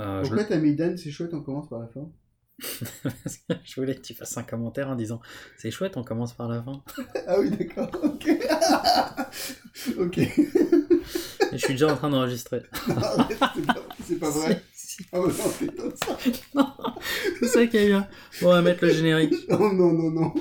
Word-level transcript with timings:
Euh, 0.00 0.22
je... 0.22 0.28
Pourquoi 0.28 0.44
t'as 0.44 0.58
mis 0.58 0.74
Dan, 0.74 0.96
c'est 0.96 1.10
chouette, 1.10 1.34
on 1.34 1.42
commence 1.42 1.68
par 1.68 1.80
la 1.80 1.88
fin 1.88 2.10
je 3.64 3.80
voulais 3.80 3.94
que 3.94 4.02
tu 4.02 4.14
fasses 4.14 4.36
un 4.36 4.42
commentaire 4.42 4.88
en 4.88 4.94
disant 4.94 5.20
c'est 5.56 5.70
chouette, 5.70 5.96
on 5.96 6.04
commence 6.04 6.32
par 6.32 6.48
la 6.48 6.62
fin. 6.62 6.82
ah 7.26 7.40
oui, 7.40 7.50
d'accord, 7.50 7.90
ok. 8.02 8.28
ok. 9.98 10.18
Et 10.18 10.30
je 11.52 11.56
suis 11.56 11.74
déjà 11.74 11.92
en 11.92 11.96
train 11.96 12.10
d'enregistrer. 12.10 12.62
C'est 14.04 14.18
pas, 14.18 14.30
vrai. 14.30 14.62
Non, 15.12 15.28
c'est 15.30 15.76
ça. 16.04 16.18
Non, 16.54 17.68
qu'il 17.68 17.80
y 17.80 17.92
a 17.92 17.98
eu. 17.98 18.02
Bon, 18.40 18.48
on 18.48 18.52
va 18.52 18.62
mettre 18.62 18.84
le 18.84 18.92
générique. 18.92 19.34
Oh 19.50 19.72
non, 19.72 19.92
non, 19.92 20.10
non. 20.10 20.34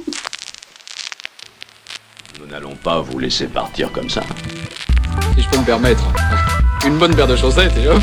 Nous 2.40 2.46
n'allons 2.48 2.76
pas 2.76 3.02
vous 3.02 3.20
laisser 3.20 3.48
partir 3.48 3.92
comme 3.92 4.10
ça. 4.10 4.22
si 5.36 5.42
je 5.42 5.50
peux 5.50 5.58
me 5.58 5.66
permettre. 5.66 6.04
Une 6.86 6.98
bonne 6.98 7.16
paire 7.16 7.28
de 7.28 7.36
chaussettes 7.36 7.78
et 7.78 7.88
hop. 7.88 8.02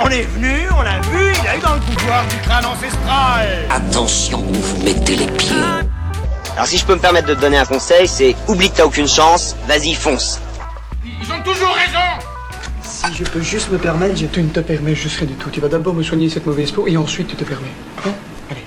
On 0.00 0.08
est 0.08 0.22
venu, 0.22 0.68
on 0.76 0.82
l'a 0.82 1.00
vu, 1.00 1.32
il 1.42 1.48
a 1.48 1.56
eu 1.56 1.60
dans 1.60 1.74
le 1.74 1.80
pouvoir 1.80 2.26
du 2.26 2.36
crâne 2.36 2.64
ancestral. 2.64 3.46
Attention 3.68 4.40
où 4.40 4.52
vous 4.54 4.82
mettez 4.84 5.16
les 5.16 5.26
pieds. 5.26 5.54
Alors 6.54 6.66
si 6.66 6.78
je 6.78 6.86
peux 6.86 6.94
me 6.94 7.00
permettre 7.00 7.28
de 7.28 7.34
te 7.34 7.40
donner 7.40 7.58
un 7.58 7.66
conseil, 7.66 8.08
c'est 8.08 8.34
oublie 8.48 8.70
que 8.70 8.76
t'as 8.76 8.86
aucune 8.86 9.06
chance, 9.06 9.54
vas-y 9.66 9.92
fonce. 9.94 10.40
Ils 11.04 11.30
ont 11.30 11.42
toujours 11.42 11.74
raison. 11.74 12.26
Si 12.82 13.14
je 13.14 13.24
peux 13.24 13.42
juste 13.42 13.70
me 13.70 13.78
permettre, 13.78 14.16
je... 14.16 14.26
Tu 14.26 14.42
ne 14.42 14.48
te 14.48 14.60
permets 14.60 14.94
juste 14.94 15.18
rien 15.18 15.28
du 15.28 15.34
tout. 15.34 15.50
Tu 15.50 15.60
vas 15.60 15.68
d'abord 15.68 15.92
me 15.92 16.02
soigner 16.02 16.30
cette 16.30 16.46
mauvaise 16.46 16.72
peau 16.72 16.86
et 16.86 16.96
ensuite 16.96 17.28
tu 17.28 17.36
te 17.36 17.44
permets. 17.44 17.66
Hein? 18.06 18.12
Allez. 18.50 18.64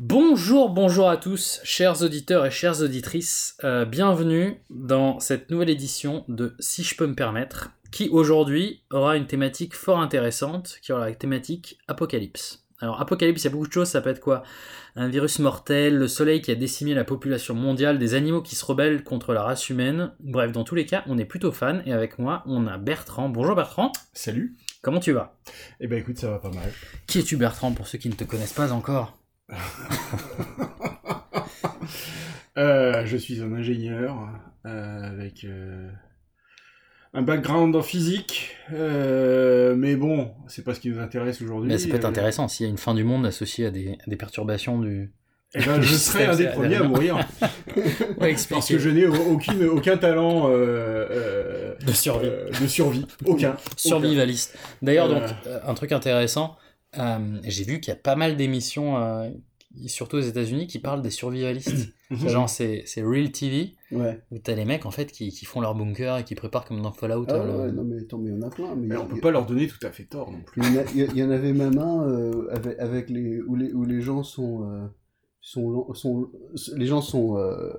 Bonjour, 0.00 0.70
bonjour 0.70 1.08
à 1.08 1.16
tous, 1.18 1.60
chers 1.62 2.02
auditeurs 2.02 2.46
et 2.46 2.50
chères 2.50 2.80
auditrices. 2.80 3.56
Euh, 3.62 3.84
bienvenue 3.84 4.60
dans 4.70 5.20
cette 5.20 5.50
nouvelle 5.50 5.70
édition 5.70 6.24
de 6.28 6.56
Si 6.58 6.82
je 6.82 6.96
peux 6.96 7.06
me 7.06 7.14
permettre, 7.14 7.70
qui 7.96 8.10
aujourd'hui 8.10 8.82
aura 8.90 9.16
une 9.16 9.26
thématique 9.26 9.74
fort 9.74 10.00
intéressante, 10.00 10.80
qui 10.82 10.92
aura 10.92 11.08
la 11.08 11.14
thématique 11.14 11.78
Apocalypse. 11.88 12.66
Alors 12.78 13.00
Apocalypse, 13.00 13.40
il 13.40 13.44
y 13.46 13.48
a 13.48 13.50
beaucoup 13.52 13.68
de 13.68 13.72
choses, 13.72 13.88
ça 13.88 14.02
peut 14.02 14.10
être 14.10 14.20
quoi? 14.20 14.42
Un 14.96 15.08
virus 15.08 15.38
mortel, 15.38 15.96
le 15.96 16.06
soleil 16.06 16.42
qui 16.42 16.50
a 16.50 16.56
décimé 16.56 16.92
la 16.92 17.04
population 17.04 17.54
mondiale, 17.54 17.98
des 17.98 18.12
animaux 18.12 18.42
qui 18.42 18.54
se 18.54 18.66
rebellent 18.66 19.02
contre 19.02 19.32
la 19.32 19.42
race 19.42 19.70
humaine. 19.70 20.12
Bref, 20.20 20.52
dans 20.52 20.62
tous 20.62 20.74
les 20.74 20.84
cas, 20.84 21.04
on 21.06 21.16
est 21.16 21.24
plutôt 21.24 21.52
fan, 21.52 21.82
et 21.86 21.94
avec 21.94 22.18
moi, 22.18 22.42
on 22.44 22.66
a 22.66 22.76
Bertrand. 22.76 23.30
Bonjour 23.30 23.54
Bertrand, 23.54 23.92
Salut. 24.12 24.58
comment 24.82 25.00
tu 25.00 25.12
vas? 25.12 25.38
Eh 25.80 25.86
ben 25.86 25.98
écoute, 25.98 26.18
ça 26.18 26.28
va 26.30 26.38
pas 26.38 26.50
mal. 26.50 26.70
Qui 27.06 27.20
es-tu 27.20 27.38
Bertrand 27.38 27.72
pour 27.72 27.86
ceux 27.86 27.96
qui 27.96 28.10
ne 28.10 28.14
te 28.14 28.24
connaissent 28.24 28.52
pas 28.52 28.72
encore? 28.72 29.16
Euh, 32.58 33.04
je 33.04 33.18
suis 33.18 33.42
un 33.42 33.52
ingénieur 33.52 34.16
euh, 34.64 35.02
avec 35.02 35.44
euh, 35.44 35.90
un 37.16 37.22
background 37.22 37.74
en 37.74 37.82
physique, 37.82 38.50
euh, 38.72 39.74
mais 39.74 39.96
bon, 39.96 40.30
c'est 40.48 40.62
pas 40.62 40.74
ce 40.74 40.80
qui 40.80 40.90
nous 40.90 40.98
intéresse 41.00 41.40
aujourd'hui. 41.40 41.68
Mais 41.68 41.78
ça 41.78 41.88
peut 41.88 41.96
être 41.96 42.04
intéressant 42.04 42.46
s'il 42.46 42.66
y 42.66 42.68
a 42.68 42.70
une 42.70 42.76
fin 42.78 42.94
du 42.94 43.04
monde 43.04 43.24
associée 43.24 43.66
à 43.66 43.70
des, 43.70 43.96
à 44.06 44.10
des 44.10 44.16
perturbations 44.16 44.78
du. 44.80 45.12
eh 45.54 45.62
ben, 45.64 45.80
je 45.80 45.94
serai 45.94 46.26
un 46.26 46.36
des 46.36 46.48
premiers 46.48 46.76
à 46.76 46.82
mourir 46.82 47.16
Ouais, 48.20 48.34
parce 48.50 48.68
que 48.68 48.78
je 48.78 48.90
n'ai 48.90 49.06
aucune, 49.06 49.64
aucun 49.64 49.96
talent 49.96 50.48
euh, 50.50 51.06
euh, 51.10 51.74
De 51.86 51.92
survie. 51.92 52.28
euh, 52.28 52.50
de 52.50 52.66
survie, 52.66 53.06
aucun. 53.24 53.56
Survivaliste. 53.76 54.56
D'ailleurs, 54.82 55.08
donc, 55.08 55.22
euh, 55.46 55.58
un 55.66 55.72
truc 55.74 55.92
intéressant, 55.92 56.56
euh, 56.98 57.38
j'ai 57.44 57.64
vu 57.64 57.80
qu'il 57.80 57.92
y 57.92 57.96
a 57.96 58.00
pas 58.00 58.16
mal 58.16 58.36
d'émissions, 58.36 59.02
euh, 59.02 59.30
surtout 59.86 60.16
aux 60.18 60.20
États-Unis, 60.20 60.66
qui 60.66 60.78
parlent 60.80 61.02
des 61.02 61.10
survivalistes. 61.10 61.88
Aucun. 62.10 62.28
Genre, 62.28 62.48
c'est 62.48 62.82
c'est 62.86 63.02
Real 63.02 63.32
TV, 63.32 63.74
Ouais. 63.90 64.20
où 64.30 64.38
t'as 64.38 64.54
les 64.54 64.64
mecs 64.64 64.86
en 64.86 64.90
fait 64.92 65.10
qui, 65.10 65.30
qui 65.30 65.44
font 65.44 65.60
leur 65.60 65.74
bunker 65.74 66.18
et 66.18 66.24
qui 66.24 66.34
préparent 66.36 66.64
comme 66.64 66.80
dans 66.82 66.92
Fallout. 66.92 67.24
Ah 67.28 67.38
le- 67.44 67.58
ouais, 67.66 67.72
non 67.72 67.82
mais 67.84 68.00
attends, 68.00 68.18
mais 68.18 68.30
il 68.30 68.36
y 68.36 68.38
en 68.38 68.42
a 68.46 68.50
plein. 68.50 68.74
Mais 68.76 68.86
Mais 68.88 68.94
y- 68.94 68.98
on 68.98 69.06
peut 69.06 69.20
pas 69.20 69.30
leur 69.32 69.44
donner 69.46 69.66
tout 69.66 69.84
à 69.84 69.90
fait 69.90 70.04
tort 70.04 70.30
non 70.30 70.38
plus. 70.46 70.62
Il 70.64 70.72
y, 70.74 70.78
en 70.78 70.80
a- 70.80 70.84
il 70.94 71.00
y 71.00 71.02
a- 71.02 71.06
il 71.12 71.16
y 71.18 71.22
en 71.24 71.30
avait 71.30 71.52
même 71.52 71.78
un 71.78 72.06
euh, 72.08 72.48
avec, 72.52 72.78
avec 72.78 73.10
les 73.10 73.40
où, 73.42 73.56
les 73.56 73.72
où 73.72 73.84
les 73.84 74.00
gens 74.00 74.22
sont 74.22 74.70
euh, 74.70 74.86
sont, 75.40 75.92
sont 75.94 76.28
les 76.76 76.86
gens 76.86 77.00
sont 77.00 77.38
euh, 77.38 77.72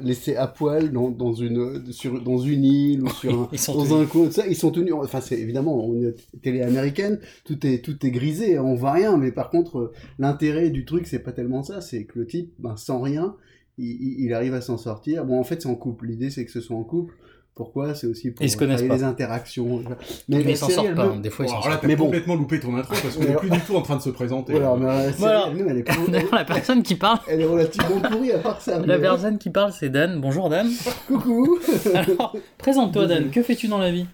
laissés 0.00 0.36
à 0.36 0.46
poil 0.48 0.90
dans, 0.92 1.10
dans 1.10 1.32
une 1.32 1.92
sur 1.92 2.20
dans 2.22 2.38
une 2.38 2.64
île 2.64 3.02
ou 3.02 3.08
sur 3.10 3.32
un, 3.42 3.48
Ils 3.52 3.58
sont 3.58 3.74
dans 3.76 3.84
tenus. 3.84 3.96
un 4.02 4.06
coin 4.06 4.30
ça 4.30 4.46
ils 4.46 4.56
sont 4.56 4.70
tenus 4.72 4.92
enfin 4.94 5.20
c'est 5.20 5.38
évidemment 5.38 5.86
on 5.86 5.94
est 6.02 6.14
télé 6.42 6.62
américaine 6.62 7.20
tout 7.44 7.64
est 7.66 7.84
tout 7.84 8.04
est 8.04 8.10
grisé 8.10 8.58
on 8.58 8.74
voit 8.74 8.92
rien 8.92 9.16
mais 9.18 9.30
par 9.30 9.50
contre 9.50 9.92
l'intérêt 10.18 10.70
du 10.70 10.84
truc 10.84 11.06
c'est 11.06 11.20
pas 11.20 11.30
tellement 11.32 11.62
ça 11.62 11.80
c'est 11.80 12.04
que 12.06 12.18
le 12.18 12.26
type 12.26 12.52
ben, 12.58 12.76
sans 12.76 13.00
rien 13.00 13.36
il, 13.78 14.32
arrive 14.34 14.54
à 14.54 14.60
s'en 14.60 14.78
sortir 14.78 15.24
bon 15.24 15.38
en 15.38 15.44
fait 15.44 15.62
c'est 15.62 15.68
en 15.68 15.74
couple 15.74 16.06
l'idée 16.06 16.30
c'est 16.30 16.44
que 16.44 16.50
ce 16.50 16.60
soit 16.60 16.76
en 16.76 16.84
couple 16.84 17.14
pourquoi? 17.54 17.94
C'est 17.94 18.06
aussi 18.06 18.32
pour 18.32 18.44
Ils 18.44 18.50
se 18.50 18.56
connaissent 18.58 18.82
travailler 18.82 19.00
les 19.00 19.04
interactions 19.08 19.82
Mais 20.28 20.42
la 20.42 20.50
ils 20.50 20.56
s'en 20.58 20.68
sortent 20.68 20.94
pas, 20.94 21.04
hein. 21.06 21.16
des 21.20 21.30
fois 21.30 21.46
ils 21.46 21.48
s'en 21.48 21.54
alors 21.54 21.64
là, 21.68 21.70
sortent. 21.70 21.82
t'as 21.84 21.88
Mais 21.88 21.96
bon. 21.96 22.04
complètement 22.04 22.34
loupé 22.34 22.60
ton 22.60 22.76
intro 22.76 22.94
parce 23.02 23.16
qu'on 23.16 23.22
Ouais. 23.22 23.30
est 23.30 23.36
plus 23.36 23.48
du 23.48 23.60
tout 23.60 23.74
en 23.76 23.80
train 23.80 23.96
de 23.96 24.02
se 24.02 24.10
présenter. 24.10 24.52
voilà, 24.52 24.76
mais 24.76 24.84
la 24.84 25.02
série, 25.04 25.14
Voilà. 25.20 25.48
elle, 25.58 25.66
elle 25.70 25.78
est 25.78 25.82
pas- 25.82 25.94
D'ailleurs, 26.12 26.34
la 26.34 26.44
personne 26.44 26.82
qui 26.82 26.96
parle, 26.96 27.18
Elle 27.26 27.40
est 27.40 27.46
relativement 27.46 27.98
pourrie 28.00 28.32
à 28.32 28.38
part 28.40 28.60
ça. 28.60 28.78
la 28.78 28.86
mais- 28.86 29.00
personne 29.00 29.38
qui 29.38 29.48
parle, 29.48 29.72
c'est 29.72 29.88
Dan. 29.88 30.20
Bonjour 30.20 30.50
Dan. 30.50 30.68
Coucou 31.08 31.58
Alors, 31.94 32.36
présente-toi 32.58 33.06
Dan, 33.06 33.30
que 33.30 33.42
fais-tu 33.42 33.68
dans 33.68 33.78
la 33.78 33.90
vie? 33.90 34.04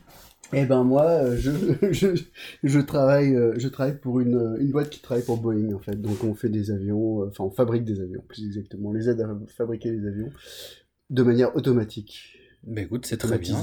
Eh 0.55 0.65
ben 0.67 0.85
moi, 0.85 1.05
euh, 1.07 1.37
je, 1.39 1.51
je, 1.93 2.09
je, 2.63 2.79
travaille, 2.81 3.35
euh, 3.35 3.55
je 3.57 3.69
travaille 3.69 3.99
pour 3.99 4.21
une, 4.21 4.57
une 4.61 4.71
boîte 4.71 4.91
qui 4.91 5.01
travaille 5.01 5.25
pour 5.25 5.39
Boeing 5.39 5.73
en 5.75 5.79
fait. 5.79 6.01
Donc 6.01 6.23
on 6.25 6.35
fait 6.35 6.49
des 6.51 6.71
avions, 6.71 7.23
euh, 7.23 7.29
enfin 7.29 7.45
on 7.45 7.51
fabrique 7.51 7.85
des 7.85 8.01
avions 8.01 8.23
plus 8.29 8.45
exactement. 8.47 8.91
On 8.91 8.93
les 8.93 9.09
aide 9.09 9.21
à 9.21 9.29
fabriquer 9.49 9.91
les 9.91 10.07
avions 10.07 10.31
de 11.11 11.23
manière 11.23 11.57
automatique. 11.57 12.37
Bah 12.65 12.83
écoute, 12.83 13.07
c'est 13.07 13.17
très 13.17 13.39
bien. 13.39 13.57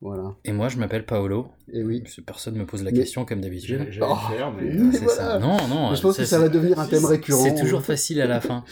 Voilà. 0.00 0.36
Et 0.44 0.52
moi, 0.52 0.68
je 0.68 0.76
m'appelle 0.78 1.04
Paolo. 1.04 1.48
Et 1.72 1.82
oui. 1.82 2.02
Parce 2.02 2.14
que 2.16 2.20
Personne 2.20 2.54
me 2.54 2.64
pose 2.66 2.84
la 2.84 2.92
Mais- 2.92 2.98
question 2.98 3.24
comme 3.24 3.40
d'habitude. 3.40 3.80
Oh. 4.00 4.14
mais. 4.56 4.70
Oui, 4.70 4.78
euh, 4.78 4.90
C'est 4.92 4.98
voilà. 5.04 5.14
ça. 5.14 5.38
Non, 5.40 5.56
non. 5.68 5.90
Mais 5.90 5.96
je 5.96 6.02
pense 6.02 6.16
que 6.16 6.24
ça 6.24 6.38
va 6.38 6.48
devenir 6.48 6.78
un 6.78 6.86
thème 6.86 7.04
récurrent. 7.04 7.42
C'est 7.42 7.60
toujours 7.60 7.82
facile 7.82 8.20
à 8.20 8.26
la 8.28 8.40
fin. 8.40 8.64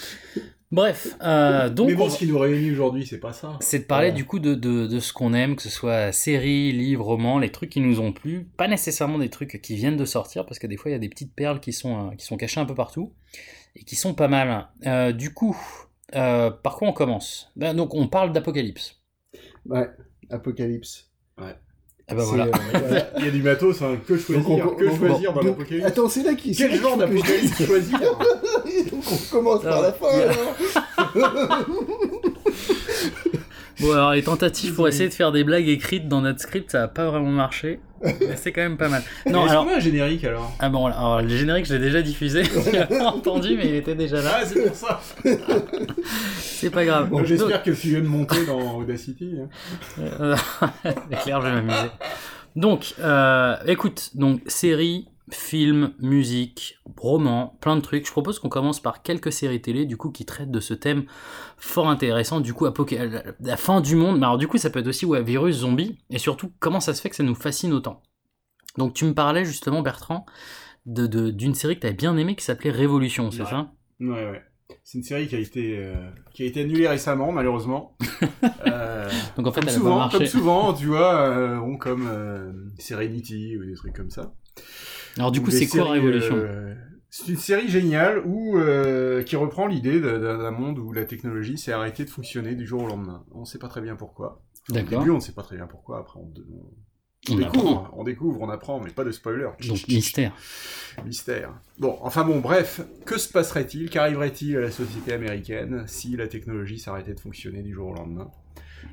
Bref, 0.73 1.17
euh, 1.23 1.71
donc 1.71 1.89
mais 1.89 1.95
bon, 1.95 2.07
on- 2.07 2.11
ce 2.11 2.19
qui 2.19 2.27
nous 2.27 2.39
réunit 2.39 2.73
aujourd'hui, 2.73 3.07
c'est 3.07 3.21
pas 3.21 3.33
ça. 3.33 3.57
c'est 3.61 3.79
de 3.81 3.85
parler 3.85 4.11
du 4.11 4.25
coup 4.25 4.41
de, 4.41 4.55
de, 4.55 4.87
de 4.89 4.99
ce 5.01 5.13
qu'on 5.13 5.33
aime, 5.33 5.55
que 5.55 5.63
ce 5.63 5.69
soit 5.71 6.11
séries, 6.11 6.73
livres, 6.73 7.05
romans, 7.05 7.39
les 7.39 7.53
trucs 7.53 7.71
qui 7.71 7.81
nous 7.81 8.01
ont 8.01 8.13
plu, 8.13 8.49
pas 8.57 8.67
nécessairement 8.67 9.19
des 9.19 9.29
trucs 9.31 9.61
qui 9.63 9.77
viennent 9.77 9.97
de 9.97 10.05
sortir, 10.05 10.45
parce 10.45 10.59
que 10.59 10.67
des 10.67 10.77
fois 10.77 10.91
il 10.91 10.95
y 10.95 10.97
a 10.97 11.01
des 11.01 11.09
petites 11.09 11.35
perles 11.35 11.61
qui 11.61 11.73
sont, 11.73 12.09
euh, 12.11 12.15
qui 12.17 12.27
sont 12.27 12.37
cachées 12.37 12.59
un 12.59 12.65
peu 12.65 12.75
partout, 12.75 13.13
et 13.77 13.85
qui 13.85 13.95
sont 13.95 14.13
pas 14.15 14.27
mal. 14.29 14.69
Euh, 14.87 15.13
du 15.13 15.33
coup, 15.33 15.57
euh, 16.17 16.51
par 16.51 16.77
quoi 16.77 16.89
on 16.89 16.93
commence? 16.93 17.53
Ben, 17.55 17.73
Donc 17.75 17.95
on 17.95 18.09
parle 18.09 18.33
d'Apocalypse. 18.33 19.01
Ouais. 19.67 19.89
Apocalypse. 20.31 21.11
Ah 22.09 22.15
bah 22.15 22.23
voilà. 22.25 22.45
euh, 22.45 22.51
voilà. 22.87 23.11
Il 23.19 23.25
y 23.25 23.29
a 23.29 23.31
du 23.33 23.43
matos, 23.43 23.83
hein, 23.83 23.97
que 24.07 24.17
choisir, 24.17 24.45
Donc, 24.45 24.63
on- 24.63 24.77
que 24.77 24.85
donc, 24.85 24.99
choisir 24.99 25.33
dans 25.33 25.43
donc. 25.43 25.59
Attends, 25.85 26.09
c'est 26.09 26.23
là 26.23 26.35
qui. 26.35 26.55
Quel 26.55 26.71
là 26.71 26.77
genre 26.77 26.97
d'apocalypse 26.97 27.65
choisir 27.67 27.99
Donc 28.01 29.05
on 29.13 29.37
commence 29.37 29.63
par 29.63 29.83
la 29.83 29.93
fin. 29.93 30.07
il 30.13 30.19
y 30.19 30.23
a- 30.23 30.31
alors. 30.31 31.67
Bon 33.81 33.93
alors 33.93 34.13
les 34.13 34.23
tentatives 34.23 34.75
pour 34.75 34.89
essayer 34.89 35.09
de 35.09 35.15
faire 35.15 35.33
des 35.33 35.45
blagues 35.45 35.69
écrites 35.69 36.09
dans 36.09 36.23
notre 36.23 36.41
script, 36.41 36.71
ça 36.71 36.85
a 36.85 36.89
pas 36.89 37.11
vraiment 37.11 37.31
marché, 37.31 37.79
mais 38.03 38.37
c'est 38.37 38.51
quand 38.53 38.63
même 38.63 38.79
pas 38.79 38.89
mal. 38.89 39.03
Non 39.31 39.43
Est-ce 39.45 39.51
alors... 39.51 39.65
qu'on 39.67 39.73
a 39.73 39.77
un 39.77 39.81
générique 39.81 40.25
alors? 40.25 40.51
Ah 40.59 40.69
bon, 40.71 40.87
alors 40.87 41.21
le 41.21 41.29
générique, 41.29 41.67
je 41.67 41.75
l'ai 41.75 41.81
déjà 41.81 42.01
diffusé, 42.01 42.43
tu 42.89 42.95
l'as 42.95 43.07
entendu, 43.13 43.55
mais 43.57 43.69
il 43.69 43.75
était 43.75 43.95
déjà 43.95 44.23
là. 44.23 44.39
Ah, 44.41 44.45
c'est 44.47 44.67
pour 44.67 44.75
ça 44.75 45.01
C'est 46.41 46.71
pas 46.71 46.85
grave. 46.85 47.11
Bon, 47.11 47.23
J'espère 47.25 47.63
que 47.63 47.71
tu 47.71 47.89
viens 47.89 48.01
de 48.01 48.07
monter 48.07 48.47
dans 48.47 48.79
Audacity. 48.79 49.37
hein. 49.43 49.49
Euh, 49.99 50.37
C'est 51.11 51.19
clair, 51.21 51.41
je 51.43 51.47
vais 51.49 51.53
m'amuser. 51.53 51.91
Donc, 52.55 52.95
euh, 53.01 53.57
écoute, 53.67 54.11
donc 54.15 54.41
séries, 54.47 55.09
films, 55.31 55.93
musique, 55.99 56.79
romans, 56.97 57.59
plein 57.61 57.77
de 57.77 57.81
trucs. 57.81 58.07
Je 58.07 58.13
propose 58.13 58.39
qu'on 58.39 58.49
commence 58.49 58.81
par 58.81 59.03
quelques 59.03 59.33
séries 59.33 59.61
télé, 59.61 59.85
du 59.85 59.97
coup, 59.97 60.11
qui 60.11 60.25
traitent 60.25 60.51
de 60.53 60.61
ce 60.61 60.73
thème 60.75 61.05
fort 61.57 61.89
intéressant. 61.89 62.41
Du 62.41 62.55
coup, 62.55 62.67
apoca- 62.67 63.35
la 63.41 63.57
fin 63.57 63.81
du 63.81 63.97
monde. 63.97 64.19
Mais 64.19 64.27
alors, 64.27 64.39
du 64.39 64.47
coup, 64.49 64.59
ça 64.59 64.71
peut 64.71 64.79
être 64.81 64.87
aussi 64.87 65.05
ouais, 65.07 65.23
virus, 65.23 65.57
zombie, 65.57 65.99
et 66.11 66.19
surtout, 66.19 66.53
comment 66.61 66.81
ça 66.81 66.95
se 66.95 67.01
fait 67.03 67.11
que 67.11 67.17
ça 67.17 67.23
nous 67.25 67.35
fascine 67.35 67.73
autant? 67.73 68.03
Donc, 68.79 68.95
tu 68.95 69.05
me 69.05 69.15
parlais 69.15 69.45
justement, 69.45 69.83
Bertrand, 69.83 70.27
de- 70.87 71.07
de- 71.07 71.31
d'une 71.31 71.55
série 71.55 71.75
que 71.77 71.81
tu 71.81 71.87
avais 71.89 71.97
bien 71.97 72.17
aimée 72.17 72.37
qui 72.37 72.45
s'appelait 72.45 72.71
Révolution, 72.71 73.31
c'est 73.33 73.43
Ouais. 73.43 73.51
ça? 73.51 73.73
Ouais, 74.01 74.09
ouais. 74.31 74.43
C'est 74.85 74.99
une 74.99 75.05
série 75.05 75.27
qui 75.29 75.35
a 75.35 75.39
été, 75.39 75.79
euh, 75.79 75.95
qui 76.35 76.43
a 76.43 76.47
été 76.47 76.61
annulée 76.61 76.87
récemment, 76.87 77.33
malheureusement. 77.33 77.97
Euh, 78.67 79.09
Donc, 79.37 79.47
en 79.47 79.53
fait, 79.53 79.61
comme, 79.61 79.69
elle 79.69 79.75
a 79.75 79.79
pas 79.79 79.79
souvent, 79.79 79.97
marché. 79.99 80.19
comme 80.19 80.27
souvent, 80.27 80.73
tu 80.75 80.87
vois, 80.87 81.21
euh, 81.29 81.59
bon, 81.59 81.77
comme 81.79 82.07
euh, 82.09 82.53
Serenity 82.79 83.57
ou 83.57 83.65
des 83.65 83.75
trucs 83.75 83.95
comme 83.95 84.11
ça. 84.11 84.33
Alors, 85.19 85.33
du 85.33 85.41
Ou 85.41 85.45
coup, 85.45 85.51
c'est 85.51 85.67
quoi 85.67 85.91
Révolution 85.91 86.37
euh, 86.37 86.75
C'est 87.11 87.29
une 87.29 87.37
série 87.39 87.69
géniale 87.69 88.23
où, 88.27 88.59
euh, 88.59 89.23
qui 89.23 89.37
reprend 89.37 89.67
l'idée 89.67 90.01
d'un- 90.01 90.51
monde 90.51 90.79
où 90.79 90.93
la 90.93 91.05
technologie 91.05 91.59
s'est 91.59 91.73
arrêtée 91.73 92.05
de 92.05 92.11
fonctionner 92.11 92.55
du 92.55 92.67
jour 92.67 92.83
au 92.83 92.87
lendemain. 92.87 93.25
On 93.33 93.41
ne 93.41 93.45
sait 93.45 93.59
pas 93.59 93.69
très 93.69 93.81
bien 93.81 93.97
pourquoi. 93.97 94.43
Au 94.71 94.75
début, 94.99 95.11
on 95.11 95.17
ne 95.17 95.21
sait 95.21 95.33
pas 95.33 95.43
très 95.43 95.57
bien 95.57 95.67
pourquoi. 95.67 95.99
Après, 96.01 96.19
on, 96.19 96.25
on- 96.51 96.71
on 97.29 97.33
On 97.33 97.37
découvre, 97.39 97.91
on 97.97 98.05
découvre, 98.05 98.41
on 98.43 98.49
apprend, 98.51 98.79
mais 98.81 98.91
pas 98.91 99.03
de 99.03 99.11
spoiler. 99.11 99.49
Donc, 99.67 99.89
mystère. 99.89 100.33
Mystère. 101.05 101.53
Bon, 101.79 101.99
enfin 102.03 102.25
bon, 102.25 102.39
bref, 102.41 102.81
que 103.05 103.19
se 103.19 103.29
passerait-il? 103.29 103.91
Qu'arriverait-il 103.91 104.57
à 104.57 104.61
la 104.61 104.71
société 104.71 105.13
américaine 105.13 105.85
si 105.89 106.17
la 106.17 106.29
technologie 106.29 106.79
s'arrêtait 106.79 107.15
de 107.15 107.21
fonctionner 107.21 107.63
du 107.63 107.73
jour 107.75 107.89
au 107.89 107.95
lendemain? 107.95 108.31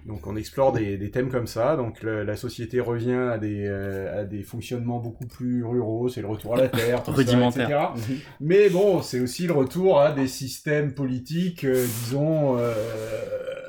Donc 0.05 0.27
on 0.27 0.35
explore 0.35 0.73
des, 0.73 0.97
des 0.97 1.11
thèmes 1.11 1.29
comme 1.29 1.47
ça. 1.47 1.75
Donc 1.75 2.01
le- 2.03 2.23
la 2.23 2.35
société 2.35 2.79
revient 2.79 3.13
à 3.31 3.37
des, 3.37 3.65
euh, 3.67 4.21
à 4.21 4.23
des 4.25 4.43
fonctionnements 4.43 4.99
beaucoup 4.99 5.25
plus 5.27 5.63
ruraux. 5.63 6.09
C'est 6.09 6.21
le 6.21 6.27
retour 6.27 6.55
à 6.57 6.61
la 6.61 6.67
terre, 6.69 7.03
tout 7.03 7.11
ça, 7.11 7.17
Rudimentaire. 7.17 7.93
etc. 7.95 8.13
Mais 8.41 8.69
bon, 8.69 9.01
c'est 9.01 9.19
aussi 9.19 9.47
le 9.47 9.53
retour 9.53 9.99
à 9.99 10.11
des 10.11 10.27
systèmes 10.27 10.93
politiques, 10.93 11.63
euh, 11.63 11.85
disons, 12.03 12.57
euh, 12.59 12.73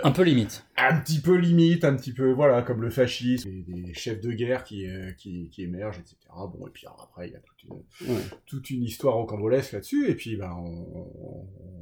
Un 0.02 0.10
peu 0.10 0.22
limite. 0.22 0.64
un 0.76 0.96
petit 1.00 1.20
peu 1.20 1.36
limite, 1.36 1.84
un 1.84 1.94
petit 1.94 2.12
peu, 2.12 2.32
voilà, 2.32 2.62
comme 2.62 2.82
le 2.82 2.90
fascisme, 2.90 3.48
des, 3.66 3.82
des 3.82 3.94
chefs 3.94 4.20
de 4.20 4.32
guerre 4.32 4.64
qui, 4.64 4.86
qui, 5.16 5.48
qui 5.50 5.62
émergent, 5.62 5.98
etc. 6.00 6.16
Bon, 6.36 6.66
et 6.66 6.70
puis 6.70 6.86
alors, 6.86 7.08
après, 7.10 7.28
il 7.28 7.32
y 7.32 7.36
a 7.36 7.40
toute 7.40 7.62
une, 7.62 8.12
Ouais. 8.14 8.20
toute 8.46 8.70
une 8.70 8.82
histoire 8.82 9.14
rocambolesque 9.14 9.72
là-dessus, 9.72 10.08
et 10.10 10.14
puis 10.14 10.36
ben, 10.36 10.52
on, 10.56 11.06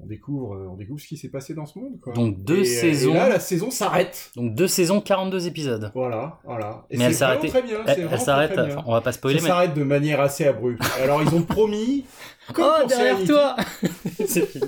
on 0.03 0.07
découvre, 0.07 0.69
on 0.71 0.77
découvre 0.77 1.01
ce 1.01 1.07
qui 1.07 1.17
s'est 1.17 1.31
passé 1.31 1.55
dans 1.55 1.67
ce 1.67 1.79
monde. 1.79 1.99
Quoi. 2.01 2.13
Donc 2.13 2.43
deux 2.45 2.59
Et, 2.59 2.61
euh, 2.61 2.81
saisons. 2.81 3.11
Et 3.13 3.15
là, 3.15 3.29
la 3.29 3.41
saison 3.41 3.71
s'arrête. 3.71 4.31
Donc 4.37 4.55
deux 4.55 4.67
saisons, 4.69 5.01
42 5.01 5.47
épisodes. 5.47 5.91
Voilà, 5.95 6.39
voilà. 6.45 6.87
Et 6.91 6.99
mais 6.99 7.05
elle 7.05 7.15
s'arrête. 7.15 7.47
très 7.49 7.63
bien. 7.63 7.81
Elle, 7.87 8.09
elle 8.11 8.21
s'arrête. 8.21 8.53
enfin, 8.59 8.83
on 8.87 8.93
va 8.93 9.01
pas 9.01 9.13
spoiler, 9.13 9.41
mais. 9.41 9.49
s'arrête 9.49 9.75
de 9.75 9.83
manière 9.85 10.21
assez 10.21 10.45
abrupte. 10.47 10.83
Alors, 11.03 11.23
ils 11.23 11.35
ont 11.35 11.43
promis. 11.43 12.05
comme 12.53 12.65
Oh, 12.83 12.87
derrière 12.87 13.25
toi 13.27 13.57
C'est 14.27 14.47
fini. 14.47 14.65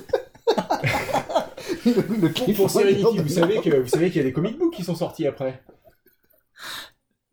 Le 1.87 2.33
Pour, 2.33 2.55
pour 2.55 2.71
Serenity, 2.71 3.19
vous 3.19 3.29
savez 3.29 3.61
que 3.61 3.81
vous 3.81 3.89
savez 3.89 4.09
qu'il 4.09 4.17
y 4.19 4.21
a 4.21 4.25
des 4.25 4.33
comic 4.33 4.59
books 4.59 4.75
qui 4.75 4.85
sont 4.85 4.95
sortis 4.95 5.27
après. 5.27 5.63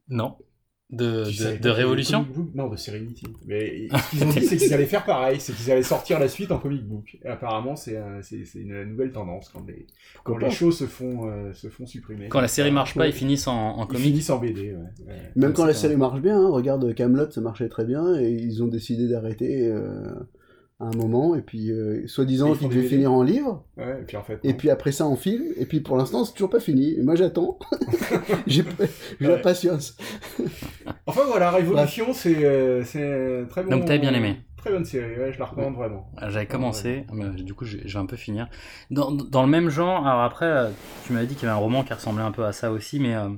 Non. 0.10 0.36
De, 0.92 1.24
de, 1.24 1.58
de 1.62 1.70
Révolution 1.70 2.26
comic 2.26 2.54
Non, 2.54 2.68
de 2.68 2.76
Serenity. 2.76 3.26
Mais 3.48 3.88
ce 3.96 4.10
qu'ils 4.10 4.24
ont 4.26 4.30
dit, 4.30 4.42
c'est 4.46 4.58
qu'ils 4.58 4.74
allaient 4.74 4.86
faire 4.86 5.06
pareil, 5.06 5.40
c'est 5.40 5.54
qu'ils 5.54 5.72
allaient 5.72 5.84
sortir 5.84 6.20
la 6.20 6.28
suite 6.28 6.52
en 6.52 6.58
comic 6.60 6.84
book. 6.86 7.18
Et 7.24 7.28
apparemment, 7.28 7.78
c'est 7.78 7.96
euh, 7.96 8.22
c'est- 8.22 8.44
c'est 8.44 8.60
une 8.60 8.84
nouvelle 8.84 9.12
tendance 9.14 9.50
quand 9.54 9.66
les, 9.68 9.86
quand 10.26 10.38
les 10.38 10.50
shows 10.52 10.72
se 10.74 10.86
font, 10.86 11.30
euh, 11.30 11.54
se 11.54 11.70
font 11.70 11.86
supprimer. 11.86 12.28
Quand 12.28 12.42
la 12.42 12.50
série 12.50 12.72
marche 12.72 12.94
pas, 12.96 13.08
ils 13.08 13.14
finissent 13.14 13.48
en, 13.48 13.78
en 13.78 13.84
Ils 13.86 13.88
comics. 13.88 14.04
finissent 14.04 14.30
en 14.32 14.40
BD, 14.40 14.62
ouais. 14.74 14.78
Ouais. 15.08 15.32
Même 15.38 15.54
quand 15.54 15.66
la 15.66 15.74
série 15.74 15.96
marche 15.96 16.20
bien, 16.22 16.38
hein, 16.38 16.50
regarde 16.50 16.94
Camelot, 16.94 17.32
ça 17.32 17.40
marchait 17.42 17.70
très 17.70 17.86
bien 17.86 18.20
et 18.20 18.30
ils 18.30 18.62
ont 18.62 18.68
décidé 18.68 19.08
d'arrêter 19.08 19.68
euh, 19.68 20.12
à 20.82 20.86
un 20.86 20.98
moment 20.98 21.36
et 21.36 21.42
puis 21.42 21.72
euh, 21.72 22.08
soi-disant 22.08 22.54
qu'il 22.56 22.70
des 22.70 22.84
finir 22.84 23.12
en 23.14 23.24
livre 23.24 23.64
Ouais, 23.78 24.00
et 24.02 24.04
puis 24.06 24.18
en 24.18 24.24
fait. 24.24 24.40
et 24.44 24.50
non. 24.50 24.54
puis 24.58 24.70
après 24.70 24.92
ça 24.92 25.06
en 25.06 25.16
film 25.16 25.44
et 25.58 25.66
puis 25.66 25.80
pour 25.80 25.96
l'instant 25.98 26.26
c'est 26.26 26.34
toujours 26.34 26.50
pas 26.50 26.60
fini. 26.60 26.96
Et 26.98 27.04
moi 27.04 27.16
j'attends, 27.16 27.60
j'ai 28.48 28.64
la 29.20 29.30
Ouais. 29.36 29.42
patience. 29.42 29.96
Enfin 31.06 31.22
voilà, 31.28 31.52
Révolution, 31.52 32.14
c'est 32.14 32.44
euh, 32.44 32.84
c'est 32.84 33.02
euh, 33.04 33.46
très 33.46 33.64
bon. 33.64 33.72
Donc, 33.72 33.86
t'avais 33.86 34.00
bien 34.00 34.14
aimé. 34.14 34.38
Très 34.58 34.70
bonne 34.72 34.86
série, 34.86 35.18
ouais, 35.20 35.32
je 35.34 35.40
la 35.40 35.46
recommande 35.46 35.76
vraiment. 35.76 36.08
J'avais 36.28 36.46
commencé, 36.46 37.06
mais 37.14 37.30
du 37.42 37.54
coup 37.56 37.66
je, 37.66 37.78
je 37.84 37.94
vais 37.98 38.00
un 38.04 38.06
peu 38.06 38.16
finir. 38.18 38.48
Dans, 38.92 39.12
dans 39.12 39.42
le 39.44 39.50
même 39.50 39.70
genre, 39.70 40.06
alors 40.06 40.22
après, 40.22 40.70
tu 41.08 41.14
m'avais 41.14 41.26
dit 41.26 41.34
qu'il 41.36 41.48
y 41.48 41.50
avait 41.50 41.58
un 41.58 41.62
roman 41.62 41.84
qui 41.84 41.94
ressemblait 41.94 42.24
un 42.24 42.32
peu 42.32 42.46
à 42.46 42.52
ça 42.52 42.72
aussi, 42.72 43.00
mais... 43.00 43.16
euh, 43.16 43.30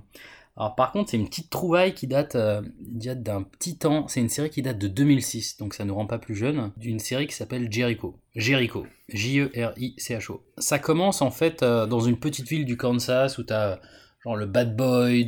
alors 0.56 0.76
par 0.76 0.92
contre, 0.92 1.10
c'est 1.10 1.18
une 1.18 1.28
petite 1.28 1.50
trouvaille 1.50 1.96
qui 1.96 2.06
date, 2.06 2.36
euh, 2.36 2.62
d'un 2.80 3.42
petit 3.42 3.78
temps. 3.78 4.08
C'est 4.08 4.20
une 4.20 4.30
série 4.30 4.52
qui 4.52 4.62
date 4.62 4.78
de 4.78 4.88
2006, 4.88 5.58
donc 5.58 5.74
ça 5.74 5.84
ne 5.84 5.92
rend 5.92 6.06
pas 6.06 6.20
plus 6.20 6.36
jeune. 6.36 6.72
D'une 6.78 7.00
série 7.00 7.26
qui 7.26 7.34
s'appelle 7.34 7.72
Jericho. 7.72 8.20
Jericho. 8.36 8.86
J-E-R-I-C-H-O. 9.10 10.44
Ça 10.60 10.78
commence 10.78 11.24
en 11.24 11.32
fait 11.32 11.64
euh, 11.64 11.88
dans 11.88 12.02
une 12.02 12.20
petite 12.20 12.48
ville 12.48 12.66
du 12.66 12.78
Kansas 12.78 13.40
où 13.40 13.44
t'as 13.44 13.80
genre 14.24 14.36
le 14.36 14.46
bad 14.46 14.76
boy 14.76 15.28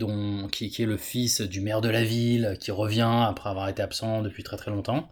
qui 0.52 0.74
est 0.80 0.86
le 0.86 0.98
fils 0.98 1.42
du 1.42 1.60
maire 1.60 1.82
de 1.82 1.90
la 1.90 2.04
ville, 2.04 2.58
qui 2.60 2.72
revient 2.72 3.26
après 3.28 3.50
avoir 3.50 3.68
été 3.68 3.82
absent 3.82 4.22
depuis 4.22 4.44
très 4.44 4.58
très 4.58 4.72
longtemps. 4.72 5.10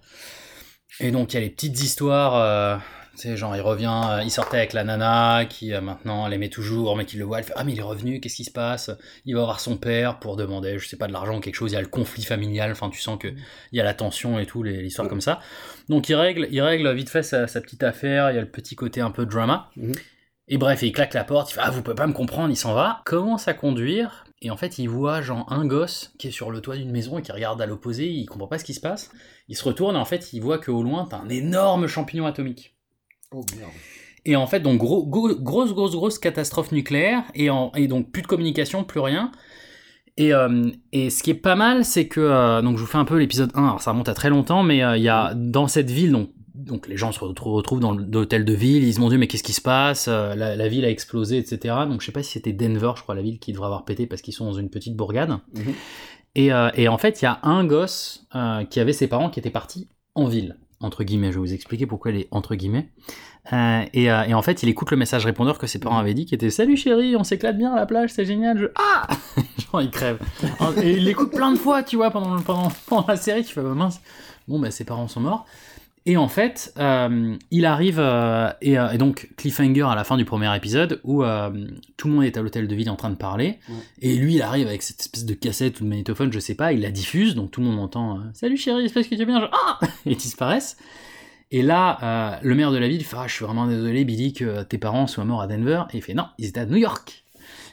Et 0.99 1.11
donc 1.11 1.33
il 1.33 1.35
y 1.35 1.37
a 1.37 1.41
les 1.41 1.49
petites 1.49 1.81
histoires, 1.81 2.35
euh, 2.35 2.77
sais, 3.19 3.37
genre 3.37 3.55
il 3.55 3.61
revient, 3.61 4.01
euh, 4.09 4.23
il 4.23 4.31
sortait 4.31 4.57
avec 4.57 4.73
la 4.73 4.83
nana 4.83 5.45
qui 5.45 5.73
euh, 5.73 5.81
maintenant 5.81 6.27
l'aimait 6.27 6.49
toujours, 6.49 6.95
mais 6.95 7.05
qui 7.05 7.17
le 7.17 7.25
voit, 7.25 7.39
elle 7.39 7.43
fait 7.43 7.53
Ah, 7.55 7.63
mais 7.63 7.73
il 7.73 7.79
est 7.79 7.83
revenu, 7.83 8.19
qu'est-ce 8.19 8.35
qui 8.35 8.43
se 8.43 8.51
passe? 8.51 8.91
Il 9.25 9.35
va 9.35 9.43
voir 9.43 9.59
son 9.59 9.77
père 9.77 10.19
pour 10.19 10.35
demander, 10.35 10.79
je 10.79 10.87
sais 10.87 10.97
pas, 10.97 11.07
de 11.07 11.13
l'argent 11.13 11.37
ou 11.37 11.39
quelque 11.39 11.55
chose, 11.55 11.71
il 11.71 11.75
y 11.75 11.77
a 11.77 11.81
le 11.81 11.87
conflit 11.87 12.23
familial, 12.23 12.71
enfin 12.71 12.89
tu 12.89 12.99
sens 13.01 13.19
qu'il 13.19 13.35
y 13.71 13.79
a 13.79 13.83
la 13.83 13.93
tension 13.93 14.39
et 14.39 14.45
tout, 14.45 14.63
l'histoire 14.63 15.07
comme 15.07 15.21
ça. 15.21 15.39
Donc 15.89 16.09
il 16.09 16.15
règle, 16.15 16.47
il 16.51 16.61
règle 16.61 16.93
vite 16.93 17.09
fait 17.09 17.23
sa, 17.23 17.47
sa 17.47 17.61
petite 17.61 17.83
affaire, 17.83 18.31
il 18.31 18.35
y 18.35 18.37
a 18.37 18.41
le 18.41 18.49
petit 18.49 18.75
côté 18.75 19.01
un 19.01 19.11
peu 19.11 19.25
drama. 19.25 19.69
Mhm. 19.75 19.93
Et 20.49 20.57
bref, 20.57 20.81
il 20.81 20.91
claque 20.91 21.13
la 21.13 21.23
porte, 21.23 21.51
il 21.51 21.53
fait 21.53 21.61
Ah, 21.63 21.69
vous 21.71 21.81
pouvez 21.81 21.95
pas 21.95 22.07
me 22.07 22.13
comprendre, 22.13 22.49
il 22.49 22.57
s'en 22.57 22.73
va, 22.73 23.01
commence 23.05 23.47
à 23.47 23.53
conduire, 23.53 24.25
et 24.43 24.51
en 24.51 24.57
fait 24.57 24.77
il 24.77 24.87
voit 24.87 25.21
genre 25.21 25.49
un 25.51 25.65
gosse 25.65 26.13
qui 26.19 26.27
est 26.27 26.31
sur 26.31 26.51
le 26.51 26.59
toit 26.59 26.75
d'une 26.75 26.91
maison 26.91 27.17
et 27.17 27.21
qui 27.21 27.31
regarde 27.31 27.61
à 27.61 27.65
l'opposé, 27.65 28.07
il 28.07 28.25
comprend 28.25 28.47
pas 28.47 28.59
ce 28.59 28.65
qui 28.65 28.73
se 28.73 28.81
passe. 28.81 29.09
Il 29.47 29.55
se 29.55 29.63
retourne 29.63 29.95
et 29.95 29.99
en 29.99 30.05
fait 30.05 30.33
il 30.33 30.41
voit 30.41 30.57
qu'au 30.57 30.83
loin 30.83 31.07
t'as 31.09 31.17
un 31.17 31.29
énorme 31.29 31.87
champignon 31.87 32.25
atomique. 32.25 32.72
Oh 33.33 33.41
merde. 33.57 33.71
Et 34.25 34.35
en 34.37 34.47
fait, 34.47 34.61
donc 34.61 34.77
gros, 34.77 35.05
gros- 35.05 35.35
grosse, 35.35 35.73
grosse, 35.73 35.91
grosse 35.95 36.17
catastrophe 36.19 36.71
nucléaire, 36.71 37.23
et, 37.35 37.49
en- 37.49 37.71
et 37.75 37.87
donc 37.87 38.11
plus 38.11 38.21
de 38.21 38.27
communication, 38.27 38.83
plus 38.83 38.99
rien. 39.01 39.31
Et, 40.15 40.33
euh, 40.33 40.69
et 40.91 41.09
ce 41.09 41.23
qui 41.23 41.31
est 41.31 41.33
pas 41.33 41.55
mal, 41.55 41.83
c'est 41.83 42.07
que, 42.07 42.19
euh, 42.21 42.61
donc 42.61 42.77
je 42.77 42.81
vous 42.81 42.87
fais 42.87 42.99
un 42.99 43.05
peu 43.05 43.17
l'épisode 43.17 43.51
1, 43.55 43.63
alors 43.65 43.81
ça 43.81 43.91
remonte 43.91 44.07
à 44.09 44.13
très 44.13 44.29
longtemps, 44.29 44.61
mais 44.63 44.83
euh, 44.83 44.95
il 44.95 45.03
y 45.03 45.09
a 45.09 45.33
dans 45.33 45.67
cette 45.67 45.89
ville, 45.89 46.11
donc, 46.11 46.29
donc 46.53 46.87
les 46.87 46.95
gens 46.97 47.11
se 47.11 47.19
retrou- 47.19 47.51
retrouvent 47.55 47.79
dans 47.79 47.93
l'hôtel 47.93 48.45
de 48.45 48.53
ville, 48.53 48.83
ils 48.83 48.93
se 48.93 48.99
demandent 48.99 49.15
mais 49.17 49.27
qu'est-ce 49.27 49.43
qui 49.43 49.53
se 49.53 49.61
passe, 49.61 50.07
la, 50.07 50.55
la 50.55 50.67
ville 50.67 50.85
a 50.85 50.89
explosé, 50.89 51.37
etc. 51.39 51.75
Donc 51.89 52.01
je 52.01 52.05
sais 52.05 52.11
pas 52.11 52.21
si 52.23 52.31
c'était 52.33 52.53
Denver, 52.53 52.91
je 52.95 53.01
crois, 53.01 53.15
la 53.15 53.23
ville 53.23 53.39
qui 53.39 53.51
devrait 53.53 53.65
avoir 53.65 53.83
pété 53.85 54.05
parce 54.05 54.21
qu'ils 54.21 54.35
sont 54.35 54.45
dans 54.45 54.53
une 54.53 54.69
petite 54.69 54.95
bourgade. 54.95 55.31
Mhm. 55.55 55.73
Et, 56.35 56.49
et 56.75 56.87
en 56.87 56.97
fait, 56.97 57.21
il 57.21 57.25
y 57.25 57.27
a 57.27 57.39
un 57.43 57.65
gosse 57.65 58.27
qui 58.69 58.79
avait 58.79 58.93
ses 58.93 59.07
parents 59.07 59.29
qui 59.31 59.39
étaient 59.39 59.49
partis 59.49 59.87
en 60.15 60.25
ville, 60.27 60.57
entre 60.83 61.03
guillemets. 61.03 61.31
Je 61.31 61.35
vais 61.35 61.39
vous 61.39 61.53
expliquer 61.53 61.85
pourquoi 61.85 62.11
elle 62.11 62.17
est 62.17 62.27
entre 62.31 62.55
guillemets. 62.55 62.89
Euh, 63.51 63.83
et, 63.93 64.11
euh, 64.11 64.23
et 64.23 64.33
en 64.33 64.41
fait, 64.41 64.63
il 64.63 64.69
écoute 64.69 64.91
le 64.91 64.97
message 64.97 65.25
répondeur 65.25 65.57
que 65.57 65.67
ses 65.67 65.79
parents 65.79 65.97
avaient 65.97 66.13
dit, 66.13 66.25
qui 66.25 66.35
était 66.35 66.49
Salut 66.49 66.77
chérie, 66.77 67.15
on 67.15 67.23
s'éclate 67.23 67.57
bien 67.57 67.73
à 67.73 67.75
la 67.75 67.85
plage, 67.85 68.11
c'est 68.11 68.25
génial. 68.25 68.57
Je... 68.57 68.65
Ah 68.75 69.07
Genre, 69.71 69.81
il 69.81 69.91
crève. 69.91 70.19
Et 70.81 70.91
il 70.91 71.05
l'écoute 71.05 71.31
plein 71.31 71.51
de 71.51 71.57
fois, 71.57 71.83
tu 71.83 71.95
vois, 71.95 72.11
pendant, 72.11 72.39
pendant, 72.41 72.71
pendant 72.87 73.05
la 73.07 73.17
série. 73.17 73.43
Tu 73.43 73.53
fais 73.53 73.61
bah, 73.61 73.73
mince. 73.73 73.99
Bon, 74.47 74.59
bah, 74.59 74.71
ses 74.71 74.85
parents 74.85 75.07
sont 75.07 75.21
morts. 75.21 75.45
Et 76.05 76.17
en 76.17 76.27
fait, 76.27 76.73
euh, 76.79 77.37
il 77.49 77.65
arrive, 77.65 77.97
euh, 77.97 78.51
et, 78.61 78.77
euh, 78.77 78.91
et 78.91 78.97
donc 78.97 79.29
cliffhanger 79.37 79.83
à 79.83 79.95
la 79.95 80.03
fin 80.03 80.17
du 80.17 80.25
premier 80.25 80.53
épisode, 80.55 80.99
où 81.05 81.23
tout 81.97 82.07
le 82.09 82.13
monde 82.13 82.25
est 82.25 82.35
à 82.35 82.41
l'hôtel 82.41 82.67
de 82.67 82.75
ville 82.75 82.89
en 82.89 82.97
train 82.97 83.09
de 83.09 83.15
parler, 83.15 83.59
Ouais. 83.69 83.75
et 84.01 84.15
lui 84.17 84.35
il 84.35 84.41
arrive 84.41 84.67
avec 84.67 84.81
cette 84.81 84.99
espèce 84.99 85.23
de 85.25 85.33
cassette 85.33 85.79
ou 85.79 85.85
de 85.85 85.89
magnétophone, 85.89 86.31
je 86.33 86.39
sais 86.39 86.55
pas, 86.55 86.73
il 86.73 86.81
la 86.81 86.91
diffuse, 86.91 87.35
donc 87.35 87.51
tout 87.51 87.61
le 87.61 87.67
monde 87.67 87.79
entend 87.79 88.19
Salut 88.33 88.57
chérie, 88.57 88.83
espèce 88.85 89.07
que 89.07 89.15
tu 89.15 89.21
es 89.21 89.25
bien, 89.25 89.39
genre, 89.39 89.51
ah 89.53 89.79
Et 90.05 90.11
ils 90.11 90.17
disparaissent. 90.17 90.75
Et 91.51 91.61
là, 91.61 92.39
le 92.41 92.55
maire 92.55 92.71
de 92.71 92.77
la 92.77 92.87
ville 92.87 93.03
fait 93.05 93.15
ah, 93.17 93.27
Je 93.27 93.33
suis 93.35 93.45
vraiment 93.45 93.67
désolé, 93.67 94.03
Billy, 94.05 94.33
que 94.33 94.63
tes 94.63 94.79
parents 94.79 95.05
soient 95.07 95.23
morts 95.23 95.41
à 95.41 95.47
Denver. 95.47 95.83
Et 95.93 95.97
il 95.97 96.01
fait 96.01 96.15
Non, 96.15 96.25
ils 96.39 96.47
étaient 96.47 96.61
à 96.61 96.65
New 96.65 96.77
York. 96.77 97.23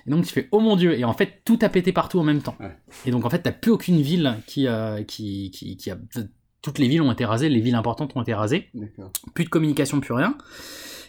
Et 0.07 0.11
donc 0.11 0.27
tu 0.27 0.33
fais 0.33 0.49
Oh 0.53 0.61
mon 0.61 0.77
dieu 0.77 0.99
Et 0.99 1.05
en 1.05 1.15
fait, 1.15 1.41
tout 1.45 1.59
a 1.63 1.69
pété 1.71 1.91
partout 1.93 2.21
en 2.21 2.23
même 2.25 2.43
temps. 2.43 2.57
Ouais. 2.61 2.77
Et 3.07 3.11
donc 3.11 3.25
en 3.25 3.31
fait, 3.31 3.39
t'as 3.41 3.53
plus 3.53 3.71
aucune 3.71 4.01
ville 4.03 4.37
qui, 4.47 4.67
euh, 4.67 5.03
qui, 5.03 5.51
qui, 5.51 5.77
qui 5.79 5.91
a. 5.91 5.97
Toutes 6.63 6.79
les 6.79 6.89
villes 6.89 7.03
ont 7.03 7.13
été 7.13 7.25
rasées, 7.25 7.49
les 7.49 7.61
villes 7.61 7.75
importantes 7.75 8.13
ont 8.17 8.23
été 8.23 8.35
rasées 8.35 8.69
plus 9.35 9.45
de 9.45 9.49
communication, 9.49 10.01
plus 10.01 10.15
rien. 10.15 10.37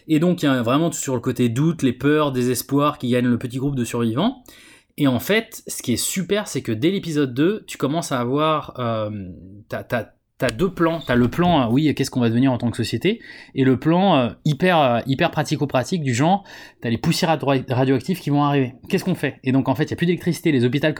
Et 0.08 0.18
donc 0.18 0.42
il 0.42 0.46
y 0.46 0.48
a 0.48 0.62
vraiment 0.62 0.90
tout 0.90 0.98
sur 0.98 1.14
le 1.14 1.20
côté 1.20 1.48
doute, 1.48 1.82
les 1.82 1.92
peurs, 1.92 2.32
désespoir 2.32 2.98
qui 2.98 3.08
gagnent 3.08 3.28
le 3.28 3.38
petit 3.38 3.58
groupe 3.58 3.76
de 3.76 3.84
survivants. 3.84 4.42
Et 4.98 5.06
en 5.06 5.20
fait, 5.20 5.62
ce 5.66 5.82
qui 5.82 5.94
est 5.94 5.96
super, 5.96 6.48
c'est 6.48 6.62
que 6.62 6.72
dès 6.72 6.90
l'épisode 6.90 7.32
2, 7.34 7.64
tu 7.66 7.78
commences 7.78 8.12
à 8.12 8.20
avoir... 8.20 8.78
Euh, 8.78 9.10
t'as 10.42 10.50
deux 10.50 10.70
plans. 10.70 11.00
T'as 11.06 11.14
le 11.14 11.28
plan, 11.28 11.62
euh, 11.62 11.66
oui, 11.70 11.94
qu'est-ce 11.94 12.10
qu'on 12.10 12.20
va 12.20 12.28
devenir 12.28 12.52
en 12.52 12.58
tant 12.58 12.70
que 12.70 12.76
société, 12.76 13.20
et 13.54 13.64
le 13.64 13.78
plan 13.78 14.16
euh, 14.16 14.28
hyper, 14.44 14.78
euh, 14.80 14.98
hyper 15.06 15.30
pratico-pratique 15.30 16.02
du 16.02 16.12
genre, 16.14 16.42
t'as 16.80 16.90
les 16.90 16.98
poussières 16.98 17.30
radio- 17.40 17.62
radioactives 17.68 18.18
qui 18.20 18.30
vont 18.30 18.42
arriver. 18.42 18.74
Qu'est-ce 18.88 19.04
qu'on 19.04 19.14
fait? 19.14 19.36
Et 19.44 19.52
donc 19.52 19.68
en 19.68 19.74
fait, 19.74 19.84
il 19.84 19.88
n'y 19.88 19.92
a 19.94 19.96
plus 19.96 20.06
d'électricité, 20.06 20.52
l'hôpital 20.52 20.94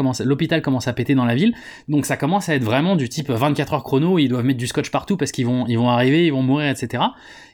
commence 0.62 0.88
à 0.88 0.92
péter 0.92 1.14
dans 1.14 1.24
la 1.24 1.34
ville, 1.34 1.54
donc 1.88 2.06
ça 2.06 2.16
commence 2.16 2.48
à 2.48 2.54
être 2.54 2.64
vraiment 2.64 2.94
du 2.96 3.08
type 3.08 3.30
24 3.30 3.74
heures 3.74 3.82
chrono, 3.84 4.18
ils 4.18 4.28
doivent 4.28 4.44
mettre 4.44 4.58
du 4.58 4.66
scotch 4.66 4.90
partout 4.90 5.16
parce 5.16 5.32
qu'ils 5.32 5.46
vont, 5.46 5.88
arriver, 5.88 6.26
ils 6.26 6.32
vont 6.32 6.42
mourir, 6.42 6.68
etc. 6.70 7.02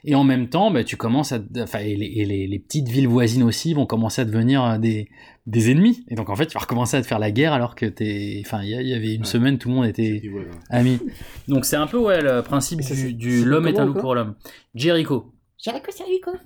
Et 0.05 0.15
en 0.15 0.23
même 0.23 0.47
temps, 0.47 0.71
bah, 0.71 0.83
tu 0.83 0.95
commences 0.95 1.31
à, 1.31 1.39
enfin, 1.59 1.79
et 1.79 1.95
les, 1.95 2.05
et 2.05 2.25
les- 2.25 2.47
les 2.47 2.59
petites 2.59 2.87
villes 2.87 3.07
voisines 3.07 3.43
aussi 3.43 3.73
vont 3.73 3.85
commencer 3.85 4.21
à 4.21 4.25
devenir 4.25 4.77
des, 4.79 5.09
des 5.49 5.71
ennemis. 5.71 6.05
Et 6.09 6.15
donc 6.15 6.29
en 6.29 6.35
fait, 6.35 6.45
tu 6.47 6.53
vas 6.53 6.61
recommencer 6.61 6.95
à 6.97 7.01
te 7.01 7.07
faire 7.07 7.19
la 7.19 7.31
guerre 7.31 7.53
alors 7.53 7.75
que 7.75 7.85
t'es, 7.85 8.41
enfin, 8.45 8.61
il 8.63 8.69
y, 8.69 8.87
y 8.89 8.93
avait 8.93 9.13
une 9.15 9.21
Ouais. 9.21 9.27
semaine, 9.27 9.57
tout 9.57 9.69
le 9.69 9.75
monde 9.75 9.85
était 9.85 10.21
amis. 10.69 10.99
Donc 11.47 11.65
c'est 11.65 11.75
un 11.75 11.87
peu 11.87 11.97
ouais 11.97 12.21
le 12.21 12.41
principe 12.41 12.81
ça, 12.81 12.93
du, 12.95 13.43
l'homme 13.45 13.67
est 13.67 13.79
un 13.79 13.85
loup 13.85 13.93
pour 13.95 14.15
l'homme. 14.15 14.35
Jericho. 14.75 15.33
Jericho, 15.57 15.87
c'est 15.91 16.05
Jericho. 16.05 16.31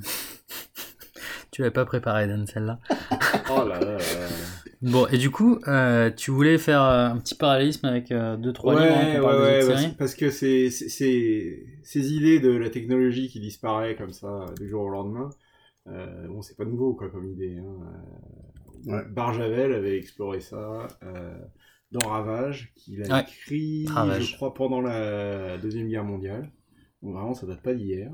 Tu 1.52 1.62
l'avais 1.62 1.72
pas 1.72 1.86
préparé 1.86 2.28
Dan 2.28 2.48
celle-là. 2.48 2.80
Oh 3.52 3.68
là 3.68 3.80
là 3.80 3.86
là 3.86 3.98
là. 3.98 4.28
Bon 4.82 5.06
et 5.08 5.18
du 5.18 5.30
coup, 5.30 5.60
euh, 5.68 6.10
tu 6.10 6.32
voulais 6.32 6.58
faire 6.58 6.82
euh, 6.82 7.10
un 7.10 7.18
petit 7.18 7.36
parallélisme 7.36 7.86
avec 7.86 8.12
euh, 8.12 8.36
deux 8.38 8.52
trois 8.54 8.74
livres 8.74 8.96
hein, 8.98 9.22
parle 9.22 9.46
des 9.48 9.90
parce, 9.98 10.16
que 10.16 10.30
c'est 10.32 10.70
c'est- 10.72 10.90
c'est- 10.90 11.64
ces 11.84 12.14
idées 12.14 12.40
de 12.40 12.50
la 12.52 12.70
technologie 12.70 13.28
qui 13.30 13.40
disparaît 13.40 13.96
comme 13.96 14.12
ça 14.14 14.46
du 14.60 14.68
jour 14.68 14.82
au 14.84 14.90
lendemain, 14.90 15.30
euh, 15.88 16.28
bon, 16.28 16.42
c'est 16.42 16.58
pas 16.58 16.66
nouveau 16.66 16.96
quoi 16.96 17.10
comme 17.10 17.30
idée. 17.30 17.58
Hein. 17.60 17.86
Ouais. 18.86 19.04
Barjavel 19.10 19.74
avait 19.74 19.98
exploré 19.98 20.40
ça 20.42 20.88
euh, 21.04 21.38
dans 21.92 22.08
Ravage, 22.08 22.74
qu'il 22.76 23.04
a 23.04 23.16
Ouais, 23.18 23.22
écrit, 23.22 23.86
Ravage. 23.88 24.32
je 24.32 24.36
crois, 24.36 24.54
pendant 24.54 24.82
la 24.82 25.58
deuxième 25.58 25.88
guerre 25.88 26.04
mondiale. 26.06 26.52
Donc 27.02 27.14
vraiment, 27.14 27.34
ça 27.34 27.46
date 27.48 27.62
pas 27.62 27.74
d'hier. 27.74 28.12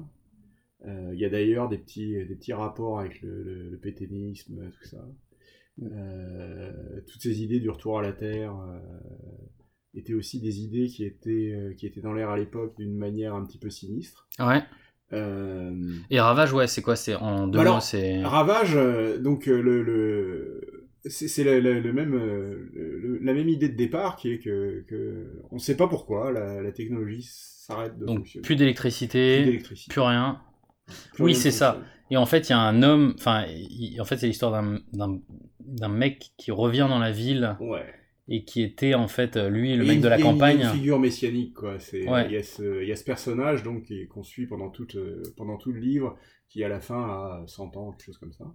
Euh, 0.87 1.11
Il 1.13 1.19
y 1.19 1.25
a 1.25 1.29
d'ailleurs 1.29 1.69
des 1.69 1.77
petits, 1.77 2.11
des 2.25 2.35
petits 2.35 2.53
rapports 2.53 2.99
avec 2.99 3.21
le, 3.21 3.43
le, 3.43 3.69
le 3.69 3.77
pétainisme, 3.77 4.69
tout 4.71 4.87
ça. 4.87 5.05
Euh, 5.81 7.01
toutes 7.07 7.21
ces 7.21 7.41
idées 7.41 7.59
du 7.59 7.69
retour 7.69 7.99
à 7.99 8.01
la 8.01 8.11
Terre 8.13 8.55
euh, 8.55 8.79
étaient 9.93 10.13
aussi 10.13 10.41
des 10.41 10.59
idées 10.61 10.87
qui 10.87 11.05
étaient, 11.05 11.53
euh, 11.53 11.73
qui 11.73 11.85
étaient 11.87 12.01
dans 12.01 12.13
l'air 12.13 12.29
à 12.29 12.37
l'époque 12.37 12.75
d'une 12.77 12.95
manière 12.97 13.33
un 13.33 13.45
petit 13.45 13.57
peu 13.59 13.69
sinistre. 13.69 14.27
Ouais. 14.39 14.61
Euh, 15.13 15.71
Et 16.11 16.19
Ravage, 16.19 16.53
ouais, 16.53 16.67
c'est 16.67 16.81
quoi 16.81 16.95
C'est 16.95 17.15
en 17.15 17.47
deux 17.47 17.57
Bah 17.57 17.79
c'est. 17.81 18.23
Ravage, 18.23 18.75
euh, 18.75 19.17
donc 19.17 19.47
euh, 19.47 19.61
le, 19.61 19.81
le 19.83 20.61
c'est 21.05 21.43
le, 21.43 21.59
le- 21.59 21.93
même 21.93 22.13
la 23.21 23.33
même 23.33 23.47
idée 23.49 23.69
de 23.69 23.75
départ 23.75 24.17
qui 24.17 24.31
est 24.33 24.39
que, 24.39 24.83
que 24.87 25.41
on 25.49 25.55
ne 25.55 25.59
sait 25.59 25.77
pas 25.77 25.87
pourquoi 25.87 26.31
la, 26.31 26.61
la 26.61 26.71
technologie 26.71 27.25
s'arrête 27.31 27.97
de 27.97 28.05
Donc 28.05 28.17
fonctionner. 28.19 28.43
plus 28.43 28.55
d'électricité, 28.55 29.59
Plus 29.89 30.01
rien. 30.01 30.41
Plus 31.13 31.23
oui, 31.23 31.35
c'est 31.35 31.51
ça. 31.51 31.79
Et 32.11 32.17
en 32.17 32.25
fait, 32.25 32.49
il 32.49 32.51
y 32.51 32.55
a 32.55 32.59
un 32.59 32.81
homme, 32.83 33.13
enfin, 33.17 33.45
en 33.99 34.03
fait, 34.03 34.17
c'est 34.17 34.27
l'histoire 34.27 34.63
d'un 34.91 35.89
mec 35.89 36.31
qui 36.37 36.51
revient 36.51 36.87
dans 36.89 36.99
la 36.99 37.11
ville 37.11 37.55
Ouais. 37.59 37.85
Et 38.31 38.45
qui 38.45 38.61
était 38.61 38.93
en 38.93 39.07
fait 39.07 39.35
euh, 39.35 39.49
lui 39.49 39.75
le 39.75 39.83
Et 39.83 39.87
mec 39.87 40.01
de 40.01 40.07
la 40.07 40.17
une- 40.17 40.23
campagne. 40.23 40.61
Une 40.61 40.69
figure 40.69 40.99
messianique, 40.99 41.55
quoi. 41.55 41.73
Ouais. 41.93 42.25
il, 42.27 42.31
y 42.33 42.37
a 42.37 42.43
ce, 42.43 42.81
il 42.83 42.87
y 42.87 42.91
a 42.91 42.95
ce 42.95 43.03
personnage 43.03 43.63
donc 43.63 43.83
qui- 43.83 44.07
qu'on 44.07 44.23
suit 44.23 44.45
pendant, 44.45 44.71
euh, 44.95 45.23
pendant 45.35 45.57
tout 45.57 45.71
le 45.71 45.79
livre, 45.79 46.15
qui 46.47 46.63
à 46.63 46.69
la 46.69 46.79
fin 46.79 47.01
a 47.01 47.43
100 47.47 47.75
ans, 47.75 47.91
quelque 47.91 48.05
chose 48.05 48.17
comme 48.17 48.31
ça. 48.33 48.45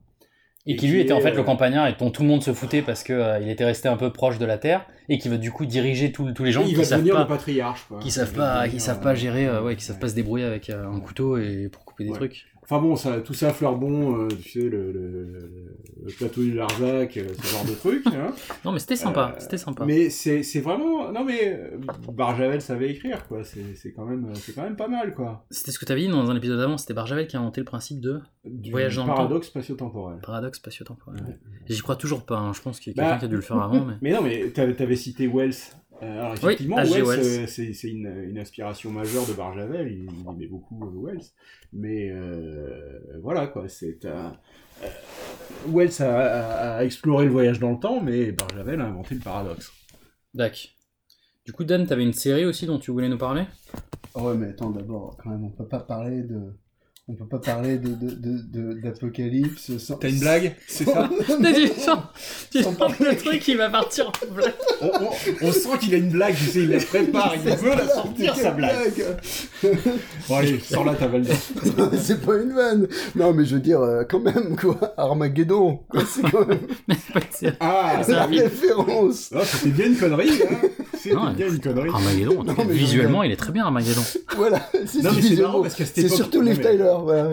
Et 0.66 0.76
qui 0.76 0.88
lui 0.88 0.98
était 1.00 1.12
en 1.12 1.20
fait 1.20 1.32
le 1.32 1.40
euh, 1.40 1.42
campagnard 1.42 1.86
et 1.88 1.94
dont 1.98 2.10
tout 2.10 2.22
le 2.22 2.28
monde 2.28 2.42
se 2.42 2.54
foutait 2.54 2.80
parce 2.80 3.02
que 3.04 3.12
euh, 3.12 3.38
il 3.38 3.50
était 3.50 3.66
resté 3.66 3.86
un 3.88 3.98
peu 3.98 4.10
proche 4.10 4.38
de 4.38 4.46
la 4.46 4.56
Terre 4.56 4.86
et 5.10 5.18
qui 5.18 5.28
veut 5.28 5.36
du 5.36 5.50
coup 5.52 5.66
diriger 5.66 6.10
tous 6.10 6.32
les 6.42 6.52
gens 6.52 6.62
il 6.66 6.74
qui 6.74 6.84
savent 6.86 7.00
devenir 7.00 7.16
le 7.18 7.26
pas, 7.26 7.26
patriarche, 7.26 7.84
quoi. 7.86 7.98
qui 7.98 8.08
Il 8.08 8.10
savent 8.12 8.32
pas, 8.32 8.66
qui 8.68 8.80
savent 8.80 9.02
pas 9.02 9.14
gérer, 9.14 9.46
euh, 9.46 9.60
ouais, 9.62 9.76
qui 9.76 9.84
savent 9.84 9.96
ouais. 9.96 10.00
pas 10.00 10.08
se 10.08 10.14
débrouiller 10.14 10.46
avec 10.46 10.70
un 10.70 10.98
couteau 11.00 11.36
et 11.36 11.68
pour 11.70 11.84
couper 11.84 12.04
des 12.04 12.12
trucs. 12.12 12.46
Enfin 12.64 12.80
bon, 12.80 12.97
ça, 12.97 13.21
tout 13.21 13.35
ça 13.35 13.52
fleur 13.52 13.76
bon, 13.76 14.25
euh, 14.25 14.28
tu 14.42 14.50
sais, 14.61 14.68
le, 14.68 14.90
le, 14.90 15.09
le- 15.25 15.76
le 16.06 16.12
plateau 16.12 16.40
du 16.42 16.52
Larzac, 16.54 17.16
euh, 17.18 17.26
ce 17.42 17.47
genre 17.54 17.64
de 17.64 17.73
truc. 17.75 18.02
Hein. 18.06 18.33
Non 18.64 18.73
mais 18.73 18.78
c'était 18.78 18.97
sympa, 18.97 19.33
Euh, 19.35 19.38
c'était 19.40 19.59
sympa. 19.59 19.85
Mais 19.85 20.09
c'est 20.11 20.61
vraiment... 20.61 21.12
Non 21.12 21.25
mais, 21.25 21.52
euh, 21.52 21.78
Barjavel 22.12 22.61
savait 22.62 22.90
écrire, 22.90 23.26
quoi. 23.28 23.42
C'est 23.44 23.92
quand, 23.92 24.04
même- 24.06 24.35
c'est 24.35 24.54
quand 24.54 24.62
même 24.62 24.76
pas 24.76 24.88
mal, 24.88 25.14
quoi. 25.14 25.44
C'était 25.50 25.71
ce 25.73 25.78
que 25.78 25.85
tu 25.85 25.92
avais 25.92 26.00
dit 26.02 26.09
dans 26.09 26.30
un 26.30 26.37
épisode 26.37 26.61
avant, 26.61 26.78
c'était 26.78 26.94
Barjavel 26.94 27.26
qui 27.26 27.37
a 27.37 27.40
inventé 27.40 27.61
le 27.61 27.66
principe 27.66 28.00
de 28.00 28.21
Du 28.44 28.71
Voyage 28.71 28.97
dans 28.97 29.04
le 29.04 29.09
paradoxe 29.14 29.49
spatio-temporel. 29.49 30.18
paradoxe 30.23 30.59
spatio-temporel. 30.59 31.21
Ouais. 31.23 31.38
J'y 31.68 31.80
crois 31.80 31.97
toujours 31.97 32.25
pas, 32.25 32.37
hein. 32.38 32.52
je 32.54 32.62
pense 32.62 32.80
qu'il 32.80 32.94
y 32.97 33.00
a 33.00 33.02
Bah, 33.02 33.09
quelqu'un 33.11 33.18
qui 33.21 33.25
a 33.26 33.28
dû 33.28 33.37
le 33.37 33.42
faire 33.42 33.61
avant. 33.61 33.85
Mais... 33.87 33.94
Mais 34.00 34.12
non, 34.12 34.23
mais 34.23 34.50
t'avais 34.50 34.80
avais 34.80 34.97
cité 34.97 35.26
Wells. 35.28 35.54
Euh, 36.02 36.20
alors 36.20 36.34
effectivement. 36.34 36.76
Wells, 36.76 37.20
euh, 37.20 37.46
c'est 37.46 37.72
c'est 37.72 37.88
une, 37.88 38.06
une 38.28 38.38
inspiration 38.38 38.90
majeure 38.90 39.26
de 39.26 39.32
Barjavel. 39.32 39.90
Il, 39.92 40.04
il 40.04 40.28
aimait 40.28 40.46
beaucoup 40.46 40.84
euh, 40.84 41.06
Wells. 41.06 41.24
Mais 41.72 42.10
euh, 42.10 42.98
voilà, 43.22 43.46
quoi. 43.46 43.68
C'est 43.68 44.04
un... 44.04 44.36
euh, 44.82 44.88
Wells 45.68 46.02
a, 46.02 46.18
a- 46.18 46.76
a 46.78 46.84
exploré 46.84 47.24
le 47.26 47.30
voyage 47.30 47.58
dans 47.60 47.70
le 47.72 47.78
temps, 47.78 48.00
mais 48.00 48.32
Barjavel 48.32 48.80
a 48.80 48.86
inventé 48.86 49.14
le 49.14 49.20
paradoxe. 49.20 49.72
D'accord. 50.34 50.58
Du 51.46 51.52
coup, 51.52 51.64
Dan, 51.64 51.86
t'avais 51.86 52.02
une 52.02 52.12
série 52.12 52.44
aussi 52.44 52.66
dont 52.66 52.78
tu 52.78 52.90
voulais 52.90 53.08
nous 53.08 53.18
parler? 53.18 53.44
Oh 54.14 54.22
ouais, 54.28 54.34
mais 54.34 54.48
attends, 54.48 54.70
d'abord, 54.70 55.16
quand 55.22 55.30
même, 55.30 55.44
on 55.44 55.50
peut 55.50 55.68
pas 55.68 55.80
parler 55.80 56.22
de. 56.22 56.54
On 57.06 57.12
peut 57.14 57.26
pas 57.26 57.38
parler 57.38 57.76
de, 57.76 57.88
de, 57.88 58.14
de, 58.14 58.38
de- 58.73 58.80
d'apocalypse 58.80 59.76
sans. 59.76 59.96
T'as 59.99 60.08
une 60.08 60.20
blague 60.20 60.56
C'est 60.66 60.87
ça 60.87 61.11
T'as 61.28 61.52
dit, 61.52 61.68
sans- 61.68 62.02
tu 62.50 62.62
sens 62.62 62.75
le 62.99 63.14
truc 63.14 63.40
qui 63.40 63.54
va 63.56 63.68
partir 63.68 64.08
en 64.08 64.34
blague. 64.34 64.54
on, 64.80 64.87
on- 64.87 65.11
on 65.49 65.52
sent 65.52 65.68
qu'il 65.80 65.94
a 65.94 65.99
une 65.99 66.08
blague, 66.08 66.34
tu 66.34 66.44
sais, 66.46 66.61
il 66.61 66.70
la 66.70 66.78
prépare, 66.82 67.34
il 67.37 67.42
veut 67.56 67.68
la 67.76 67.87
sortir, 67.88 68.34
sa 68.34 68.52
blague. 68.52 69.04
Bon 70.30 70.37
allez, 70.37 70.58
sors-la 70.61 70.94
ta 70.94 71.08
blague. 71.08 71.26
c'est 72.00 72.25
pas 72.25 72.37
une 72.38 72.52
vanne. 72.54 72.88
Non, 73.14 73.34
mais 73.34 73.44
je 73.44 73.56
veux 73.56 73.61
dire, 73.61 73.82
euh, 73.82 74.04
quand 74.08 74.20
même, 74.20 74.56
quoi. 74.56 74.94
Armageddon. 74.96 75.80
quoi, 75.90 76.00
C'est 76.11 76.23
quand 76.30 76.46
même. 76.46 76.61
Ah, 77.61 78.00
C'est 78.02 78.12
la 78.12 78.28
film. 78.28 78.42
référence. 78.44 79.30
Non, 79.30 79.40
c'était 79.44 79.68
bien 79.68 79.87
une 79.88 79.96
connerie, 79.99 80.40
hein 80.50 80.68
Bien 81.11 81.49
une 81.49 81.61
connerie. 81.61 81.88
Armageddon, 81.90 82.44
Non, 82.44 82.54
mais 82.66 82.73
visuellement, 82.75 83.23
il 83.23 83.32
est 83.32 83.37
très 83.37 83.52
bien, 83.52 83.64
Armageddon. 83.64 84.02
Voilà. 84.37 84.61
C'est 84.87 85.02
c'est 85.02 85.84
C'est 85.84 86.08
surtout 86.08 86.40
Liv 86.40 86.58
mais- 86.58 86.70
Tyler, 86.73 86.92
voilà. 87.02 87.30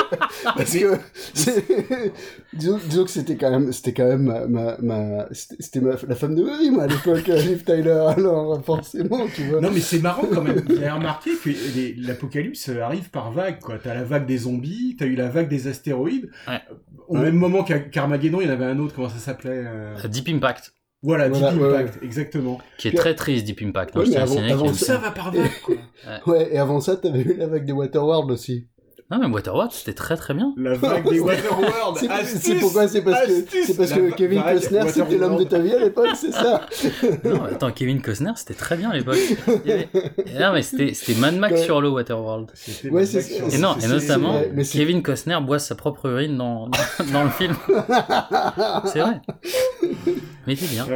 Parce 0.56 0.72
que, 0.76 0.96
c'est- 1.32 1.64
disons, 2.52 2.78
disons 2.88 3.04
que 3.04 3.10
c'était 3.10 3.36
quand 3.36 3.50
même, 3.50 3.72
c'était 3.72 3.92
quand 3.92 4.06
même 4.06 4.22
ma, 4.22 4.46
ma, 4.46 4.76
ma- 4.80 5.26
c'était 5.32 5.80
la 5.80 6.14
femme 6.14 6.34
de 6.34 6.44
ma 6.44 6.58
vie, 6.58 6.70
moi, 6.70 6.84
à 6.84 6.86
l'époque, 6.86 7.28
euh, 7.28 7.40
Liv 7.40 7.64
Tyler. 7.64 7.90
Alors, 8.16 8.62
forcément, 8.64 9.26
tu 9.34 9.42
vois. 9.48 9.60
Non, 9.60 9.70
mais 9.72 9.80
c'est 9.80 9.98
marrant 10.00 10.26
quand 10.32 10.42
même. 10.42 10.62
Vous 10.66 10.76
avez 10.76 10.90
remarqué 10.90 11.30
que 11.42 11.50
les- 11.74 11.94
l'apocalypse 11.98 12.68
arrive 12.68 13.10
par 13.10 13.32
vagues, 13.32 13.58
quoi. 13.60 13.76
T'as 13.82 13.94
la 13.94 14.04
vague 14.04 14.26
des 14.26 14.38
zombies, 14.38 14.96
t'as 14.98 15.06
eu 15.06 15.14
la 15.16 15.28
vague 15.28 15.48
des 15.48 15.66
astéroïdes. 15.66 16.30
Ouais. 16.48 16.60
Au 17.08 17.16
même 17.16 17.36
moment 17.36 17.64
qu'à- 17.64 17.80
qu'Armageddon, 17.80 18.40
il 18.40 18.46
y 18.46 18.50
en 18.50 18.52
avait 18.52 18.64
un 18.64 18.78
autre, 18.78 18.94
comment 18.94 19.08
ça 19.08 19.18
s'appelait 19.18 19.64
euh, 19.66 19.94
Euh, 20.04 20.08
Deep 20.08 20.28
Impact, 20.28 20.72
Voilà, 21.04 21.28
Voilà, 21.28 21.52
Deep 21.52 21.60
ouais, 21.60 21.68
Impact, 21.68 22.02
exactement. 22.02 22.58
qui 22.78 22.88
est 22.88 22.90
Puis- 22.92 22.98
très 22.98 23.14
triste, 23.14 23.44
Deep 23.44 23.60
Impact. 23.62 23.94
hein, 23.94 24.00
Ouais, 24.00 24.06
je 24.06 24.10
mais 24.10 24.16
avant- 24.52 24.66
Tout 24.68 24.74
ça 24.74 24.96
va 24.96 25.10
par 25.10 25.30
quoi. 25.62 25.74
Ouais, 26.26 26.48
et 26.54 26.58
avant 26.58 26.80
ça, 26.80 26.96
t'avais 26.96 27.20
eu 27.20 27.36
la 27.36 27.46
vague 27.46 27.66
des 27.66 27.72
Waterworld 27.72 28.30
aussi. 28.30 28.66
Non, 29.10 29.18
mais 29.18 29.26
Waterworld, 29.26 29.70
c'était 29.70 29.92
très 29.92 30.16
très 30.16 30.32
bien. 30.32 30.54
La 30.56 30.74
vague 30.74 31.08
des 31.08 31.20
Waterworld. 31.20 31.98
C'est 31.98 32.08
astuce, 32.08 32.40
c'est 32.40 32.54
pourquoi 32.54 32.88
C'est 32.88 33.02
parce 33.02 33.20
que, 33.26 33.76
parce 33.76 33.92
Kevin 34.16 34.42
Costner, 34.42 34.80
c'était 34.88 35.18
l'homme 35.18 35.36
de 35.36 35.44
ta 35.44 35.58
vie 35.58 35.72
à 35.74 35.78
l'époque, 35.78 36.08
c'est 36.16 36.32
ça 36.32 36.62
Non, 37.24 37.44
attends, 37.44 37.70
Kevin 37.70 38.00
Costner, 38.00 38.32
c'était 38.36 38.54
très 38.54 38.76
bien 38.76 38.90
à 38.90 38.96
l'époque. 38.96 39.18
Avait- 39.46 39.88
Non, 40.40 40.52
mais 40.54 40.62
c'était 40.62 40.94
c'était 40.94 41.20
Mad 41.20 41.36
Max 41.36 41.52
Ouais. 41.54 41.64
sur 41.64 41.80
l'eau, 41.82 41.92
Waterworld. 41.92 42.50
C'était 42.54 42.88
Ouais, 42.90 43.04
Et 43.04 43.58
non, 43.58 43.76
et 43.82 43.86
notamment, 43.88 44.40
Kevin 44.72 45.02
Costner 45.02 45.38
boit 45.42 45.58
sa 45.58 45.74
propre 45.74 46.06
urine 46.08 46.36
dans, 46.38 46.68
dans, 46.68 47.12
dans 47.12 47.24
le 47.24 47.30
film. 47.30 47.54
C'est 48.86 49.00
vrai. 49.00 49.20
Mais 50.46 50.56
c'est 50.56 50.70
bien. 50.74 50.86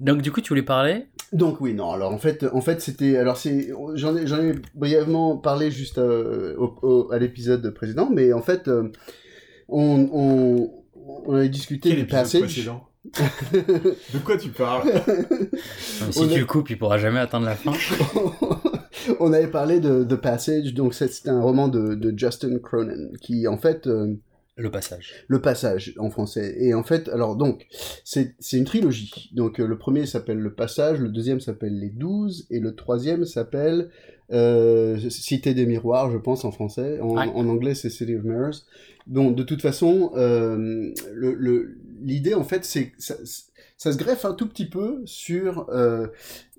Donc, 0.00 0.22
du 0.22 0.30
coup, 0.32 0.40
tu 0.40 0.48
voulais 0.50 0.62
parler? 0.62 1.06
Donc 1.32 1.62
oui, 1.62 1.72
non. 1.72 1.90
Alors 1.92 2.12
en 2.12 2.18
fait, 2.18 2.44
en 2.52 2.60
fait, 2.60 2.82
c'était. 2.82 3.16
Alors 3.16 3.38
c'est. 3.38 3.70
J'en 3.94 4.14
ai, 4.14 4.26
j'en 4.26 4.36
ai 4.38 4.52
brièvement 4.74 5.38
parlé 5.38 5.70
juste 5.70 5.96
euh, 5.96 6.54
au- 6.58 6.74
au- 6.82 6.91
à 7.12 7.18
l'épisode 7.18 7.68
précédent, 7.74 8.08
mais 8.12 8.32
en 8.32 8.42
fait, 8.42 8.68
euh, 8.68 8.88
on, 9.68 10.08
on, 10.12 10.70
on 11.26 11.34
avait 11.34 11.48
discuté 11.48 11.90
Quel 11.90 11.98
du 12.00 12.06
passage. 12.06 12.70
De 13.04 14.18
quoi 14.24 14.36
tu 14.36 14.50
parles 14.50 14.88
Si 16.10 16.20
On 16.20 16.28
tu 16.28 16.38
le 16.38 16.44
coupes, 16.46 16.70
il 16.70 16.78
pourra 16.78 16.98
jamais 16.98 17.18
atteindre 17.20 17.46
la 17.46 17.56
fin. 17.56 17.72
on 19.20 19.32
avait 19.32 19.48
parlé 19.50 19.80
de 19.80 20.04
The 20.04 20.16
Passage, 20.16 20.74
donc 20.74 20.94
c'est- 20.94 21.08
c'était 21.08 21.30
un 21.30 21.40
roman 21.42 21.68
de, 21.68 21.94
de 21.94 22.16
Justin 22.16 22.58
Cronin, 22.58 23.08
qui 23.20 23.46
en 23.48 23.58
fait. 23.58 23.86
euh, 23.86 24.14
Le 24.56 24.70
passage. 24.70 25.24
Le 25.28 25.40
Passage 25.40 25.94
en 25.98 26.10
français. 26.10 26.54
Et 26.60 26.74
en 26.74 26.84
fait, 26.84 27.08
alors 27.08 27.36
donc, 27.36 27.66
c'est 28.04 28.34
c'est 28.38 28.58
une 28.58 28.64
trilogie. 28.64 29.30
Donc 29.34 29.58
euh, 29.58 29.66
le 29.66 29.78
premier 29.78 30.06
s'appelle 30.06 30.38
Le 30.38 30.54
Passage, 30.54 31.00
le 31.00 31.08
deuxième 31.08 31.40
s'appelle 31.40 31.78
Les 31.80 31.90
Douze, 31.90 32.46
et 32.50 32.60
le 32.60 32.74
troisième 32.74 33.24
s'appelle 33.24 33.90
euh, 34.30 34.98
Cité 35.10 35.54
des 35.54 35.66
Miroirs, 35.66 36.10
je 36.10 36.18
pense, 36.18 36.44
en 36.44 36.52
français. 36.52 37.00
En, 37.00 37.16
Ouais. 37.16 37.26
en 37.34 37.48
anglais, 37.48 37.74
c'est 37.74 37.90
City 37.90 38.14
of 38.14 38.24
Mirrors. 38.24 38.62
Donc 39.06 39.34
de 39.36 39.42
toute 39.42 39.60
façon, 39.62 40.12
euh, 40.16 40.92
le- 41.12 41.34
le- 41.34 41.78
l'idée 42.00 42.34
en 42.34 42.44
fait, 42.44 42.64
c'est 42.64 42.92
ça, 42.98 43.16
ça 43.76 43.92
se 43.92 43.98
greffe 43.98 44.24
un 44.24 44.34
tout 44.34 44.48
petit 44.48 44.68
peu 44.68 45.02
sur... 45.06 45.68
euh, 45.70 46.06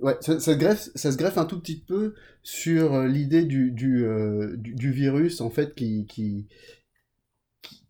ouais, 0.01 0.17
ça, 0.19 0.39
ça 0.39 0.53
se 0.53 0.57
greffe, 0.57 0.89
ça 0.93 1.11
se 1.11 1.17
greffe 1.17 1.37
un 1.37 1.45
tout 1.45 1.59
petit 1.59 1.79
peu 1.79 2.13
sur 2.43 3.01
l'idée 3.03 3.43
du, 3.45 3.71
du, 3.71 4.05
du, 4.57 4.73
du 4.73 4.91
virus, 4.91 5.39
en 5.41 5.49
fait, 5.49 5.73
qui... 5.75 6.05
qui 6.07 6.47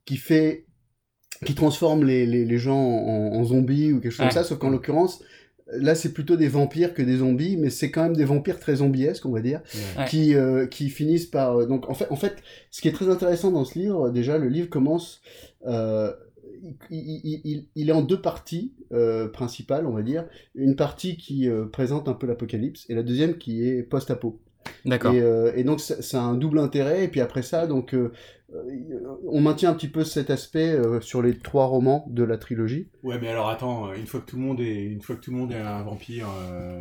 qui 0.06 0.18
fait 0.18 0.66
qui 1.46 1.56
transforme 1.56 2.06
les, 2.06 2.26
les, 2.26 2.46
les 2.46 2.58
gens 2.58 2.78
en, 2.80 3.34
en 3.36 3.44
zombies 3.44 3.92
ou 3.92 4.00
quelque 4.00 4.12
chose 4.12 4.20
Ouais. 4.22 4.28
comme 4.28 4.44
ça, 4.44 4.44
sauf 4.44 4.60
qu'en 4.60 4.70
l'occurrence, 4.70 5.22
là 5.72 5.96
c'est 5.96 6.14
plutôt 6.14 6.36
des 6.36 6.48
vampires 6.48 6.94
que 6.94 7.02
des 7.02 7.18
zombies, 7.18 7.58
mais 7.58 7.70
c'est 7.70 7.90
quand 7.92 8.04
même 8.04 8.16
des 8.16 8.26
vampires 8.26 8.60
très 8.60 8.76
zombiesques, 8.78 9.26
on 9.26 9.32
va 9.32 9.42
dire, 9.42 9.62
Ouais. 9.98 10.06
qui, 10.10 10.36
euh, 10.36 10.66
qui 10.68 10.90
finissent 10.90 11.26
par... 11.26 11.60
euh, 11.62 11.66
donc 11.66 11.90
en 11.90 11.94
fait, 11.94 12.08
en 12.10 12.16
fait, 12.16 12.36
ce 12.72 12.82
qui 12.82 12.88
est 12.88 12.92
très 12.94 13.10
intéressant 13.10 13.52
dans 13.52 13.64
ce 13.66 13.78
livre, 13.80 14.10
déjà 14.10 14.38
le 14.38 14.50
livre 14.50 14.70
commence... 14.70 15.22
euh, 15.66 16.12
il, 16.90 17.22
il- 17.24 17.42
il- 17.44 17.66
il 17.76 17.90
est 17.90 17.94
en 17.94 18.02
deux 18.02 18.22
parties 18.22 18.72
euh, 18.94 19.28
principales, 19.28 19.86
on 19.86 19.92
va 19.92 20.02
dire. 20.02 20.26
Une 20.56 20.76
partie 20.76 21.18
qui 21.18 21.50
euh, 21.50 21.66
présente 21.66 22.08
un 22.08 22.14
peu 22.14 22.26
l'apocalypse 22.28 22.86
et 22.90 22.96
la 22.96 23.04
deuxième 23.04 23.38
qui 23.38 23.68
est 23.68 23.84
post-apo. 23.84 24.40
D'accord. 24.86 25.14
Et, 25.14 25.22
euh, 25.22 25.52
et 25.56 25.64
donc 25.64 25.80
a 26.14 26.18
un 26.22 26.36
double 26.36 26.60
intérêt. 26.60 27.04
Et 27.04 27.08
puis 27.08 27.22
après 27.22 27.42
ça, 27.42 27.68
donc 27.68 27.94
euh, 27.94 28.12
euh, 28.54 28.60
on 29.28 29.42
maintient 29.42 29.72
un 29.72 29.74
petit 29.74 29.88
peu 29.88 30.04
cet 30.04 30.30
aspect 30.30 30.72
euh, 30.72 31.02
sur 31.02 31.22
les 31.22 31.36
trois 31.38 31.66
romans 31.66 32.06
de 32.10 32.24
la 32.24 32.38
trilogie. 32.38 32.90
Ouais, 33.02 33.18
mais 33.20 33.30
alors 33.30 33.50
attends, 33.50 33.92
une 33.94 34.06
fois 34.06 34.20
que 34.20 34.26
tout 34.30 34.36
le 34.36 34.44
monde 34.44 34.60
est, 34.60 34.84
une 34.84 35.02
fois 35.02 35.16
que 35.16 35.22
tout 35.22 35.32
le 35.32 35.38
monde 35.38 35.52
est 35.52 35.58
un 35.60 35.82
vampire, 35.84 36.28
euh, 36.52 36.78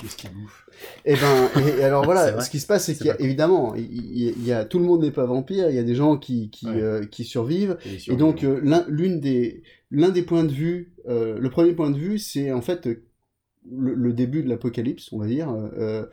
qu'est-ce 0.00 0.16
qu'il 0.16 0.30
bouffe? 0.30 0.68
Et 1.04 1.14
ben, 1.14 1.48
et, 1.76 1.80
et 1.80 1.84
alors 1.84 2.02
C'est 2.02 2.06
voilà, 2.06 2.40
ce 2.40 2.48
qui 2.50 2.60
se 2.60 2.66
passe, 2.66 2.84
c'est 2.84 2.92
C'est 2.92 2.98
qu'il 2.98 3.06
y 3.08 3.10
a 3.10 3.14
pas- 3.14 3.22
évidemment, 3.24 3.74
il, 3.74 3.84
il- 3.84 4.34
il 4.38 4.46
y 4.46 4.52
a 4.52 4.64
tout 4.64 4.78
le 4.78 4.84
monde 4.84 5.02
n'est 5.02 5.10
pas 5.10 5.26
vampire. 5.26 5.68
Il 5.68 5.74
y 5.76 5.80
a 5.80 5.84
des 5.84 5.94
gens 5.96 6.16
qui 6.16 6.50
qui, 6.50 6.66
Ouais. 6.66 6.80
euh, 6.80 7.04
qui 7.04 7.24
survivent. 7.24 7.76
Et, 8.08 8.16
donc 8.16 8.44
euh, 8.44 8.60
l'un 8.62 8.84
l'une 8.88 9.18
des 9.20 9.62
l'un 9.90 10.10
des 10.10 10.22
points 10.22 10.44
de 10.44 10.52
vue, 10.52 10.92
euh, 11.08 11.38
le 11.38 11.50
premier 11.50 11.72
point 11.72 11.90
de 11.90 11.98
vue, 11.98 12.18
c'est 12.18 12.52
en 12.52 12.60
fait 12.60 12.86
le, 13.68 13.94
le 13.94 14.12
début 14.12 14.44
de 14.44 14.48
l'apocalypse, 14.48 15.12
on 15.12 15.18
va 15.18 15.26
dire. 15.26 15.50
euh, 15.50 16.04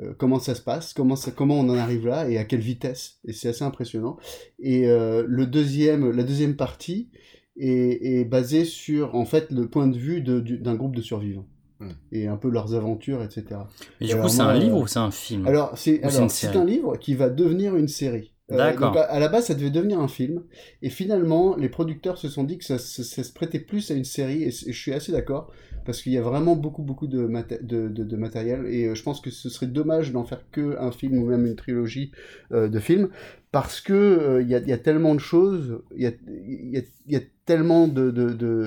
euh, 0.00 0.14
comment 0.16 0.38
ça 0.38 0.54
se 0.54 0.62
passe, 0.62 0.94
comment 0.94 1.16
ça, 1.16 1.30
comment 1.30 1.58
on 1.60 1.68
en 1.68 1.76
arrive 1.76 2.06
là 2.06 2.28
et 2.28 2.38
à 2.38 2.44
quelle 2.44 2.60
vitesse. 2.60 3.18
Et 3.26 3.32
c'est 3.32 3.48
assez 3.48 3.64
impressionnant. 3.64 4.16
Et 4.58 4.86
euh, 4.88 5.24
le 5.26 5.46
deuxième, 5.46 6.10
la 6.10 6.22
deuxième 6.22 6.56
partie 6.56 7.10
est, 7.56 8.20
est 8.20 8.24
basé 8.24 8.64
sur 8.64 9.14
en 9.14 9.24
fait 9.24 9.50
le 9.52 9.68
point 9.68 9.86
de 9.88 9.96
vue 9.98 10.20
de- 10.22 10.40
du- 10.40 10.58
d'un 10.58 10.74
groupe 10.74 10.96
de 10.96 11.02
survivants 11.02 11.46
Hmm. 11.80 11.88
et 12.12 12.28
un 12.28 12.36
peu 12.36 12.48
leurs 12.48 12.74
aventures, 12.74 13.24
etc. 13.24 13.66
Et 14.00 14.06
du 14.06 14.12
Alors, 14.12 14.26
coup, 14.26 14.30
c'est 14.30 14.40
un 14.42 14.54
livre 14.54 14.76
euh, 14.76 14.82
ou 14.82 14.86
c'est 14.86 15.00
un 15.00 15.10
film? 15.10 15.46
Alors, 15.48 15.72
c'est 15.76 16.04
un 16.04 16.64
livre 16.64 16.96
qui 16.96 17.14
va 17.14 17.28
devenir 17.28 17.74
une 17.74 17.88
série. 17.88 18.31
Euh, 18.52 18.56
D'accord. 18.56 18.92
donc, 18.92 18.96
à, 18.96 19.04
à 19.04 19.18
la 19.18 19.28
base, 19.28 19.46
ça 19.46 19.54
devait 19.54 19.70
devenir 19.70 20.00
un 20.00 20.08
film. 20.08 20.42
Et 20.82 20.90
finalement, 20.90 21.56
les 21.56 21.68
producteurs 21.68 22.18
se 22.18 22.28
sont 22.28 22.44
dit 22.44 22.58
que 22.58 22.64
ça, 22.64 22.78
ça- 22.78 23.02
ça 23.04 23.22
se 23.24 23.32
prêtait 23.32 23.60
plus 23.60 23.90
à 23.90 23.94
une 23.94 24.04
série. 24.04 24.42
Et, 24.44 24.50
je 24.50 24.72
suis 24.72 24.92
assez 24.92 25.12
d'accord. 25.12 25.50
Parce 25.84 26.00
qu'il 26.02 26.12
y 26.12 26.18
a 26.18 26.22
vraiment 26.22 26.54
beaucoup, 26.54 26.82
beaucoup 26.82 27.06
de, 27.08 27.26
maté- 27.26 27.60
de, 27.64 27.88
de- 27.88 28.04
de 28.04 28.16
matériel. 28.16 28.66
Et 28.66 28.86
euh, 28.86 28.94
je 28.94 29.02
pense 29.02 29.20
que 29.20 29.30
ce 29.30 29.48
serait 29.48 29.66
dommage 29.66 30.12
d'en 30.12 30.24
faire 30.24 30.42
que 30.52 30.76
un 30.78 30.92
film 30.92 31.18
ou 31.18 31.26
même 31.26 31.46
une 31.46 31.56
trilogie 31.56 32.12
euh, 32.52 32.68
de 32.68 32.78
films. 32.78 33.08
Parce 33.50 33.80
que 33.80 33.92
euh, 33.92 34.42
il 34.42 34.48
y, 34.48 34.54
a, 34.54 34.58
il 34.58 34.68
y 34.68 34.72
a 34.72 34.78
tellement 34.78 35.14
de 35.14 35.20
choses, 35.20 35.80
il 35.96 36.02
y 36.02 36.06
a, 36.06 36.12
il 36.28 36.70
y 36.70 36.78
a- 36.78 36.82
il 37.06 37.12
y 37.12 37.16
a 37.16 37.20
tellement 37.46 37.88
de- 37.88 38.10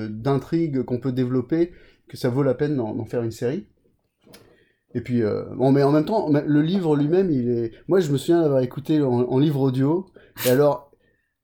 d'intrigues 0.08 0.82
qu'on 0.82 0.98
peut 0.98 1.12
développer 1.12 1.72
que 2.08 2.16
ça 2.16 2.28
vaut 2.28 2.42
la 2.42 2.54
peine 2.54 2.76
d'en 2.76 3.04
faire 3.04 3.22
une 3.22 3.30
série. 3.32 3.64
Et 4.94 5.00
puis, 5.00 5.22
euh, 5.22 5.44
bon, 5.54 5.72
mais 5.72 5.82
en 5.82 5.92
même 5.92 6.04
temps, 6.06 6.30
le 6.30 6.62
livre 6.62 6.96
lui-même, 6.96 7.30
il 7.30 7.50
est. 7.50 7.72
Moi, 7.88 8.00
je 8.00 8.10
me 8.10 8.16
souviens 8.16 8.40
d'avoir 8.42 8.60
écouté 8.60 9.02
en, 9.02 9.12
en 9.12 9.38
livre 9.38 9.60
audio. 9.60 10.06
Et 10.46 10.50
alors, 10.50 10.90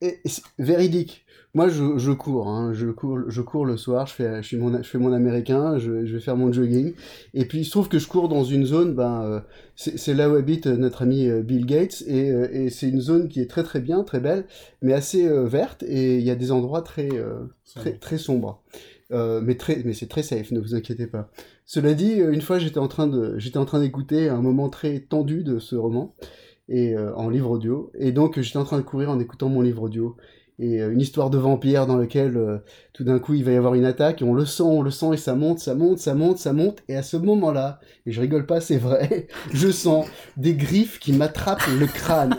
et- 0.01 0.21
et 0.25 0.29
c'est 0.29 0.43
véridique. 0.59 1.27
Moi, 1.55 1.69
je, 1.69 1.99
je 1.99 2.13
cours, 2.13 2.49
hein, 2.49 2.73
je 2.73 2.87
cours, 2.87 3.19
je 3.29 3.43
cours 3.43 3.67
le 3.67 3.77
soir. 3.77 4.07
Je 4.07 4.15
fais, 4.15 4.43
je 4.43 4.49
fais 4.49 4.57
mon, 4.57 4.79
je 4.83 4.89
fais 4.89 4.97
mon 4.97 5.13
américain. 5.13 5.77
Je, 5.77 6.07
je 6.07 6.15
vais 6.15 6.21
faire 6.21 6.37
mon 6.37 6.51
jogging. 6.51 6.95
Et 7.35 7.45
puis, 7.45 7.59
il 7.59 7.65
se 7.67 7.71
trouve 7.73 7.91
que 7.91 7.99
je 7.99 8.09
cours 8.09 8.31
dans 8.31 8.43
une 8.45 8.65
zone. 8.65 8.95
Ben, 8.95 9.23
euh, 9.25 9.41
c'est 9.77 10.15
là 10.15 10.31
où 10.31 10.35
habite 10.37 10.67
euh, 10.67 10.77
notre 10.79 11.03
ami 11.03 11.29
Bill 11.43 11.67
Gates. 11.67 12.03
Et, 12.07 12.29
et 12.29 12.71
c'est 12.71 12.89
une 12.89 13.03
zone 13.03 13.29
qui 13.29 13.41
est 13.43 13.51
très 13.51 13.65
très 13.65 13.81
bien, 13.81 14.03
très 14.03 14.21
belle, 14.21 14.47
mais 14.81 14.95
assez 14.95 15.27
euh, 15.27 15.45
verte. 15.47 15.83
Et 15.83 16.17
il 16.17 16.25
y 16.25 16.31
a 16.31 16.37
des 16.37 16.53
endroits 16.53 16.81
très 16.81 17.11
très 17.75 17.99
très 17.99 18.17
sombres. 18.17 18.63
Euh, 19.11 19.43
mais 19.43 19.57
très, 19.57 19.83
mais 19.85 19.93
c'est 19.93 20.07
très 20.09 20.23
safe, 20.23 20.53
ne 20.53 20.59
vous 20.61 20.75
inquiétez 20.75 21.07
pas. 21.07 21.29
Cela 21.65 21.95
dit, 21.95 22.21
euh, 22.21 22.33
une 22.33 22.43
fois 22.43 22.59
j'étais 22.59 22.79
en 22.79 22.89
train 22.89 23.07
de, 23.07 23.39
j'étais 23.39 23.59
en 23.59 23.65
train 23.65 23.81
d'écouter 23.81 24.29
un 24.29 24.41
moment 24.41 24.69
très 24.69 25.01
tendu 25.01 25.43
de 25.43 25.59
ce 25.59 25.77
roman 25.77 26.15
et 26.69 26.95
euh, 26.95 27.15
en 27.17 27.29
livre 27.29 27.51
audio, 27.51 27.91
et 27.99 28.13
donc 28.13 28.41
j'étais 28.41 28.59
en 28.59 28.65
train 28.65 28.79
de 28.79 28.83
courir 28.83 29.11
en 29.11 29.21
écoutant 29.21 29.49
mon 29.49 29.61
livre 29.61 29.83
audio. 29.83 30.17
Et 30.59 30.81
euh, 30.81 30.93
une 30.93 31.01
histoire 31.01 31.31
de 31.31 31.39
vampire 31.39 31.87
dans 31.87 31.97
lequel 31.97 32.37
euh, 32.37 32.59
tout 32.93 33.05
d'un 33.05 33.19
coup 33.19 33.35
il 33.35 33.45
va 33.45 33.53
y 33.53 33.57
avoir 33.57 33.75
une 33.75 33.85
attaque 33.85 34.23
et 34.23 34.25
on 34.25 34.35
le 34.35 34.45
sent, 34.45 34.63
on 34.63 34.83
le 34.83 34.91
sent 34.91 35.15
et 35.15 35.17
ça 35.17 35.35
monte, 35.35 35.59
ça 35.59 35.75
monte, 35.75 35.99
ça 35.99 36.15
monte, 36.15 36.39
ça 36.39 36.53
monte. 36.53 36.83
Et 36.89 36.97
à 36.97 37.03
ce 37.03 37.17
moment-là, 37.17 37.81
et 38.07 38.13
je 38.13 38.21
rigole 38.21 38.47
pas, 38.47 38.61
c'est 38.61 38.77
vrai, 38.77 39.27
je 39.53 39.71
sens 39.71 40.07
des 40.37 40.55
griffes 40.55 40.99
qui 40.99 41.13
m'attrapent 41.13 41.67
le 41.79 41.87
crâne. 41.87 42.37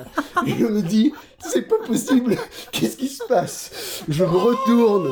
Et 0.47 0.51
je 0.51 0.65
me 0.65 0.81
dis 0.81 1.11
c'est 1.39 1.67
pas 1.67 1.79
possible, 1.85 2.35
qu'est-ce 2.71 2.97
qui 2.97 3.07
se 3.07 3.23
passe? 3.27 4.03
Je 4.07 4.23
me 4.23 4.29
retourne 4.29 5.09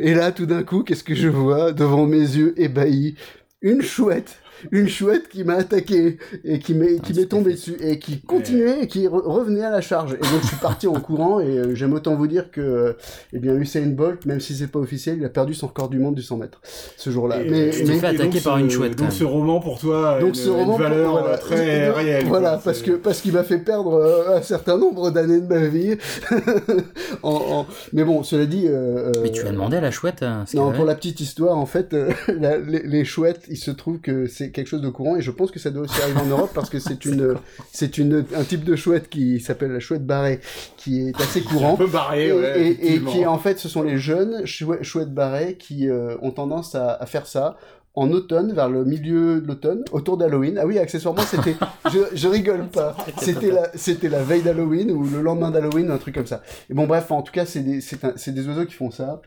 et 0.00 0.14
là, 0.14 0.32
tout 0.32 0.46
d'un 0.46 0.62
coup, 0.62 0.82
qu'est-ce 0.82 1.04
que 1.04 1.14
je 1.14 1.28
vois 1.28 1.72
devant 1.72 2.06
mes 2.06 2.18
yeux 2.18 2.54
ébahis? 2.60 3.16
Une 3.62 3.82
chouette 3.82 4.38
une 4.72 4.88
chouette 4.88 5.28
qui 5.28 5.44
m'a 5.44 5.54
attaqué 5.54 6.18
et 6.44 6.58
qui 6.58 6.74
m'est 6.74 6.98
qui 7.00 7.12
m'est 7.14 7.26
tombée 7.26 7.52
dessus 7.52 7.76
et 7.80 7.98
qui 7.98 8.20
continuait 8.20 8.82
et 8.82 8.86
qui 8.86 9.06
re- 9.06 9.22
revenait 9.22 9.62
à 9.64 9.70
la 9.70 9.80
charge 9.80 10.14
et 10.14 10.18
donc 10.18 10.42
je 10.42 10.46
suis 10.48 10.56
parti 10.56 10.86
en 10.86 10.98
courant 11.00 11.40
et 11.40 11.44
euh, 11.58 11.74
j'aime 11.74 11.92
autant 11.92 12.14
vous 12.14 12.26
dire 12.26 12.50
que 12.50 12.60
euh, 12.60 12.92
eh 13.32 13.38
bien 13.38 13.54
Usain 13.54 13.86
Bolt 13.86 14.24
même 14.26 14.40
si 14.40 14.54
c'est 14.54 14.66
pas 14.68 14.78
officiel 14.78 15.18
il 15.18 15.24
a 15.24 15.28
perdu 15.28 15.54
son 15.54 15.66
record 15.66 15.88
du 15.88 15.98
monde 15.98 16.14
du 16.14 16.22
100 16.22 16.36
mètres 16.38 16.60
ce 16.96 17.10
jour-là 17.10 17.38
mais, 17.48 17.70
tu 17.70 17.80
t'es 17.80 17.84
mais- 17.92 17.98
fait 17.98 18.06
attaquer 18.06 18.34
donc 18.34 18.42
par 18.42 18.58
une 18.58 18.70
chouette, 18.70 18.92
Donc 18.96 19.08
même. 19.08 19.10
ce 19.10 19.24
roman 19.24 19.60
pour 19.60 19.78
toi 19.78 20.10
a 20.16 20.20
donc 20.20 20.30
une, 20.30 20.34
ce 20.34 20.48
une 20.48 20.54
roman 20.54 20.76
valeur 20.78 21.20
voilà, 21.20 21.38
très 21.38 21.90
réelle. 21.90 22.22
quoi. 22.22 22.28
voilà 22.40 22.60
parce 22.64 22.82
que 22.82 22.92
parce 22.92 23.20
qu'il 23.20 23.32
m'a 23.32 23.44
fait 23.44 23.58
perdre 23.58 23.94
euh, 23.94 24.36
un 24.38 24.42
certain 24.42 24.78
nombre 24.78 25.10
d'années 25.10 25.40
de 25.40 25.46
ma 25.46 25.66
vie 25.66 25.96
En- 27.22 27.30
en- 27.60 27.66
mais 27.92 28.04
bon 28.04 28.22
cela 28.22 28.46
dit 28.46 28.64
euh, 28.66 29.12
Mais 29.22 29.30
tu 29.30 29.46
as 29.46 29.52
demandé 29.52 29.76
à 29.76 29.80
la 29.80 29.90
chouette 29.90 30.24
ce 30.46 30.52
qu'elle 30.52 30.60
non, 30.60 30.72
pour 30.72 30.84
la 30.84 30.94
petite 30.94 31.20
histoire, 31.20 31.56
en 31.56 31.66
fait, 31.66 31.92
euh, 31.94 32.10
la- 32.40 32.58
les, 32.58 32.82
les 32.82 33.04
chouettes, 33.04 33.42
il 33.48 33.56
se 33.56 33.70
trouve 33.70 33.98
que 34.00 34.26
c'est 34.26 34.45
quelque 34.52 34.66
chose 34.68 34.80
de 34.82 34.88
courant 34.88 35.16
et 35.16 35.20
je 35.20 35.30
pense 35.30 35.50
que 35.50 35.58
ça 35.58 35.70
doit 35.70 35.82
aussi 35.82 36.00
arriver 36.02 36.20
en 36.20 36.26
Europe 36.30 36.50
parce 36.54 36.70
que 36.70 36.78
c'est 36.78 37.04
une, 37.04 37.34
c'est 37.72 37.98
une, 37.98 38.24
un 38.34 38.44
type 38.44 38.64
de 38.64 38.76
chouette 38.76 39.08
qui 39.08 39.40
s'appelle 39.40 39.72
la 39.72 39.80
chouette 39.80 40.04
barrée 40.06 40.40
qui 40.76 41.08
est 41.08 41.20
assez 41.20 41.40
un 41.46 41.50
courant. 41.50 41.76
peu 41.76 41.86
barré, 41.86 42.28
Et, 42.28 42.32
ouais, 42.32 42.70
et- 42.80 43.00
qui 43.02 43.26
en 43.26 43.38
fait 43.38 43.58
ce 43.58 43.68
sont 43.68 43.82
les 43.82 43.98
jeunes 43.98 44.44
chouettes, 44.46 45.12
barrées 45.14 45.56
qui 45.56 45.88
euh, 45.88 46.16
ont 46.22 46.30
tendance 46.30 46.74
à, 46.74 46.94
à 46.94 47.06
faire 47.06 47.26
ça 47.26 47.56
en 47.98 48.10
automne, 48.10 48.52
vers 48.52 48.68
le 48.68 48.84
milieu 48.84 49.40
de 49.40 49.46
l'automne, 49.46 49.82
autour 49.90 50.18
d'Halloween. 50.18 50.58
Ah 50.60 50.66
oui, 50.66 50.78
accessoirement, 50.78 51.22
c'était, 51.22 51.56
je, 51.90 52.00
je 52.14 52.28
rigole 52.28 52.68
pas, 52.68 52.94
c'était 53.22 53.50
la, 53.50 53.70
c'était 53.74 54.10
la 54.10 54.22
veille 54.22 54.42
d'Halloween 54.42 54.90
ou 54.90 55.02
le 55.08 55.22
lendemain 55.22 55.50
d'Halloween, 55.50 55.90
un 55.90 55.96
truc 55.96 56.14
comme 56.14 56.26
ça. 56.26 56.42
Et 56.68 56.74
bon, 56.74 56.86
bref, 56.86 57.10
en 57.10 57.22
tout 57.22 57.32
cas, 57.32 57.46
c'est 57.46 57.60
des, 57.62 57.80
c'est 57.80 58.04
un- 58.04 58.12
c'est 58.16 58.32
des 58.32 58.46
oiseaux 58.48 58.66
qui 58.66 58.74
font 58.74 58.90
ça, 58.90 59.22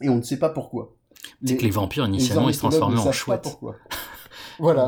et 0.00 0.08
on 0.08 0.16
ne 0.16 0.22
sait 0.22 0.38
pas 0.40 0.48
pourquoi. 0.48 0.96
C'est 1.44 1.56
que 1.56 1.62
les 1.62 1.70
vampires, 1.70 2.04
initialement, 2.06 2.48
ils 2.48 2.54
se 2.54 2.58
transformaient 2.58 2.96
ne 2.96 3.00
en 3.00 3.12
chouettes. 3.12 3.46
Voilà. 4.62 4.86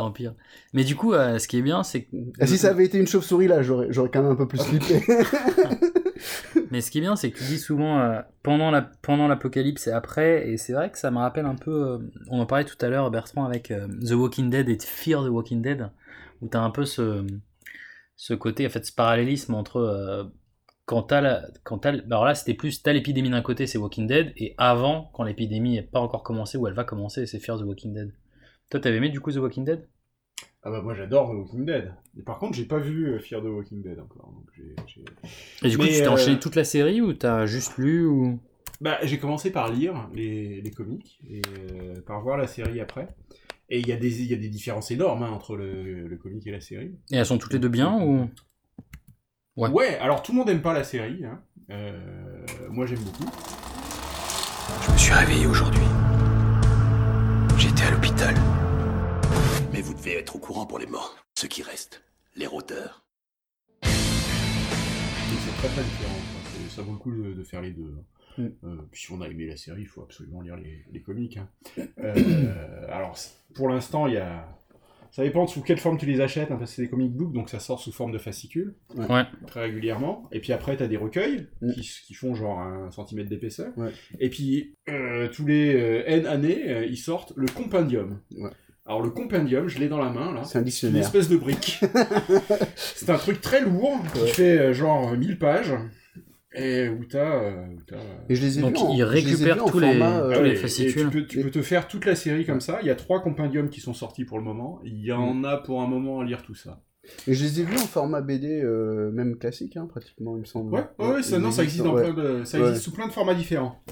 Mais 0.73 0.85
du 0.85 0.95
coup, 0.97 1.13
euh, 1.15 1.39
ce 1.39 1.49
qui 1.49 1.59
est 1.59 1.63
bien, 1.63 1.83
c'est 1.83 2.05
que. 2.05 2.17
Ah, 2.41 2.47
si 2.47 2.59
ça 2.59 2.71
avait 2.71 2.85
été 2.85 2.97
une 2.99 3.07
chauve-souris, 3.09 3.49
là, 3.49 3.63
j'aurais, 3.63 3.89
j'aurais 3.91 4.09
quand 4.09 4.23
même 4.23 4.33
un 4.33 4.37
peu 4.37 4.47
plus 4.49 4.63
flippé. 4.63 5.03
Mais 6.71 6.81
ce 6.81 6.91
qui 6.91 6.99
est 6.99 7.01
bien, 7.01 7.17
c'est 7.17 7.31
que 7.31 7.39
tu 7.39 7.45
dis 7.45 7.59
souvent 7.59 7.99
euh, 7.99 8.21
pendant 8.43 8.71
la 8.71 8.83
pendant 8.83 9.29
l'apocalypse 9.29 9.87
et 9.89 9.93
après, 9.93 10.49
et 10.49 10.57
c'est 10.57 10.73
vrai 10.73 10.91
que 10.91 10.99
ça 10.99 11.11
me 11.11 11.19
rappelle 11.19 11.47
un 11.47 11.57
peu. 11.57 11.71
euh, 11.73 11.99
on 12.31 12.41
en 12.41 12.47
parlait 12.47 12.65
tout 12.65 12.77
à 12.81 12.89
l'heure, 12.89 13.11
Bertrand, 13.11 13.45
avec 13.45 13.71
euh, 13.71 13.87
The 13.89 14.13
Walking 14.13 14.51
Dead 14.51 14.69
et 14.69 14.79
Fear 14.81 15.25
the 15.25 15.29
Walking 15.29 15.61
Dead, 15.63 15.91
où 16.41 16.49
t'as 16.49 16.61
un 16.61 16.71
peu 16.71 16.85
ce 16.85 17.27
ce 18.17 18.35
côté, 18.35 18.67
en 18.67 18.71
fait, 18.71 18.87
ce 18.87 18.93
parallélisme 18.93 19.55
entre 19.55 19.79
euh, 19.79 20.25
quand 20.87 21.03
t'as 21.03 21.21
la, 21.21 21.43
quand 21.65 21.79
t'as, 21.79 21.93
bah 21.93 22.03
alors 22.11 22.25
là, 22.27 22.35
c'était 22.35 22.55
plus 22.55 22.83
t'as 22.83 22.93
l'épidémie 22.93 23.31
d'un 23.31 23.43
côté, 23.43 23.67
c'est 23.67 23.79
Walking 23.79 24.07
Dead, 24.07 24.33
et 24.37 24.55
avant, 24.59 25.11
quand 25.15 25.25
l'épidémie 25.25 25.75
n'est 25.75 25.83
pas 25.83 26.01
encore 26.01 26.23
commencée 26.23 26.59
ou 26.59 26.69
elle 26.69 26.75
va 26.75 26.85
commencer, 26.85 27.27
c'est 27.27 27.41
Fear 27.41 27.59
the 27.59 27.63
Walking 27.63 27.93
Dead. 27.93 28.13
Toi, 28.71 28.81
t'avais 28.81 28.97
aimé 28.97 29.09
du 29.11 29.21
coup 29.21 29.31
The 29.33 29.37
Walking 29.37 29.65
Dead? 29.65 29.89
Ah 30.67 30.71
bah 30.71 30.81
moi 30.83 30.95
j'adore 30.95 31.31
The 31.31 31.35
Walking 31.35 31.65
Dead. 31.67 31.95
Et 32.19 32.23
par 32.23 32.39
contre 32.39 32.55
j'ai 32.55 32.65
pas 32.65 32.79
vu 32.79 33.07
euh, 33.13 33.19
Fear 33.19 33.43
the 33.43 33.47
Walking 33.47 33.83
Dead 33.83 33.99
encore. 34.01 34.33
Donc 34.33 34.47
j'ai, 34.57 34.75
j'ai- 34.87 35.05
Et 35.63 35.69
du 35.71 35.77
coup, 35.77 35.85
Mais, 35.85 35.91
tu 35.91 35.99
t'es 35.99 36.07
euh, 36.07 36.11
enchaîné 36.11 36.41
toute 36.41 36.57
la 36.57 36.65
série 36.65 37.01
ou 37.03 37.13
t'as 37.13 37.45
juste 37.47 37.77
lu 37.77 38.07
ou? 38.07 38.41
Bah, 38.81 38.99
j'ai 39.03 39.19
commencé 39.19 39.51
par 39.53 39.71
lire 39.71 40.09
les, 40.15 40.61
les 40.63 40.71
comics 40.71 41.21
et 41.29 41.43
euh, 41.71 42.01
par 42.07 42.21
voir 42.23 42.37
la 42.39 42.47
série 42.47 42.81
après. 42.81 43.09
Et 43.69 43.79
il 43.79 43.87
y, 43.89 43.93
a 43.93 43.97
des- 43.97 44.23
il 44.23 44.27
y 44.31 44.35
a 44.35 44.37
des 44.37 44.49
différences 44.49 44.91
énormes 44.91 45.23
hein, 45.23 45.31
entre 45.31 45.57
le, 45.57 46.07
le 46.07 46.17
comic 46.17 46.47
et 46.47 46.51
la 46.51 46.61
série. 46.61 46.95
Et 47.11 47.17
elles 47.17 47.27
sont 47.27 47.39
toutes 47.39 47.53
les 47.53 47.59
deux 47.59 47.69
bien 47.69 48.01
ou? 48.03 48.29
Ouais. 49.57 49.69
Ouais, 49.71 49.99
alors 49.99 50.23
tout 50.23 50.33
le 50.33 50.39
monde 50.39 50.51
aime 50.51 50.63
pas 50.63 50.73
la 50.73 50.85
série. 50.85 51.25
Hein. 51.25 51.41
Euh, 51.71 52.47
moi 52.71 52.87
j'aime 52.87 53.01
beaucoup. 53.01 53.31
Je 54.87 54.93
me 54.93 54.97
suis 54.99 55.13
réveillé 55.15 55.47
aujourd'hui. 55.47 55.81
Devez 60.05 60.19
être 60.19 60.37
au 60.37 60.39
courant 60.39 60.67
pour 60.67 60.79
les 60.79 60.87
morts. 60.87 61.17
Ceux 61.35 61.49
qui 61.49 61.63
restent. 61.63 62.03
Les 62.37 62.47
rôdeurs. 62.47 63.05
Et 63.83 63.87
c'est 63.87 65.57
très 65.59 65.69
très 65.69 65.83
différent. 65.83 66.15
quoi. 66.15 66.69
Ça 66.69 66.83
vaut 66.83 66.93
le 66.93 66.99
coup 66.99 67.13
de, 67.13 67.33
de 67.33 67.43
faire 67.43 67.63
les 67.63 67.71
deux. 67.71 67.95
Mm. 68.37 68.47
Euh, 68.65 68.77
si 68.93 69.13
on 69.13 69.21
a 69.23 69.29
aimé 69.29 69.47
la 69.47 69.57
série, 69.57 69.83
il 69.83 69.87
faut 69.87 70.03
absolument 70.03 70.43
lire 70.43 70.57
les, 70.57 70.85
les 70.93 71.01
comics. 71.01 71.37
hein. 71.39 71.49
Euh, 72.01 72.87
alors 72.91 73.17
pour 73.55 73.69
l'instant, 73.69 74.07
il 74.07 74.15
y 74.15 74.19
a. 74.19 74.49
Ça 75.13 75.23
dépend 75.23 75.47
sous 75.47 75.63
quelle 75.63 75.79
forme 75.79 75.97
tu 75.97 76.07
les 76.07 76.21
achètes, 76.21 76.51
hein, 76.51 76.57
parce 76.57 76.71
que 76.73 76.75
c'est 76.77 76.83
des 76.83 76.89
comic 76.89 77.13
books, 77.13 77.33
donc 77.33 77.49
ça 77.49 77.61
sort 77.61 77.79
sous 77.79 77.93
forme 77.93 78.11
de 78.11 78.19
fascicules. 78.19 78.75
Ouais. 78.97 79.23
Très 79.47 79.61
régulièrement. 79.61 80.29
Et 80.33 80.41
puis 80.41 80.53
après, 80.53 80.77
tu 80.77 80.83
as 80.83 80.89
des 80.89 80.97
recueils 80.97 81.47
Mm. 81.63 81.71
qui, 81.73 82.15
font 82.15 82.35
genre 82.35 82.59
un 82.59 82.91
centimètre 82.91 83.31
d'épaisseur. 83.31 83.73
Ouais. 83.79 83.93
Et 84.19 84.29
puis, 84.29 84.75
euh, 84.89 85.29
tous 85.29 85.47
les 85.47 85.73
euh, 85.77 86.03
N 86.09 86.27
années, 86.27 86.69
euh, 86.69 86.85
ils 86.85 86.97
sortent 86.99 87.33
le 87.37 87.47
compendium. 87.47 88.21
Ouais. 88.37 88.51
Alors 88.87 89.03
le 89.03 89.11
compendium, 89.11 89.67
je 89.69 89.79
l'ai 89.79 89.89
dans 89.89 89.99
la 89.99 90.11
main 90.11 90.33
là. 90.35 90.45
C'est 90.45 90.59
un 90.59 90.61
une 90.61 90.67
dictionnaire. 90.67 91.03
espèce 91.03 91.29
de 91.29 91.37
brique. 91.39 91.81
c'est 92.77 93.09
un 93.11 93.17
truc 93.17 93.41
très 93.41 93.61
lourd 93.63 93.99
qui 94.13 94.21
Ouais. 94.21 94.27
fait 94.29 94.59
euh, 94.59 94.73
genre 94.75 95.13
1000 95.17 95.39
pages. 95.39 95.73
Et 96.57 96.89
où 96.89 97.05
t'as. 97.05 97.43
euh, 97.43 97.67
t'as- 97.87 97.97
Et 98.29 98.37
je 98.37 98.43
les 98.43 98.59
ai 98.59 98.63
Donc, 98.63 98.79
en- 98.79 98.93
il 98.93 98.99
les 98.99 99.05
récupère 99.05 99.57
tous 99.65 99.81
les- 99.81 99.89
format, 99.99 100.19
euh, 100.21 100.37
tous 100.37 100.43
les 100.45 100.55
fascicules. 100.55 101.11
tu, 101.11 101.11
peux, 101.11 101.27
tu 101.27 101.41
Et- 101.41 101.43
peux 101.43 101.51
te 101.51 101.63
faire 101.63 101.89
toute 101.89 102.05
la 102.07 102.15
série 102.15 102.45
comme 102.47 102.61
ça. 102.61 102.79
Il 102.83 102.87
y 102.87 102.91
a 102.91 102.95
trois 102.95 103.23
compendiums 103.23 103.69
qui 103.71 103.81
sont 103.81 103.95
sortis 103.95 104.25
pour 104.25 104.39
le 104.39 104.45
moment. 104.45 104.81
Il 104.85 105.01
y 105.05 105.11
en 105.11 105.43
a 105.43 105.57
pour 105.57 105.83
un 105.83 105.89
moment 105.89 106.21
à 106.21 106.25
lire 106.25 106.43
tout 106.43 106.55
ça. 106.55 106.81
Et 107.27 107.35
je 107.35 107.45
les 107.45 107.61
ai 107.61 107.65
vus 107.65 107.75
en 107.77 107.87
format 107.87 108.21
BD, 108.21 108.61
euh, 108.63 109.11
même 109.11 109.37
classique, 109.37 109.77
hein, 109.77 109.87
pratiquement, 109.87 110.37
il 110.37 110.41
me 110.41 110.45
semble. 110.45 110.73
Ouais, 110.75 110.85
ouais, 110.99 111.09
ouais, 111.15 111.23
ça, 111.23 111.39
non, 111.39 111.51
ça 111.51 111.63
existe, 111.63 111.85
dans 111.85 111.95
ouais. 111.95 112.13
plein 112.13 112.15
de, 112.15 112.45
ça 112.45 112.59
Ouais. 112.59 112.69
existe 112.69 112.85
sous 112.85 112.93
plein 112.93 113.07
de 113.07 113.13
formats 113.13 113.35
différents. 113.35 113.83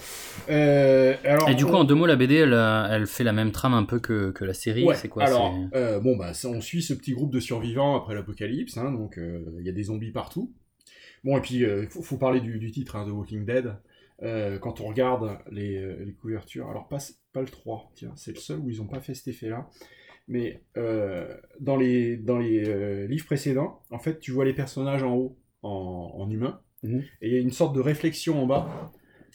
Euh, 0.49 1.15
alors, 1.25 1.49
Et 1.49 1.55
du 1.55 1.65
coup, 1.67 1.75
en 1.75 1.85
deux 1.85 1.95
mots, 1.95 2.07
la 2.07 2.17
BD, 2.17 2.37
elle, 2.37 2.53
elle 2.55 3.07
fait 3.07 3.25
la 3.25 3.33
même 3.33 3.53
trame 3.53 3.75
un 3.75 3.85
peu 3.85 3.99
que, 4.01 4.31
que 4.31 4.45
la 4.45 4.55
série. 4.55 4.85
Ouais, 4.85 4.95
c'est 4.95 5.09
quoi 5.09 5.25
alors, 5.25 5.55
euh, 5.75 6.01
bon, 6.01 6.17
bah, 6.17 6.33
on 6.45 6.61
suit 6.61 6.83
ce 6.83 6.95
petit 6.95 7.13
groupe 7.13 7.33
de 7.33 7.41
survivants 7.41 7.97
après 7.97 8.15
l'apocalypse, 8.15 8.77
hein, 8.77 8.93
donc 8.93 9.19
euh, 9.19 9.45
il 9.61 9.67
y 9.67 9.69
a 9.69 9.73
des 9.73 9.85
zombies 9.85 10.13
partout. 10.13 10.53
Bon, 11.25 11.37
et 11.37 11.41
puis, 11.41 11.57
il 11.59 11.87
faut, 11.89 12.03
faut 12.03 12.17
parler 12.17 12.41
du, 12.41 12.59
du 12.59 12.71
titre, 12.71 12.97
hein, 12.97 13.07
The 13.07 13.13
Walking 13.13 13.45
Dead. 13.45 13.75
Euh, 14.23 14.59
quand 14.59 14.81
on 14.81 14.87
regarde 14.87 15.39
les, 15.51 15.85
les 16.05 16.13
couvertures, 16.15 16.69
alors 16.71 16.89
pas, 16.89 16.99
pas 17.33 17.41
le 17.41 17.47
3, 17.49 17.91
tiens, 17.95 18.13
c'est 18.17 18.33
le 18.33 18.39
seul 18.41 18.59
où 18.61 18.71
ils 18.71 18.79
n'ont 18.79 18.87
pas 18.87 19.01
fait 19.01 19.15
cet 19.15 19.29
effet-là. 19.29 19.69
Mais 20.29 20.63
euh, 20.77 21.37
dans 21.61 21.77
les, 21.77 22.17
dans 22.17 22.39
les 22.39 22.69
euh, 22.69 23.07
livres 23.07 23.27
précédents, 23.27 23.83
en 23.91 23.99
fait, 23.99 24.19
tu 24.21 24.31
vois 24.31 24.45
les 24.45 24.55
personnages 24.55 25.03
en 25.03 25.15
haut 25.15 25.39
en, 25.63 26.13
en 26.17 26.31
humain, 26.31 26.61
Mhm. 26.85 27.05
et 27.21 27.29
il 27.29 27.33
y 27.33 27.37
a 27.37 27.41
une 27.41 27.53
sorte 27.53 27.77
de 27.77 27.81
réflexion 27.81 28.43
en 28.43 28.47
bas 28.47 28.91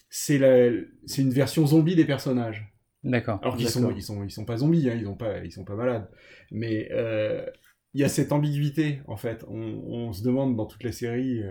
c'est 0.09 0.37
la, 0.37 0.69
c'est 1.05 1.21
une 1.21 1.31
version 1.31 1.65
zombie 1.65 1.95
des 1.95 2.03
personnages. 2.05 2.73
D'accord. 3.03 3.39
Alors 3.41 3.55
qu'ils 3.55 3.69
sont, 3.69 3.89
ils 3.91 4.01
sont, 4.01 4.23
ils 4.23 4.31
sont 4.31 4.43
pas 4.45 4.57
zombies, 4.57 4.89
hein, 4.89 4.97
ils 4.99 5.07
ont 5.07 5.15
pas, 5.15 5.43
ils 5.43 5.51
sont 5.51 5.63
pas 5.63 5.75
malades. 5.75 6.09
Mais 6.51 6.89
euh, 6.91 7.45
il 7.93 8.01
y 8.01 8.03
a 8.03 8.09
cette 8.09 8.31
ambiguïté 8.31 9.01
en 9.07 9.15
fait. 9.17 9.45
On, 9.47 9.59
on 9.59 10.13
se 10.13 10.23
demande 10.23 10.55
dans 10.57 10.65
toute 10.65 10.83
la 10.83 10.91
série. 10.91 11.41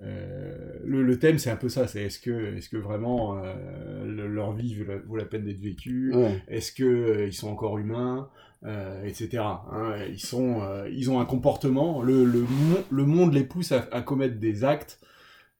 Euh, 0.00 0.78
le, 0.84 1.02
le 1.02 1.18
thème, 1.18 1.38
c'est 1.38 1.50
un 1.50 1.56
peu 1.56 1.68
ça. 1.68 1.86
C'est 1.88 2.02
est-ce 2.04 2.18
que, 2.20 2.56
est-ce 2.56 2.68
que 2.68 2.76
vraiment 2.76 3.38
euh, 3.42 4.06
le- 4.06 4.28
leur 4.28 4.52
vie 4.52 4.74
vaut 4.76 4.84
la, 4.84 4.98
vaut 4.98 5.16
la 5.16 5.24
peine 5.24 5.44
d'être 5.44 5.60
vécue? 5.60 6.14
Ouais. 6.14 6.40
Est-ce 6.48 6.72
que 6.72 6.84
euh, 6.84 7.26
ils 7.26 7.32
sont 7.32 7.48
encore 7.50 7.78
humains, 7.78 8.28
euh, 8.64 9.02
etc. 9.04 9.38
hein. 9.72 9.94
ils 10.08 10.20
sont, 10.20 10.62
euh, 10.62 10.88
ils 10.92 11.10
ont 11.10 11.20
un 11.20 11.24
comportement. 11.24 12.02
Le, 12.02 12.24
le, 12.24 12.44
le 12.90 13.04
monde 13.04 13.34
les 13.34 13.44
pousse 13.44 13.72
à, 13.72 13.88
à 13.92 14.00
commettre 14.02 14.38
des 14.38 14.62
actes 14.64 15.00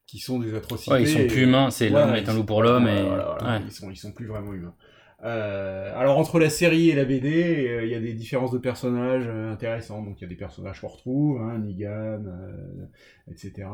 qui 0.07 0.19
sont 0.21 0.39
des 0.39 0.55
atrocités. 0.55 0.93
Ouais, 0.93 1.03
ils 1.03 1.09
sont 1.09 1.27
plus 1.27 1.43
humains, 1.43 1.71
c'est 1.71 1.89
Voilà, 1.91 2.07
l'homme 2.07 2.17
est 2.17 2.29
un 2.29 2.35
loup 2.35 2.45
pour 2.45 2.63
l'homme 2.63 2.85
voilà, 2.85 3.01
et 3.01 3.07
voilà, 3.07 3.37
voilà. 3.41 3.57
ouais. 3.59 3.63
ils 3.67 3.73
sont, 3.73 3.91
ils 3.91 3.97
sont 3.97 4.13
plus 4.13 4.27
vraiment 4.27 4.55
humains. 4.55 4.75
Euh, 5.25 5.93
alors 5.99 6.17
entre 6.17 6.39
la 6.39 6.49
série 6.49 6.91
et 6.91 6.95
la 6.95 7.05
BD, 7.05 7.67
euh, 7.69 7.85
il 7.85 7.91
y 7.91 7.95
a 7.97 8.01
des 8.01 8.15
différences 8.15 8.53
de 8.53 8.59
personnages 8.59 9.27
euh, 9.27 9.53
intéressantes. 9.53 10.05
Donc 10.07 10.21
il 10.21 10.23
y 10.23 10.27
a 10.27 10.29
des 10.29 10.37
personnages 10.37 10.81
qu'on 10.81 10.87
retrouve, 10.89 11.43
hein, 11.43 11.59
Negan, 11.59 12.23
euh, 12.25 12.87
etc. 13.31 13.67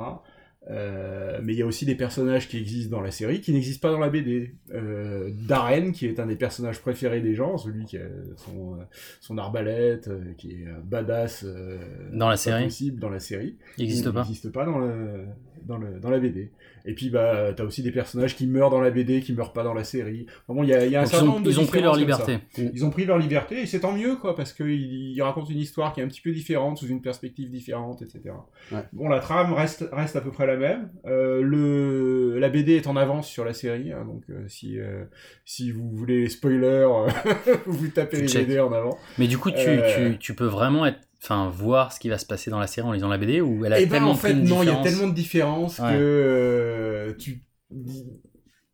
Euh, 0.70 1.40
mais 1.42 1.52
il 1.52 1.58
y 1.58 1.62
a 1.62 1.66
aussi 1.66 1.84
des 1.84 1.94
personnages 1.94 2.48
qui 2.48 2.56
existent 2.56 2.96
dans 2.96 3.02
la 3.02 3.10
série 3.10 3.40
qui 3.40 3.52
n'existent 3.52 3.86
pas 3.86 3.92
dans 3.92 4.00
la 4.00 4.08
BD. 4.08 4.54
Euh, 4.72 5.30
Darren, 5.46 5.92
qui 5.92 6.06
est 6.06 6.18
un 6.18 6.26
des 6.26 6.36
personnages 6.36 6.80
préférés 6.80 7.20
des 7.20 7.34
gens, 7.34 7.58
celui 7.58 7.84
qui 7.84 7.98
a 7.98 8.06
son, 8.36 8.74
euh, 8.74 8.84
son 9.20 9.36
arbalète, 9.36 10.08
euh, 10.08 10.32
qui 10.38 10.52
est 10.52 10.66
badass 10.84 11.44
euh, 11.44 11.78
Dans 12.12 12.30
la 12.30 12.36
série 12.36 12.64
possible 12.64 12.98
dans 12.98 13.10
la 13.10 13.20
série. 13.20 13.56
Il 13.76 13.84
existe 13.84 14.10
pas. 14.10 14.20
n'existe 14.20 14.50
pas 14.50 14.64
dans, 14.64 14.78
le, 14.78 15.26
dans, 15.66 15.78
le, 15.78 15.98
dans 16.00 16.10
la 16.10 16.18
BD. 16.18 16.50
Et 16.86 16.94
puis, 16.94 17.08
bah, 17.10 17.52
t'as 17.56 17.64
aussi 17.64 17.82
des 17.82 17.90
personnages 17.90 18.36
qui 18.36 18.46
meurent 18.46 18.70
dans 18.70 18.80
la 18.80 18.90
BD, 18.90 19.20
qui 19.20 19.32
meurent 19.32 19.52
pas 19.54 19.62
dans 19.64 19.72
la 19.74 19.84
série. 19.84 20.26
Enfin 20.46 20.56
bon, 20.58 20.62
il 20.64 20.68
y 20.68 20.74
a, 20.74 20.84
y 20.86 20.96
a 20.96 21.00
un 21.00 21.04
Donc, 21.04 21.12
ils 21.12 21.16
certain 21.16 21.28
ont, 21.30 21.40
de 21.40 21.50
ils 21.50 21.60
ont 21.60 21.66
pris 21.66 21.80
leur 21.80 21.96
liberté. 21.96 22.38
ça. 22.50 22.62
Ils 22.74 22.84
ont 22.84 22.90
pris 22.90 23.04
leur 23.06 23.18
liberté, 23.18 23.62
et 23.62 23.66
c'est 23.66 23.80
tant 23.80 23.92
mieux, 23.92 24.16
quoi, 24.16 24.36
parce 24.36 24.52
qu'ils 24.52 25.12
ils 25.12 25.22
racontent 25.22 25.50
une 25.50 25.58
histoire 25.58 25.92
qui 25.94 26.00
est 26.00 26.04
un 26.04 26.08
petit 26.08 26.20
peu 26.20 26.32
différente, 26.32 26.76
sous 26.78 26.86
une 26.86 27.00
perspective 27.00 27.50
différente, 27.50 28.02
etc. 28.02 28.34
Ouais. 28.72 28.80
Bon, 28.92 29.08
la 29.08 29.20
trame 29.20 29.52
reste, 29.54 29.88
reste 29.92 30.16
à 30.16 30.20
peu 30.20 30.30
près 30.30 30.46
la 30.46 30.56
même. 30.56 30.90
Euh, 31.06 31.40
le, 31.42 32.38
la 32.38 32.48
BD 32.50 32.74
est 32.76 32.86
en 32.86 32.96
avance 32.96 33.28
sur 33.28 33.44
la 33.44 33.54
série, 33.54 33.92
hein, 33.92 34.04
donc 34.04 34.22
euh, 34.30 34.44
si, 34.48 34.78
euh, 34.78 35.04
si 35.46 35.70
vous 35.70 35.88
voulez 35.90 36.20
les 36.22 36.28
spoilers, 36.28 36.88
vous 37.66 37.88
tapez 37.88 38.20
les 38.20 38.28
Check. 38.28 38.46
BD 38.46 38.60
en 38.60 38.72
avant. 38.72 38.98
Mais 39.18 39.26
du 39.26 39.38
coup, 39.38 39.50
tu, 39.50 39.56
Euh, 39.66 40.10
tu, 40.12 40.18
tu 40.18 40.34
peux 40.34 40.44
vraiment 40.46 40.84
être, 40.86 40.98
enfin, 41.24 41.48
voir 41.48 41.92
ce 41.92 41.98
qui 42.00 42.08
va 42.08 42.18
se 42.18 42.26
passer 42.26 42.50
dans 42.50 42.58
la 42.60 42.66
série 42.66 42.86
en 42.86 42.92
lisant 42.92 43.08
la 43.08 43.18
BD 43.18 43.40
ou 43.40 43.64
elle 43.64 43.72
a 43.72 43.80
Eh 43.80 43.86
ben, 43.86 43.92
tellement 43.92 44.10
en 44.10 44.14
fait, 44.14 44.34
non, 44.34 44.62
il 44.62 44.66
y 44.68 44.70
a 44.72 44.76
tellement 44.82 45.08
de 45.08 45.14
différences 45.14 45.78
Ouais. 45.80 45.90
que 45.92 45.98
euh, 45.98 47.14
tu. 47.18 47.42
dis- 47.70 48.20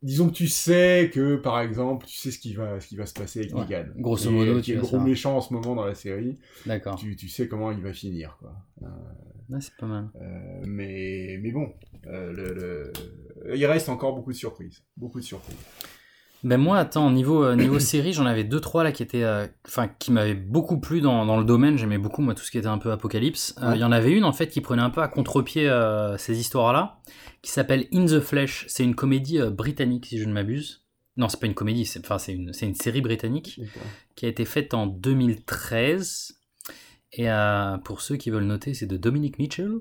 Disons 0.03 0.29
que 0.29 0.33
tu 0.33 0.47
sais 0.47 1.11
que, 1.13 1.35
par 1.35 1.61
exemple, 1.61 2.07
tu 2.07 2.15
sais 2.17 2.31
ce 2.31 2.39
qui 2.39 2.55
va, 2.55 2.79
ce 2.79 2.87
qui 2.87 2.95
va 2.95 3.05
se 3.05 3.13
passer 3.13 3.41
avec 3.41 3.53
Ouais. 3.53 3.61
Negan. 3.65 3.85
Grosso 3.97 4.31
modo, 4.31 4.53
euh, 4.53 4.55
tu 4.55 4.61
qui 4.63 4.71
est 4.71 4.75
le 4.77 4.81
gros 4.81 4.99
méchant 4.99 5.37
en 5.37 5.41
ce 5.41 5.53
moment 5.53 5.75
dans 5.75 5.85
la 5.85 5.93
série. 5.93 6.39
D'accord. 6.65 6.95
Tu, 6.95 7.15
tu 7.15 7.29
sais 7.29 7.47
comment 7.47 7.71
il 7.71 7.81
va 7.81 7.93
finir, 7.93 8.35
quoi. 8.39 8.51
Euh, 8.81 8.87
Ouais, 9.49 9.59
c'est 9.61 9.75
pas 9.77 9.85
mal. 9.85 10.09
euh, 10.19 10.63
mais, 10.65 11.37
mais 11.43 11.51
bon, 11.51 11.71
euh, 12.07 12.33
le, 12.33 12.91
le- 13.45 13.55
il 13.55 13.63
reste 13.67 13.89
encore 13.89 14.15
beaucoup 14.15 14.31
de 14.31 14.37
surprises. 14.37 14.81
Beaucoup 14.97 15.19
de 15.19 15.25
surprises. 15.25 15.55
Ben 16.43 16.57
moi, 16.59 16.77
attends, 16.79 17.11
niveau, 17.11 17.43
euh, 17.43 17.55
niveau 17.55 17.77
série, 17.79 18.13
j'en 18.13 18.25
avais 18.25 18.43
deux, 18.43 18.59
trois 18.59 18.83
là 18.83 18.91
qui 18.91 19.03
étaient, 19.03 19.23
euh, 19.23 19.45
enfin, 19.67 19.87
qui 19.87 20.11
m'avaient 20.11 20.33
beaucoup 20.33 20.79
plu 20.79 20.99
dans, 21.01 21.25
dans 21.25 21.37
le 21.37 21.43
domaine. 21.43 21.77
J'aimais 21.77 21.97
beaucoup, 21.99 22.21
moi, 22.21 22.33
tout 22.33 22.43
ce 22.43 22.49
qui 22.51 22.57
était 22.57 22.67
un 22.67 22.77
peu 22.79 22.91
apocalypse. 22.91 23.53
Euh, 23.59 23.61
Il 23.61 23.69
Ouais. 23.73 23.79
y 23.79 23.83
en 23.83 23.91
avait 23.91 24.11
une, 24.11 24.23
en 24.23 24.33
fait, 24.33 24.47
qui 24.47 24.59
prenait 24.61 24.81
un 24.81 24.89
peu 24.89 25.01
à 25.01 25.07
contre-pied 25.07 25.69
ces 26.17 26.39
histoires-là, 26.39 26.99
qui 27.41 27.51
s'appelle 27.51 27.87
In 27.93 28.05
the 28.05 28.19
Flesh. 28.19 28.65
C'est 28.69 28.83
une 28.83 28.95
comédie 28.95 29.39
britannique, 29.51 30.07
si 30.07 30.17
je 30.17 30.25
ne 30.25 30.33
m'abuse. 30.33 30.79
Non, 31.17 31.27
c'est 31.29 31.39
pas 31.39 31.45
une 31.47 31.53
comédie, 31.53 31.85
c'est, 31.85 31.99
enfin, 31.99 32.17
c'est 32.17 32.33
une, 32.33 32.51
une 32.61 32.75
série 32.75 33.01
britannique 33.01 33.59
qui 34.15 34.25
a 34.25 34.29
été 34.29 34.45
faite 34.45 34.73
en 34.73 34.87
2013. 34.87 36.33
Et 37.13 37.27
pour 37.83 38.01
ceux 38.01 38.15
qui 38.15 38.29
veulent 38.29 38.45
noter, 38.45 38.73
c'est 38.73 38.87
de 38.87 38.97
Dominic 38.97 39.37
Mitchell. 39.37 39.73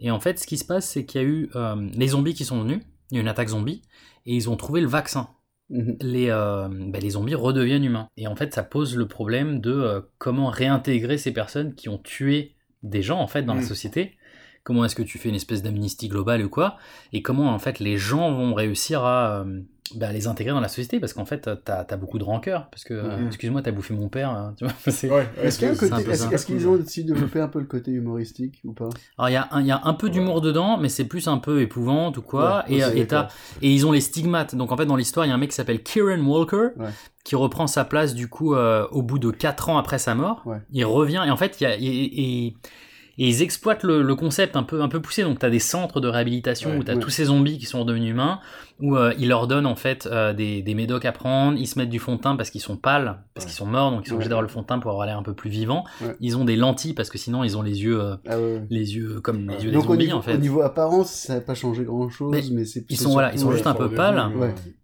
Et 0.00 0.10
en 0.10 0.18
fait, 0.18 0.38
ce 0.38 0.46
qui 0.46 0.56
se 0.56 0.64
passe, 0.64 0.88
c'est 0.88 1.04
qu'il 1.04 1.20
y 1.20 1.24
a 1.24 1.26
eu 1.26 1.50
les 1.94 2.08
zombies 2.08 2.34
qui 2.34 2.44
sont 2.44 2.60
venus. 2.62 2.80
Il 3.10 3.14
y 3.14 3.18
a 3.18 3.20
eu 3.20 3.22
une 3.22 3.28
attaque 3.28 3.48
zombie. 3.48 3.82
Et 4.26 4.34
ils 4.34 4.48
ont 4.50 4.56
trouvé 4.56 4.80
le 4.80 4.88
vaccin. 4.88 5.28
Les, 5.70 6.30
euh, 6.30 6.68
ben, 6.68 7.00
les 7.00 7.10
zombies 7.10 7.36
redeviennent 7.36 7.84
humains. 7.84 8.08
Et 8.16 8.26
en 8.26 8.34
fait, 8.34 8.52
ça 8.52 8.62
pose 8.64 8.96
le 8.96 9.06
problème 9.06 9.60
de 9.60 9.70
euh, 9.72 10.00
comment 10.18 10.48
réintégrer 10.48 11.16
ces 11.16 11.32
personnes 11.32 11.74
qui 11.74 11.88
ont 11.88 11.98
tué 11.98 12.54
des 12.82 13.02
gens, 13.02 13.20
en 13.20 13.28
fait, 13.28 13.42
dans 13.42 13.54
la 13.54 13.60
Mm. 13.60 13.64
société. 13.64 14.16
Comment 14.64 14.84
est-ce 14.84 14.96
que 14.96 15.02
tu 15.02 15.18
fais 15.18 15.28
une 15.28 15.34
espèce 15.36 15.62
d'amnistie 15.62 16.08
globale 16.08 16.44
ou 16.44 16.48
quoi? 16.48 16.76
Et 17.12 17.22
comment, 17.22 17.50
en 17.50 17.58
fait, 17.58 17.78
les 17.78 17.96
gens 17.98 18.32
vont 18.32 18.52
réussir 18.52 19.04
à 19.04 19.40
euh, 19.42 19.60
bah, 19.96 20.12
les 20.12 20.26
intégrer 20.26 20.52
dans 20.52 20.60
la 20.60 20.68
société 20.68 21.00
Parce 21.00 21.12
qu'en 21.12 21.24
fait, 21.24 21.48
t'as 21.64 21.84
as 21.88 21.96
beaucoup 21.96 22.18
de 22.18 22.24
rancœur. 22.24 22.68
Parce 22.70 22.84
que, 22.84 23.26
excuse-moi, 23.26 23.62
t'as 23.62 23.72
bouffé 23.72 23.94
mon 23.94 24.08
père. 24.08 24.30
hein, 24.30 24.54
Ouais, 24.60 25.28
Est-ce 25.42 25.58
qu'il 25.58 25.66
y 25.66 25.70
a 25.70 25.72
un 25.72 25.74
c'est- 25.74 25.86
c'est 25.86 25.92
un 25.92 25.96
côté- 25.96 26.04
peu 26.04 26.10
est-ce- 26.12 26.22
ça. 26.24 26.30
est-ce 26.32 26.46
qu'ils 26.46 26.68
ont 26.68 26.72
aussi 26.72 27.04
développé 27.04 27.40
un 27.40 27.48
peu 27.48 27.58
le 27.58 27.64
côté 27.66 27.90
humoristique 27.90 28.60
ou 28.64 28.72
pas? 28.72 28.88
Alors 29.18 29.28
il 29.28 29.32
y 29.32 29.36
a 29.36 29.48
un, 29.50 29.60
il 29.60 29.66
y 29.66 29.70
a 29.72 29.80
un 29.84 29.94
peu 29.94 30.10
d'humour 30.10 30.40
dedans, 30.40 30.76
mais 30.78 30.88
c'est 30.88 31.04
plus 31.04 31.28
un 31.28 31.38
peu 31.38 31.60
épouvante 31.60 32.16
ou 32.18 32.22
quoi. 32.22 32.64
Ouais, 32.68 32.76
et, 32.76 33.00
et, 33.62 33.72
ils 33.72 33.86
ont 33.86 33.92
les 33.92 34.00
stigmates. 34.00 34.54
Donc 34.54 34.72
en 34.72 34.76
fait 34.76 34.86
dans 34.86 34.96
l'histoire 34.96 35.26
il 35.26 35.30
y 35.30 35.32
a 35.32 35.34
un 35.34 35.38
mec 35.38 35.50
qui 35.50 35.56
s'appelle 35.56 35.82
Kieran 35.82 36.20
Walker 36.20 36.68
Ouais. 36.76 36.88
qui 37.24 37.36
reprend 37.36 37.66
sa 37.66 37.84
place 37.84 38.14
du 38.14 38.28
coup 38.28 38.54
euh, 38.54 38.86
au 38.90 39.02
bout 39.02 39.18
de 39.18 39.30
4 39.30 39.68
ans 39.68 39.78
après 39.78 39.98
sa 39.98 40.14
mort. 40.14 40.42
Ouais. 40.46 40.58
Il 40.72 40.84
revient 40.84 41.22
et 41.26 41.30
en 41.30 41.36
fait 41.36 41.60
il 41.60 41.64
y 41.64 41.66
a, 41.66 41.74
et, 41.76 41.80
et- 41.84 42.56
et 43.18 43.28
ils 43.28 43.42
exploitent 43.42 43.82
le, 43.82 44.00
le 44.02 44.14
concept 44.14 44.56
un 44.56 44.62
peu, 44.62 44.80
un 44.80 44.88
peu 44.88 45.00
poussé. 45.02 45.22
Donc 45.24 45.40
tu 45.40 45.44
as 45.44 45.50
des 45.50 45.58
centres 45.58 46.00
de 46.00 46.08
réhabilitation 46.08 46.70
Ouais, 46.70 46.76
où 46.78 46.84
tu 46.84 46.90
as 46.90 46.94
ouais. 46.94 47.00
tous 47.00 47.10
ces 47.10 47.26
zombies 47.26 47.58
qui 47.58 47.66
sont 47.66 47.80
redevenus 47.80 48.10
humains, 48.12 48.40
où 48.82 48.96
euh, 48.96 49.12
ils 49.18 49.28
leur 49.28 49.46
donnent 49.46 49.66
en 49.66 49.74
fait 49.76 50.06
euh, 50.10 50.32
des, 50.32 50.62
des 50.62 50.74
médocs 50.74 51.04
à 51.04 51.12
prendre, 51.12 51.58
ils 51.58 51.66
se 51.66 51.78
mettent 51.78 51.90
du 51.90 51.98
fond 51.98 52.16
de 52.16 52.20
teint 52.20 52.36
parce 52.36 52.50
qu'ils 52.50 52.60
sont 52.60 52.76
pâles, 52.76 53.18
parce 53.34 53.44
Ouais. 53.44 53.50
qu'ils 53.50 53.56
sont 53.58 53.66
morts, 53.66 53.90
donc 53.90 54.02
ils 54.04 54.08
sont 54.08 54.12
Ouais. 54.12 54.16
obligés 54.16 54.28
d'avoir 54.30 54.42
le 54.42 54.48
fond 54.48 54.62
de 54.62 54.66
teint 54.66 54.78
pour 54.78 54.90
avoir 54.90 55.06
l'air 55.06 55.18
un 55.18 55.22
peu 55.22 55.34
plus 55.34 55.50
vivant. 55.50 55.84
Ouais. 56.00 56.16
Ils 56.20 56.36
ont 56.36 56.44
des 56.44 56.56
lentilles 56.56 56.94
parce 56.94 57.10
que 57.10 57.18
sinon 57.18 57.44
ils 57.44 57.56
ont 57.58 57.62
les 57.62 57.82
yeux, 57.82 58.00
euh, 58.00 58.16
Ah 58.28 58.36
les 58.70 58.94
yeux 58.96 59.20
comme 59.20 59.48
les 59.50 59.64
yeux 59.64 59.70
des 59.70 59.76
Donc 59.76 59.84
zombies 59.86 60.06
niveau, 60.06 60.16
en 60.18 60.22
fait. 60.22 60.34
au 60.34 60.38
niveau 60.38 60.62
apparence, 60.62 61.10
ça 61.10 61.34
n'a 61.34 61.40
pas 61.40 61.54
changé 61.54 61.84
grand 61.84 62.08
chose, 62.08 62.30
Mais 62.32 62.42
mais, 62.52 62.64
c'est 62.64 62.84
ils 62.88 62.96
sont, 62.96 63.10
voilà, 63.10 63.32
ils 63.32 63.38
sont 63.38 63.52
juste 63.52 63.66
un 63.66 63.74
peu 63.74 63.90
pâles. 63.90 64.22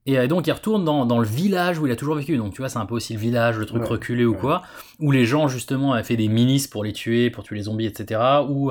Et 0.09 0.29
donc 0.29 0.47
ils 0.47 0.53
retournent 0.53 0.85
dans, 0.85 1.05
dans 1.05 1.19
le 1.19 1.27
village 1.27 1.79
où 1.79 1.87
il 1.87 1.93
a 1.93 1.97
toujours 1.97 2.15
vécu. 2.15 2.37
Donc 2.37 2.53
tu 2.55 2.61
vois, 2.63 2.69
c'est 2.69 2.79
un 2.79 2.87
peu 2.87 2.95
aussi 2.95 3.13
le 3.15 3.19
village, 3.19 3.59
le 3.59 3.67
truc 3.67 3.85
reculé 3.85 4.25
ou 4.25 4.35
quoi, 4.35 4.63
où 5.01 5.11
les 5.11 5.25
gens 5.25 5.49
justement 5.49 5.95
avaient 5.95 6.03
fait 6.05 6.17
des 6.17 6.29
milices 6.29 6.69
pour 6.69 6.85
les 6.85 6.93
tuer, 6.93 7.31
pour 7.31 7.43
tuer 7.45 7.57
les 7.57 7.63
zombies, 7.63 7.87
etc. 7.87 8.21
Où, 8.49 8.71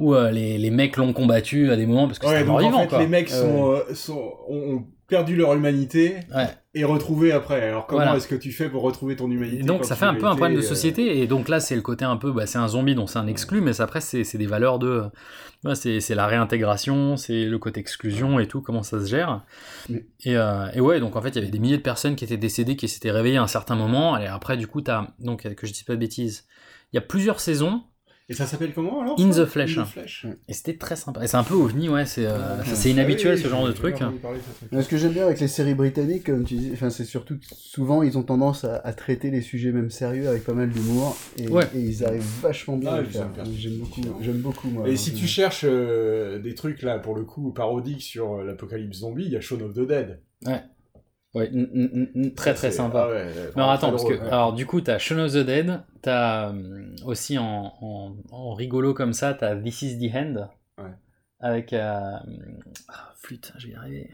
euh, 0.00 0.04
où 0.04 0.14
euh, 0.14 0.30
les, 0.30 0.58
les 0.58 0.70
mecs 0.70 0.96
l'ont 0.96 1.12
combattu 1.12 1.70
à 1.70 1.76
des 1.76 1.86
moments 1.86 2.06
parce 2.06 2.18
que 2.18 2.26
Ouais, 2.26 2.44
donc 2.44 2.60
en 2.62 2.80
fait, 2.80 2.86
quoi. 2.88 2.98
les 2.98 3.06
mecs 3.06 3.28
sont, 3.28 3.72
euh, 3.72 3.94
sont, 3.94 4.32
ont, 4.48 4.84
perdu 5.06 5.34
leur 5.34 5.52
humanité 5.54 6.18
Ouais. 6.32 6.46
et 6.72 6.84
retrouvés 6.84 7.32
après. 7.32 7.68
Alors 7.68 7.88
comment 7.88 8.02
Voilà. 8.02 8.16
est-ce 8.16 8.28
que 8.28 8.36
tu 8.36 8.52
fais 8.52 8.68
pour 8.68 8.82
retrouver 8.82 9.16
ton 9.16 9.28
humanité 9.28 9.58
Et 9.58 9.64
donc 9.64 9.84
ça 9.84 9.96
fait 9.96 10.04
un 10.04 10.14
peu 10.14 10.26
un 10.26 10.36
problème 10.36 10.52
de 10.54 10.58
été, 10.60 10.66
euh, 10.66 10.68
société. 10.68 11.18
Et 11.20 11.26
donc 11.26 11.48
là 11.48 11.58
c'est 11.58 11.74
le 11.74 11.82
côté 11.82 12.04
un 12.04 12.16
peu, 12.16 12.30
bah, 12.30 12.46
c'est 12.46 12.58
un 12.58 12.68
zombie 12.68 12.94
donc 12.94 13.10
c'est 13.10 13.18
un 13.18 13.26
exclu, 13.26 13.60
mais 13.60 13.72
ça, 13.72 13.82
après 13.82 14.00
c'est 14.00 14.38
des 14.38 14.46
valeurs 14.46 14.78
de, 14.78 15.02
ouais, 15.64 15.74
c'est 15.74 15.98
c'est 16.00 16.14
la 16.14 16.28
réintégration, 16.28 17.16
c'est 17.16 17.44
le 17.44 17.58
côté 17.58 17.80
exclusion 17.80 18.38
et 18.38 18.46
tout, 18.46 18.60
comment 18.62 18.84
ça 18.84 19.00
se 19.00 19.06
gère. 19.06 19.42
Mais- 19.88 20.04
Et, 20.24 20.36
euh, 20.36 20.68
et 20.74 20.80
ouais, 20.80 21.00
donc 21.00 21.16
en 21.16 21.22
fait 21.22 21.30
il 21.30 21.34
y 21.34 21.38
avait 21.38 21.50
des 21.50 21.58
milliers 21.58 21.78
de 21.78 21.82
personnes 21.82 22.14
qui 22.14 22.22
étaient 22.22 22.36
décédées, 22.36 22.76
qui 22.76 22.86
s'étaient 22.86 23.10
réveillées 23.10 23.38
à 23.38 23.42
un 23.42 23.48
certain 23.48 23.74
moment. 23.74 24.16
Et 24.16 24.28
après 24.28 24.56
du 24.56 24.68
coup 24.68 24.80
t'as, 24.80 25.08
donc 25.18 25.52
que 25.52 25.66
je 25.66 25.72
dis 25.72 25.82
pas 25.82 25.94
de 25.94 25.98
bêtises, 25.98 26.46
il 26.92 26.96
y 26.96 26.98
a 26.98 27.02
plusieurs 27.02 27.40
saisons. 27.40 27.82
Et 28.30 28.34
ça 28.34 28.46
s'appelle 28.46 28.72
comment 28.72 29.02
alors 29.02 29.20
In 29.20 29.28
the 29.30 29.44
Flesh. 29.44 29.76
In 29.76 29.82
the 29.82 29.86
Flesh. 29.88 30.24
Et 30.48 30.52
c'était 30.52 30.76
très 30.76 30.94
sympa. 30.94 31.22
Et 31.24 31.26
c'est 31.26 31.36
un 31.36 31.42
peu 31.42 31.54
ovni, 31.54 31.88
ouais, 31.88 32.06
c'est 32.06 32.26
euh, 32.26 32.58
Ouais. 32.60 32.90
inhabituel 32.90 33.34
oui, 33.36 33.42
ce 33.42 33.48
genre 33.48 33.66
de 33.66 33.72
truc. 33.72 33.96
ce 34.72 34.88
que 34.88 34.96
j'aime 34.96 35.12
bien 35.12 35.24
avec 35.26 35.40
les 35.40 35.48
séries 35.48 35.74
britanniques, 35.74 36.26
comme 36.26 36.44
tu 36.44 36.54
dis, 36.54 36.70
enfin, 36.72 36.90
c'est 36.90 37.04
surtout 37.04 37.36
que 37.38 37.44
souvent 37.56 38.04
ils 38.04 38.16
ont 38.16 38.22
tendance 38.22 38.62
à, 38.64 38.76
à 38.76 38.92
traiter 38.92 39.30
les 39.32 39.40
sujets 39.40 39.72
même 39.72 39.90
sérieux 39.90 40.28
avec 40.28 40.44
pas 40.44 40.54
mal 40.54 40.70
d'humour 40.70 41.16
et, 41.38 41.48
Ouais. 41.48 41.64
et 41.74 41.80
ils 41.80 42.04
arrivent 42.04 42.22
vachement 42.40 42.76
bien 42.76 43.02
Ah. 43.02 43.42
J'aime 43.58 43.78
beaucoup, 43.78 44.00
j'aime 44.22 44.38
beaucoup 44.38 44.68
moi. 44.70 44.88
Et 44.88 44.96
si 44.96 45.12
tu 45.12 45.26
cherches 45.26 45.64
euh, 45.64 46.38
des 46.38 46.54
trucs 46.54 46.82
là 46.82 47.00
pour 47.00 47.16
le 47.16 47.24
coup 47.24 47.50
parodiques 47.50 48.02
sur 48.02 48.34
euh, 48.36 48.44
l'apocalypse 48.44 48.98
zombie, 48.98 49.24
il 49.24 49.32
y 49.32 49.36
a 49.36 49.40
Shaun 49.40 49.60
of 49.62 49.74
the 49.74 49.86
Dead. 49.86 50.20
Ouais. 50.46 50.62
Mm, 51.34 51.42
mm, 51.42 51.88
mm, 51.92 52.06
mm. 52.26 52.34
Très 52.34 52.54
très 52.54 52.70
sympa. 52.72 53.06
ah 53.08 53.12
ouais, 53.12 53.32
alors 53.54 53.70
attends, 53.70 53.90
parce 53.90 54.02
que 54.04 54.14
drôle, 54.14 54.24
ouais. 54.26 54.32
alors 54.32 54.52
du 54.52 54.66
coup 54.66 54.80
t'as 54.80 54.98
Shaun 54.98 55.18
of 55.20 55.32
the 55.32 55.38
Dead, 55.38 55.80
t'as 56.02 56.52
euh, 56.52 56.86
aussi 57.04 57.38
en, 57.38 57.72
en, 57.80 58.16
en 58.32 58.54
rigolo 58.54 58.94
comme 58.94 59.12
ça, 59.12 59.34
t'as 59.34 59.54
This 59.54 59.82
is 59.82 59.98
the 59.98 60.12
End, 60.14 60.48
Ouais. 60.78 60.90
avec 61.38 61.72
euh, 61.72 61.92
ah, 62.88 63.12
flûte, 63.20 63.52
je 63.58 63.66
vais 63.68 63.72
y 63.74 63.76
arriver, 63.76 64.10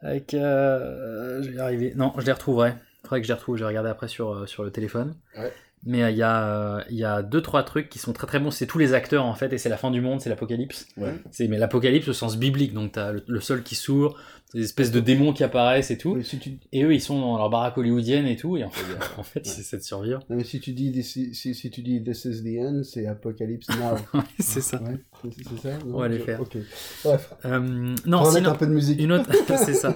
avec 0.00 0.34
euh, 0.34 1.40
je 1.42 1.50
vais 1.50 1.56
y 1.56 1.60
arriver, 1.60 1.92
non 1.94 2.12
je 2.18 2.26
les 2.26 2.32
retrouverai, 2.32 2.74
faudrait 3.04 3.20
que 3.20 3.26
je 3.28 3.32
les 3.32 3.36
retrouve, 3.38 3.56
je 3.56 3.62
vais 3.62 3.68
regarder 3.68 3.90
après 3.90 4.08
sur, 4.08 4.32
euh, 4.32 4.46
sur 4.46 4.64
le 4.64 4.72
téléphone. 4.72 5.14
Ouais. 5.38 5.52
Mais 5.86 6.02
euh, 6.02 6.10
il 6.10 6.16
y, 6.16 6.22
a, 6.22 6.48
euh, 6.48 6.80
il 6.88 6.96
y 6.96 7.04
a 7.04 7.22
deux, 7.22 7.42
trois 7.42 7.62
trucs 7.62 7.90
qui 7.90 7.98
sont 7.98 8.14
très 8.14 8.26
très 8.26 8.38
bons. 8.40 8.50
C'est 8.50 8.66
tous 8.66 8.78
les 8.78 8.94
acteurs 8.94 9.26
en 9.26 9.34
fait, 9.34 9.52
et 9.52 9.58
c'est 9.58 9.68
la 9.68 9.76
fin 9.76 9.90
du 9.90 10.00
monde, 10.00 10.18
c'est 10.18 10.30
l'apocalypse. 10.30 10.86
Ouais. 10.96 11.14
C'est 11.30 11.46
Mais 11.46 11.58
l'apocalypse 11.58 12.08
au 12.08 12.14
sens 12.14 12.38
biblique, 12.38 12.72
donc 12.72 12.92
t'as 12.92 13.12
le, 13.12 13.22
le 13.28 13.40
sol 13.40 13.62
qui 13.62 13.74
s'ouvre, 13.74 14.16
des 14.54 14.62
espèces 14.62 14.90
de 14.92 15.00
démons 15.00 15.32
qui 15.32 15.42
apparaissent 15.44 15.90
et 15.90 15.98
tout. 15.98 16.12
Oui, 16.12 16.24
si 16.24 16.38
tu... 16.38 16.58
Et 16.72 16.84
eux, 16.84 16.94
ils 16.94 17.00
sont 17.00 17.20
dans 17.20 17.36
leur 17.36 17.50
baraque 17.50 17.76
hollywoodienne 17.76 18.26
et 18.26 18.36
tout, 18.36 18.56
et 18.56 18.64
en 18.64 18.70
fait, 18.70 18.84
en 19.18 19.22
fait 19.22 19.44
c'est 19.46 19.62
c'est 19.62 19.78
de 19.78 19.82
survivre. 19.82 20.20
Non, 20.30 20.36
mais 20.36 20.44
si 20.44 20.60
tu 20.60 20.72
dis 20.72 20.92
this 20.92 21.16
is- 21.16 21.34
si, 21.34 21.54
si 21.54 21.70
tu 21.70 21.82
dis 21.82 22.02
This 22.02 22.24
is 22.24 22.42
the 22.42 22.58
end, 22.60 22.82
c'est 22.84 23.06
Apocalypse 23.06 23.66
Now. 23.70 23.96
c'est 24.38 24.60
ça. 24.60 24.80
Ouais, 24.82 24.98
c'est 25.32 25.58
ça 25.60 25.78
non? 25.84 25.96
On 25.96 25.98
va 26.00 26.08
les 26.08 26.18
faire. 26.20 26.40
Ok. 26.40 26.56
Bref. 27.04 27.34
Euh, 27.44 27.58
On 27.60 28.08
non, 28.08 28.22
va 28.22 28.24
mettre 28.24 28.36
sinon, 28.36 28.50
un 28.50 28.54
peu 28.54 28.66
de 28.66 28.72
musique. 28.72 29.00
une 29.00 29.12
autre, 29.12 29.30
c'est 29.64 29.74
ça. 29.74 29.94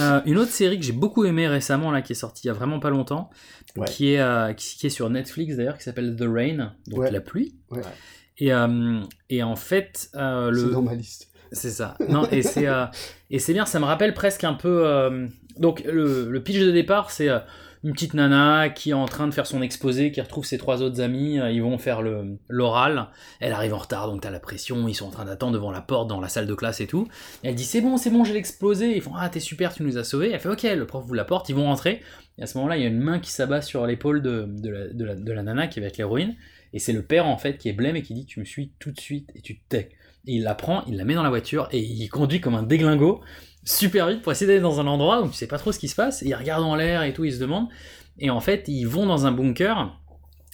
Euh, 0.00 0.20
une 0.26 0.38
autre 0.38 0.50
série 0.50 0.78
que 0.80 0.84
j'ai 0.84 0.92
beaucoup 0.92 1.24
aimée 1.24 1.46
récemment, 1.46 1.90
là, 1.90 2.02
qui 2.02 2.12
est 2.12 2.16
sortie 2.16 2.42
il 2.44 2.48
y 2.48 2.50
a 2.50 2.54
vraiment 2.54 2.80
pas 2.80 2.90
longtemps, 2.90 3.30
Ouais. 3.76 3.86
qui, 3.88 4.12
est, 4.14 4.20
euh, 4.20 4.52
qui, 4.52 4.76
qui 4.76 4.86
est 4.86 4.90
sur 4.90 5.08
Netflix 5.10 5.56
d'ailleurs, 5.56 5.78
qui 5.78 5.84
s'appelle 5.84 6.14
The 6.18 6.24
Rain, 6.26 6.72
donc 6.88 7.00
Ouais. 7.00 7.10
la 7.10 7.20
pluie. 7.20 7.54
Ouais. 7.70 7.80
Et, 8.38 8.52
euh, 8.52 9.00
et 9.30 9.42
en 9.42 9.56
fait, 9.56 10.10
euh, 10.14 10.52
C'est 10.54 10.62
le, 10.66 10.70
dans 10.72 10.82
ma 10.82 10.94
liste. 10.94 11.28
C'est 11.52 11.70
ça. 11.70 11.96
Non, 12.08 12.26
et 12.30 12.42
c'est 12.42 12.66
euh, 12.66 12.86
et 13.30 13.38
c'est 13.38 13.52
bien. 13.52 13.66
Ça 13.66 13.78
me 13.78 13.84
rappelle 13.84 14.14
presque 14.14 14.44
un 14.44 14.54
peu. 14.54 14.86
euh, 14.86 15.28
donc 15.58 15.82
le, 15.84 16.38
pitch 16.42 16.58
de 16.58 16.70
départ, 16.70 17.10
c'est 17.10 17.28
euh, 17.28 17.38
une 17.84 17.92
petite 17.92 18.14
nana 18.14 18.70
qui 18.70 18.90
est 18.90 18.94
en 18.94 19.04
train 19.04 19.28
de 19.28 19.34
faire 19.34 19.46
son 19.46 19.60
exposé, 19.60 20.12
qui 20.12 20.20
retrouve 20.20 20.46
ses 20.46 20.56
trois 20.56 20.82
autres 20.82 21.00
amis. 21.00 21.34
ils 21.34 21.62
vont 21.62 21.76
faire 21.78 22.00
l'oral. 22.48 23.08
Elle 23.40 23.52
arrive 23.52 23.74
en 23.74 23.78
retard, 23.78 24.10
donc 24.10 24.22
t'as 24.22 24.30
la 24.30 24.40
pression. 24.40 24.88
Ils 24.88 24.94
sont 24.94 25.06
en 25.06 25.10
train 25.10 25.26
d'attendre 25.26 25.52
devant 25.52 25.70
la 25.70 25.82
porte 25.82 26.08
dans 26.08 26.20
la 26.20 26.28
salle 26.28 26.46
de 26.46 26.54
classe 26.54 26.80
et 26.80 26.86
tout. 26.86 27.06
Elle 27.42 27.54
dit 27.54 27.64
c'est 27.64 27.82
bon, 27.82 27.96
c'est 27.98 28.10
bon, 28.10 28.24
j'ai 28.24 28.32
l'exposé. 28.32 28.96
Ils 28.96 29.02
font 29.02 29.12
ah 29.16 29.28
t'es 29.28 29.40
super, 29.40 29.74
tu 29.74 29.82
nous 29.82 29.98
as 29.98 30.04
sauvés. 30.04 30.30
Elle 30.32 30.40
fait 30.40 30.48
ok, 30.48 30.62
le 30.62 30.86
prof 30.86 31.04
vous 31.06 31.14
la 31.14 31.24
porte. 31.24 31.48
Ils 31.50 31.54
vont 31.54 31.64
rentrer. 31.64 32.00
Et 32.38 32.44
à 32.44 32.46
ce 32.46 32.56
moment-là, 32.58 32.78
il 32.78 32.82
y 32.82 32.86
a 32.86 32.88
une 32.88 33.00
main 33.00 33.18
qui 33.18 33.30
s'abat 33.30 33.60
sur 33.60 33.86
l'épaule 33.86 34.22
de, 34.22 34.46
de, 34.48 34.70
la, 34.70 34.88
de, 34.88 35.04
la, 35.04 35.14
de 35.14 35.32
la 35.32 35.42
nana 35.42 35.66
qui 35.66 35.80
va 35.80 35.86
être 35.86 35.98
l'héroïne. 35.98 36.34
Et 36.72 36.78
c'est 36.78 36.94
le 36.94 37.02
père 37.02 37.26
en 37.26 37.36
fait 37.36 37.58
qui 37.58 37.68
est 37.68 37.74
blême 37.74 37.96
et 37.96 38.02
qui 38.02 38.14
dit 38.14 38.24
tu 38.24 38.40
me 38.40 38.46
suis 38.46 38.72
tout 38.78 38.90
de 38.90 39.00
suite 39.00 39.30
et 39.34 39.42
tu 39.42 39.58
te 39.58 39.62
tais. 39.68 39.90
Il 40.24 40.42
la 40.44 40.54
prend, 40.54 40.84
il 40.86 40.96
la 40.96 41.04
met 41.04 41.14
dans 41.14 41.22
la 41.22 41.28
voiture 41.30 41.68
et 41.72 41.80
il 41.80 42.08
conduit 42.08 42.40
comme 42.40 42.54
un 42.54 42.62
déglingo 42.62 43.20
super 43.64 44.08
vite 44.08 44.22
pour 44.22 44.32
essayer 44.32 44.46
d'aller 44.46 44.60
dans 44.60 44.80
un 44.80 44.86
endroit 44.86 45.22
où 45.22 45.28
tu 45.28 45.34
sais 45.34 45.46
pas 45.46 45.58
trop 45.58 45.72
ce 45.72 45.78
qui 45.78 45.88
se 45.88 45.94
passe. 45.94 46.22
Et 46.22 46.28
il 46.28 46.34
regarde 46.34 46.62
en 46.62 46.74
l'air 46.74 47.02
et 47.02 47.12
tout, 47.12 47.24
il 47.24 47.32
se 47.32 47.38
demande. 47.40 47.66
Et 48.18 48.30
en 48.30 48.40
fait, 48.40 48.64
ils 48.68 48.84
vont 48.84 49.06
dans 49.06 49.26
un 49.26 49.32
bunker. 49.32 49.98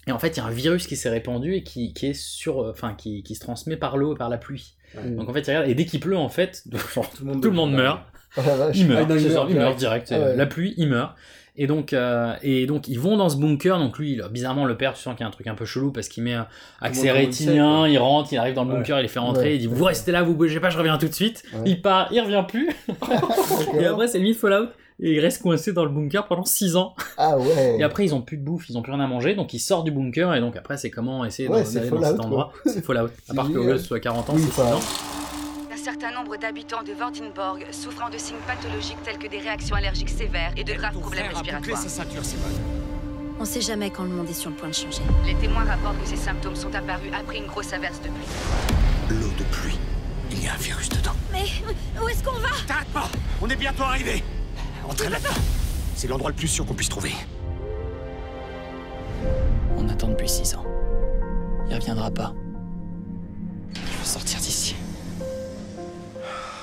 Et 0.07 0.12
en 0.12 0.18
fait, 0.18 0.28
il 0.28 0.37
y 0.38 0.40
a 0.40 0.46
un 0.46 0.50
virus 0.50 0.87
qui 0.87 0.96
s'est 0.96 1.11
répandu 1.11 1.54
et 1.54 1.62
qui, 1.62 1.92
qui 1.92 2.07
est 2.07 2.14
sur, 2.14 2.62
euh, 2.62 2.70
enfin, 2.70 2.94
qui, 2.94 3.22
qui 3.22 3.35
se 3.35 3.40
transmet 3.40 3.76
par 3.76 3.96
l'eau 3.98 4.14
et 4.14 4.18
par 4.18 4.28
la 4.31 4.38
pluie. 4.38 4.74
Ouais. 4.96 5.11
Donc 5.11 5.28
en 5.28 5.33
fait, 5.35 5.40
il 5.40 5.50
regarde 5.50 5.68
et 5.68 5.74
dès 5.74 5.85
qu'il 5.85 6.00
pleut, 6.00 6.16
en 6.16 6.31
fait, 6.31 6.64
genre, 6.94 7.11
Tout 7.14 7.24
le 7.24 7.33
monde, 7.33 7.42
tout 7.42 7.50
le 7.50 7.57
monde 7.57 7.72
meurt. 7.72 8.00
Oh 8.37 8.40
la 8.46 8.57
vache. 8.57 8.76
Il 8.76 8.87
meurt, 8.88 9.11
Ah, 9.11 9.16
il 9.18 9.57
meurt 9.57 9.76
direct. 9.76 9.78
direct. 9.78 10.12
Ah 10.12 10.18
ouais. 10.20 10.37
La 10.37 10.46
pluie, 10.46 10.74
il 10.78 10.88
meurt. 10.88 11.14
Et 11.61 11.66
donc, 11.66 11.92
euh, 11.92 12.33
et 12.42 12.66
donc, 12.66 12.87
ils 12.88 12.99
vont 13.01 13.16
dans 13.16 13.29
ce 13.29 13.37
bunker. 13.37 13.79
Donc, 13.79 13.99
lui, 13.99 14.12
il- 14.12 14.25
bizarrement, 14.31 14.64
le 14.64 14.77
père, 14.77 14.94
tu 14.94 15.03
sens 15.03 15.14
qu'il 15.16 15.23
y 15.23 15.25
a 15.25 15.29
un 15.29 15.33
truc 15.33 15.47
un 15.49 15.55
peu 15.55 15.64
chelou 15.64 15.90
parce 15.90 16.09
qu'il 16.09 16.23
met 16.23 16.35
un 16.35 16.47
accès 16.81 17.09
le 17.09 17.12
rétinien, 17.14 17.87
il 17.88 17.99
rentre, 17.99 18.33
il 18.33 18.38
arrive 18.38 18.55
dans 18.55 18.64
le 18.64 18.71
Ouais. 18.71 18.77
bunker, 18.77 18.99
il 19.01 19.03
les 19.03 19.09
fait 19.09 19.18
rentrer, 19.18 19.44
Ouais. 19.44 19.55
il 19.57 19.59
dit 19.59 19.66
Vous 19.66 19.85
restez 19.85 20.12
là, 20.12 20.23
vous 20.23 20.35
bougez 20.35 20.61
pas, 20.61 20.71
je 20.71 20.79
reviens 20.79 20.97
tout 20.99 21.09
de 21.09 21.12
suite. 21.14 21.42
Ouais. 21.53 21.61
Il 21.66 21.83
part, 21.83 22.09
il 22.12 22.21
revient 22.21 22.44
plus. 22.47 22.71
et 23.81 23.85
après, 23.87 24.07
c'est 24.09 24.18
limite 24.18 24.38
Fallout. 24.38 24.68
Et 25.01 25.12
il 25.12 25.21
reste 25.21 25.42
coincé 25.42 25.73
dans 25.73 25.85
le 25.85 25.90
bunker 25.90 26.27
pendant 26.27 26.44
6 26.44 26.75
ans. 26.75 26.94
Ah 27.16 27.38
ouais. 27.38 27.77
Et 27.79 27.83
après, 27.85 28.05
ils 28.05 28.14
ont 28.16 28.21
plus 28.21 28.37
de 28.37 28.42
bouffe, 28.42 28.68
ils 28.68 28.77
ont 28.77 28.83
plus 28.83 28.90
rien 28.92 29.01
à 29.01 29.07
manger. 29.07 29.35
Donc, 29.37 29.55
ils 29.55 29.61
sortent 29.61 29.85
du 29.85 29.92
bunker. 29.92 30.35
Et 30.35 30.40
donc, 30.40 30.57
après, 30.57 30.77
c'est 30.77 30.90
comment 30.90 31.25
essayer 31.25 31.49
d'aller 31.49 31.62
dans 31.90 32.03
cet 32.03 32.18
endroit. 32.21 32.53
C'est 32.66 32.85
Fallout. 32.85 33.11
À 33.29 33.35
part 33.35 33.49
lieu 33.49 33.64
que 33.64 33.79
ce 33.79 33.85
soit 33.85 34.01
40 34.01 34.29
ans, 34.31 34.33
Oui, 34.35 34.42
c'est 34.44 34.51
6 34.55 34.61
enfin, 34.61 34.75
ans. 34.75 34.81
Un 35.88 35.92
certain 35.92 36.12
nombre 36.12 36.37
d'habitants 36.37 36.83
de 36.83 36.92
Vordenborg 36.92 37.64
souffrant 37.70 38.11
de 38.11 38.18
signes 38.18 38.37
pathologiques 38.46 39.03
tels 39.05 39.16
que 39.16 39.27
des 39.27 39.38
réactions 39.38 39.74
allergiques 39.74 40.11
sévères 40.11 40.53
et 40.55 40.62
de 40.62 40.74
graves 40.74 40.98
problèmes 40.98 41.29
respiratoires. 41.29 41.79
ceinture, 41.79 42.22
Simone. 42.22 42.61
On 43.40 43.46
sait 43.46 43.62
jamais 43.62 43.88
quand 43.88 44.03
le 44.03 44.11
monde 44.11 44.29
est 44.29 44.35
sur 44.35 44.51
le 44.51 44.57
point 44.57 44.68
de 44.68 44.74
changer. 44.74 45.01
Les 45.24 45.35
témoins 45.37 45.64
rapportent 45.64 45.98
que 46.03 46.07
ces 46.07 46.16
symptômes 46.16 46.57
sont 46.57 46.74
apparus 46.74 47.11
après 47.18 47.38
une 47.38 47.46
grosse 47.46 47.72
averse 47.72 48.03
de 48.03 48.09
pluie. 48.09 49.18
L'eau 49.18 49.31
de 49.38 49.44
pluie. 49.44 49.79
Il 50.31 50.44
y 50.44 50.48
a 50.48 50.53
un 50.53 50.57
virus 50.59 50.90
dedans. 50.90 51.14
Mais 51.33 51.46
où 52.03 52.07
est-ce 52.07 52.22
qu'on 52.22 52.38
va? 52.38 52.51
T'arrêtes 52.66 52.88
pas 52.88 53.09
On 53.40 53.48
est 53.48 53.57
bientôt 53.57 53.85
arrivé 53.85 54.22
Entrez 54.87 55.09
là-dedans 55.09 55.40
C'est 55.96 56.07
l'endroit 56.07 56.29
le 56.29 56.37
plus 56.37 56.48
sûr 56.48 56.66
qu'on 56.66 56.74
puisse 56.74 56.90
trouver. 56.90 57.14
On 59.79 59.88
attend 59.88 60.09
depuis 60.09 60.29
six 60.29 60.55
ans. 60.55 60.66
Il 61.70 61.74
reviendra 61.74 62.11
pas. 62.11 62.35
Je 63.72 63.81
veux 63.81 64.05
sortir 64.05 64.38
d'ici. 64.40 64.77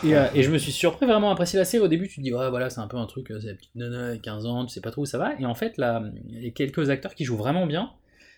Et, 0.03 0.15
euh, 0.15 0.27
et 0.33 0.43
je 0.43 0.51
me 0.51 0.57
suis 0.57 0.71
surpris 0.71 1.05
vraiment 1.05 1.29
à 1.29 1.33
apprécier 1.33 1.57
la 1.57 1.65
série. 1.65 1.83
Au 1.83 1.87
début, 1.87 2.07
tu 2.07 2.17
te 2.17 2.21
dis, 2.21 2.33
ouais, 2.33 2.49
voilà, 2.49 2.69
c'est 2.69 2.79
un 2.81 2.87
peu 2.87 2.97
un 2.97 3.05
truc, 3.05 3.31
euh, 3.31 3.39
c'est 3.39 3.47
la 3.47 3.53
petite 3.55 3.75
nana 3.75 4.07
avec 4.09 4.21
15 4.21 4.45
ans, 4.45 4.65
tu 4.65 4.73
sais 4.73 4.81
pas 4.81 4.91
trop 4.91 5.03
où 5.03 5.05
ça 5.05 5.17
va. 5.17 5.39
Et 5.39 5.45
en 5.45 5.55
fait, 5.55 5.77
là, 5.77 6.03
il 6.29 6.43
y 6.43 6.47
a 6.47 6.51
quelques 6.51 6.89
acteurs 6.89 7.15
qui 7.15 7.23
jouent 7.25 7.37
vraiment 7.37 7.65
bien. 7.65 7.91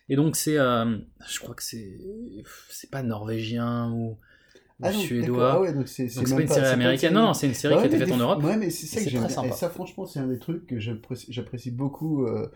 Et 0.10 0.16
donc, 0.16 0.36
c'est. 0.38 0.58
euh, 0.58 0.98
je 1.30 1.40
crois 1.40 1.56
que 1.56 1.64
c'est. 1.64 2.00
C'est 2.70 2.90
pas 2.90 3.04
norvégien 3.04 3.92
ou, 3.92 4.18
Ah 4.82 4.92
non, 4.94 5.00
suédois. 5.00 5.52
Ah 5.54 5.60
ouais, 5.62 5.74
donc 5.74 5.88
c'est 5.90 6.04
même 6.16 6.36
pas 6.36 6.42
une 6.44 6.48
série 6.48 6.66
américaine. 6.68 7.14
Non, 7.14 7.22
non, 7.28 7.34
c'est 7.34 7.48
une 7.48 7.54
série 7.54 7.74
Ouais, 7.74 7.82
qui 7.82 7.88
a 7.88 7.98
été 7.98 8.06
faite 8.06 8.14
en 8.14 8.18
Europe. 8.18 8.42
Ouais, 8.44 8.56
mais 8.56 8.70
c'est 8.70 8.86
ça 8.86 9.04
que 9.04 9.10
j'aime. 9.10 9.26
Et 9.46 9.52
ça, 9.52 9.70
franchement, 9.70 10.06
c'est 10.06 10.20
un 10.20 10.28
des 10.28 10.40
trucs 10.40 10.66
que 10.68 10.80
j'apprécie 10.80 11.72
beaucoup 11.72 12.26
euh, 12.26 12.48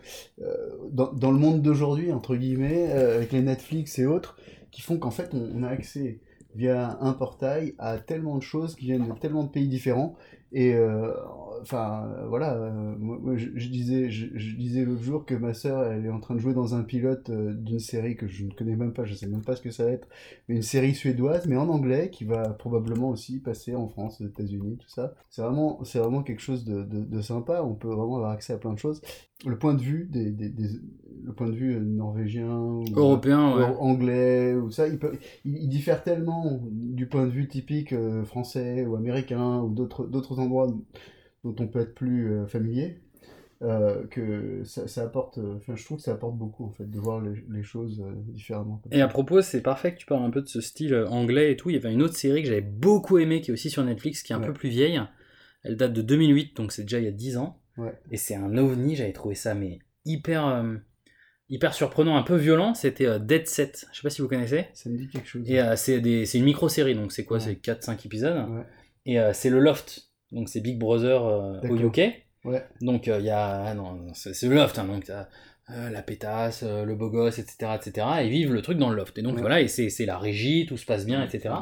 dans, 0.90 1.12
dans 1.12 1.30
le 1.30 1.38
monde 1.38 1.60
d'aujourd'hui, 1.60 2.12
entre 2.12 2.36
guillemets, 2.36 2.88
euh, 2.90 3.16
avec 3.16 3.32
les 3.32 3.42
Netflix 3.42 3.98
et 3.98 4.06
autres, 4.06 4.36
qui 4.70 4.80
font 4.80 4.96
qu'en 4.96 5.10
fait, 5.10 5.30
on, 5.34 5.50
on 5.54 5.62
a 5.64 5.68
accès 5.68 6.20
via 6.54 6.98
un 7.00 7.12
portail 7.12 7.74
à 7.78 7.98
tellement 7.98 8.36
de 8.36 8.42
choses 8.42 8.74
qui 8.74 8.86
viennent 8.86 9.08
de 9.08 9.18
tellement 9.18 9.44
de 9.44 9.48
pays 9.48 9.68
différents. 9.68 10.16
Et 10.52 10.74
euh, 10.74 11.12
enfin, 11.62 12.10
euh, 12.18 12.26
voilà, 12.28 12.54
euh, 12.54 12.94
moi, 12.98 13.36
je, 13.36 13.48
je 13.54 13.68
disais, 13.68 14.10
je, 14.10 14.26
je 14.34 14.56
disais 14.56 14.84
l'autre 14.84 15.02
jour 15.02 15.24
que 15.24 15.34
ma 15.34 15.54
sœur, 15.54 15.84
elle 15.84 16.04
est 16.06 16.10
en 16.10 16.20
train 16.20 16.34
de 16.34 16.40
jouer 16.40 16.54
dans 16.54 16.74
un 16.74 16.82
pilote 16.82 17.30
euh, 17.30 17.54
d'une 17.54 17.78
série 17.78 18.16
que 18.16 18.26
je 18.28 18.44
ne 18.44 18.50
connais 18.52 18.76
même 18.76 18.92
pas, 18.92 19.04
je 19.04 19.14
sais 19.14 19.26
même 19.28 19.42
pas 19.42 19.56
ce 19.56 19.62
que 19.62 19.70
ça 19.70 19.84
va 19.84 19.90
être, 19.92 20.08
mais 20.48 20.56
une 20.56 20.62
série 20.62 20.94
suédoise, 20.94 21.46
mais 21.46 21.56
en 21.56 21.68
anglais, 21.68 22.10
qui 22.10 22.24
va 22.24 22.50
probablement 22.50 23.08
aussi 23.10 23.38
passer 23.40 23.74
en 23.74 23.88
France, 23.88 24.20
aux 24.20 24.26
États-Unis, 24.26 24.76
tout 24.78 24.88
ça. 24.88 25.14
C'est 25.30 25.42
vraiment, 25.42 25.82
c'est 25.84 25.98
vraiment 25.98 26.22
quelque 26.22 26.40
chose 26.42 26.64
de, 26.64 26.82
de, 26.82 27.04
de 27.04 27.20
sympa. 27.22 27.62
On 27.62 27.74
peut 27.74 27.88
vraiment 27.88 28.16
avoir 28.16 28.32
accès 28.32 28.52
à 28.52 28.58
plein 28.58 28.72
de 28.74 28.78
choses. 28.78 29.00
Le 29.46 29.58
point 29.58 29.74
de 29.74 29.82
vue 29.82 30.08
des, 30.10 30.30
des, 30.30 30.48
des- 30.50 30.68
le 31.24 31.32
point 31.32 31.48
de 31.48 31.54
vue 31.54 31.78
norvégien, 31.80 32.58
ou, 32.58 32.84
Européen, 32.96 33.56
ouais. 33.56 33.64
anglais, 33.78 34.54
ou 34.54 34.70
ça, 34.70 34.88
il, 34.88 34.98
peut, 34.98 35.12
il, 35.44 35.56
il 35.56 35.68
diffère 35.68 36.02
tellement 36.02 36.60
du 36.70 37.06
point 37.06 37.26
de 37.26 37.30
vue 37.30 37.46
typique 37.48 37.92
euh, 37.92 38.24
français 38.24 38.84
ou 38.86 38.96
américain 38.96 39.60
ou 39.60 39.70
d'autres 39.72 40.06
d'autres 40.06 40.38
endroits 40.40 40.68
dont 41.44 41.54
on 41.58 41.66
peut 41.68 41.80
être 41.80 41.94
plus 41.94 42.30
euh, 42.32 42.46
familier. 42.46 42.98
euh, 43.62 44.04
que 44.08 44.62
ça, 44.64 44.88
ça 44.88 45.02
apporte, 45.04 45.38
euh, 45.38 45.54
enfin 45.56 45.76
je 45.76 45.84
trouve 45.84 45.98
que 45.98 46.02
ça 46.02 46.10
apporte 46.12 46.36
beaucoup 46.36 46.64
en 46.64 46.72
fait 46.72 46.90
de 46.90 46.98
voir 46.98 47.20
les, 47.20 47.44
les 47.48 47.62
choses 47.62 48.00
euh, 48.04 48.12
différemment. 48.32 48.82
Et 48.90 49.00
à 49.00 49.06
propos, 49.06 49.40
c'est 49.40 49.62
parfait 49.62 49.92
que 49.94 49.98
tu 49.98 50.06
parles 50.06 50.24
un 50.24 50.30
peu 50.30 50.42
de 50.42 50.48
ce 50.48 50.60
style 50.60 50.94
anglais 51.08 51.52
et 51.52 51.56
tout. 51.56 51.70
Il 51.70 51.74
y 51.74 51.76
avait 51.78 51.92
une 51.92 52.02
autre 52.02 52.16
série 52.16 52.42
que 52.42 52.48
j'avais 52.48 52.60
beaucoup 52.60 53.18
aimée 53.18 53.40
qui 53.40 53.50
est 53.50 53.54
aussi 53.54 53.70
sur 53.70 53.84
Netflix, 53.84 54.22
qui 54.24 54.32
est 54.32 54.36
un 54.36 54.40
Ouais. 54.40 54.46
peu 54.48 54.52
plus 54.52 54.68
vieille. 54.68 55.00
Elle 55.62 55.76
date 55.76 55.92
de 55.92 56.02
2008, 56.02 56.56
donc 56.56 56.72
c'est 56.72 56.82
déjà 56.82 56.98
il 56.98 57.04
y 57.04 57.08
a 57.08 57.12
10 57.12 57.36
ans. 57.36 57.60
Ouais. 57.76 57.92
Et 58.10 58.16
c'est 58.16 58.34
un 58.34 58.56
ovni, 58.56 58.96
j'avais 58.96 59.12
trouvé 59.12 59.36
ça 59.36 59.54
mais 59.54 59.78
hyper, 60.04 60.44
euh, 60.48 60.74
hyper 61.48 61.72
surprenant, 61.72 62.16
un 62.16 62.24
peu 62.24 62.34
violent. 62.34 62.74
C'était 62.74 63.20
Dead 63.20 63.46
Set. 63.46 63.86
Je 63.92 63.98
sais 63.98 64.02
pas 64.02 64.10
si 64.10 64.22
vous 64.22 64.28
connaissez. 64.28 64.66
Ça 64.74 64.90
me 64.90 64.96
dit 64.98 65.08
quelque 65.08 65.28
chose. 65.28 65.48
Et 65.48 65.60
c'est 65.76 66.38
une 66.38 66.44
micro-série, 66.44 66.96
donc 66.96 67.12
c'est 67.12 67.24
quoi? 67.24 67.36
Ouais. 67.38 67.44
C'est 67.44 67.54
4-5 67.64 68.04
épisodes. 68.06 68.44
Et 69.06 69.18
c'est 69.34 69.50
le 69.50 69.60
Loft. 69.60 70.08
Donc 70.32 70.48
c'est 70.48 70.60
Big 70.60 70.78
Brother 70.78 71.24
euh, 71.24 71.60
au. 71.68 71.76
UK. 71.76 72.00
Ouais. 72.44 72.64
Donc 72.80 73.06
il 73.06 73.24
y 73.24 73.30
a. 73.30 73.64
ah 73.66 73.74
non, 73.74 74.06
c'est 74.14 74.42
le 74.48 74.54
loft, 74.56 74.78
hein, 74.78 74.84
donc 74.86 75.08
euh, 75.10 75.90
la 75.90 76.02
pétasse, 76.02 76.64
euh, 76.66 76.84
le 76.84 76.94
beau 76.96 77.08
gosse, 77.10 77.38
etc., 77.38 77.72
etc. 77.76 78.06
Et 78.20 78.24
ils 78.26 78.30
vivent 78.30 78.52
le 78.52 78.62
truc 78.62 78.78
dans 78.78 78.90
le 78.90 78.96
loft. 78.96 79.16
Et 79.18 79.22
donc 79.22 79.34
Ouais. 79.36 79.40
voilà, 79.40 79.60
et 79.60 79.68
c'est 79.68 79.90
c'est 79.90 80.06
la 80.06 80.18
régie, 80.18 80.66
tout 80.66 80.76
se 80.76 80.84
passe 80.86 81.06
bien, 81.06 81.22
etc. 81.22 81.54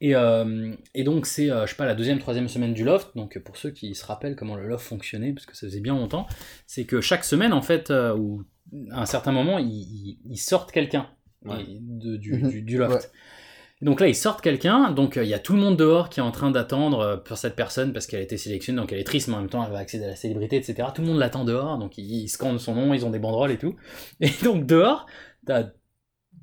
Et, 0.00 0.14
euh, 0.14 0.74
et 0.94 1.04
donc 1.04 1.24
c'est, 1.24 1.50
euh, 1.50 1.64
je 1.64 1.70
sais 1.70 1.76
pas, 1.76 1.86
la 1.86 1.94
deuxième, 1.94 2.18
troisième 2.18 2.48
semaine 2.48 2.74
du 2.74 2.84
loft. 2.84 3.16
Donc 3.16 3.38
pour 3.38 3.56
ceux 3.56 3.70
qui 3.70 3.94
se 3.94 4.04
rappellent 4.04 4.36
comment 4.36 4.56
le 4.56 4.66
loft 4.68 4.84
fonctionnait, 4.86 5.32
parce 5.32 5.46
que 5.46 5.56
ça 5.56 5.66
faisait 5.66 5.80
bien 5.80 5.94
longtemps, 5.94 6.26
c'est 6.66 6.84
que 6.84 7.00
chaque 7.00 7.24
semaine, 7.24 7.52
en 7.54 7.62
fait, 7.62 7.90
euh, 7.90 8.14
ou 8.14 8.44
à 8.90 9.00
un 9.02 9.06
certain 9.06 9.32
moment, 9.32 9.58
ils, 9.58 10.18
sortent 10.36 10.72
quelqu'un 10.72 11.08
Ouais. 11.46 11.62
et 11.62 11.78
de- 11.80 12.16
du, 12.16 12.34
Mhm. 12.34 12.48
du- 12.50 12.62
du 12.62 12.76
loft. 12.78 12.94
Ouais. 12.94 13.00
Donc 13.84 14.00
là, 14.00 14.08
ils 14.08 14.14
sortent 14.14 14.40
quelqu'un, 14.40 14.92
donc 14.92 15.18
euh, 15.18 15.24
il 15.24 15.28
y 15.28 15.34
a 15.34 15.38
tout 15.38 15.52
le 15.52 15.58
monde 15.58 15.76
dehors 15.76 16.08
qui 16.08 16.20
est 16.20 16.22
en 16.22 16.30
train 16.30 16.50
d'attendre 16.50 17.00
euh, 17.00 17.16
pour 17.18 17.36
cette 17.36 17.54
personne 17.54 17.92
parce 17.92 18.06
qu'elle 18.06 18.20
a 18.20 18.22
été 18.22 18.38
sélectionnée, 18.38 18.80
donc 18.80 18.90
elle 18.94 18.98
est 18.98 19.04
triste, 19.04 19.28
mais 19.28 19.34
en 19.34 19.40
même 19.40 19.50
temps 19.50 19.62
elle 19.62 19.72
va 19.72 19.78
accéder 19.78 20.06
à 20.06 20.08
la 20.08 20.16
célébrité, 20.16 20.56
etc. 20.56 20.88
Tout 20.94 21.02
le 21.02 21.08
monde 21.08 21.18
l'attend 21.18 21.44
dehors, 21.44 21.76
donc 21.76 21.98
ils, 21.98 22.28
scandent 22.28 22.58
son 22.58 22.74
nom, 22.74 22.94
ils 22.94 23.04
ont 23.04 23.10
des 23.10 23.18
banderoles 23.18 23.50
et 23.50 23.58
tout. 23.58 23.76
Et 24.20 24.30
donc 24.42 24.64
dehors, 24.64 25.04
t'as 25.46 25.64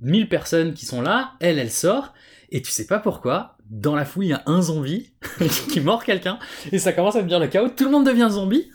1000 0.02 0.30
personnes 0.30 0.76
qui 0.76 0.86
sont 0.86 1.02
là, 1.02 1.32
elle, 1.40 1.58
elle 1.58 1.72
sort, 1.72 2.14
et 2.52 2.62
tu 2.62 2.70
sais 2.70 2.86
pas 2.86 3.00
pourquoi, 3.00 3.58
dans 3.72 3.96
la 3.96 4.06
foule, 4.06 4.26
il 4.26 4.30
y 4.30 4.34
a 4.34 4.44
un 4.46 4.62
zombie 4.62 5.12
qui 5.72 5.80
mord 5.80 6.04
quelqu'un, 6.04 6.38
et 6.72 6.78
ça 6.78 6.94
commence 6.94 7.16
à 7.16 7.22
devenir 7.22 7.40
le 7.40 7.48
chaos, 7.48 7.70
tout 7.70 7.86
le 7.86 7.90
monde 7.90 8.06
devient 8.06 8.28
zombie, 8.30 8.70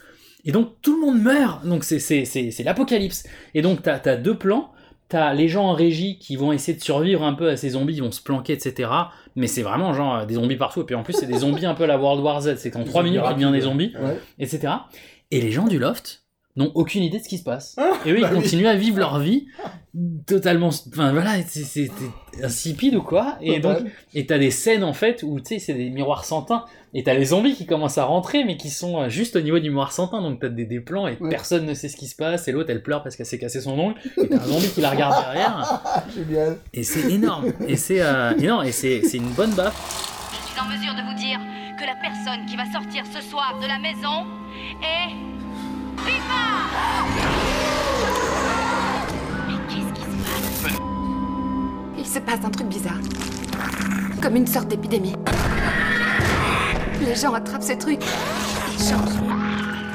et 0.45 0.51
donc 0.51 0.81
tout 0.83 1.01
le 1.01 1.07
monde 1.07 1.23
meurt, 1.23 1.65
donc 1.65 1.85
c'est 1.85 2.65
l'apocalypse. 2.65 3.29
Et 3.55 3.63
donc 3.63 3.85
t'as 3.85 4.01
as 4.07 4.17
deux 4.17 4.37
plans, 4.37 4.73
t'as 5.09 5.33
les 5.35 5.49
gens 5.49 5.67
en 5.67 5.73
régie 5.73 6.19
qui 6.19 6.37
vont 6.37 6.53
essayer 6.53 6.77
de 6.77 6.83
survivre 6.83 7.23
un 7.23 7.33
peu 7.35 7.49
à 7.49 7.57
ces 7.57 7.71
zombies, 7.71 7.95
ils 7.95 8.03
vont 8.03 8.11
se 8.13 8.23
planquer, 8.23 8.53
etc. 8.55 8.91
Mais 9.37 9.47
c'est 9.47 9.63
vraiment 9.63 9.93
genre 9.95 10.17
euh, 10.17 10.25
des 10.27 10.35
zombies 10.35 10.57
partout, 10.57 10.81
et 10.83 10.85
puis 10.85 10.95
en 10.95 11.03
plus 11.03 11.13
c'est 11.15 11.27
des 11.27 11.39
zombies 11.39 11.67
un 11.67 11.75
peu 11.75 11.85
à 11.85 11.87
la 11.87 11.99
World 11.99 12.23
War 12.25 12.41
Z, 12.43 12.57
c'est 12.57 12.71
qu'en 12.71 12.85
3 12.85 13.03
minutes 13.03 13.23
il 13.25 13.35
devient 13.35 13.53
des 13.53 13.61
zombies, 13.63 13.93
Ouais. 14.01 14.19
etc. 14.39 14.73
Et 15.31 15.41
les 15.41 15.51
gens 15.53 15.67
du 15.67 15.79
loft, 15.79 16.25
n'ont 16.57 16.73
aucune 16.75 17.03
idée 17.03 17.19
de 17.19 17.23
ce 17.25 17.29
qui 17.29 17.39
se 17.39 17.45
passe. 17.45 17.75
Ah, 17.79 17.93
et 18.07 18.13
eux, 18.13 18.17
ils 18.19 18.23
bah 18.23 18.31
oui. 18.33 18.41
continuent 18.43 18.67
à 18.67 18.77
vivre 18.77 18.99
leur 18.99 19.19
vie 19.19 19.47
totalement, 20.27 20.69
enfin 20.69 21.13
voilà, 21.13 21.43
c'est- 21.47 21.91
insipide 22.43 22.95
ou 22.97 23.03
quoi. 23.03 23.37
Et 23.41 23.61
Total. 23.61 23.83
donc, 23.85 23.93
et 24.15 24.27
t'as 24.27 24.39
des 24.39 24.51
scènes 24.51 24.85
en 24.85 24.93
fait 24.93 25.23
où 25.23 25.41
tu 25.41 25.47
sais, 25.55 25.59
c'est 25.59 25.75
des 25.75 25.89
miroirs 25.91 26.25
sans 26.25 26.43
teint. 26.43 26.65
Et 26.95 27.03
t'as 27.03 27.15
les 27.15 27.27
zombies 27.27 27.55
qui 27.55 27.67
commencent 27.67 27.99
à 27.99 28.05
rentrer, 28.05 28.45
mais 28.45 28.57
qui 28.57 28.71
sont 28.71 29.01
euh, 29.03 29.09
juste 29.11 29.37
au 29.37 29.41
niveau 29.41 29.59
du 29.59 29.71
miroir 29.71 29.93
sans 29.93 30.09
teint. 30.09 30.21
Donc 30.23 30.41
t'as 30.41 30.49
des, 30.49 30.65
des 30.65 30.81
plans 30.81 31.07
et 31.09 31.17
Ouais. 31.21 31.29
personne 31.31 31.65
ne 31.67 31.75
sait 31.75 31.89
ce 31.89 31.97
qui 31.97 32.07
se 32.07 32.17
passe. 32.17 32.49
Et 32.49 32.53
l'autre, 32.53 32.71
elle 32.71 32.83
pleure 32.83 33.03
parce 33.03 33.17
qu'elle 33.17 33.27
s'est 33.27 33.39
cassé 33.39 33.61
son 33.61 33.79
ongle. 33.79 33.95
Et 34.23 34.29
t'as 34.29 34.37
un 34.37 34.45
zombie 34.47 34.69
qui 34.69 34.81
la 34.81 34.91
regarde 34.91 35.15
derrière. 35.25 35.83
Génial. 36.15 36.59
Et 36.75 36.83
c'est 36.83 37.11
énorme. 37.11 37.53
Et 37.69 37.77
c'est 37.77 38.01
euh, 38.01 38.33
et 38.39 38.47
non, 38.47 38.63
et 38.63 38.73
c'est 38.73 39.03
c'est 39.03 39.19
une 39.19 39.31
bonne 39.31 39.53
baffe. 39.55 39.75
Je 40.33 40.53
suis 40.53 40.61
en 40.61 40.65
mesure 40.69 40.95
de 40.95 41.03
vous 41.09 41.17
dire 41.19 41.39
que 41.79 41.85
la 41.85 41.97
personne 41.97 42.47
qui 42.47 42.57
va 42.57 42.65
sortir 42.73 43.05
ce 43.13 43.21
soir 43.23 43.59
de 43.61 43.67
la 43.67 43.79
maison 43.79 44.27
est. 44.83 45.36
Il 51.99 52.07
se 52.07 52.19
passe 52.19 52.45
un 52.45 52.51
truc 52.51 52.69
bizarre. 52.69 53.01
Comme 54.23 54.37
une 54.37 54.47
sorte 54.47 54.69
d'épidémie. 54.69 55.15
Les 57.01 57.15
gens 57.15 57.35
attrapent 57.35 57.63
ce 57.63 57.75
truc. 57.75 58.01
Ils 58.73 58.85
changent. 58.85 59.21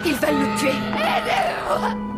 Ils 0.05 0.15
veulent 0.15 0.35
nous 0.35 0.57
tuer. 0.57 2.10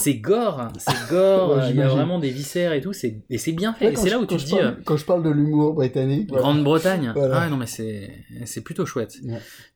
C'est 0.00 0.14
gore, 0.14 0.68
c'est 0.78 1.08
gore. 1.10 1.56
Ouais, 1.58 1.70
Il 1.70 1.76
y 1.76 1.82
a 1.82 1.88
vraiment 1.88 2.18
des 2.18 2.30
viscères 2.30 2.72
et 2.72 2.80
tout. 2.80 2.92
C'est 2.92 3.16
et 3.30 3.38
c'est 3.38 3.52
bien 3.52 3.72
fait. 3.74 3.88
Ouais, 3.88 3.96
c'est 3.96 4.08
je- 4.08 4.14
là 4.14 4.18
où 4.20 4.26
tu 4.26 4.36
te 4.36 4.42
dis. 4.42 4.50
parle- 4.56 4.76
Quand 4.84 4.96
je 4.96 5.04
parle 5.04 5.22
de 5.22 5.30
l'humour 5.30 5.74
britannique. 5.74 6.28
Grande-Bretagne. 6.28 7.12
Voilà. 7.14 7.42
Ah 7.42 7.48
non 7.48 7.56
mais 7.56 7.66
c'est 7.66 8.10
c'est 8.46 8.62
plutôt 8.62 8.86
chouette. 8.86 9.16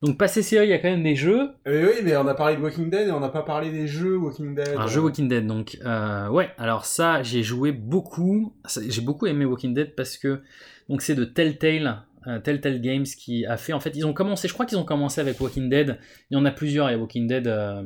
Donc 0.03 0.19
passé 0.19 0.43
série, 0.43 0.67
il 0.67 0.71
y 0.71 0.73
a 0.73 0.79
quand 0.79 0.91
même 0.91 1.03
des 1.03 1.17
jeux. 1.17 1.51
Euh, 1.69 1.87
oui, 1.95 2.01
mais 2.03 2.17
on 2.17 2.27
a 2.27 2.35
parlé 2.35 2.57
de 2.57 2.63
Walking 2.63 2.91
Dead 2.91 3.09
et 3.09 3.11
on 3.13 3.21
n'a 3.21 3.29
pas 3.29 3.43
parlé 3.43 3.71
des 3.71 3.87
jeux 3.87 4.17
Walking 4.17 4.55
Dead. 4.55 4.71
Un 4.77 4.87
jeu 4.87 5.01
Walking 5.01 5.29
Dead, 5.29 5.47
donc 5.47 5.79
euh, 5.85 6.29
ouais. 6.29 6.49
Alors 6.59 6.85
ça, 6.87 7.23
j'ai 7.23 7.43
joué 7.43 7.73
beaucoup. 7.73 8.55
J'ai 8.89 9.01
beaucoup 9.03 9.27
aimé 9.27 9.45
Walking 9.45 9.75
Dead 9.75 9.95
parce 9.95 10.17
que 10.17 10.41
donc 10.89 11.03
c'est 11.03 11.15
de 11.15 11.25
Telltale, 11.25 12.03
euh, 12.27 12.39
Telltale 12.39 12.81
Games 12.81 13.05
qui 13.05 13.45
a 13.47 13.57
fait. 13.57 13.73
En 13.73 13.81
fait, 13.81 13.93
ils 13.95 14.05
ont 14.07 14.13
commencé. 14.13 14.49
Je 14.49 14.55
crois 14.55 14.67
qu'ils 14.67 14.79
ont 14.79 14.85
commencé 14.85 15.21
avec 15.21 15.41
Walking 15.41 15.69
Dead. 15.69 15.99
Il 16.31 16.35
y 16.35 16.41
en 16.41 16.45
a 16.45 16.51
plusieurs. 16.51 16.89
Il 16.91 16.93
y 16.93 16.97
a 16.97 16.99
Walking 16.99 17.27
Dead 17.27 17.47
euh, 17.47 17.83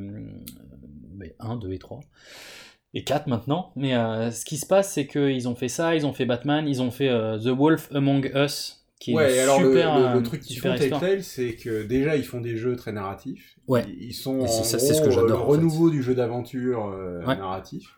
1, 1.41 1.57
2 1.57 1.73
et 1.73 1.79
3 1.79 2.01
et 2.95 3.05
4 3.05 3.27
maintenant. 3.27 3.73
Mais 3.77 3.95
euh, 3.95 4.31
ce 4.31 4.45
qui 4.45 4.57
se 4.57 4.67
passe, 4.67 4.93
c'est 4.93 5.07
qu'ils 5.07 5.49
ont 5.49 5.55
fait 5.55 5.69
ça. 5.69 5.95
Ils 5.95 6.07
ont 6.07 6.13
fait 6.13 6.25
Batman. 6.27 6.67
Ils 6.67 6.81
ont 6.83 6.91
fait 6.91 7.09
euh, 7.09 7.39
The 7.39 7.49
Wolf 7.49 7.89
Among 7.95 8.31
Us, 8.35 8.85
qui 8.99 9.13
est 9.13 9.15
ouais, 9.15 9.35
une 9.35 9.41
alors 9.41 9.61
le- 9.61 9.69
super, 9.71 9.99
le, 9.99 10.05
le 10.15 10.19
euh, 10.19 10.21
truc 10.23 10.41
qu'ils 10.41 10.59
font. 10.59 10.75
Telltale, 10.75 11.23
c'est 11.23 11.55
que 11.55 11.83
déjà 11.85 12.17
ils 12.17 12.25
font 12.25 12.41
des 12.41 12.57
jeux 12.57 12.77
très 12.77 12.93
narratifs. 12.93 13.57
Ouais. 13.69 13.85
Ils, 14.01 14.15
sont 14.15 14.41
Et 14.41 14.45
en 14.45 14.47
c'est 14.49 14.65
ça, 14.65 14.79
gros, 14.79 14.87
c'est 14.87 14.95
ce 14.95 15.03
que 15.03 15.11
j'adore, 15.11 15.27
le 15.29 15.35
en 15.35 15.39
fait. 15.41 15.45
renouveau 15.53 15.91
du 15.91 16.03
jeu 16.03 16.15
d'aventure 16.15 16.87
euh, 16.87 17.23
Ouais. 17.27 17.37
narratif. 17.37 17.95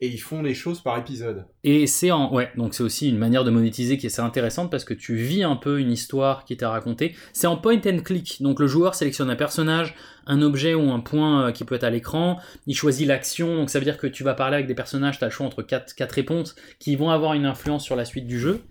Et 0.00 0.06
ils 0.06 0.18
font 0.18 0.42
les 0.42 0.54
choses 0.54 0.80
par 0.80 0.96
épisode. 0.96 1.46
Et 1.64 1.88
c'est 1.88 2.12
en 2.12 2.32
ouais, 2.32 2.50
donc 2.56 2.74
c'est 2.74 2.84
aussi 2.84 3.08
une 3.08 3.18
manière 3.18 3.42
de 3.42 3.50
monétiser 3.50 3.98
qui 3.98 4.06
est 4.06 4.10
assez 4.10 4.20
intéressante 4.20 4.70
parce 4.70 4.84
que 4.84 4.94
tu 4.94 5.16
vis 5.16 5.42
un 5.42 5.56
peu 5.56 5.80
une 5.80 5.90
histoire 5.90 6.44
qui 6.44 6.56
t'est 6.56 6.66
racontée. 6.66 7.16
C'est 7.32 7.48
en 7.48 7.56
point 7.56 7.80
and 7.84 7.98
click, 8.04 8.40
donc 8.40 8.60
le 8.60 8.68
joueur 8.68 8.94
sélectionne 8.94 9.28
un 9.28 9.36
personnage, 9.36 9.96
un 10.26 10.40
objet 10.40 10.74
ou 10.74 10.92
un 10.92 11.00
point 11.00 11.48
euh, 11.48 11.52
qui 11.52 11.64
peut 11.64 11.74
être 11.74 11.84
à 11.84 11.90
l'écran. 11.90 12.38
Il 12.68 12.76
choisit 12.76 13.08
l'action, 13.08 13.56
donc 13.56 13.70
ça 13.70 13.80
veut 13.80 13.84
dire 13.84 13.98
que 13.98 14.06
tu 14.06 14.22
vas 14.22 14.34
parler 14.34 14.54
avec 14.54 14.68
des 14.68 14.74
personnages, 14.74 15.18
tu 15.18 15.24
as 15.24 15.28
le 15.28 15.32
choix 15.32 15.46
entre 15.46 15.62
quatre, 15.62 15.94
quatre 15.94 16.12
réponses 16.12 16.54
qui 16.78 16.94
vont 16.94 17.10
avoir 17.10 17.34
une 17.34 17.46
influence 17.46 17.82
sur 17.82 17.96
la 17.96 18.04
suite 18.04 18.26
du 18.26 18.38
jeu. 18.38 18.62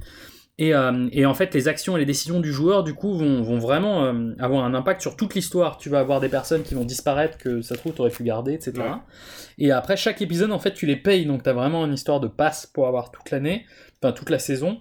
Et, 0.59 0.73
euh, 0.73 1.07
et 1.11 1.25
en 1.27 1.35
fait, 1.35 1.53
les 1.53 1.67
actions 1.67 1.97
et 1.97 1.99
les 1.99 2.05
décisions 2.05 2.39
du 2.39 2.51
joueur, 2.51 2.83
du 2.83 2.95
coup, 2.95 3.15
vont, 3.15 3.43
vont 3.43 3.59
vraiment 3.59 4.05
euh, 4.05 4.33
avoir 4.39 4.65
un 4.65 4.73
impact 4.73 5.01
sur 5.01 5.15
toute 5.15 5.35
l'histoire. 5.35 5.77
Tu 5.77 5.89
vas 5.89 5.99
avoir 5.99 6.19
des 6.19 6.29
personnes 6.29 6.63
qui 6.63 6.73
vont 6.73 6.83
disparaître, 6.83 7.37
que 7.37 7.61
ça 7.61 7.75
se 7.75 7.79
trouve, 7.79 7.93
tu 7.93 8.01
aurais 8.01 8.09
pu 8.09 8.23
garder, 8.23 8.53
etc. 8.53 8.73
Ouais. 8.77 8.85
Et 9.59 9.71
après, 9.71 9.97
chaque 9.97 10.21
épisode, 10.21 10.51
en 10.51 10.57
fait, 10.57 10.73
tu 10.73 10.87
les 10.87 10.95
payes. 10.95 11.27
Donc, 11.27 11.43
tu 11.43 11.49
as 11.49 11.53
vraiment 11.53 11.85
une 11.85 11.93
histoire 11.93 12.19
de 12.19 12.27
passe 12.27 12.65
pour 12.65 12.87
avoir 12.87 13.11
toute 13.11 13.29
l'année, 13.29 13.65
enfin, 14.01 14.13
toute 14.13 14.31
la 14.31 14.39
saison. 14.39 14.79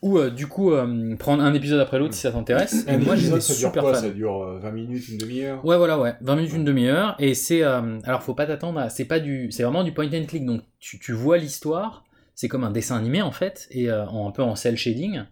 Ou, 0.00 0.18
euh, 0.18 0.30
du 0.30 0.46
coup, 0.46 0.70
prendre 1.18 1.42
un 1.42 1.54
épisode 1.54 1.80
après 1.80 1.98
l'autre 1.98 2.14
si 2.14 2.20
ça 2.20 2.30
t'intéresse. 2.30 2.86
Et 2.86 2.98
moi, 2.98 3.16
j'étais 3.16 3.40
super 3.40 3.82
quoi 3.82 3.94
fan. 3.94 4.02
Ça 4.04 4.10
dure 4.10 4.44
euh, 4.44 4.60
20 4.60 4.70
minutes, 4.70 5.08
une 5.08 5.18
demi-heure? 5.18 5.64
Ouais, 5.64 5.76
voilà, 5.76 5.98
ouais. 5.98 6.14
20 6.20 6.36
minutes, 6.36 6.52
une 6.52 6.64
demi-heure. 6.64 7.16
Et 7.18 7.34
c'est. 7.34 7.64
alors, 7.64 8.22
faut 8.22 8.34
pas 8.34 8.46
t'attendre 8.46 8.78
à. 8.78 8.90
C'est 8.90 9.06
pas 9.06 9.18
du. 9.18 9.50
C'est 9.50 9.64
vraiment 9.64 9.82
du 9.82 9.90
point 9.92 10.06
and 10.06 10.26
click. 10.28 10.46
Donc, 10.46 10.60
tu, 10.78 11.00
tu 11.00 11.12
vois 11.12 11.36
l'histoire. 11.36 12.04
C'est 12.40 12.46
comme 12.46 12.62
un 12.62 12.70
dessin 12.70 12.96
animé, 12.96 13.20
en 13.20 13.32
fait. 13.32 13.66
Et 13.72 13.90
euh, 13.90 14.06
en- 14.06 14.28
un 14.28 14.30
peu 14.30 14.42
en 14.44 14.54
cel 14.54 14.76
shading. 14.76 15.22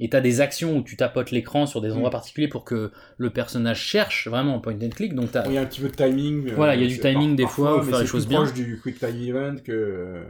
Et 0.00 0.08
t'as 0.10 0.20
des 0.20 0.40
actions 0.40 0.76
où 0.76 0.82
tu 0.82 0.96
tapotes 0.96 1.30
l'écran 1.30 1.66
sur 1.66 1.80
des 1.80 1.92
endroits 1.92 2.08
Mm. 2.08 2.12
particuliers 2.12 2.48
pour 2.48 2.64
que 2.64 2.90
le 3.16 3.30
personnage 3.30 3.80
cherche 3.80 4.26
vraiment 4.26 4.56
en 4.56 4.58
point 4.60 4.74
and 4.82 4.88
click. 4.88 5.14
Donc. 5.14 5.28
Il 5.46 5.52
y 5.52 5.56
a 5.56 5.60
un 5.60 5.66
petit 5.66 5.80
peu 5.80 5.88
de 5.88 5.94
timing. 5.94 6.48
euh, 6.48 6.54
Voilà, 6.56 6.74
il 6.74 6.82
y 6.82 6.84
a 6.84 6.88
du 6.88 6.96
c'est 6.96 7.02
timing 7.12 7.36
des 7.36 7.46
fois, 7.46 7.78
où 7.78 7.82
faire 7.84 8.00
les 8.00 8.06
c'est 8.06 8.10
choses 8.10 8.24
plus 8.26 8.30
bien. 8.30 8.42
proche 8.42 8.54
du 8.54 8.80
quick 8.82 8.98
time 8.98 9.22
event 9.22 9.54
que, 9.64 9.70
euh, 9.72 10.24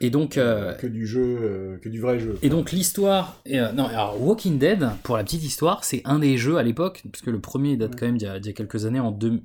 Et 0.00 0.08
donc. 0.08 0.38
euh, 0.38 0.72
que 0.72 0.86
du 0.86 1.06
jeu, 1.06 1.20
euh, 1.42 1.76
que 1.82 1.90
du 1.90 2.00
vrai 2.00 2.18
jeu. 2.18 2.38
Et 2.40 2.48
donc 2.48 2.72
l'histoire, 2.72 3.38
euh, 3.52 3.70
non, 3.72 3.84
alors 3.88 4.18
Walking 4.22 4.58
Dead, 4.58 4.88
pour 5.02 5.18
la 5.18 5.24
petite 5.24 5.44
histoire, 5.44 5.84
c'est 5.84 6.00
un 6.06 6.18
des 6.18 6.38
jeux 6.38 6.56
à 6.56 6.62
l'époque, 6.62 7.02
parce 7.12 7.20
que 7.22 7.30
le 7.30 7.40
premier 7.40 7.76
date 7.76 7.94
quand 7.94 8.06
même 8.06 8.16
d'il 8.16 8.26
y, 8.42 8.46
y 8.46 8.50
a 8.50 8.52
quelques 8.54 8.86
années, 8.86 9.00
en 9.00 9.10
deux, 9.10 9.42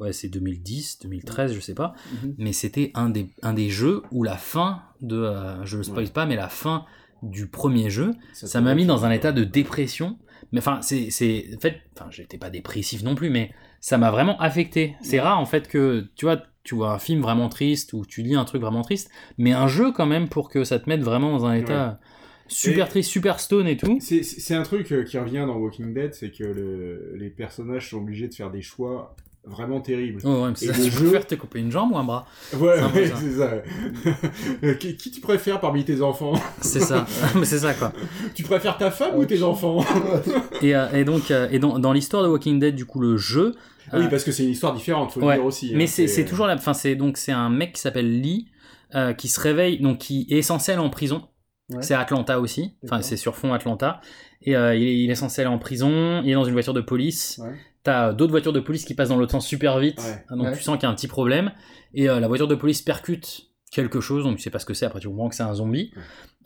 ouais 0.00 0.12
c'est 0.12 0.28
2010, 0.28 1.00
2013, 1.02 1.54
je 1.54 1.60
sais 1.60 1.74
pas, 1.74 1.94
Mhm. 2.24 2.34
mais 2.38 2.52
c'était 2.52 2.90
un 2.94 3.08
des, 3.10 3.30
un 3.42 3.52
des 3.52 3.68
jeux 3.70 4.02
où 4.12 4.22
la 4.22 4.36
fin 4.36 4.82
de, 5.00 5.16
euh, 5.16 5.64
je 5.64 5.76
le 5.76 5.82
spoil 5.82 6.08
pas, 6.08 6.26
mais 6.26 6.36
la 6.36 6.48
fin 6.48 6.84
du 7.22 7.46
premier 7.48 7.90
jeu, 7.90 8.12
Ça 8.32 8.60
m'a 8.60 8.74
mis 8.76 8.86
dans 8.86 9.04
un 9.04 9.10
état 9.10 9.32
de 9.32 9.42
dépression. 9.44 10.18
Mais 10.52 10.60
enfin, 10.60 10.78
c'est, 10.82 11.08
en 11.56 11.58
fait, 11.60 11.80
enfin, 11.94 12.06
j'étais 12.10 12.38
pas 12.38 12.48
dépressif 12.48 13.02
non 13.02 13.16
plus, 13.16 13.28
mais 13.28 13.50
ça 13.80 13.98
m'a 13.98 14.10
vraiment 14.12 14.38
affecté. 14.40 14.94
C'est 15.02 15.18
rare 15.20 15.38
en 15.40 15.44
fait 15.44 15.66
que, 15.68 16.06
tu 16.14 16.26
vois, 16.26 16.40
tu 16.62 16.76
vois 16.76 16.92
un 16.92 16.98
film 17.00 17.20
vraiment 17.20 17.48
triste 17.48 17.92
ou 17.92 18.06
tu 18.06 18.22
lis 18.22 18.36
un 18.36 18.44
truc 18.44 18.62
vraiment 18.62 18.82
triste, 18.82 19.10
mais 19.36 19.52
un 19.52 19.66
jeu 19.66 19.90
quand 19.90 20.06
même 20.06 20.28
pour 20.28 20.48
que 20.48 20.62
ça 20.64 20.78
te 20.78 20.88
mette 20.88 21.00
vraiment 21.02 21.32
dans 21.36 21.44
un 21.46 21.54
état 21.54 21.98
super 22.46 22.86
Et- 22.86 22.88
triste, 22.90 23.10
super 23.10 23.40
stone 23.40 23.66
et 23.66 23.76
tout. 23.76 23.98
C'est- 24.00 24.54
un 24.54 24.62
truc 24.62 24.92
euh, 24.92 25.02
qui 25.02 25.18
revient 25.18 25.44
dans 25.46 25.56
Walking 25.56 25.92
Dead, 25.92 26.14
c'est 26.14 26.30
que 26.30 26.44
le- 26.44 27.14
les 27.16 27.30
personnages 27.30 27.90
sont 27.90 27.98
obligés 27.98 28.28
de 28.28 28.34
faire 28.34 28.50
des 28.52 28.62
choix 28.62 29.16
vraiment 29.48 29.80
terribles. 29.80 30.20
Oh 30.24 30.44
ouais, 30.44 30.48
mais 30.50 30.68
Et 30.68 30.72
ça, 30.72 30.78
le 30.78 30.84
tu 30.84 30.90
jeu- 30.90 31.04
préfères 31.04 31.26
te 31.26 31.34
couper 31.34 31.58
une 31.60 31.70
jambe 31.72 31.92
ou 31.92 31.96
un 31.98 32.04
bras 32.04 32.26
Ouais, 32.54 32.80
ouais, 32.94 33.06
ça. 33.08 33.14
c'est 33.16 33.32
ça. 33.38 34.72
Qui, 34.78 34.96
qui 34.96 35.10
tu 35.10 35.20
préfères 35.20 35.60
parmi 35.60 35.84
tes 35.84 36.02
enfants? 36.02 36.32
C'est 36.60 36.80
ça, 36.80 37.06
mais 37.34 37.44
c'est 37.44 37.58
ça 37.60 37.74
quoi. 37.74 37.92
Tu 38.34 38.42
préfères 38.42 38.76
ta 38.78 38.90
femme 38.90 39.16
ou 39.16 39.24
tes 39.24 39.42
enfants? 39.42 39.84
Et, 40.62 40.74
euh, 40.74 40.86
et 40.92 41.04
donc, 41.04 41.30
euh, 41.30 41.48
et 41.50 41.58
dans, 41.58 41.78
dans 41.78 41.92
l'histoire 41.92 42.22
de 42.22 42.28
Walking 42.28 42.58
Dead, 42.58 42.74
du 42.74 42.84
coup, 42.84 43.00
le 43.00 43.16
jeu. 43.16 43.54
Ah 43.90 43.98
Oui, 43.98 44.04
euh, 44.06 44.08
parce 44.08 44.24
que 44.24 44.32
c'est 44.32 44.42
une 44.44 44.50
histoire 44.50 44.74
différente, 44.74 45.12
faut 45.12 45.20
Ouais, 45.20 45.34
le 45.34 45.40
dire 45.40 45.46
aussi. 45.46 45.72
Mais 45.74 45.84
hein, 45.84 45.86
c'est 45.86 46.08
c'est 46.08 46.24
toujours 46.24 46.46
la. 46.46 46.54
Enfin, 46.54 46.74
c'est 46.74 46.94
donc 46.96 47.16
c'est 47.16 47.32
un 47.32 47.48
mec 47.48 47.72
qui 47.74 47.80
s'appelle 47.80 48.20
Lee 48.20 48.48
euh, 48.94 49.12
qui 49.14 49.28
se 49.28 49.40
réveille, 49.40 49.80
donc 49.80 49.98
qui 49.98 50.26
est 50.30 50.42
censé 50.42 50.72
aller 50.72 50.80
en 50.80 50.90
prison. 50.90 51.22
Ouais. 51.70 51.82
C'est 51.82 51.94
Atlanta 51.94 52.40
aussi. 52.40 52.74
Enfin, 52.84 53.02
c'est 53.02 53.16
sur 53.16 53.36
fond 53.36 53.52
Atlanta. 53.52 54.00
Et 54.42 54.56
euh, 54.56 54.74
il, 54.74 54.82
est, 54.86 54.98
il 55.04 55.10
est 55.10 55.14
censé 55.14 55.42
aller 55.42 55.50
en 55.50 55.58
prison. 55.58 56.22
Il 56.24 56.30
est 56.30 56.34
dans 56.34 56.44
une 56.44 56.52
voiture 56.54 56.74
de 56.74 56.80
police. 56.80 57.40
Ouais. 57.42 57.54
T'as 57.84 58.12
d'autres 58.12 58.32
voitures 58.32 58.52
de 58.52 58.60
police 58.60 58.84
qui 58.84 58.94
passent 58.94 59.08
dans 59.10 59.16
l'autre 59.16 59.32
sens 59.32 59.46
super 59.46 59.78
vite. 59.78 59.98
Ouais. 60.00 60.36
Donc 60.36 60.46
Ouais. 60.48 60.56
tu 60.56 60.62
sens 60.62 60.76
qu'il 60.76 60.82
y 60.84 60.86
a 60.86 60.90
un 60.90 60.94
petit 60.94 61.08
problème. 61.08 61.52
Et 61.94 62.08
euh, 62.08 62.20
la 62.20 62.28
voiture 62.28 62.48
de 62.48 62.54
police 62.54 62.82
percute 62.82 63.42
quelque 63.70 64.00
chose. 64.00 64.24
Donc 64.24 64.36
tu 64.36 64.42
sais 64.42 64.50
pas 64.50 64.58
ce 64.58 64.66
que 64.66 64.74
c'est. 64.74 64.86
Après 64.86 65.00
tu 65.00 65.08
comprends 65.08 65.28
que 65.28 65.34
c'est 65.34 65.42
un 65.42 65.54
zombie. 65.54 65.92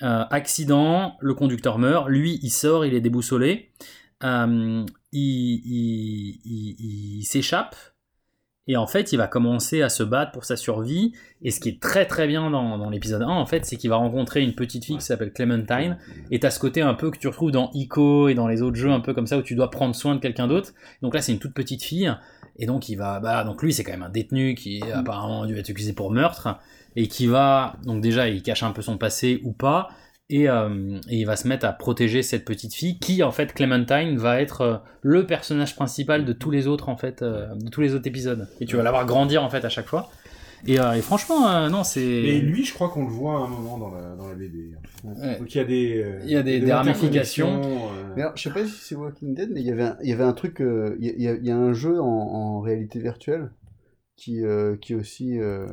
Euh, 0.03 0.25
accident. 0.31 1.17
Le 1.21 1.35
conducteur 1.35 1.79
meurt. 1.79 2.09
Lui, 2.09 2.39
il 2.43 2.51
sort. 2.51 2.85
Il 2.87 2.95
est 2.95 3.01
déboussolé. 3.01 3.71
Euh, 4.25 4.85
il, 5.11 5.21
il- 5.21 6.41
il- 6.45 7.19
il 7.21 7.25
s'échappe. 7.25 7.75
Et 8.69 8.77
en 8.77 8.87
fait, 8.87 9.13
il 9.13 9.17
va 9.17 9.27
commencer 9.27 9.83
à 9.83 9.89
se 9.89 10.05
battre 10.05 10.31
pour 10.31 10.45
sa 10.45 10.57
survie. 10.57 11.13
Et 11.43 11.51
ce 11.51 11.59
qui 11.59 11.69
est 11.71 11.83
très 11.83 12.07
très 12.07 12.29
bien 12.29 12.49
dans, 12.51 12.79
dans 12.79 12.91
l'épisode 12.91 13.23
1, 13.23 13.27
en 13.27 13.47
fait, 13.47 13.65
c'est 13.65 13.77
qu'il 13.77 13.91
va 13.91 13.97
rencontrer 13.97 14.43
une 14.43 14.55
petite 14.55 14.85
fille 14.85 14.99
qui 14.99 15.05
s'appelle 15.05 15.33
Clementine. 15.33 15.99
Et 16.31 16.39
t'as 16.39 16.51
ce 16.51 16.61
côté 16.61 16.81
un 16.81 16.95
peu 16.95 17.11
que 17.11 17.19
tu 17.19 17.27
retrouves 17.27 17.51
dans 17.51 17.71
Ico 17.75 18.29
et 18.29 18.35
dans 18.35 18.47
les 18.47 18.63
autres 18.63 18.77
jeux 18.77 18.91
un 18.91 19.01
peu 19.01 19.15
comme 19.15 19.27
ça 19.27 19.37
où 19.37 19.43
tu 19.43 19.57
dois 19.57 19.71
prendre 19.71 19.97
soin 19.97 20.15
de 20.15 20.21
quelqu'un 20.21 20.47
d'autre. 20.47 20.73
Donc 21.03 21.15
là, 21.15 21.23
c'est 21.23 21.33
une 21.33 21.41
toute 21.41 21.55
petite 21.55 21.83
fille. 21.83 22.15
Et 22.57 22.67
donc, 22.67 22.89
il 22.89 22.97
va. 22.97 23.19
Bah, 23.19 23.43
donc 23.43 23.63
lui, 23.63 23.73
c'est 23.73 23.83
quand 23.83 23.93
même 23.93 24.05
un 24.05 24.11
détenu 24.11 24.55
qui 24.55 24.81
apparemment 24.93 25.45
dû 25.47 25.59
être 25.59 25.71
accusé 25.71 25.93
pour 25.93 26.13
meurtre. 26.13 26.61
Et 26.95 27.09
qui 27.09 27.27
va. 27.27 27.77
Donc 27.85 28.01
déjà, 28.01 28.29
il 28.29 28.43
cache 28.43 28.63
un 28.63 28.71
peu 28.71 28.83
son 28.83 28.97
passé 28.97 29.41
ou 29.43 29.53
pas. 29.53 29.89
Et, 30.35 30.49
euh, 30.49 30.99
et 31.11 31.19
il 31.19 31.25
va 31.27 31.37
se 31.37 31.47
mettre 31.47 31.67
à 31.67 31.73
protéger 31.73 32.23
cette 32.23 32.45
petite 32.47 32.73
fille 32.75 32.99
qui, 32.99 33.23
en 33.23 33.31
fait, 33.33 33.53
Clementine, 33.53 34.17
va 34.17 34.41
être 34.41 34.61
euh, 34.63 34.77
le 35.03 35.27
personnage 35.27 35.77
principal 35.77 36.25
de 36.25 36.33
tous 36.33 36.51
les 36.51 36.67
autres, 36.67 36.89
en 36.89 36.97
fait, 36.97 37.21
euh, 37.23 37.55
de 37.55 37.69
tous 37.69 37.83
les 37.83 37.95
autres 37.95 38.07
épisodes. 38.09 38.49
Et 38.61 38.65
tu 38.67 38.77
vas 38.77 38.83
la 38.83 38.91
voir 38.91 39.05
grandir, 39.05 39.45
en 39.45 39.51
fait, 39.51 39.65
à 39.65 39.69
chaque 39.69 39.87
fois. 39.87 40.11
Et, 40.67 40.79
euh, 40.81 40.93
et 40.93 41.03
franchement, 41.03 41.49
euh, 41.51 41.69
non, 41.69 41.83
c'est. 41.85 42.01
Et 42.01 42.41
lui, 42.41 42.65
je 42.65 42.73
crois 42.73 42.89
qu'on 42.89 43.03
le 43.05 43.11
voit 43.11 43.35
à 43.35 43.39
un 43.45 43.49
moment 43.49 43.79
dans 43.79 43.91
la, 43.91 44.15
dans 44.17 44.29
la 44.29 44.35
BD. 44.35 44.71
Ouais. 45.05 45.39
Donc 45.41 45.53
il 45.53 45.59
y 45.59 45.61
a 45.61 45.65
des, 45.65 46.03
euh, 46.03 46.21
Il 46.25 46.31
y 46.31 46.37
a 46.37 46.43
des- 46.45 46.61
des 46.61 46.73
ramifications. 46.73 47.61
euh, 47.65 48.13
Mais 48.15 48.23
alors, 48.23 48.37
je 48.37 48.43
sais 48.45 48.51
pas 48.51 48.65
si 48.65 48.71
c'est 48.81 48.95
Walking 48.95 49.35
Dead, 49.35 49.51
mais 49.53 49.61
il 49.61 49.67
y 49.67 49.73
avait 49.73 49.83
un, 49.83 49.97
il 50.05 50.09
y 50.09 50.13
avait 50.13 50.23
un 50.23 50.33
truc, 50.33 50.61
euh, 50.61 50.97
il 51.01 51.07
y, 51.07 51.11
a- 51.11 51.13
il 51.17 51.23
y 51.23 51.29
a- 51.29 51.35
il 51.35 51.45
y 51.45 51.51
a 51.51 51.57
un 51.57 51.73
jeu 51.73 52.01
en, 52.01 52.05
en 52.07 52.61
réalité 52.61 53.01
virtuelle 53.01 53.51
qui, 54.23 54.45
euh, 54.45 54.77
qui 54.77 54.93
est 54.93 54.97
aussi 54.97 55.41
euh, 55.41 55.67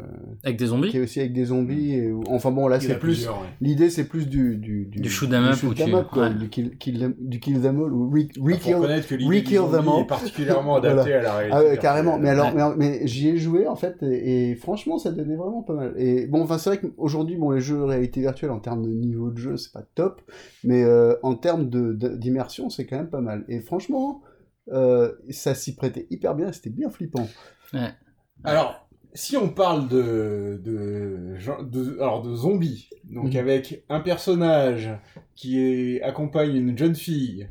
Avec 0.44 0.58
des 0.58 0.66
zombies 0.68 0.90
qui 0.90 0.98
est 0.98 1.02
aussi 1.02 1.20
avec 1.20 1.34
des 1.34 1.46
zombies 1.46 1.94
et 1.94 2.12
où- 2.12 2.24
enfin 2.30 2.50
bon 2.50 2.68
là 2.68 2.80
c'est 2.80 2.98
plus 2.98 3.28
ouais. 3.28 3.34
l'idée 3.62 3.90
c'est 3.92 4.06
plus 4.06 4.28
du 4.28 4.56
du 4.58 4.86
Du 4.86 5.08
shoot 5.10 5.32
'em 5.32 5.44
up 5.46 5.56
shoot 5.56 5.80
up, 5.82 6.08
quoi, 6.12 6.30
ouais. 6.30 6.34
du 6.34 6.50
kill, 6.50 6.76
kill 6.78 6.98
them, 7.00 7.14
du 7.20 7.40
kill 7.40 7.62
them 7.62 7.80
all 7.84 7.94
ou 7.94 8.10
re, 8.10 8.22
Faut 8.36 8.44
re-kill 8.46 8.76
reconnaître 8.76 9.08
que 9.08 9.16
du 9.16 9.44
them 9.44 9.88
all 9.88 10.02
est 10.02 10.08
particulièrement 10.08 10.76
adaptée 10.82 11.14
à 11.14 11.22
la 11.22 11.36
réalité. 11.38 11.70
ah 11.74 11.78
carrément 11.78 12.18
mais 12.18 12.30
alors 12.30 12.54
Ouais. 12.56 12.76
mais, 12.78 13.00
mais 13.02 13.08
j'y 13.08 13.30
ai 13.30 13.38
joué 13.38 13.68
en 13.68 13.76
fait 13.76 14.02
et, 14.02 14.50
et 14.52 14.56
franchement 14.56 14.98
ça 14.98 15.12
donnait 15.12 15.36
vraiment 15.36 15.62
pas 15.62 15.74
mal 15.76 15.94
et 15.98 16.26
bon 16.26 16.42
enfin 16.42 16.58
c'est 16.58 16.72
vrai 16.72 16.80
qu'aujourd'hui 16.80 17.36
bon 17.36 17.52
les 17.52 17.62
jeux 17.62 17.78
de 17.78 17.84
réalité 17.84 18.22
virtuelle 18.22 18.50
en 18.52 18.60
termes 18.60 18.82
de 18.84 18.90
niveau 18.90 19.30
de 19.30 19.38
jeu 19.38 19.58
c'est 19.58 19.72
pas 19.72 19.84
top 19.94 20.22
mais 20.64 20.84
euh, 20.84 21.14
en 21.22 21.36
termes 21.36 21.70
de 21.70 21.94
de- 21.94 22.16
d'immersion 22.16 22.70
c'est 22.72 22.86
quand 22.88 22.98
même 22.98 23.10
pas 23.12 23.22
mal 23.22 23.46
et 23.48 23.60
franchement 23.60 24.22
euh, 24.72 25.12
ça 25.30 25.54
s'y 25.54 25.76
prêtait 25.76 26.08
hyper 26.10 26.34
bien 26.34 26.52
c'était 26.52 26.70
bien 26.72 26.90
flippant 26.90 27.28
Ouais. 27.74 27.90
Alors, 28.44 28.88
si 29.14 29.38
on 29.38 29.50
parle 29.50 29.88
de, 29.88 30.60
de, 30.64 31.98
alors 32.00 32.22
de 32.22 32.34
zombies, 32.36 32.90
donc 33.06 33.34
Mhm. 33.34 33.38
avec 33.38 33.84
un 33.90 34.00
personnage 34.00 34.90
qui 35.36 35.60
est, 35.60 36.02
accompagne 36.02 36.56
une 36.56 36.78
jeune 36.78 36.96
fille, 36.96 37.50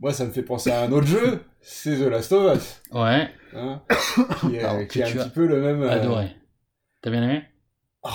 moi 0.00 0.12
ça 0.12 0.24
me 0.26 0.30
fait 0.30 0.42
penser 0.42 0.70
à 0.70 0.82
un 0.82 0.92
autre 0.92 1.06
jeu, 1.06 1.40
c'est 1.60 1.96
The 1.96 2.08
Last 2.10 2.32
of 2.32 2.56
Us, 2.56 2.82
Ouais, 2.92 3.28
hein, 3.54 3.82
qui 4.40 4.56
est, 4.56 4.60
Alors, 4.62 4.86
qui 4.86 4.98
que 5.00 5.04
est 5.04 5.18
un 5.18 5.22
petit 5.24 5.30
peu 5.30 5.46
le 5.46 5.60
même. 5.60 5.82
euh, 5.82 5.90
adoré. 5.90 6.28
T'as 7.00 7.10
bien 7.10 7.22
aimé? 7.24 7.42
Oh. 8.04 8.08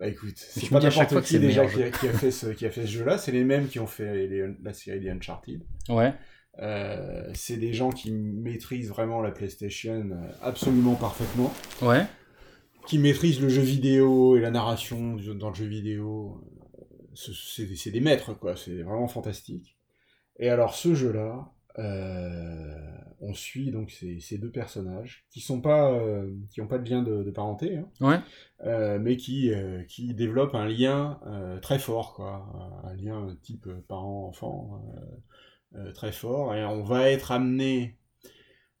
Bah 0.00 0.06
écoute, 0.06 0.34
c'est 0.36 0.70
pas 0.70 0.78
n'importe 0.78 1.22
qui 1.22 1.32
c'est 1.32 1.38
le 1.40 1.46
déjà 1.48 1.66
qui 1.66 1.82
a, 1.82 1.90
qui 1.90 2.06
a 2.06 2.12
fait 2.12 2.30
ce, 2.30 2.46
qui 2.46 2.64
a 2.64 2.70
fait 2.70 2.82
ce 2.82 2.90
jeu-là, 2.92 3.18
c'est 3.18 3.32
les 3.32 3.42
mêmes 3.42 3.66
qui 3.66 3.80
ont 3.80 3.86
fait 3.88 4.28
les- 4.28 4.54
la 4.62 4.72
série 4.72 5.00
des 5.00 5.10
Uncharted. 5.10 5.60
Ouais. 5.88 6.14
Euh, 6.60 7.30
c'est 7.34 7.56
des 7.56 7.72
gens 7.72 7.90
qui 7.90 8.10
maîtrisent 8.12 8.88
vraiment 8.88 9.20
la 9.20 9.30
PlayStation 9.30 10.10
euh, 10.12 10.30
absolument 10.42 10.94
parfaitement. 10.96 11.52
Ouais. 11.82 12.04
qui 12.86 12.98
maîtrisent 12.98 13.40
le 13.42 13.50
jeu 13.50 13.60
vidéo 13.62 14.36
et 14.36 14.40
la 14.40 14.50
narration 14.50 15.16
dans 15.38 15.50
le 15.50 15.54
jeu 15.54 15.66
vidéo. 15.66 16.40
euh, 16.80 16.84
ce- 17.14 17.32
C'est 17.76 17.90
des- 17.90 18.00
maîtres, 18.00 18.32
quoi. 18.32 18.56
C'est 18.56 18.82
vraiment 18.82 19.08
fantastique. 19.08 19.76
Et 20.38 20.48
alors, 20.48 20.74
ce 20.74 20.94
jeu-là, 20.94 21.52
euh, 21.78 22.74
on 23.20 23.34
suit 23.34 23.70
donc 23.72 23.90
ces, 23.90 24.20
ces 24.20 24.38
deux 24.38 24.50
personnages 24.50 25.26
qui 25.30 25.40
sont 25.40 25.60
pas, 25.60 25.92
euh, 25.92 26.32
qui 26.50 26.60
ont 26.60 26.66
pas 26.66 26.78
de 26.78 26.88
lien 26.88 27.02
de, 27.02 27.22
de 27.22 27.30
parenté, 27.30 27.76
hein, 27.76 27.88
Ouais. 28.00 28.20
euh, 28.64 28.98
mais 29.00 29.16
qui, 29.16 29.50
qui 29.88 30.14
développent 30.14 30.54
un 30.54 30.66
lien 30.66 31.20
très 31.62 31.78
fort, 31.78 32.14
quoi. 32.14 32.80
Un 32.84 32.94
lien 32.96 33.36
type 33.42 33.68
parent-enfant 33.88 34.80
euh, 34.96 35.00
euh, 35.00 35.16
très 35.92 36.12
fort. 36.12 36.54
Et 36.54 36.64
on 36.64 36.82
va 36.82 37.10
être 37.10 37.32
amené. 37.32 37.96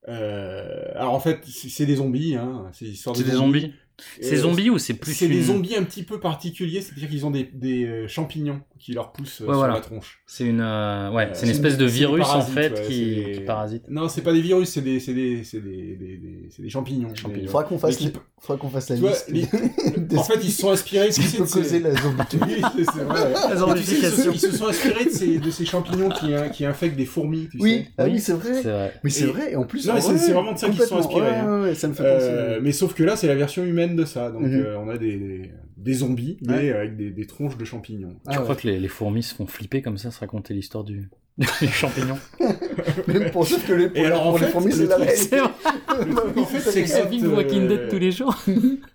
euh, 0.08 0.92
alors 0.94 1.12
en 1.14 1.20
fait, 1.20 1.44
c'est 1.46 1.86
des 1.86 1.96
zombies, 1.96 2.34
hein. 2.36 2.70
C'est 2.72 2.86
des 3.24 3.32
zombies? 3.32 3.72
C'est 4.20 4.34
Euh, 4.36 4.42
zombies 4.42 4.70
ou 4.70 4.78
c'est 4.78 4.94
plus 4.94 5.12
C'est 5.12 5.26
des 5.28 5.42
zombies 5.42 5.74
un 5.76 5.82
petit 5.82 6.02
peu 6.04 6.20
particuliers, 6.20 6.80
c'est-à-dire 6.82 7.08
qu'ils 7.08 7.26
ont 7.26 7.30
des, 7.32 7.48
des 7.52 7.84
euh, 7.84 8.08
champignons 8.08 8.60
qui 8.78 8.92
leur 8.92 9.10
poussent 9.12 9.40
euh, 9.40 9.44
Ouais, 9.46 9.50
sur 9.52 9.58
voilà. 9.58 9.74
la 9.74 9.80
tronche. 9.80 10.20
C'est 10.26 10.44
une, 10.44 10.60
euh, 10.60 11.10
ouais, 11.10 11.24
Euh, 11.26 11.30
c'est 11.32 11.46
une 11.46 11.50
espèce 11.52 11.76
de 11.76 11.84
virus 11.84 12.24
en 12.24 12.28
parasites, 12.28 12.54
fait 12.54 12.72
ouais, 12.78 12.86
qui, 12.86 13.14
des- 13.16 13.32
qui 13.32 13.40
parasite. 13.40 13.82
Non, 13.88 14.08
c'est 14.08 14.22
pas 14.22 14.32
des 14.32 14.40
virus, 14.40 14.68
c'est 14.68 14.82
des, 14.82 15.00
c'est 15.00 15.14
des, 15.14 15.42
c'est 15.42 15.60
des, 15.60 15.96
des, 15.96 16.16
des- 16.16 16.48
c'est 16.54 16.62
des 16.62 16.70
champignons. 16.70 17.12
Champignons. 17.14 17.46
Faudra 17.46 17.64
qu'on 17.64 17.78
fasse 17.78 17.96
qui- 17.96 18.12
qu'on 18.60 18.68
fasse 18.70 18.88
la 18.90 18.94
Tu 18.96 19.02
vois, 19.02 19.10
liste 19.10 19.26
les- 19.30 19.46
En 20.18 20.22
fait, 20.22 20.38
ils 20.44 20.52
se 20.52 20.60
sont 20.62 20.70
inspirés. 20.70 21.10
ce 21.10 21.20
qui 21.20 21.36
peut 21.36 21.44
causer 21.44 21.80
la 21.80 21.90
ils, 21.90 21.96
se, 21.98 23.56
zombification. 23.58 24.32
ils 24.32 24.40
se 24.40 24.52
sont 24.52 24.66
inspirés 24.68 25.04
de 25.06 25.10
ces, 25.10 25.38
de 25.38 25.50
ces 25.50 25.64
champignons 25.64 26.08
qui, 26.08 26.34
hein, 26.34 26.48
qui 26.48 26.64
infectent 26.64 26.96
des 26.96 27.04
fourmis, 27.04 27.48
tu 27.50 27.58
oui 27.60 27.84
sais. 27.84 27.86
ah 27.98 28.04
oui 28.04 28.20
c'est 28.20 28.32
vrai 28.32 28.54
C'est 28.62 28.70
vrai. 28.70 28.94
mais 29.02 29.10
c'est 29.10 29.26
vrai 29.26 29.52
et 29.52 29.56
en 29.56 29.64
plus 29.64 29.86
Non, 29.86 29.94
mais 29.94 30.00
c'est- 30.00 30.32
vraiment 30.32 30.52
de 30.52 30.58
ça 30.58 30.68
qu'ils 30.68 30.80
se 30.80 30.86
sont 30.86 30.98
inspirés, 30.98 31.34
hein. 31.34 31.60
ouais, 31.62 31.68
ouais, 31.70 31.74
ça 31.74 31.88
me 31.88 31.94
fait 31.94 32.02
penser 32.04 32.58
mais 32.62 32.72
sauf 32.72 32.94
que 32.94 33.02
là, 33.02 33.16
c'est 33.16 33.26
la 33.26 33.34
version 33.34 33.64
humaine 33.64 33.87
de 33.96 34.04
ça. 34.04 34.30
Donc, 34.30 34.42
Mhm. 34.42 34.54
euh, 34.54 34.78
on 34.78 34.88
a 34.88 34.98
des, 34.98 35.16
des, 35.16 35.50
des 35.76 35.92
zombies, 35.94 36.38
mais 36.42 36.54
Ouais. 36.54 36.72
avec 36.72 36.96
des, 36.96 37.10
des 37.10 37.26
tronches 37.26 37.56
de 37.56 37.64
champignons. 37.64 38.16
Ah 38.26 38.32
tu 38.32 38.38
ouais. 38.38 38.44
crois 38.44 38.56
que 38.56 38.66
les, 38.66 38.78
les 38.78 38.88
fourmis 38.88 39.22
se 39.22 39.34
font 39.34 39.46
flipper 39.46 39.82
comme 39.82 39.98
ça, 39.98 40.10
se 40.10 40.20
raconter 40.20 40.54
l'histoire 40.54 40.84
du 40.84 41.08
des 41.60 41.68
champignons 41.68 42.18
même 43.06 43.30
pour 43.30 43.46
sauf 43.46 43.64
que 43.64 43.72
les, 43.72 43.88
pour, 43.88 43.96
Et 43.98 44.06
alors, 44.06 44.26
en 44.26 44.30
pour 44.30 44.38
les 44.40 44.46
fait, 44.46 44.50
fourmis 44.52 44.72
c'est 44.72 44.86
la 44.86 44.96
réalité 44.96 45.40
en 45.40 46.44
fait, 46.44 46.58
c'est 46.60 46.82
que 46.82 46.88
Ça 46.88 47.02
cette, 47.02 47.10
vit 47.10 47.24
Walking 47.24 47.68
Dead 47.68 47.78
euh, 47.80 47.88
tous 47.90 47.98
les 48.00 48.10
jours. 48.10 48.34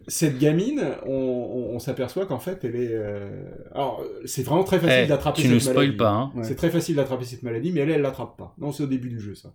cette 0.10 0.38
gamine, 0.40 0.82
on, 1.06 1.12
on, 1.12 1.76
on 1.76 1.80
s'aperçoit 1.80 2.26
qu'en 2.26 2.40
fait, 2.40 2.60
elle 2.66 2.76
est. 2.76 2.90
euh, 2.92 3.30
Alors, 3.74 4.02
euh, 4.02 4.22
c'est 4.26 4.44
vraiment 4.44 4.64
très 4.66 4.78
facile 4.80 5.04
Eh, 5.06 5.08
d'attraper 5.08 5.42
tu 5.42 5.48
cette 5.48 5.54
nous 5.54 5.60
spoil 5.62 5.76
maladie. 5.78 5.98
pas, 5.98 6.10
hein. 6.10 6.32
Ouais. 6.36 6.44
C'est 6.44 6.56
très 6.56 6.70
facile 6.70 6.96
d'attraper 6.98 7.24
cette 7.26 7.44
maladie, 7.44 7.72
mais 7.72 7.80
elle, 7.82 7.92
elle 7.92 8.02
l'attrape 8.02 8.38
pas. 8.38 8.54
Non, 8.58 8.72
c'est 8.74 8.84
au 8.84 8.88
début 8.88 9.10
du 9.10 9.20
jeu, 9.22 9.36
ça. 9.36 9.54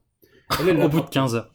Elle, 0.60 0.70
elle 0.70 0.76
Au 0.76 0.80
bout 0.80 0.88
de 0.88 0.94
l'attrape 0.94 1.10
15 1.10 1.34
heures. 1.36 1.52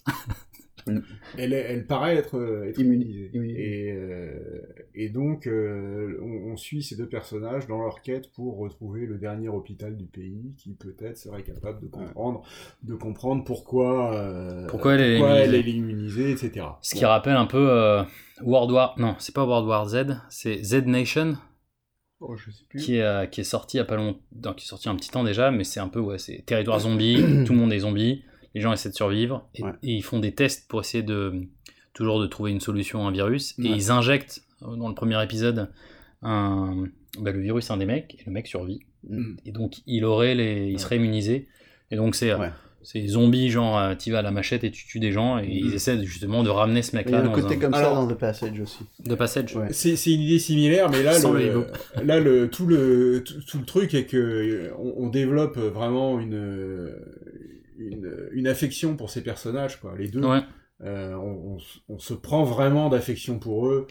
Elle, 1.38 1.54
est- 1.54 1.66
elle 1.70 1.86
paraît 1.86 2.16
être, 2.16 2.38
euh, 2.38 2.70
être 2.70 2.80
Immunisée. 2.80 3.30
immunisée. 3.34 3.88
Et, 3.88 3.92
euh, 3.94 4.62
et 4.96 5.10
donc, 5.10 5.48
euh, 5.48 6.18
on, 6.22 6.52
on 6.52 6.58
suit 6.58 6.84
ces 6.84 6.96
deux 6.96 7.08
personnages 7.08 7.68
dans 7.68 7.82
leur 7.82 8.02
quête 8.02 8.32
pour 8.32 8.58
retrouver 8.58 9.06
le 9.06 9.18
dernier 9.18 9.50
hôpital 9.50 9.96
du 9.96 10.06
pays 10.06 10.54
qui 10.58 10.74
peut-être 10.74 11.18
serait 11.18 11.44
capable 11.44 11.82
de 11.82 11.88
comprendre, 11.88 12.44
de 12.84 12.96
comprendre 12.96 13.44
pourquoi, 13.44 14.16
euh, 14.16 14.68
Pourquoi 14.68 14.96
elle 14.96 15.02
est 15.02 15.20
elle 15.20 15.56
immunisée. 15.56 15.58
est 15.58 15.72
immunisée, 15.74 16.32
etc. 16.32 16.66
Ce 16.82 16.96
qui 16.96 17.06
rappelle 17.06 17.36
un 17.36 17.46
peu 17.46 17.70
euh, 17.70 18.04
World 18.42 18.72
War. 18.72 18.96
Non, 19.00 19.16
c'est 19.20 19.34
pas 19.36 19.46
World 19.46 19.68
War 19.68 19.88
Z, 19.88 20.18
c'est 20.30 20.64
Z 20.64 20.86
Nation 20.86 21.38
oh 22.26 22.36
je 22.38 22.52
sais 22.52 22.64
plus 22.70 22.80
qui 22.80 22.96
est, 22.98 23.02
euh, 23.04 23.26
qui 23.26 23.42
est 23.42 23.44
sorti 23.44 23.78
il 23.78 23.80
y 23.80 23.82
a 23.82 23.86
pas 23.86 23.98
longtemps, 23.98 24.54
qui 24.54 24.66
est 24.66 24.68
sorti 24.68 24.88
un 24.90 24.96
petit 24.96 25.10
temps 25.10 25.24
déjà, 25.24 25.52
mais 25.52 25.64
c'est 25.66 25.80
un 25.82 25.90
peu 25.90 26.00
ouais, 26.00 26.18
c'est 26.18 26.44
territoire 26.46 26.80
zombie, 26.80 27.16
tout 27.46 27.52
le 27.54 27.60
monde 27.60 27.74
est 27.74 27.80
zombie, 27.80 28.24
les 28.54 28.62
gens 28.62 28.72
essaient 28.74 28.90
de 28.90 28.96
survivre 28.96 29.48
et, 29.56 29.64
Ouais. 29.64 29.72
et 29.84 29.94
ils 29.94 30.04
font 30.04 30.20
des 30.20 30.34
tests 30.34 30.68
pour 30.68 30.82
essayer 30.82 31.04
de 31.04 31.34
toujours 31.94 32.20
de 32.20 32.28
trouver 32.28 32.52
une 32.52 32.60
solution 32.60 33.06
à 33.06 33.10
un 33.10 33.12
virus 33.12 33.54
et 33.60 33.64
Ouais. 33.64 33.70
ils 33.76 33.92
injectent 33.92 34.44
euh, 34.64 34.76
dans 34.76 34.88
le 34.90 34.96
premier 34.96 35.22
épisode 35.24 35.70
un, 36.22 36.86
bah, 37.20 37.32
le 37.32 37.40
virus 37.42 37.70
à 37.70 37.76
un 37.76 37.78
des 37.78 37.86
mecs 37.86 38.16
et 38.20 38.24
le 38.26 38.32
mec 38.32 38.48
survit 38.48 38.80
Mm. 39.08 39.36
et 39.46 39.52
donc 39.52 39.74
il 39.86 40.06
aurait 40.06 40.34
les, 40.34 40.68
il 40.72 40.80
serait 40.80 40.96
immunisé 40.96 41.50
et 41.92 41.98
donc 41.98 42.16
c'est 42.16 42.34
Ouais. 42.34 42.52
c'est 42.84 43.06
zombie 43.06 43.50
genre 43.50 43.78
euh, 43.78 43.96
tu 43.96 44.12
vas 44.14 44.20
à 44.20 44.22
la 44.22 44.32
machette 44.32 44.64
et 44.64 44.72
tu 44.72 44.88
tues 44.88 45.02
des 45.02 45.12
gens 45.12 45.40
et 45.40 45.46
ils 45.50 45.74
essaient 45.74 46.02
justement 46.06 46.42
de 46.42 46.50
ramener 46.50 46.82
ce 46.82 46.96
mec 46.96 47.08
Mais 47.08 47.12
il 47.12 47.16
y 47.16 47.18
là 47.18 47.24
a 47.30 47.36
le 47.36 47.42
côté 47.42 47.56
un... 47.56 47.60
comme 47.60 47.74
Alors- 47.74 47.96
ça 47.96 48.02
dans 48.02 48.08
The 48.08 48.18
Passage 48.18 48.58
aussi 48.62 48.80
de 49.06 49.16
passage 49.16 49.54
Ouais. 49.58 49.68
C'est 49.74 49.98
c'est 49.98 50.14
une 50.14 50.22
idée 50.22 50.40
similaire, 50.40 50.90
mais 50.90 51.04
là, 51.04 51.20
le, 51.20 51.68
là 52.02 52.20
le, 52.22 52.50
tout, 52.50 52.66
le, 52.66 53.24
tout, 53.26 53.42
tout 53.46 53.58
le 53.60 53.66
truc 53.66 53.94
est 53.94 54.06
que 54.06 54.16
euh, 54.18 54.72
on, 54.80 54.94
on 55.06 55.10
développe 55.10 55.58
vraiment 55.58 56.18
une, 56.22 56.96
une, 57.78 58.30
une 58.34 58.48
affection 58.48 58.96
pour 58.98 59.10
ces 59.10 59.24
personnages, 59.24 59.80
quoi, 59.80 59.96
les 59.98 60.08
deux. 60.10 60.30
ouais 60.30 60.44
Euh, 60.82 61.14
on, 61.16 61.56
on 61.56 61.58
s- 61.60 61.80
on 61.90 62.00
se 62.00 62.14
prend 62.14 62.44
vraiment 62.44 62.90
d'affection 62.90 63.40
pour 63.40 63.68
eux 63.70 63.88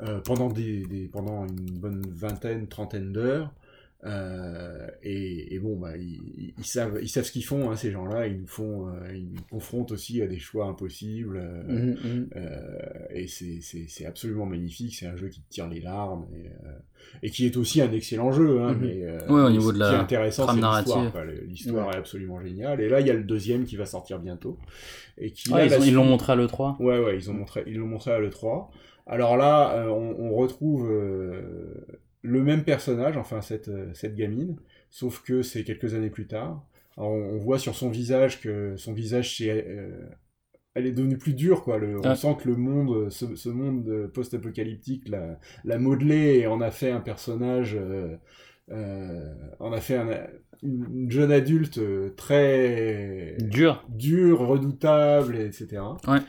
euh, 0.00 0.20
pendant, 0.20 0.50
des, 0.50 0.86
des- 0.86 1.08
pendant 1.08 1.46
une 1.46 1.78
bonne 1.78 2.02
vingtaine, 2.10 2.68
trentaine 2.68 3.12
d'heures. 3.12 3.54
Euh, 4.06 4.86
et, 5.02 5.54
et 5.54 5.58
bon, 5.58 5.76
bah, 5.76 5.96
ils, 5.96 6.52
ils 6.58 6.64
savent, 6.66 6.98
ils 7.00 7.08
savent 7.08 7.24
ce 7.24 7.32
qu'ils 7.32 7.44
font, 7.44 7.70
hein, 7.70 7.76
ces 7.76 7.90
gens-là. 7.90 8.26
Ils 8.26 8.38
nous 8.40 8.46
font, 8.46 8.88
euh, 8.88 8.92
ils 9.14 9.32
nous 9.32 9.40
confrontent 9.50 9.92
aussi 9.92 10.20
à 10.20 10.26
des 10.26 10.38
choix 10.38 10.66
impossibles. 10.66 11.38
euh, 11.38 11.62
mhm. 11.94 12.28
euh, 12.36 12.78
et 13.10 13.26
c'est- 13.26 14.04
absolument 14.06 14.44
magnifique. 14.46 14.94
C'est 14.94 15.06
un 15.06 15.16
jeu 15.16 15.28
qui 15.28 15.40
te 15.40 15.48
tire 15.48 15.68
les 15.68 15.80
larmes 15.80 16.26
et, 16.34 16.50
et 17.26 17.30
qui 17.30 17.46
est 17.46 17.56
aussi 17.56 17.80
un 17.80 17.90
excellent 17.92 18.30
jeu. 18.30 18.60
Hein, 18.60 18.76
mais, 18.78 19.04
euh, 19.04 19.26
Ouais, 19.28 19.40
au 19.42 19.50
niveau 19.50 19.72
de 19.72 19.78
la 19.78 19.88
qui 19.88 19.94
est 19.94 19.98
intéressant, 19.98 20.46
c'est 20.48 20.54
l'histoire. 20.60 21.24
L'histoire 21.46 21.88
Ouais. 21.88 21.94
est 21.94 21.98
absolument 21.98 22.40
géniale. 22.42 22.80
Et 22.82 22.88
là, 22.90 23.00
il 23.00 23.06
y 23.06 23.10
a 23.10 23.14
le 23.14 23.24
deuxième 23.24 23.64
qui 23.64 23.76
va 23.76 23.86
sortir 23.86 24.18
bientôt. 24.18 24.58
Et 25.16 25.30
qui, 25.30 25.48
là, 25.48 25.64
ils 25.78 25.94
l'ont 25.94 26.04
montré 26.04 26.32
à 26.34 26.36
l'E3 26.36 26.76
Ouais, 26.82 26.98
ouais, 26.98 27.16
ils 27.16 27.30
ont 27.30 27.34
montré, 27.34 27.64
ils 27.66 27.76
l'ont 27.78 27.86
montré 27.86 28.12
à 28.12 28.18
l'E3. 28.20 28.68
Alors 29.06 29.36
là, 29.38 29.86
on, 29.88 30.14
on 30.18 30.34
retrouve 30.34 30.90
le 32.24 32.42
même 32.42 32.64
personnage, 32.64 33.16
enfin 33.18 33.42
cette, 33.42 33.68
euh, 33.68 33.90
cette 33.92 34.16
gamine, 34.16 34.56
sauf 34.90 35.22
que 35.22 35.42
c'est 35.42 35.62
quelques 35.62 35.94
années 35.94 36.08
plus 36.10 36.26
tard. 36.26 36.64
Alors, 36.96 37.10
on, 37.12 37.36
voit 37.38 37.58
sur 37.58 37.74
son 37.74 37.90
visage 37.90 38.40
que 38.40 38.76
son 38.76 38.92
visage, 38.94 39.36
c'est, 39.36 39.50
euh, 39.68 39.90
elle 40.74 40.86
est 40.86 40.92
devenue 40.92 41.18
plus 41.18 41.34
dure, 41.34 41.62
quoi. 41.62 41.76
Le, 41.78 41.98
on 41.98 42.14
sent 42.14 42.36
que 42.42 42.48
le 42.48 42.56
monde, 42.56 43.10
ce, 43.10 43.36
ce 43.36 43.48
monde 43.50 44.10
post-apocalyptique 44.14 45.08
l'a, 45.08 45.38
l'a 45.64 45.78
modelé 45.78 46.38
et 46.38 46.46
en 46.46 46.60
a 46.62 46.70
fait 46.70 46.90
un 46.90 47.00
personnage. 47.00 47.76
Euh, 47.78 48.16
euh, 48.70 49.34
on 49.60 49.72
a 49.72 49.80
fait 49.80 49.96
un- 49.96 50.26
une, 50.62 50.86
une 50.94 51.10
jeune 51.10 51.30
adulte 51.32 51.78
très 52.16 53.36
dur 53.38 53.84
dur, 53.90 54.38
redoutable, 54.40 55.36
etc. 55.36 55.82
Ouais. 56.08 56.20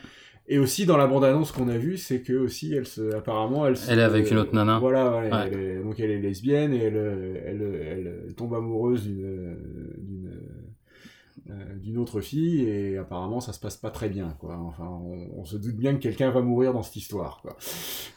Et 0.47 0.59
aussi 0.59 0.85
dans 0.85 0.97
la 0.97 1.07
bande-annonce 1.07 1.51
qu'on 1.51 1.69
a 1.69 1.77
vue, 1.77 1.97
c'est 1.97 2.21
que 2.21 2.33
aussi 2.33 2.73
elle 2.75 2.85
se, 2.85 3.15
apparemment, 3.15 3.65
elle, 3.65 3.77
se- 3.77 3.89
Elle 3.91 3.97
est 3.99 4.03
avec 4.03 4.29
une 4.29 4.37
autre 4.37 4.53
nana. 4.53 4.77
Voilà, 4.79 5.09
ouais, 5.17 5.31
Ouais. 5.31 5.49
elle 5.51 5.59
est- 5.59 5.83
donc 5.83 5.99
elle 5.99 6.11
est 6.11 6.19
lesbienne 6.19 6.71
et 6.73 6.83
elle, 6.83 6.95
elle, 7.45 7.61
elle, 7.61 8.13
elle 8.27 8.33
tombe 8.35 8.53
amoureuse 8.53 9.05
d'une, 9.07 9.55
euh, 11.49 11.75
d'une 11.75 11.97
autre 11.99 12.21
fille 12.21 12.61
et 12.67 12.97
apparemment 12.97 13.39
ça 13.39 13.53
se 13.53 13.59
passe 13.59 13.77
pas 13.77 13.91
très 13.91 14.09
bien 14.09 14.35
quoi. 14.39 14.57
Enfin 14.57 14.85
on, 14.89 15.27
on 15.41 15.45
se 15.45 15.57
doute 15.57 15.75
bien 15.75 15.93
que 15.93 15.99
quelqu'un 15.99 16.31
va 16.31 16.41
mourir 16.41 16.73
dans 16.73 16.81
cette 16.81 16.95
histoire 16.95 17.39
quoi. 17.41 17.55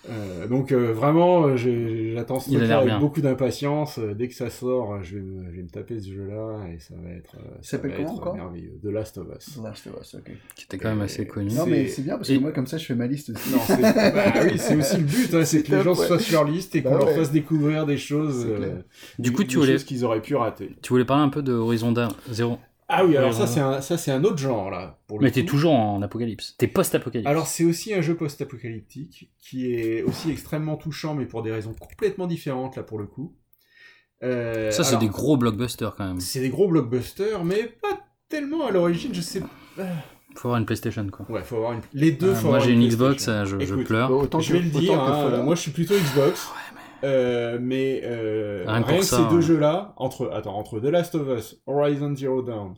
Euh, 0.09 0.47
donc 0.49 0.73
euh, 0.73 0.93
vraiment 0.93 1.57
j'attends 1.57 2.41
ce 2.41 2.51
truc 2.51 2.71
avec 2.71 2.99
beaucoup 3.01 3.21
d'impatience. 3.21 3.99
Dès 3.99 4.29
que 4.29 4.35
ça 4.35 4.49
sort, 4.51 5.03
je 5.03 5.17
vais 5.17 5.23
me, 5.23 5.51
je 5.51 5.57
vais 5.57 5.63
me 5.63 5.69
taper 5.69 6.01
ce 6.01 6.09
jeu-là 6.11 6.69
et 6.75 6.79
ça 6.79 6.95
va 7.03 7.11
être, 7.11 7.37
ça 7.61 7.77
va 7.77 7.89
comment 7.91 8.17
être 8.25 8.35
merveilleux. 8.35 8.79
The 8.83 8.87
Last 8.87 9.19
of 9.19 9.27
Us. 9.37 9.55
The 9.57 9.63
Last 9.65 9.87
of 9.89 10.01
Us, 10.01 10.15
ok. 10.15 10.31
Qui 10.57 10.65
était 10.65 10.79
quand 10.79 10.89
même 10.89 11.01
assez 11.03 11.27
connu. 11.27 11.51
Non, 11.53 11.67
mais 11.67 11.87
c'est 11.89 12.03
bien 12.03 12.17
parce 12.17 12.29
que 12.29 12.35
Et- 12.35 12.39
moi, 12.39 12.53
comme 12.53 12.67
ça, 12.67 12.79
je 12.79 12.87
fais 12.87 12.95
ma 12.95 13.07
liste 13.07 13.31
aussi. 13.31 13.51
Non, 13.53 13.59
c'est 13.67 13.81
bah 14.15 14.33
oui, 14.45 14.59
c'est 14.59 14.77
aussi 14.77 14.97
le 14.97 15.03
but, 15.05 15.35
hein, 15.35 15.45
c'est 15.45 15.63
que 15.63 15.75
les 15.77 15.83
gens 15.83 15.95
ouais. 15.99 16.07
soient 16.07 16.19
sur 16.19 16.43
leur 16.43 16.51
liste 16.51 16.75
et 16.77 16.83
qu'on 16.83 16.93
Bah 16.93 16.99
leur 16.99 17.09
ouais. 17.09 17.15
fasse 17.15 17.31
découvrir 17.33 17.85
des 17.87 17.99
choses, 17.99 18.47
euh, 18.49 18.77
Du 19.19 19.33
coup, 19.33 19.43
des- 19.43 19.49
tu 19.49 19.57
des 19.57 19.61
voulais- 19.61 19.73
choses 19.73 19.85
qu'ils 19.85 20.05
auraient 20.05 20.23
pu 20.23 20.35
rater. 20.35 20.77
Tu 20.83 20.89
voulais 20.91 21.05
parler 21.05 21.25
un 21.25 21.29
peu 21.29 21.43
de 21.43 21.53
Horizon 21.53 21.93
Zero 22.31 22.59
Ah 22.91 23.05
oui, 23.05 23.17
alors 23.19 23.35
ça 23.35 23.47
c'est 23.47 23.61
un, 23.61 23.81
ça 23.83 23.99
c'est 23.99 24.11
un 24.11 24.25
autre 24.25 24.39
genre 24.39 24.71
là. 24.71 24.99
Pour 25.07 25.19
le 25.19 25.25
Mais 25.25 25.31
t'es 25.31 25.45
toujours 25.45 25.75
en 25.75 26.01
apocalypse. 26.01 26.55
T'es 26.57 26.67
post-apocalypse. 26.69 27.29
Alors 27.29 27.47
c'est 27.47 27.65
aussi 27.65 27.93
un 27.93 28.01
jeu 28.01 28.15
post-apocalyptique 28.17 29.31
qui 29.39 29.73
est 29.75 30.03
aussi 30.03 30.31
extrêmement 30.31 30.77
touchant, 30.77 31.15
mais 31.15 31.27
pour 31.27 31.43
des 31.43 31.53
raisons 31.53 31.75
complètement 31.79 32.27
différentes 32.27 32.77
là 32.77 32.83
pour 32.83 32.99
le 32.99 33.07
coup. 33.07 33.35
Euh, 34.23 34.71
ça, 34.71 34.83
c'est 34.85 34.91
alors, 34.91 35.01
des 35.03 35.09
gros 35.09 35.37
blockbusters 35.37 35.95
quand 35.95 36.07
même. 36.07 36.21
C'est 36.21 36.41
des 36.41 36.49
gros 36.49 36.67
blockbusters, 36.67 37.45
mais 37.45 37.65
pas 37.81 38.01
tellement 38.29 38.67
à 38.67 38.71
l'origine. 38.71 39.15
Je 39.15 39.21
sais. 39.21 39.41
Faut 40.35 40.49
avoir 40.49 40.59
une 40.59 40.67
PlayStation 40.67 41.07
quoi. 41.09 41.27
Ouais, 41.29 41.43
faut 41.43 41.57
avoir 41.57 41.73
une. 41.75 41.81
Les 41.93 42.11
deux. 42.13 42.35
Faut 42.35 42.47
moi, 42.49 42.57
avoir 42.57 42.61
j'ai 42.69 42.73
une 42.75 42.89
Xbox, 42.89 43.29
euh, 43.29 43.45
je- 43.45 43.75
pleure. 43.83 44.11
Autant 44.11 44.41
je 44.41 44.49
que- 44.49 44.59
vais 44.59 44.65
le 44.65 44.71
dire. 44.71 45.01
hein, 45.01 45.43
moi, 45.43 45.55
je 45.55 45.61
suis 45.61 45.71
plutôt 45.73 45.95
Xbox. 45.95 46.49
Euh, 47.05 47.59
mais 47.61 48.01
euh, 48.05 48.65
Rien 48.67 48.83
rien, 48.83 48.99
que 48.99 49.05
ça, 49.05 49.17
ces 49.19 49.23
hein. 49.23 49.29
deux 49.31 49.41
jeux-là, 49.41 49.95
entre 49.97 50.31
attends, 50.33 50.57
entre 50.57 50.81
The 50.81 50.85
Last 50.85 51.15
of 51.15 51.29
Us, 51.39 51.61
Horizon 51.67 52.15
Zero 52.17 52.43
Dawn 52.43 52.75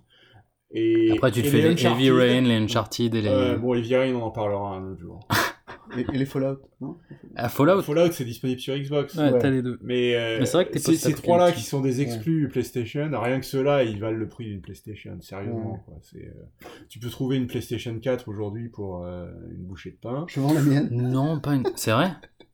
et 0.73 1.11
Après, 1.13 1.33
tu 1.33 1.43
te 1.43 1.47
et 1.47 1.51
fais 1.51 1.63
les 1.63 1.87
Heavy 1.87 2.11
Rain, 2.11 2.43
les 2.43 2.55
Uncharted 2.55 3.15
et 3.15 3.23
les. 3.23 3.29
Euh, 3.29 3.57
bon, 3.57 3.75
Heavy 3.75 3.97
Rain, 3.97 4.15
on 4.15 4.23
en 4.23 4.31
parlera 4.31 4.77
un 4.77 4.93
autre 4.93 5.01
jour. 5.01 5.21
Et, 5.97 6.03
et 6.15 6.19
les 6.19 6.25
Fallout, 6.25 6.61
non 6.81 6.99
Ah, 7.35 7.49
Fallout 7.49 7.83
Fallout, 7.83 8.13
c'est 8.13 8.25
disponible 8.25 8.61
sur 8.61 8.77
Xbox. 8.77 9.17
Ouais, 9.17 9.37
t'as 9.39 9.51
les 9.51 9.61
deux. 9.61 9.77
Mais, 9.83 10.15
euh, 10.15 10.37
Mais 10.39 10.47
c'est 10.47 10.53
vrai 10.57 10.67
que 10.67 10.73
t'es 10.73 10.79
c'est- 10.79 10.95
ces 10.95 11.15
trois-là 11.15 11.51
qui 11.51 11.63
sont 11.63 11.81
des 11.81 12.01
exclus 12.01 12.49
PlayStation, 12.49 13.11
rien 13.13 13.41
que 13.41 13.47
ceux-là, 13.47 13.83
ils 13.83 13.99
valent 13.99 14.17
le 14.17 14.29
prix 14.29 14.45
d'une 14.45 14.61
PlayStation, 14.61 15.17
sérieusement. 15.21 15.73
Ouais. 15.73 15.79
Quoi. 15.85 15.95
C'est, 16.03 16.19
euh, 16.27 16.67
Tu 16.89 17.01
peux 17.01 17.09
trouver 17.09 17.39
une 17.39 17.49
PlayStation 17.49 17.99
4 17.99 18.29
aujourd'hui 18.29 18.69
pour 18.69 19.05
euh, 19.05 19.27
une 19.51 19.65
bouchée 19.65 19.91
de 19.91 19.97
pain. 19.97 20.27
Je 20.29 20.39
vends 20.39 20.53
la 20.53 20.63
mienne. 20.63 20.89
Non, 20.93 21.41
pas 21.41 21.55
une. 21.55 21.65
C'est 21.75 21.91
vrai? 21.93 22.11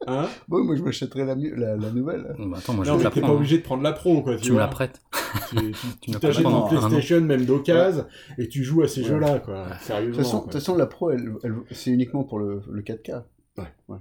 Hein 0.07 0.27
Bon, 0.49 0.63
moi, 0.65 0.77
je 0.77 0.83
m'achèterais 0.83 1.25
la, 1.25 1.35
mi- 1.35 1.51
la, 1.57 1.77
la 1.77 1.91
nouvelle. 1.91 2.35
Bah, 2.39 2.59
Attends, 2.59 2.75
moi 2.75 2.85
je 2.85 2.91
non, 2.91 2.97
vais 2.97 3.03
te 3.05 3.09
mais 3.09 3.15
t'es 3.15 3.21
pas 3.21 3.33
obligé 3.33 3.59
de 3.59 3.63
prendre 3.63 3.83
la 3.83 3.93
pro, 3.93 4.23
quoi. 4.23 4.37
Tu 4.37 4.49
me 4.51 4.53
vois. 4.55 4.63
la 4.63 4.69
prêtes. 4.69 5.01
Tu, 5.51 5.57
tu, 5.57 5.73
Tu 6.01 6.11
me 6.11 6.15
tu 6.15 6.21
t'achètes 6.21 6.45
une. 6.45 6.69
PlayStation, 6.69 7.21
même 7.21 7.45
d'occasion, 7.45 8.05
et 8.39 8.49
tu 8.49 8.63
joues 8.65 8.83
à 8.83 8.89
ces 8.89 9.03
Ouais. 9.03 9.09
jeux-là, 9.09 9.39
quoi. 9.41 9.67
De 9.69 9.75
Sérieusement. 9.85 10.13
toute 10.15 10.23
façon, 10.25 10.39
de 10.39 10.43
toute 10.45 10.53
façon, 10.53 10.77
la 10.77 10.87
Pro, 10.87 11.11
elle, 11.11 11.33
elle- 11.45 11.55
c'est 11.73 11.91
uniquement 11.91 12.25
pour 12.25 12.39
le, 12.39 12.63
le 12.71 12.83
4K. 12.83 13.23
Ouais. 13.59 13.65
ouais. 13.89 13.99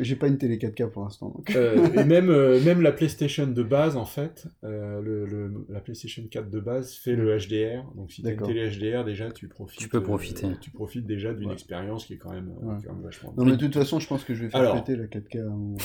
J'ai 0.00 0.16
pas 0.16 0.26
une 0.28 0.36
télé 0.36 0.58
4K 0.58 0.90
pour 0.90 1.04
l'instant. 1.04 1.42
Euh, 1.54 1.88
et 1.94 2.04
même, 2.04 2.28
euh, 2.30 2.60
même 2.62 2.82
la 2.82 2.92
PlayStation 2.92 3.46
de 3.46 3.62
base, 3.62 3.96
en 3.96 4.04
fait, 4.04 4.46
euh, 4.64 5.00
le, 5.00 5.24
le- 5.24 5.66
la 5.70 5.80
PlayStation 5.80 6.22
4 6.30 6.50
de 6.50 6.60
base 6.60 6.94
fait 6.94 7.14
le 7.16 7.36
HDR. 7.38 7.84
Donc 7.94 8.12
si 8.12 8.22
tu 8.22 8.28
as 8.28 8.32
une 8.32 8.42
télé 8.42 8.68
HDR, 8.68 9.04
déjà, 9.04 9.30
tu 9.30 9.48
profites. 9.48 9.80
Tu 9.80 9.88
peux 9.88 9.98
euh, 9.98 10.02
profiter. 10.02 10.48
tu 10.60 10.70
profites 10.70 11.06
déjà 11.06 11.32
d'une 11.32 11.46
Ouais. 11.48 11.54
expérience 11.54 12.04
qui 12.04 12.14
est 12.14 12.18
quand 12.18 12.32
même, 12.32 12.50
Ouais. 12.60 12.74
quand 12.86 12.92
même 12.92 13.02
vachement 13.02 13.32
Non, 13.36 13.44
mais 13.44 13.52
de 13.52 13.56
toute 13.56 13.74
façon, 13.74 14.00
je 14.00 14.06
pense 14.06 14.24
que 14.24 14.34
je 14.34 14.44
vais 14.44 14.50
faire 14.50 14.60
Alors. 14.60 14.84
péter 14.84 14.96
la 14.96 15.06
4K. 15.06 15.48
en- 15.48 15.76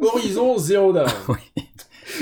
Horizon 0.00 0.56
Zero 0.58 0.92
Dawn. 0.92 1.08
oui. 1.28 1.64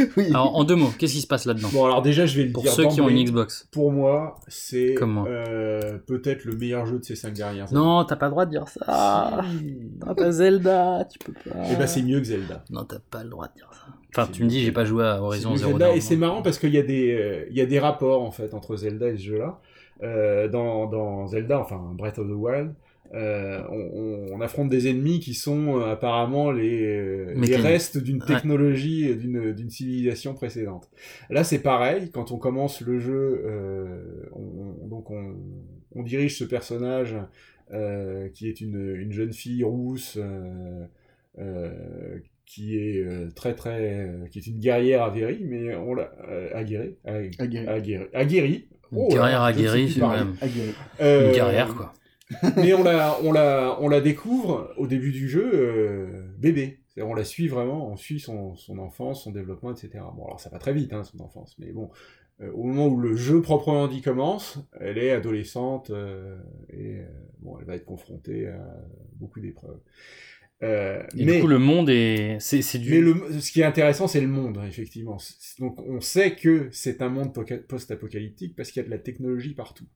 Alors, 0.31 0.57
en 0.57 0.65
deux 0.65 0.77
mots, 0.77 0.91
qu'est-ce 0.99 1.15
qui 1.15 1.21
se 1.21 1.27
passe 1.27 1.45
là-dedans 1.45 1.69
Bon, 1.73 1.85
alors 1.85 2.03
déjà, 2.03 2.27
je 2.27 2.37
vais 2.37 2.45
le 2.45 2.53
Pour 2.53 2.63
dire 2.63 2.73
ceux 2.73 2.87
qui 2.89 3.01
ont 3.01 3.09
une 3.09 3.23
Xbox. 3.23 3.69
Pour 3.73 3.93
moi, 3.93 4.39
c'est 4.49 4.95
euh, 5.01 5.99
peut-être 6.07 6.45
le 6.45 6.57
meilleur 6.57 6.87
jeu 6.87 6.99
de 6.99 7.05
ces 7.05 7.17
cinq 7.17 7.35
dernières 7.35 7.69
années. 7.69 7.79
Non, 7.81 8.05
t'as 8.05 8.17
pas 8.17 8.27
le 8.27 8.31
droit 8.33 8.47
de 8.47 8.51
dire 8.51 8.69
ça. 8.69 9.41
T'as 10.01 10.15
pas 10.15 10.33
Zelda, 10.33 11.07
tu 11.11 11.19
peux 11.19 11.33
pas. 11.33 11.71
Et 11.71 11.77
bah, 11.77 11.87
c'est 11.87 12.03
mieux 12.03 12.19
que 12.21 12.27
Zelda. 12.27 12.65
Non, 12.71 12.85
t'as 12.85 12.99
pas 13.11 13.23
le 13.23 13.31
droit 13.31 13.49
de 13.49 13.55
dire 13.55 13.69
ça. 13.73 13.87
Enfin, 14.17 14.31
tu 14.33 14.43
me 14.45 14.49
dis, 14.49 14.63
j'ai 14.63 14.73
pas 14.73 14.85
joué 14.85 15.05
à 15.05 15.23
Horizon 15.23 15.55
Zero 15.57 15.71
Zelda, 15.73 15.87
Dawn. 15.89 15.97
et 15.97 16.01
c'est 16.01 16.17
marrant 16.17 16.43
parce 16.43 16.59
qu'il 16.59 16.73
y 16.73 16.79
a 16.79 16.83
des 16.83 17.13
euh, 17.13 17.47
il 17.51 17.57
y 17.57 17.61
a 17.61 17.67
des 17.67 17.79
rapports 17.79 18.23
en 18.23 18.31
fait 18.31 18.55
entre 18.55 18.77
Zelda 18.77 19.09
et 19.09 19.17
ce 19.17 19.23
jeu-là. 19.23 19.61
Euh, 20.03 20.47
dans, 20.49 20.87
dans 20.87 21.27
Zelda, 21.27 21.59
enfin 21.59 21.81
Breath 21.95 22.19
of 22.19 22.29
the 22.29 22.33
Wild, 22.33 22.73
euh, 23.15 23.63
on, 23.71 23.77
on- 23.77 24.27
on 24.37 24.41
affronte 24.41 24.69
des 24.69 24.89
ennemis 24.89 25.21
qui 25.21 25.35
sont 25.35 25.79
euh, 25.81 25.93
apparemment 25.93 26.51
les, 26.51 26.83
euh, 26.85 27.33
les 27.37 27.57
restes 27.57 27.97
d'une 27.99 28.21
Ouais. 28.21 28.27
technologie, 28.27 29.05
et 29.09 29.15
d'une 29.15 29.53
d'une 29.53 29.71
civilisation 29.71 30.35
précédente. 30.35 30.91
Là, 31.31 31.43
c'est 31.45 31.61
pareil. 31.63 32.11
Quand 32.11 32.33
on 32.33 32.39
commence 32.39 32.81
le 32.83 32.99
jeu, 32.99 33.43
euh, 33.47 34.27
on, 34.33 34.43
on- 34.83 34.87
donc 34.89 35.11
on, 35.11 35.35
on 35.95 36.03
dirige 36.03 36.37
ce 36.39 36.45
personnage 36.45 37.17
euh, 37.73 38.29
qui 38.31 38.49
est 38.49 38.61
une, 38.61 38.95
une 38.97 39.13
jeune 39.13 39.33
fille 39.33 39.65
rousse. 39.65 40.19
euh, 40.21 40.85
euh, 41.39 42.19
qui 42.47 42.79
est 42.79 43.03
euh, 43.05 43.29
très 43.37 43.55
très 43.55 44.07
euh, 44.09 44.27
qui 44.31 44.39
est 44.39 44.47
une 44.47 44.59
guerrière 44.59 45.03
aguerrie 45.05 45.45
mais 45.45 45.75
on 45.77 45.93
l'a 45.95 46.11
euh, 46.31 46.49
aguerrie 46.55 46.97
ag- 47.05 47.35
Aguerrie. 47.39 47.69
aguerrie 47.69 48.07
aguerrie 48.15 48.69
Une 48.91 48.99
Oh, 49.03 49.09
guerrière 49.11 49.43
là, 49.43 49.53
je 49.53 49.59
ne 49.59 49.63
sais 49.65 49.69
aguerrie, 49.69 49.91
c'est 49.93 50.01
même. 50.01 50.35
Euh, 51.03 51.27
Une 51.29 51.33
guerrière, 51.35 51.75
quoi. 51.75 51.93
mais 52.57 52.75
on 52.75 52.83
la 52.83 53.19
on 53.23 53.33
la 53.33 53.79
on 53.81 53.89
la 53.89 54.01
découvre 54.01 54.73
au 54.77 54.87
début 54.87 55.13
du 55.13 55.29
jeu 55.29 55.51
euh, 55.55 56.27
bébé 56.39 56.81
on 57.01 57.15
la 57.15 57.25
suit 57.25 57.49
vraiment 57.49 57.89
on 57.91 57.97
suit 57.97 58.21
son, 58.21 58.55
son 58.57 58.79
enfance 58.79 59.25
son 59.25 59.31
développement 59.33 59.73
etc 59.73 59.91
bon 60.15 60.25
alors 60.27 60.41
ça 60.41 60.51
va 60.51 60.59
très 60.59 60.73
vite 60.73 60.93
hein, 60.93 61.05
son 61.05 61.21
enfance 61.23 61.57
mais 61.59 61.73
bon 61.73 61.91
euh, 62.41 62.51
au 62.53 62.65
moment 62.65 62.89
où 62.89 62.99
le 63.01 63.17
jeu 63.17 63.41
proprement 63.41 63.89
dit 63.89 64.03
commence 64.03 64.59
elle 64.81 64.99
est 64.99 65.13
adolescente 65.13 65.91
euh, 65.91 66.39
et 66.71 66.99
bon 67.41 67.59
elle 67.61 67.67
va 67.67 67.77
être 67.77 67.87
confrontée 67.87 68.49
à 68.49 68.59
beaucoup 69.15 69.41
d'épreuves 69.41 69.81
Euh, 70.63 71.03
Et 71.17 71.25
mais 71.25 71.33
du 71.35 71.41
coup, 71.41 71.47
le 71.47 71.59
monde 71.59 71.89
est. 71.91 72.39
C'est 72.41 72.63
c'est 72.63 72.79
du. 72.79 72.91
mais 72.91 73.01
le, 73.01 73.41
ce 73.41 73.53
qui 73.53 73.61
est 73.61 73.65
intéressant, 73.65 74.09
c'est 74.09 74.21
le 74.21 74.27
monde, 74.29 74.61
effectivement. 74.67 75.19
Donc, 75.59 75.79
on 75.81 76.01
sait 76.01 76.35
que 76.37 76.69
c'est 76.73 77.03
un 77.03 77.09
monde 77.09 77.33
poca- 77.35 77.59
post-apocalyptique 77.59 78.57
parce 78.57 78.71
qu'il 78.71 78.83
y 78.83 78.85
a 78.85 78.87
de 78.87 78.91
la 78.91 78.99
technologie 78.99 79.55
partout. 79.55 79.87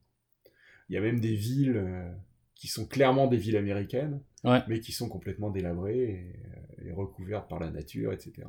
Il 0.92 0.94
y 0.96 0.98
a 0.98 1.00
même 1.00 1.20
des 1.20 1.34
villes 1.34 1.76
euh, 1.78 2.06
qui 2.54 2.68
sont 2.68 2.84
clairement 2.84 3.26
des 3.26 3.38
villes 3.38 3.56
américaines, 3.56 4.20
Ouais. 4.44 4.60
mais 4.68 4.78
qui 4.80 4.92
sont 4.92 5.08
complètement 5.08 5.48
délabrées 5.48 6.02
et, 6.02 6.84
euh, 6.84 6.88
et 6.88 6.92
recouvertes 6.92 7.48
par 7.48 7.58
la 7.60 7.70
nature, 7.70 8.12
etc. 8.12 8.46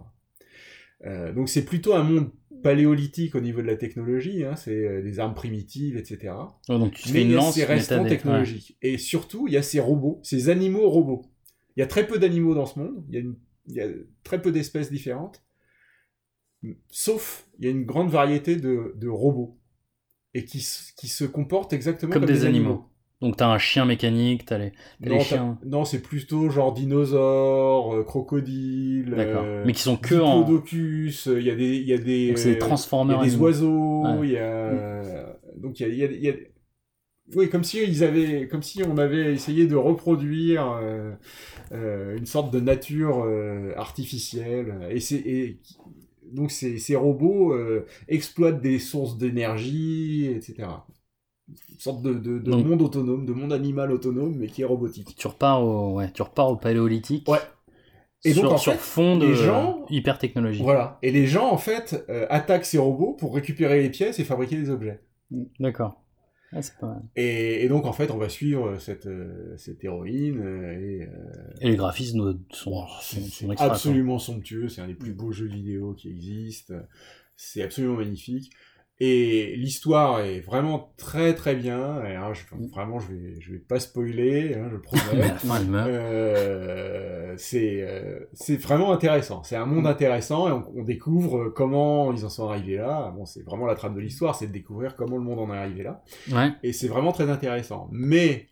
Euh, 1.05 1.31
donc, 1.31 1.47
c'est 1.47 1.63
plutôt 1.63 1.93
un 1.93 2.03
monde 2.03 2.31
paléolithique 2.63 3.33
au 3.35 3.39
niveau 3.39 3.61
de 3.61 3.67
la 3.67 3.77
technologie, 3.77 4.43
hein, 4.43 4.57
c'est 4.57 5.01
des 5.01 5.19
armes 5.19 5.35
primitives, 5.35 5.95
etc. 5.95 6.33
Oh, 6.67 6.77
donc 6.77 6.93
tu 6.95 7.07
mais 7.09 7.19
fais 7.19 7.21
une 7.23 7.33
lance, 7.33 7.53
ces 7.53 7.61
mais 7.61 7.67
t'as 7.67 7.73
restants 7.75 8.03
des- 8.03 8.09
technologiques. 8.09 8.77
Et 8.81 8.97
surtout, 8.97 9.47
il 9.47 9.53
y 9.53 9.57
a 9.57 9.61
ces 9.63 9.79
robots, 9.79 10.19
ces 10.21 10.49
animaux 10.49 10.89
robots. 10.89 11.25
Il 11.77 11.79
y 11.79 11.83
a 11.83 11.87
très 11.87 12.05
peu 12.05 12.19
d'animaux 12.19 12.55
dans 12.55 12.65
ce 12.65 12.77
monde, 12.77 13.05
il 13.07 13.13
y 13.13 13.17
a, 13.17 13.21
une- 13.21 13.37
il 13.67 13.75
y 13.75 13.81
a 13.81 13.87
très 14.25 14.41
peu 14.41 14.51
d'espèces 14.51 14.91
différentes, 14.91 15.41
sauf 16.89 17.47
il 17.59 17.65
y 17.65 17.67
a 17.67 17.71
une 17.71 17.85
grande 17.85 18.09
variété 18.09 18.55
de, 18.55 18.93
de 18.97 19.07
robots, 19.07 19.57
et 20.33 20.45
qui, 20.45 20.65
qui 20.97 21.07
se 21.07 21.25
comportent 21.25 21.73
exactement 21.73 22.11
Comme 22.13 22.25
comme, 22.25 22.31
des 22.31 22.45
animaux. 22.45 22.85
Donc 23.21 23.37
t'as 23.37 23.47
un 23.47 23.57
chien 23.57 23.85
mécanique, 23.85 24.45
t'as 24.45 24.57
les, 24.57 24.71
t'as 25.01 25.09
Non, 25.09 25.17
les 25.17 25.23
chiens. 25.23 25.57
non, 25.65 25.85
c'est 25.85 26.01
plutôt 26.01 26.49
genre 26.49 26.73
dinosaures, 26.73 27.93
euh, 27.95 28.03
crocodiles, 28.03 29.13
D'accord. 29.15 29.43
euh, 29.45 29.63
Mais 29.65 29.73
qui 29.73 29.81
sont 29.81 29.95
que 29.95 30.15
en- 30.15 30.41
diplodocus, 30.41 31.27
euh, 31.27 31.39
il 31.39 31.45
y 31.45 31.51
a 31.51 31.55
des, 31.55 31.75
il 31.77 31.87
y 31.87 31.93
a 31.93 31.97
des, 31.97 32.27
Donc 32.29 32.37
c'est 32.37 32.53
des 32.53 32.59
transformers 32.59 33.17
il 33.17 33.19
y 33.19 33.21
a 33.21 33.25
des 33.27 33.33
animaux. 33.35 33.43
oiseaux, 33.45 34.19
Ouais. 34.19 34.27
il 34.27 34.31
y 34.31 34.37
a, 34.37 35.37
donc 35.57 35.79
il 35.79 35.87
y 35.87 36.03
a, 36.03 36.07
y 36.09 36.27
a- 36.27 36.29
y 36.29 36.29
a- 36.29 36.35
oui, 37.35 37.49
comme 37.49 37.63
si 37.63 37.81
ils 37.81 38.03
avaient, 38.03 38.47
comme 38.49 38.61
si 38.63 38.83
on 38.83 38.97
avait 38.97 39.33
essayé 39.33 39.65
de 39.65 39.75
reproduire 39.75 40.69
euh, 40.81 41.13
euh, 41.73 42.17
une 42.17 42.25
sorte 42.25 42.53
de 42.53 42.59
nature 42.59 43.23
euh, 43.25 43.73
artificielle, 43.77 44.87
et 44.91 44.99
c'est, 44.99 45.57
donc 46.33 46.51
ces, 46.51 46.77
ces 46.79 46.95
robots 46.95 47.53
euh, 47.53 47.85
exploitent 48.07 48.61
des 48.61 48.79
sources 48.79 49.17
d'énergie, 49.17 50.25
etc. 50.27 50.67
Une 51.49 51.79
sorte 51.79 52.01
de, 52.01 52.13
de, 52.13 52.39
de 52.39 52.51
Donc- 52.51 52.65
monde 52.65 52.81
autonome, 52.81 53.25
de 53.25 53.33
monde 53.33 53.53
animal 53.53 53.91
autonome, 53.91 54.35
mais 54.37 54.47
qui 54.47 54.61
est 54.61 54.65
robotique. 54.65 55.15
Tu 55.17 55.27
repars 55.27 55.63
au, 55.63 55.93
ouais, 55.95 56.09
tu 56.11 56.21
repars 56.21 56.49
au 56.49 56.55
paléolithique. 56.55 57.27
Ouais. 57.29 57.39
Et 58.25 58.33
donc, 58.33 58.45
sur, 58.45 58.53
en 58.53 58.57
sur 58.57 58.71
fait, 58.73 58.77
fond 58.79 59.17
de 59.17 59.25
les 59.27 59.35
gens- 59.35 59.85
hyper 59.89 60.17
technologie. 60.17 60.63
Voilà. 60.63 60.97
Et 61.01 61.11
les 61.11 61.27
gens, 61.27 61.49
en 61.51 61.57
fait, 61.57 62.05
euh, 62.09 62.25
attaquent 62.29 62.63
ces 62.65 62.77
robots 62.77 63.11
pour 63.13 63.35
récupérer 63.35 63.81
les 63.81 63.89
pièces 63.89 64.17
et 64.19 64.23
fabriquer 64.23 64.55
des 64.55 64.69
objets. 64.69 65.01
D'accord. 65.59 66.01
Ah, 66.55 66.61
c'est 66.61 66.77
pas 66.77 66.87
mal. 66.87 67.01
Et, 67.15 67.63
et 67.65 67.67
donc, 67.67 67.85
en 67.85 67.93
fait, 67.93 68.11
on 68.11 68.17
va 68.17 68.29
suivre 68.29 68.77
cette, 68.77 69.07
euh, 69.07 69.55
cette 69.57 69.83
héroïne 69.83 70.39
euh, 70.39 70.79
et, 70.79 71.01
euh, 71.03 71.53
Et 71.61 71.69
les 71.69 71.75
graphismes 71.75 72.39
sont, 72.51 72.85
sont, 73.01 73.21
sont 73.21 73.51
extra, 73.51 73.67
quoi. 73.67 73.75
absolument 73.75 74.19
somptueux. 74.19 74.69
C'est 74.69 74.81
un 74.81 74.87
des 74.87 74.93
plus 74.93 75.13
beaux 75.13 75.31
jeux 75.31 75.47
vidéo 75.47 75.93
qui 75.93 76.09
existent. 76.09 76.73
C'est 77.35 77.63
absolument 77.63 77.95
magnifique. 77.95 78.51
Et 78.99 79.55
l'histoire 79.57 80.21
est 80.21 80.39
vraiment 80.39 80.93
très 80.97 81.33
très 81.33 81.55
bien. 81.55 82.03
Et, 82.05 82.15
hein, 82.15 82.31
je- 82.33 82.43
vraiment, 82.71 82.99
je 82.99 83.11
vais, 83.11 83.41
je 83.41 83.51
vais 83.51 83.57
pas 83.59 83.79
spoiler, 83.79 84.53
hein, 84.55 84.67
je 84.69 84.75
le 84.75 84.81
promets. 84.81 85.33
Euh, 85.87 87.33
c'est 87.37 87.81
euh, 87.81 88.19
c'est 88.33 88.55
vraiment 88.57 88.91
intéressant. 88.93 89.43
C'est 89.43 89.55
un 89.55 89.65
monde 89.65 89.87
intéressant 89.87 90.47
et 90.47 90.51
on, 90.51 90.71
on 90.79 90.83
découvre 90.83 91.49
comment 91.49 92.11
ils 92.13 92.23
en 92.25 92.29
sont 92.29 92.47
arrivés 92.49 92.77
là. 92.77 93.11
Bon, 93.15 93.25
c'est 93.25 93.41
vraiment 93.43 93.65
la 93.65 93.75
trame 93.75 93.95
de 93.95 93.99
l'histoire, 93.99 94.35
c'est 94.35 94.47
de 94.47 94.51
découvrir 94.51 94.95
comment 94.95 95.17
le 95.17 95.23
monde 95.23 95.39
en 95.39 95.53
est 95.53 95.57
arrivé 95.57 95.83
là. 95.83 96.03
Ouais. 96.31 96.51
Et 96.63 96.73
c'est 96.73 96.87
vraiment 96.87 97.11
très 97.11 97.29
intéressant. 97.29 97.89
Mais 97.91 98.49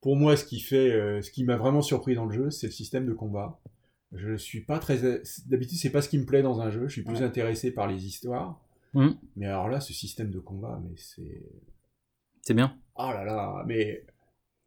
pour 0.00 0.16
moi, 0.16 0.36
ce 0.36 0.44
qui 0.44 0.60
fait, 0.60 0.90
euh, 0.92 1.22
ce 1.22 1.30
qui 1.30 1.44
m'a 1.44 1.56
vraiment 1.56 1.80
surpris 1.82 2.14
dans 2.14 2.26
le 2.26 2.32
jeu, 2.32 2.50
c'est 2.50 2.66
le 2.66 2.72
système 2.72 3.06
de 3.06 3.12
combat. 3.14 3.60
Je 4.14 4.36
suis 4.36 4.60
pas 4.60 4.78
très 4.78 4.98
d'habitude, 5.46 5.78
c'est 5.78 5.90
pas 5.90 6.02
ce 6.02 6.08
qui 6.10 6.18
me 6.18 6.26
plaît 6.26 6.42
dans 6.42 6.60
un 6.60 6.70
jeu. 6.70 6.86
Je 6.88 6.92
suis 6.92 7.02
plus 7.02 7.16
Ouais. 7.20 7.22
intéressé 7.22 7.70
par 7.70 7.86
les 7.86 8.04
histoires. 8.06 8.60
Mm. 8.94 9.10
Mais 9.36 9.46
alors 9.46 9.68
là, 9.68 9.80
ce 9.80 9.92
système 9.92 10.30
de 10.30 10.38
combat, 10.38 10.80
mais 10.84 10.94
c'est 10.96 11.42
C'est 12.42 12.54
bien. 12.54 12.76
oh 12.96 13.10
là 13.12 13.24
là, 13.24 13.64
mais 13.66 14.04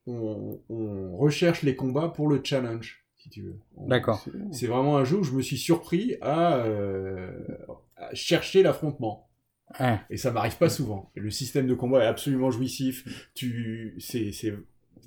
on, 0.07 0.59
on 0.69 1.17
recherche 1.17 1.63
les 1.63 1.75
combats 1.75 2.09
pour 2.09 2.27
le 2.27 2.41
challenge, 2.43 3.05
si 3.15 3.29
tu 3.29 3.41
veux. 3.43 3.59
D'accord. 3.87 4.23
C'est 4.51 4.67
vraiment 4.67 4.97
un 4.97 5.03
jeu 5.03 5.17
où 5.17 5.23
je 5.23 5.33
me 5.33 5.41
suis 5.41 5.57
surpris 5.57 6.15
à, 6.21 6.57
euh, 6.57 7.31
à 7.95 8.13
chercher 8.13 8.63
l'affrontement. 8.63 9.29
Ouais. 9.79 9.99
Et 10.11 10.17
ça 10.17 10.31
m'arrive 10.31 10.57
pas 10.57 10.69
souvent. 10.69 11.11
Le 11.15 11.31
système 11.31 11.65
de 11.67 11.73
combat 11.73 12.03
est 12.03 12.07
absolument 12.07 12.51
jouissif. 12.51 13.29
Tu, 13.33 13.95
c'est, 13.99 14.31
c'est 14.31 14.53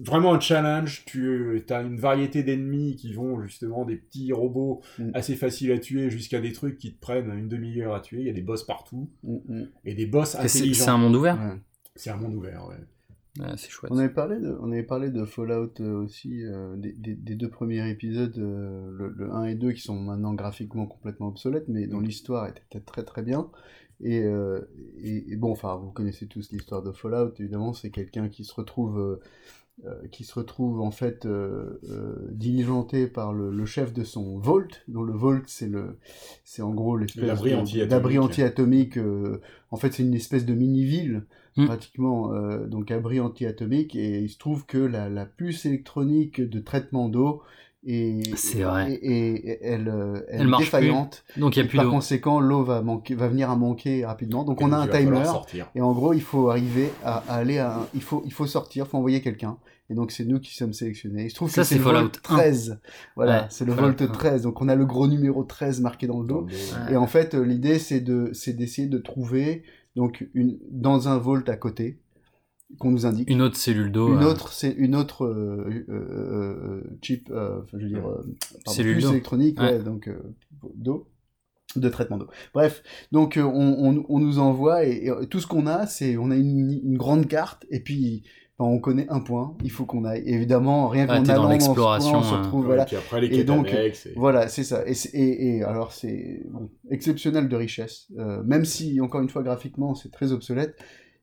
vraiment 0.01 0.35
un 0.35 0.41
challenge. 0.41 1.05
Tu 1.07 1.63
as 1.71 1.81
une 1.83 1.97
variété 1.99 2.43
d'ennemis 2.43 2.97
qui 2.97 3.13
vont 3.13 3.41
justement 3.43 3.85
des 3.85 3.97
petits 3.97 4.33
robots 4.33 4.81
Mm. 4.99 5.11
assez 5.15 5.35
faciles 5.37 5.73
à 5.73 5.79
tuer 5.79 6.11
jusqu'à 6.11 6.41
des 6.41 6.53
trucs 6.53 6.79
qui 6.79 6.95
te 6.95 7.01
prennent 7.01 7.31
une 7.37 7.49
demi-heure 7.49 7.95
à 7.95 8.01
tuer. 8.01 8.21
Il 8.21 8.27
y 8.27 8.31
a 8.31 8.33
des 8.35 8.43
boss 8.43 8.65
partout. 8.65 9.11
Mm, 9.23 9.37
mm. 9.49 9.69
Et 9.85 9.95
des 9.95 10.07
boss 10.07 10.35
intelligents. 10.35 10.85
c'est 10.85 10.91
un 10.91 10.99
monde 10.99 11.17
ouvert? 11.17 11.37
Ouais. 11.41 11.61
C'est 11.97 12.11
un 12.11 12.17
monde 12.17 12.35
ouvert, 12.35 12.67
ouais. 12.69 12.77
Ouais, 13.41 13.53
c'est 13.57 13.71
chouette. 13.71 13.93
On 13.95 13.99
avait 13.99 14.09
parlé 14.09 14.41
de, 14.41 14.57
on 14.61 14.73
avait 14.73 14.83
parlé 14.83 15.11
de 15.11 15.25
Fallout 15.25 15.73
euh, 15.81 16.03
aussi, 16.03 16.43
euh, 16.45 16.75
des, 16.77 16.93
des- 16.93 17.15
des 17.15 17.35
deux 17.37 17.49
premiers 17.49 17.89
épisodes, 17.89 18.37
euh, 18.39 18.91
le, 18.91 19.11
le 19.17 19.31
1 19.33 19.45
et 19.45 19.55
2, 19.55 19.71
qui 19.73 19.81
sont 19.83 19.95
maintenant 20.01 20.35
graphiquement 20.35 20.87
complètement 20.87 21.29
obsolètes, 21.29 21.69
mais 21.69 21.87
dont 21.87 22.01
l'histoire 22.01 22.49
était 22.49 22.81
très 22.81 23.05
très 23.05 23.23
bien. 23.23 23.49
Et, 24.01 24.23
euh, 24.25 24.61
et, 25.03 25.33
et 25.33 25.37
bon, 25.37 25.53
enfin, 25.53 25.77
vous 25.77 25.91
connaissez 25.93 26.27
tous 26.27 26.51
l'histoire 26.51 26.83
de 26.83 26.91
Fallout, 26.93 27.33
évidemment, 27.39 27.73
c'est 27.75 27.91
quelqu'un 27.91 28.29
qui 28.29 28.45
se 28.45 28.55
retrouve, 28.55 28.99
euh, 28.99 29.03
euh, 29.13 29.21
qui 30.11 30.25
se 30.25 30.35
retrouve 30.35 30.81
en 30.81 30.91
fait 30.91 31.25
euh, 31.25 31.79
euh, 31.89 32.17
diligenté 32.33 33.07
par 33.07 33.33
le, 33.33 33.51
le 33.51 33.65
chef 33.67 33.93
de 33.93 34.03
son 34.05 34.37
Vault, 34.39 34.67
dont 34.89 35.03
le 35.03 35.13
Vault 35.13 35.43
c'est 35.47 35.69
le, 35.69 35.97
c'est 36.45 36.63
en 36.63 36.75
gros 36.75 36.97
l'espèce 36.97 37.25
L'abri 37.25 37.51
de- 37.51 37.57
anti-atomique. 37.57 37.89
d'abri 37.91 38.19
anti-atomique. 38.19 38.99
euh, 38.99 39.41
en 39.71 39.77
fait, 39.77 39.93
c'est 39.93 40.03
une 40.03 40.15
espèce 40.15 40.45
de 40.47 40.55
mini-ville 40.55 41.25
Mm. 41.57 41.67
pratiquement, 41.67 42.33
euh, 42.35 42.67
donc 42.69 42.91
abri 42.93 43.19
anti-atomique, 43.19 43.97
et 43.97 44.21
il 44.21 44.29
se 44.31 44.39
trouve 44.39 44.65
que 44.65 44.79
la, 44.79 45.09
la 45.09 45.27
puce 45.27 45.67
électronique 45.67 46.41
de 46.41 46.61
traitement 46.61 47.09
d'eau 47.09 47.43
C'est 48.37 48.63
vrai. 48.63 48.93
est- 48.93 49.07
est- 49.07 49.49
est- 49.49 49.59
elle, 49.63 49.89
euh, 49.89 50.21
elle 50.29 50.41
Elle 50.43 50.47
marche 50.49 50.65
défaillante. 50.65 51.25
plus. 51.33 51.41
Donc, 51.41 51.57
il 51.57 51.61
y 51.61 51.63
a 51.63 51.65
Et 51.65 51.69
plus 51.69 51.77
par 51.77 51.85
d'eau. 51.87 51.91
conséquent, 51.93 52.41
l'eau 52.41 52.65
va, 52.65 52.83
manquer, 52.83 53.15
va 53.15 53.29
venir 53.29 53.51
à 53.51 53.57
manquer 53.57 54.05
rapidement. 54.05 54.45
Donc 54.45 54.61
Et 54.61 54.65
on 54.65 54.73
a 54.73 54.79
un 54.79 54.89
timer, 54.89 55.25
sortir. 55.25 55.71
et 55.75 55.81
en 55.81 55.93
gros, 55.93 56.13
il 56.13 56.21
faut 56.23 56.51
arriver 56.51 56.91
à, 57.05 57.19
à 57.29 57.35
aller 57.37 57.59
à 57.59 57.79
un- 57.79 57.87
il 57.95 58.03
faut, 58.03 58.23
il 58.27 58.33
faut 58.33 58.47
sortir, 58.47 58.85
il 58.87 58.89
faut 58.91 58.99
envoyer 58.99 59.21
quelqu'un. 59.23 59.57
Et 59.91 59.95
donc 59.95 60.11
c'est 60.11 60.27
nous 60.27 60.39
qui 60.39 60.55
sommes 60.55 60.75
sélectionnés. 60.75 61.25
Il 61.25 61.31
se 61.31 61.35
trouve 61.37 61.49
Ça, 61.49 61.63
que 61.63 61.69
c'est 61.69 61.75
c'est 61.77 61.79
le 61.79 61.85
Fallout 61.85 62.01
Volt 62.01 62.17
1. 62.29 62.35
13. 62.35 62.79
Voilà, 63.17 63.43
Ouais, 63.43 63.47
c'est 63.49 63.65
le 63.65 63.73
Fallout 63.73 63.87
Volt 63.87 64.03
1. 64.03 64.07
13. 64.09 64.43
Donc 64.43 64.61
on 64.61 64.69
a 64.69 64.75
le 64.75 64.85
gros 64.85 65.07
numéro 65.09 65.45
13 65.45 65.81
marqué 65.81 66.07
dans 66.07 66.21
le 66.21 66.27
dos. 66.27 66.47
Ouais. 66.47 66.93
Et 66.93 66.97
en 66.97 67.07
fait, 67.07 67.33
l'idée, 67.35 67.79
c'est 67.79 68.01
de, 68.01 68.29
c'est 68.35 68.53
d'essayer 68.53 68.87
de 68.89 68.99
trouver 68.99 69.63
donc 69.97 70.27
une 70.35 70.59
dans 70.71 71.09
un 71.09 71.17
Volt 71.17 71.49
à 71.49 71.57
côté 71.57 71.99
qu'on 72.79 72.91
nous 72.91 73.07
indique. 73.07 73.31
Une 73.31 73.43
autre 73.43 73.57
cellule 73.57 73.91
d'eau. 73.91 74.09
Une 74.15 74.23
euh, 74.23 74.27
autre, 74.31 74.53
c'est 74.53 74.73
une 74.73 74.95
autre 74.95 75.25
euh, 75.25 75.85
euh, 75.89 75.93
euh, 75.93 76.83
chip, 77.03 77.31
euh, 77.31 77.61
je 77.73 77.77
veux 77.79 77.89
dire, 77.89 78.07
euh, 78.07 78.23
pardon, 78.65 78.77
Cellule 78.77 79.05
électronique, 79.05 79.59
Ouais. 79.61 79.73
ouais, 79.73 79.83
donc 79.83 80.09
euh, 80.09 80.35
d'eau, 80.75 81.09
de 81.77 81.89
traitement 81.89 82.19
d'eau. 82.19 82.29
Bref, 82.55 82.83
donc 83.13 83.39
on, 83.43 83.45
on, 83.49 84.05
on 84.09 84.19
nous 84.21 84.39
envoie 84.39 84.85
et, 84.85 85.07
et 85.23 85.27
tout 85.29 85.41
ce 85.41 85.47
qu'on 85.47 85.67
a, 85.67 85.87
c'est 85.87 86.17
on 86.17 86.31
a 86.31 86.37
une, 86.37 86.81
une 86.85 86.97
grande 86.99 87.27
carte 87.27 87.65
et 87.71 87.81
puis 87.81 88.23
ben, 88.59 88.65
on 88.67 88.81
connaît 88.81 89.07
un 89.09 89.21
point, 89.21 89.57
il 89.63 89.71
faut 89.71 89.85
qu'on 89.87 90.05
aille. 90.05 90.25
Évidemment, 90.27 90.89
rien 90.89 91.09
Ouais, 91.09 91.19
qu'en 91.19 91.29
allant 91.29 91.43
dans 91.45 91.49
l'exploration, 91.51 92.19
on 92.19 92.23
se 92.23 92.35
hein. 92.35 92.43
retrouve, 92.43 92.61
Ouais, 92.63 92.67
voilà. 92.67 92.85
puis 92.87 92.97
après, 92.97 93.21
les 93.21 93.29
Et 93.39 93.45
donc, 93.45 93.69
et- 93.73 93.93
voilà, 94.17 94.49
c'est 94.49 94.65
ça. 94.65 94.83
Et, 94.87 94.93
et, 95.15 95.57
et 95.59 95.63
alors, 95.63 95.93
c'est 95.93 96.43
bon, 96.51 96.69
exceptionnel 96.91 97.49
de 97.49 97.55
richesse. 97.57 98.09
Euh, 98.19 98.43
même 98.43 98.65
si, 98.65 99.01
encore 99.01 99.21
une 99.21 99.29
fois, 99.29 99.43
graphiquement, 99.45 99.95
c'est 99.95 100.11
très 100.11 100.33
obsolète. 100.33 100.77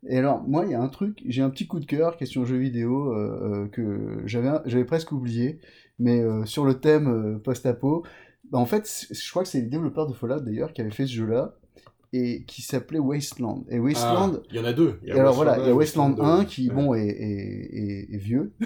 Et 0.08 0.18
alors, 0.18 0.43
moi, 0.47 0.66
il 0.66 0.72
y 0.72 0.74
a 0.76 0.82
un 0.82 0.88
truc, 0.88 1.22
j'ai 1.26 1.41
un 1.41 1.49
petit 1.49 1.68
coup 1.68 1.80
de 1.80 1.86
cœur, 1.86 2.18
question 2.18 2.45
jeu 2.45 2.58
vidéo, 2.58 3.12
euh, 3.14 3.64
euh, 3.66 3.68
que 3.70 4.22
j'avais 4.26 4.86
presque 4.86 5.12
oublié, 5.12 5.60
mais 5.97 6.22
euh, 6.22 6.45
sur 6.45 6.66
le 6.66 6.76
thème 6.80 7.39
post-apo, 7.43 8.03
bah, 8.51 8.60
en 8.60 8.66
fait, 8.66 9.08
je 9.10 9.30
crois 9.32 9.43
que 9.43 9.49
c'est 9.49 9.62
les 9.62 9.68
développeurs 9.68 10.08
de 10.08 10.14
Fallout, 10.14 10.41
d'ailleurs, 10.41 10.74
qui 10.74 10.82
avaient 10.82 10.91
fait 10.91 11.08
ce 11.08 11.14
jeu-là, 11.14 11.56
et 12.18 12.43
qui 12.45 12.61
s'appelait 12.61 12.99
Wasteland. 12.99 13.66
Et 13.70 13.80
Wasteland... 13.80 14.34
Ah, 14.38 14.41
il 14.51 14.55
y 14.57 14.59
en 14.59 14.66
a 14.66 14.74
deux. 14.74 14.99
Il 15.03 15.09
y 15.09 15.11
a 15.11 15.16
Et 15.16 15.20
alors 15.20 15.34
voilà, 15.36 15.57
Wasteland 15.57 15.63
il 15.63 15.66
y 15.66 15.66
a 15.66 15.68
1 15.68 15.70
et 15.70 15.74
Wasteland 15.74 16.09
Wasteland 16.11 16.26
1 16.26 16.39
2. 16.39 16.45
qui, 16.45 16.68
Ouais. 16.70 16.74
bon, 16.76 16.93
est, 16.93 17.07
est, 17.07 17.70
est- 17.74 18.13
est 18.13 18.18
vieux, 18.18 18.53
et 18.61 18.66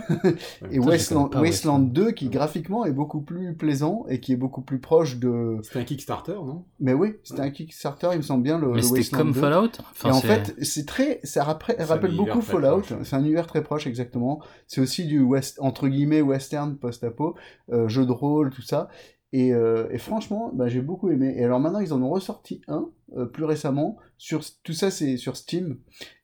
Putain, 0.69 0.79
Wasteland, 0.87 1.23
connais 1.25 1.33
pas 1.33 1.41
Wasteland 1.41 1.79
2 1.79 2.11
qui 2.11 2.29
graphiquement 2.29 2.85
est 2.85 2.91
beaucoup 2.91 3.21
plus 3.21 3.55
plaisant 3.55 4.05
et 4.09 4.19
qui 4.19 4.33
est 4.33 4.37
beaucoup 4.37 4.61
plus 4.61 4.79
proche 4.79 5.17
de... 5.17 5.57
C'était 5.63 5.79
un 5.79 5.83
Kickstarter, 5.83 6.33
non? 6.33 6.65
Mais 6.79 6.93
oui, 6.93 7.15
c'était 7.23 7.41
un 7.41 7.49
Kickstarter, 7.51 8.09
il 8.13 8.17
me 8.17 8.21
semble 8.23 8.43
bien, 8.43 8.59
le, 8.59 8.67
Mais 8.69 8.75
le 8.77 8.81
c'était 8.81 9.03
comme 9.15 9.31
2. 9.31 9.39
Fallout? 9.39 9.71
Enfin, 9.91 10.09
et 10.09 10.11
en 10.11 10.21
fait, 10.21 10.55
c'est 10.61 10.85
très, 10.85 11.19
ça 11.23 11.43
rappelle, 11.43 11.77
beaucoup 12.15 12.41
Fallout. 12.41 12.83
C'est 13.03 13.15
un 13.15 13.19
univers 13.21 13.47
très 13.47 13.63
proche, 13.63 13.87
exactement. 13.87 14.41
C'est 14.67 14.81
aussi 14.81 15.05
du 15.05 15.21
west, 15.21 15.57
entre 15.61 15.87
guillemets, 15.87 16.21
western 16.21 16.77
post-apo, 16.77 17.35
euh, 17.71 17.87
jeu 17.87 18.05
de 18.05 18.11
rôle, 18.11 18.49
tout 18.51 18.61
ça. 18.61 18.89
Et, 19.31 19.53
euh, 19.53 19.87
et 19.91 19.99
franchement, 19.99 20.51
bah, 20.55 20.67
j'ai 20.67 20.81
beaucoup 20.81 21.11
aimé. 21.11 21.33
Et 21.37 21.43
alors 21.45 21.59
maintenant, 21.59 21.79
ils 21.79 21.93
en 21.93 22.01
ont 22.01 22.09
ressorti 22.09 22.61
un 22.67 22.89
euh, 23.15 23.25
plus 23.25 23.43
récemment. 23.43 23.97
Sur 24.17 24.41
tout 24.63 24.73
ça, 24.73 24.89
c'est 24.89 25.17
sur 25.17 25.37
Steam. 25.37 25.77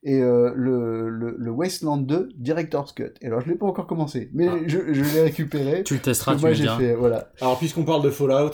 Et 0.03 0.21
euh, 0.21 0.51
le, 0.55 1.09
le, 1.09 1.35
le 1.37 1.51
Wasteland 1.51 1.97
2 1.97 2.29
Director's 2.35 2.93
Cut. 2.93 3.13
Et 3.21 3.27
alors, 3.27 3.41
je 3.41 3.49
l'ai 3.49 3.55
pas 3.55 3.67
encore 3.67 3.85
commencé, 3.87 4.29
mais 4.33 4.47
Ah. 4.49 4.57
je, 4.65 4.91
je 4.91 5.01
l'ai 5.03 5.21
récupéré. 5.21 5.83
Tu 5.83 5.93
le 5.93 5.99
testeras, 5.99 6.35
que 6.35 6.39
tu 6.47 6.55
j'ai 6.55 6.67
fait, 6.67 6.95
voilà. 6.95 7.29
Alors, 7.41 7.59
puisqu'on 7.59 7.85
parle 7.85 8.01
de 8.03 8.09
Fallout, 8.09 8.51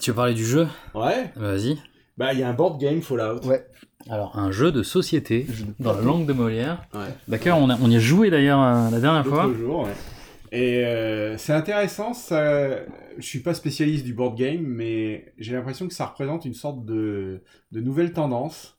Tu 0.00 0.10
veux 0.10 0.16
parler 0.16 0.34
du 0.34 0.44
jeu? 0.44 0.66
Ouais, 0.94 1.30
Vas-y. 1.36 1.78
bah, 2.18 2.32
il 2.32 2.40
y 2.40 2.42
a 2.42 2.48
un 2.48 2.54
board 2.54 2.80
game 2.80 3.00
Fallout. 3.02 3.46
Ouais. 3.46 3.64
Alors, 4.08 4.36
un 4.38 4.50
jeu 4.50 4.72
de 4.72 4.82
société, 4.82 5.46
Jeu 5.48 5.66
de 5.78 5.84
dans 5.84 5.92
la 5.92 6.00
langue 6.02 6.26
de 6.26 6.32
Molière. 6.32 6.82
Ouais. 6.94 7.00
D'accord, 7.28 7.58
on, 7.60 7.70
a- 7.70 7.78
on 7.80 7.88
y 7.90 7.96
a 7.96 8.00
joué 8.00 8.30
d'ailleurs 8.30 8.60
la 8.90 8.98
dernière 9.00 9.26
fois. 9.26 9.48
Jour, 9.56 9.84
ouais. 9.84 9.90
Et 10.52 10.84
euh, 10.84 11.36
c'est 11.38 11.52
intéressant, 11.52 12.12
ça... 12.12 12.68
je 13.16 13.22
suis 13.22 13.38
pas 13.40 13.54
spécialiste 13.54 14.04
du 14.04 14.14
board 14.14 14.36
game, 14.36 14.62
mais 14.62 15.32
j'ai 15.38 15.52
l'impression 15.52 15.86
que 15.86 15.94
ça 15.94 16.06
représente 16.06 16.44
une 16.44 16.54
sorte 16.54 16.84
de, 16.84 17.42
de 17.70 17.80
nouvelle 17.80 18.12
tendance 18.12 18.78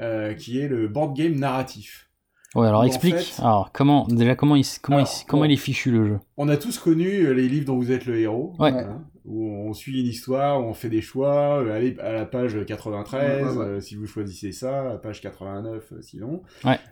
euh, 0.00 0.34
qui 0.34 0.60
est 0.60 0.68
le 0.68 0.86
board 0.88 1.16
game 1.16 1.34
narratif. 1.34 2.10
Ouais, 2.54 2.66
alors 2.66 2.84
explique. 2.84 3.16
fait- 3.16 3.42
Alors, 3.42 3.72
comment, 3.72 4.06
déjà, 4.06 4.34
comment 4.34 4.56
il, 4.56 4.64
comment, 4.82 4.98
Alors, 4.98 5.08
il, 5.22 5.26
comment 5.26 5.44
il 5.44 5.52
est 5.52 5.56
fichu 5.56 5.90
le 5.90 6.06
jeu? 6.06 6.18
On 6.36 6.48
a 6.48 6.56
tous 6.56 6.78
connu 6.78 7.06
euh, 7.26 7.32
les 7.32 7.48
livres 7.48 7.66
dont 7.66 7.76
vous 7.76 7.90
êtes 7.90 8.06
le 8.06 8.18
héros, 8.18 8.54
Ouais. 8.58 8.70
hein, 8.72 9.02
où 9.28 9.44
on 9.46 9.72
suit 9.74 10.00
une 10.00 10.06
histoire, 10.06 10.60
où 10.60 10.64
on 10.64 10.72
fait 10.74 10.88
des 10.88 11.02
choix, 11.02 11.62
euh, 11.62 11.72
allez 11.76 11.96
à 12.00 12.12
la 12.12 12.24
page 12.24 12.56
93, 12.66 13.20
Ouais, 13.20 13.50
ouais, 13.52 13.56
ouais. 13.58 13.64
euh, 13.66 13.80
si 13.80 13.94
vous 13.94 14.06
choisissez 14.06 14.52
ça, 14.52 14.80
à 14.80 14.84
la 14.84 14.96
page 14.98 15.20
89 15.20 15.92
euh, 15.92 16.02
sinon. 16.02 16.42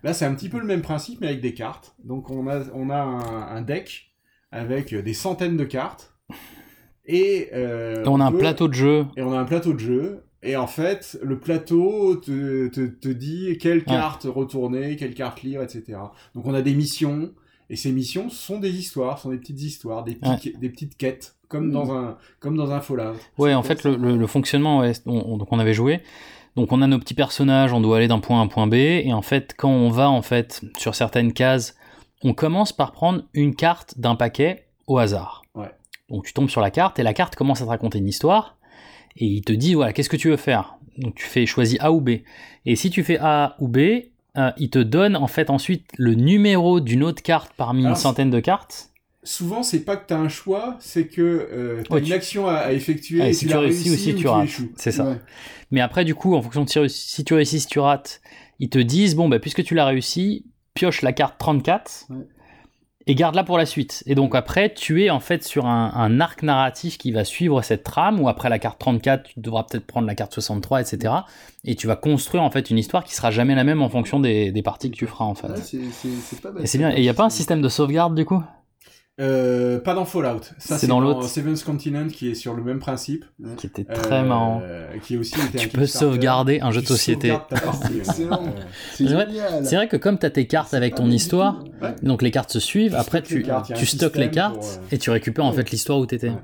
Là 0.02 0.12
c'est 0.12 0.24
un 0.26 0.34
petit 0.34 0.48
peu 0.50 0.58
le 0.58 0.66
même 0.66 0.82
principe 0.82 1.20
mais 1.22 1.28
avec 1.28 1.40
des 1.40 1.54
cartes. 1.54 1.96
Donc 2.04 2.30
on 2.30 2.46
a, 2.46 2.60
on 2.74 2.90
a 2.90 2.98
un, 3.00 3.56
un 3.56 3.62
deck 3.62 4.12
avec 4.52 4.94
des 4.94 5.14
centaines 5.14 5.56
de 5.56 5.64
cartes. 5.64 6.12
Et, 7.06 7.48
Et 7.52 8.02
on 8.06 8.20
a 8.20 8.24
un 8.26 8.32
plateau 8.32 8.68
de 8.68 8.74
jeu. 8.74 9.06
Et 9.16 9.22
on 9.22 9.32
a 9.32 9.38
un 9.38 9.44
plateau 9.44 9.72
de 9.72 9.78
jeu. 9.78 10.22
Et 10.42 10.56
en 10.56 10.66
fait, 10.66 11.18
le 11.22 11.38
plateau 11.40 12.16
te, 12.16 12.68
te, 12.68 12.86
te 12.86 13.08
dit 13.08 13.58
quelle 13.58 13.84
carte 13.84 14.24
retourner, 14.28 14.96
quelle 14.96 15.14
carte 15.14 15.42
lire, 15.42 15.62
etc. 15.62 15.98
Donc 16.34 16.46
on 16.46 16.54
a 16.54 16.62
des 16.62 16.74
missions, 16.74 17.32
et 17.70 17.76
ces 17.76 17.90
missions 17.90 18.28
sont 18.28 18.60
des 18.60 18.70
histoires, 18.70 19.18
sont 19.18 19.30
des 19.30 19.38
petites 19.38 19.60
histoires, 19.62 20.04
des, 20.04 20.14
petits- 20.14 20.56
des 20.58 20.68
petites 20.68 20.96
quêtes, 20.96 21.35
comme, 21.48 21.70
dans 21.70 21.92
un, 21.92 22.16
comme 22.40 22.56
dans 22.56 22.70
un 22.72 22.80
Fallout. 22.80 23.14
Ouais, 23.38 23.54
en 23.54 23.62
fait, 23.62 23.84
le, 23.84 23.96
le- 23.96 24.16
le 24.16 24.26
fonctionnement, 24.26 24.78
ouais, 24.80 24.92
on, 25.06 25.32
on- 25.32 25.36
donc 25.36 25.48
on 25.52 25.58
avait 25.58 25.74
joué. 25.74 26.00
Donc 26.56 26.72
on 26.72 26.80
a 26.80 26.86
nos 26.86 26.98
petits 26.98 27.14
personnages, 27.14 27.72
on 27.72 27.80
doit 27.80 27.98
aller 27.98 28.08
d'un 28.08 28.18
point 28.18 28.38
A 28.38 28.40
à 28.40 28.44
un 28.44 28.46
point 28.48 28.66
B, 28.66 28.74
et 28.74 29.12
en 29.12 29.20
fait, 29.22 29.54
quand 29.56 29.68
on 29.70 29.90
va 29.90 30.08
en 30.08 30.22
fait 30.22 30.62
sur 30.78 30.94
certaines 30.94 31.32
cases, 31.34 31.76
on 32.24 32.32
commence 32.32 32.72
par 32.72 32.92
prendre 32.92 33.22
une 33.34 33.54
carte 33.54 33.98
d'un 33.98 34.14
paquet 34.14 34.66
au 34.86 34.96
hasard. 34.98 35.42
Ouais. 35.54 35.70
Donc 36.08 36.24
tu 36.24 36.32
tombes 36.32 36.48
sur 36.48 36.62
la 36.62 36.70
carte 36.70 36.98
et 36.98 37.02
la 37.02 37.12
carte 37.12 37.36
commence 37.36 37.60
à 37.60 37.64
te 37.64 37.68
raconter 37.68 37.98
une 37.98 38.08
histoire 38.08 38.56
et 39.16 39.26
il 39.26 39.42
te 39.42 39.52
dit 39.52 39.74
voilà 39.74 39.92
qu'est-ce 39.92 40.08
que 40.08 40.16
tu 40.16 40.30
veux 40.30 40.36
faire? 40.38 40.76
Donc 40.98 41.14
tu 41.14 41.26
fais 41.26 41.44
choisis 41.44 41.78
A 41.80 41.92
ou 41.92 42.00
B. 42.00 42.10
Et 42.64 42.74
si 42.74 42.88
tu 42.88 43.04
fais 43.04 43.18
A 43.20 43.54
ou 43.58 43.68
B, 43.68 43.78
euh, 44.38 44.50
il 44.56 44.70
te 44.70 44.78
donne 44.78 45.14
en 45.14 45.26
fait 45.26 45.50
ensuite 45.50 45.84
le 45.98 46.14
numéro 46.14 46.80
d'une 46.80 47.02
autre 47.02 47.22
carte 47.22 47.52
parmi 47.56 47.80
Alors, 47.84 47.90
une 47.96 48.00
centaine 48.00 48.30
de 48.30 48.40
cartes. 48.40 48.90
Souvent, 49.26 49.62
c'est 49.62 49.80
pas 49.84 49.96
que 49.96 50.06
tu 50.06 50.14
as 50.14 50.18
un 50.18 50.28
choix, 50.30 50.76
c'est 50.80 51.06
que 51.08 51.20
euh, 51.20 51.82
tu 51.82 51.92
as 51.92 51.94
Ouais, 51.94 52.00
une 52.00 52.06
tu- 52.06 52.12
action 52.14 52.46
à, 52.48 52.54
à 52.54 52.72
effectuer 52.72 53.26
et 53.28 53.32
si 53.34 53.46
tu 53.46 53.54
réussis 53.56 53.90
ou 53.90 53.94
si 53.96 54.14
tu 54.14 54.26
rates. 54.28 54.48
C'est 54.76 54.92
ça. 54.92 55.04
Ouais. 55.04 55.20
Mais 55.70 55.80
après, 55.82 56.04
du 56.04 56.14
coup, 56.14 56.34
en 56.34 56.40
fonction 56.42 56.62
de 56.64 56.68
si 56.68 56.74
tu 56.74 56.78
réussis- 56.80 57.08
si 57.14 57.24
tu 57.24 57.34
réussis, 57.34 57.60
si 57.60 57.66
tu 57.66 57.78
rates, 57.80 58.20
ils 58.58 58.70
te 58.70 58.78
disent 58.78 59.14
bon, 59.16 59.28
bah, 59.28 59.38
puisque 59.38 59.62
tu 59.64 59.74
l'as 59.74 59.84
réussi, 59.84 60.46
pioche 60.74 61.02
la 61.02 61.12
carte 61.12 61.34
34 61.38 62.06
Ouais. 62.10 62.16
et 63.08 63.14
garde-la 63.14 63.44
pour 63.44 63.58
la 63.58 63.66
suite. 63.66 64.02
Et 64.06 64.14
donc 64.14 64.34
après, 64.34 64.72
tu 64.74 65.04
es 65.04 65.10
en 65.10 65.20
fait 65.20 65.42
sur 65.44 65.66
un, 65.66 65.92
un 65.94 66.20
arc 66.20 66.42
narratif 66.42 66.96
qui 66.98 67.12
va 67.12 67.24
suivre 67.24 67.62
cette 67.62 67.82
trame, 67.82 68.20
où 68.20 68.28
après 68.28 68.48
la 68.48 68.58
carte 68.58 68.78
34, 68.78 69.22
tu 69.24 69.40
devras 69.40 69.64
peut-être 69.64 69.86
prendre 69.86 70.06
la 70.06 70.14
carte 70.14 70.32
63, 70.34 70.80
etc. 70.82 71.14
Et 71.64 71.74
tu 71.74 71.86
vas 71.86 71.96
construire 71.96 72.42
en 72.42 72.50
fait 72.50 72.70
une 72.70 72.78
histoire 72.78 73.04
qui 73.04 73.14
sera 73.14 73.30
jamais 73.30 73.54
la 73.54 73.64
même 73.64 73.82
en 73.82 73.88
fonction 73.88 74.20
des, 74.20 74.52
des 74.52 74.62
parties 74.62 74.90
que 74.90 74.96
tu 74.96 75.06
feras 75.06 75.24
en 75.24 75.34
fait. 75.34 75.48
Pas. 75.48 76.50
Et 76.62 76.66
c'est 76.66 76.78
bien. 76.78 76.90
Et 76.92 76.98
il 76.98 77.02
n'y 77.02 77.08
a 77.08 77.14
pas 77.14 77.24
un 77.24 77.30
système 77.30 77.60
de 77.62 77.68
sauvegarde 77.68 78.14
du 78.14 78.24
coup? 78.24 78.42
Euh, 79.18 79.80
pas 79.80 79.94
dans 79.94 80.04
Fallout. 80.04 80.42
Ça, 80.58 80.76
C'est 80.76 80.86
dans 80.86 81.00
l'autre. 81.00 81.24
Seventh 81.26 81.64
Continent 81.64 82.06
qui 82.08 82.28
est 82.30 82.34
sur 82.34 82.52
le 82.54 82.62
même 82.62 82.78
principe. 82.80 83.24
Qui 83.56 83.66
était 83.66 83.84
très 83.84 84.20
Euh, 84.20 84.24
marrant. 84.24 84.60
Qui 85.02 85.16
aussi 85.16 85.34
était 85.48 85.58
un 85.58 85.62
Tu 85.62 85.68
peux 85.68 85.86
sauvegarder 85.86 86.60
un 86.60 86.70
jeu 86.70 86.82
de 86.82 86.86
société. 86.86 87.34
C'est 88.94 89.74
vrai, 89.76 89.88
que 89.88 89.96
comme 89.96 90.18
tu 90.18 90.26
as 90.26 90.30
tes 90.30 90.46
cartes 90.46 90.74
avec 90.74 90.94
ton 90.94 91.10
histoire, 91.10 91.64
Ouais. 91.82 91.94
donc 92.02 92.22
les 92.22 92.30
cartes 92.30 92.50
se 92.52 92.60
suivent, 92.60 92.92
Tu 92.92 92.96
après 92.98 93.22
tu, 93.22 93.42
cartes, 93.42 93.72
tu 93.74 93.86
stockes 93.86 94.16
les 94.16 94.30
cartes 94.30 94.56
pour, 94.56 94.64
euh, 94.64 94.86
et 94.92 94.98
tu 94.98 95.10
récupères 95.10 95.44
en 95.44 95.52
fait 95.52 95.70
l'histoire 95.70 95.98
où 95.98 96.06
tu 96.06 96.14
étais. 96.14 96.28
Ouais. 96.30 96.36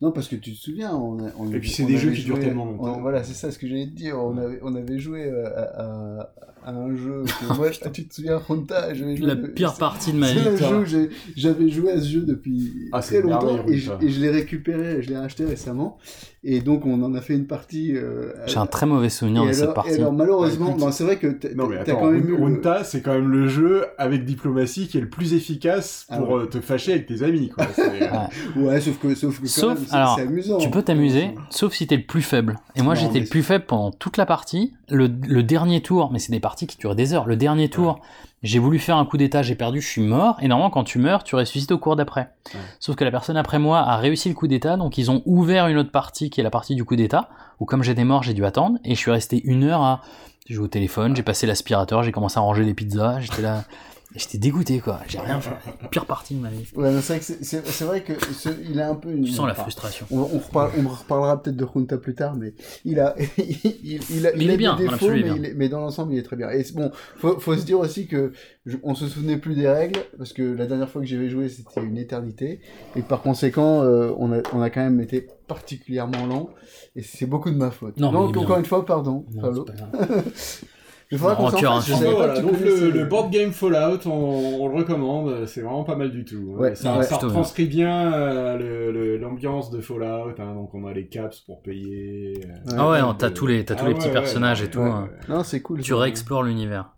Non, 0.00 0.12
parce 0.12 0.28
que 0.28 0.36
tu 0.36 0.52
te 0.52 0.56
souviens, 0.58 0.94
on, 0.94 1.18
a- 1.26 1.30
on 1.38 1.50
Et 1.52 1.58
puis 1.58 1.70
c'est 1.70 1.84
des 1.84 1.96
jeux 1.96 2.12
qui 2.12 2.22
durent 2.22 2.38
tellement 2.38 2.64
longtemps. 2.66 2.96
on- 2.98 3.00
voilà, 3.00 3.24
c'est 3.24 3.34
ça 3.34 3.50
ce 3.50 3.58
que 3.58 3.66
j'allais 3.66 3.86
te 3.86 3.96
dire. 3.96 4.16
On 4.16 4.36
avait, 4.38 4.60
on 4.62 4.74
avait 4.76 4.98
joué 5.00 5.24
euh, 5.24 5.46
à, 5.56 5.60
à- 5.82 6.30
à 6.68 6.72
un 6.72 6.94
jeu. 6.96 7.22
Que 7.40 7.54
moi, 7.56 7.68
ah, 7.84 7.88
tu 7.92 8.06
te 8.06 8.14
souviens, 8.14 8.40
Honta 8.48 8.92
j'avais 8.94 9.16
joué 9.16 9.26
La 9.26 9.36
pire 9.36 9.74
partie 9.74 10.12
de 10.12 10.18
ma 10.18 10.30
vie. 10.32 10.38
C'est 10.56 10.64
un 10.64 10.84
jeu 10.84 11.10
j'avais 11.36 11.68
joué 11.68 11.92
à 11.92 12.00
ce 12.00 12.06
jeu 12.08 12.20
depuis 12.20 12.88
Ah, 12.92 13.00
très 13.00 13.20
longtemps 13.22 13.64
et 13.66 13.76
je, 13.78 13.90
et 14.00 14.08
je 14.10 14.20
l'ai 14.20 14.30
récupéré, 14.30 15.02
je 15.02 15.08
l'ai 15.08 15.16
racheté 15.16 15.44
récemment. 15.44 15.96
Et 16.44 16.60
donc, 16.60 16.86
on 16.86 17.02
en 17.02 17.14
a 17.14 17.20
fait 17.20 17.34
une 17.34 17.46
partie. 17.46 17.96
euh, 17.96 18.32
J'ai 18.46 18.58
un 18.58 18.66
très 18.66 18.86
mauvais 18.86 19.08
souvenir 19.08 19.42
et 19.42 19.48
de 19.48 19.52
cette 19.52 19.70
et 19.70 19.74
partie. 19.74 19.94
alors, 19.94 20.12
malheureusement, 20.12 20.76
c'est 20.92 21.02
vrai 21.04 21.16
que 21.16 21.26
t'as 21.26 21.48
quand 21.94 22.10
même 22.12 22.24
eu. 22.28 22.36
le- 22.36 22.44
Runta, 22.44 22.84
c'est 22.84 23.00
quand 23.02 23.12
même 23.14 23.28
le 23.30 23.48
jeu 23.48 23.86
avec 23.98 24.24
diplomatie 24.24 24.86
qui 24.86 24.98
est 24.98 25.00
le 25.00 25.08
plus 25.10 25.34
efficace 25.34 26.06
Ah 26.08 26.18
pour 26.18 26.30
ouais. 26.30 26.42
euh, 26.44 26.46
te 26.46 26.60
fâcher 26.60 26.92
avec 26.92 27.06
tes 27.06 27.22
amis. 27.22 27.48
Quoi. 27.48 27.64
Euh, 27.78 27.88
Ouais. 27.88 28.08
Ouais, 28.68 28.80
sauf 28.80 28.98
que, 28.98 29.14
sauf 29.14 29.36
que 29.38 29.42
quand 29.42 29.48
Sauf, 29.48 29.78
même, 29.78 29.86
c'est 30.16 30.22
amusant. 30.22 30.58
tu 30.58 30.70
peux 30.70 30.82
t'amuser, 30.82 31.30
sauf 31.50 31.72
si 31.74 31.86
t'es 31.86 31.96
le 31.96 32.04
plus 32.04 32.22
faible. 32.22 32.58
Et 32.76 32.82
moi, 32.82 32.94
j'étais 32.94 33.20
le 33.20 33.26
plus 33.26 33.42
faible 33.42 33.64
pendant 33.66 33.90
toute 33.90 34.16
la 34.16 34.26
partie. 34.26 34.74
Le, 34.90 35.06
le 35.06 35.42
dernier 35.42 35.80
tour, 35.80 36.10
mais 36.12 36.18
c'est 36.18 36.32
des 36.32 36.40
parties 36.40 36.66
qui 36.66 36.76
durent 36.78 36.94
des 36.94 37.12
heures. 37.12 37.26
Le 37.26 37.36
dernier 37.36 37.68
tour, 37.68 38.00
j'ai 38.42 38.58
voulu 38.58 38.78
faire 38.78 38.96
un 38.96 39.04
coup 39.04 39.16
d'état, 39.16 39.42
j'ai 39.42 39.54
perdu, 39.54 39.80
je 39.80 39.88
suis 39.88 40.02
mort. 40.02 40.36
Et 40.40 40.48
normalement, 40.48 40.70
quand 40.70 40.84
tu 40.84 40.98
meurs, 40.98 41.24
tu 41.24 41.34
ressuscites 41.34 41.72
au 41.72 41.78
cours 41.78 41.96
d'après. 41.96 42.32
Ouais. 42.54 42.60
Sauf 42.80 42.96
que 42.96 43.04
la 43.04 43.10
personne 43.10 43.36
après 43.36 43.58
moi 43.58 43.80
a 43.80 43.96
réussi 43.96 44.28
le 44.28 44.34
coup 44.34 44.46
d'état, 44.46 44.76
donc 44.76 44.96
ils 44.98 45.10
ont 45.10 45.22
ouvert 45.26 45.66
une 45.66 45.76
autre 45.76 45.90
partie 45.90 46.30
qui 46.30 46.40
est 46.40 46.44
la 46.44 46.50
partie 46.50 46.74
du 46.74 46.84
coup 46.84 46.96
d'état, 46.96 47.28
où 47.60 47.64
comme 47.64 47.82
j'étais 47.82 48.04
mort, 48.04 48.22
j'ai 48.22 48.34
dû 48.34 48.44
attendre. 48.44 48.78
Et 48.84 48.94
je 48.94 48.98
suis 48.98 49.10
resté 49.10 49.42
une 49.44 49.64
heure 49.64 49.82
à 49.82 50.02
joué 50.48 50.64
au 50.64 50.68
téléphone, 50.68 51.14
j'ai 51.14 51.22
passé 51.22 51.46
l'aspirateur, 51.46 52.02
j'ai 52.02 52.12
commencé 52.12 52.38
à 52.38 52.40
ranger 52.40 52.64
les 52.64 52.74
pizzas, 52.74 53.20
j'étais 53.20 53.42
là. 53.42 53.64
J'étais 54.16 54.38
dégoûté 54.38 54.80
quoi, 54.80 55.00
j'ai 55.06 55.18
rien 55.18 55.38
fait. 55.38 55.50
Pire 55.90 56.06
partie 56.06 56.34
de 56.34 56.40
ma 56.40 56.48
vie. 56.48 56.66
Ouais, 56.74 56.90
c'est 57.02 57.12
vrai 57.12 57.18
que 57.18 57.24
c'est- 57.26 57.44
c'est 57.44 57.66
c'est 57.66 57.84
vrai 57.84 58.02
que 58.02 58.14
ce- 58.32 58.48
il 58.68 58.80
a 58.80 58.88
un 58.88 58.94
peu 58.94 59.10
une. 59.12 59.24
Tu 59.24 59.32
sens 59.32 59.46
la 59.46 59.52
frustration. 59.54 60.06
On, 60.10 60.20
on, 60.20 60.38
reparle- 60.38 60.70
on 60.82 60.88
reparlera 60.88 61.42
peut-être 61.42 61.56
de 61.56 61.66
Junta 61.74 61.98
plus 61.98 62.14
tard, 62.14 62.34
mais 62.34 62.54
il 62.86 63.00
a, 63.00 63.14
il, 63.38 64.00
il 64.10 64.26
a, 64.26 64.32
Mais 64.32 64.44
il 64.44 64.50
est 64.50 64.56
bien, 64.56 64.76
des 64.76 64.86
dans 64.86 64.92
défauts, 64.92 65.06
il 65.08 65.16
mais, 65.16 65.22
bien. 65.24 65.34
il 65.36 65.44
est- 65.44 65.54
mais 65.54 65.68
dans 65.68 65.80
l'ensemble, 65.80 66.14
il 66.14 66.18
est 66.18 66.22
très 66.22 66.36
bien. 66.36 66.48
Et 66.50 66.64
bon, 66.74 66.90
faut, 67.18 67.38
faut 67.38 67.54
se 67.54 67.66
dire 67.66 67.78
aussi 67.80 68.06
que 68.06 68.32
je- 68.64 68.78
on 68.82 68.94
se 68.94 69.06
souvenait 69.08 69.36
plus 69.36 69.54
des 69.54 69.68
règles 69.68 70.00
parce 70.16 70.32
que 70.32 70.42
la 70.42 70.64
dernière 70.66 70.88
fois 70.88 71.02
que 71.02 71.06
j'avais 71.06 71.28
joué, 71.28 71.50
c'était 71.50 71.82
une 71.82 71.98
éternité, 71.98 72.60
et 72.96 73.02
par 73.02 73.20
conséquent, 73.20 73.82
euh, 73.82 74.12
on 74.16 74.32
a, 74.32 74.38
on 74.54 74.62
a 74.62 74.70
quand 74.70 74.80
même 74.82 75.00
été 75.02 75.26
particulièrement 75.48 76.24
lent, 76.26 76.48
et 76.96 77.02
c'est 77.02 77.26
beaucoup 77.26 77.50
de 77.50 77.56
ma 77.56 77.70
faute. 77.70 77.98
Non, 78.00 78.08
il 78.08 78.32
Donc 78.32 78.36
encore 78.38 78.58
une 78.58 78.64
fois, 78.64 78.86
pardon, 78.86 79.26
Non, 79.34 79.42
Pablo. 79.42 79.66
Il 81.10 81.16
faudra 81.18 81.36
qu'on 81.36 81.48
s'en 81.50 81.58
fasse. 81.58 81.90
Voilà, 82.02 82.40
donc 82.40 82.60
le, 82.60 82.90
le 82.90 83.04
board 83.06 83.30
game 83.30 83.52
Fallout, 83.52 84.06
on, 84.06 84.58
on 84.60 84.68
le 84.68 84.76
recommande, 84.76 85.46
c'est 85.46 85.62
vraiment 85.62 85.84
pas 85.84 85.96
mal 85.96 86.10
du 86.10 86.24
tout. 86.24 86.54
hein. 86.54 86.60
Ouais, 86.60 86.74
ça, 86.74 86.98
ouais. 86.98 87.02
ça 87.02 87.16
Plutôt 87.16 87.28
retranscrit 87.28 87.66
bien 87.66 88.12
euh, 88.12 89.18
l'ambiance 89.18 89.70
de 89.70 89.80
Fallout, 89.80 90.34
hein, 90.38 90.54
donc 90.54 90.74
on 90.74 90.86
a 90.86 90.92
les 90.92 91.06
caps 91.08 91.40
pour 91.40 91.62
payer. 91.62 92.40
euh, 92.44 92.74
Ah 92.76 92.88
ouais, 92.90 93.00
t'as 93.18 93.30
tous 93.30 93.46
les, 93.46 93.64
t'as 93.64 93.74
tous 93.74 93.84
ah 93.86 93.88
les 93.88 93.94
petits 93.94 94.08
ouais, 94.08 94.12
personnages 94.12 94.60
ouais, 94.60 94.66
et 94.66 94.70
tout. 94.70 94.80
ouais, 94.80 94.90
hein. 94.90 95.08
Non, 95.28 95.42
c'est 95.44 95.62
cool. 95.62 95.80
Tu 95.80 95.94
réexplores 95.94 96.42
l'univers. 96.42 96.90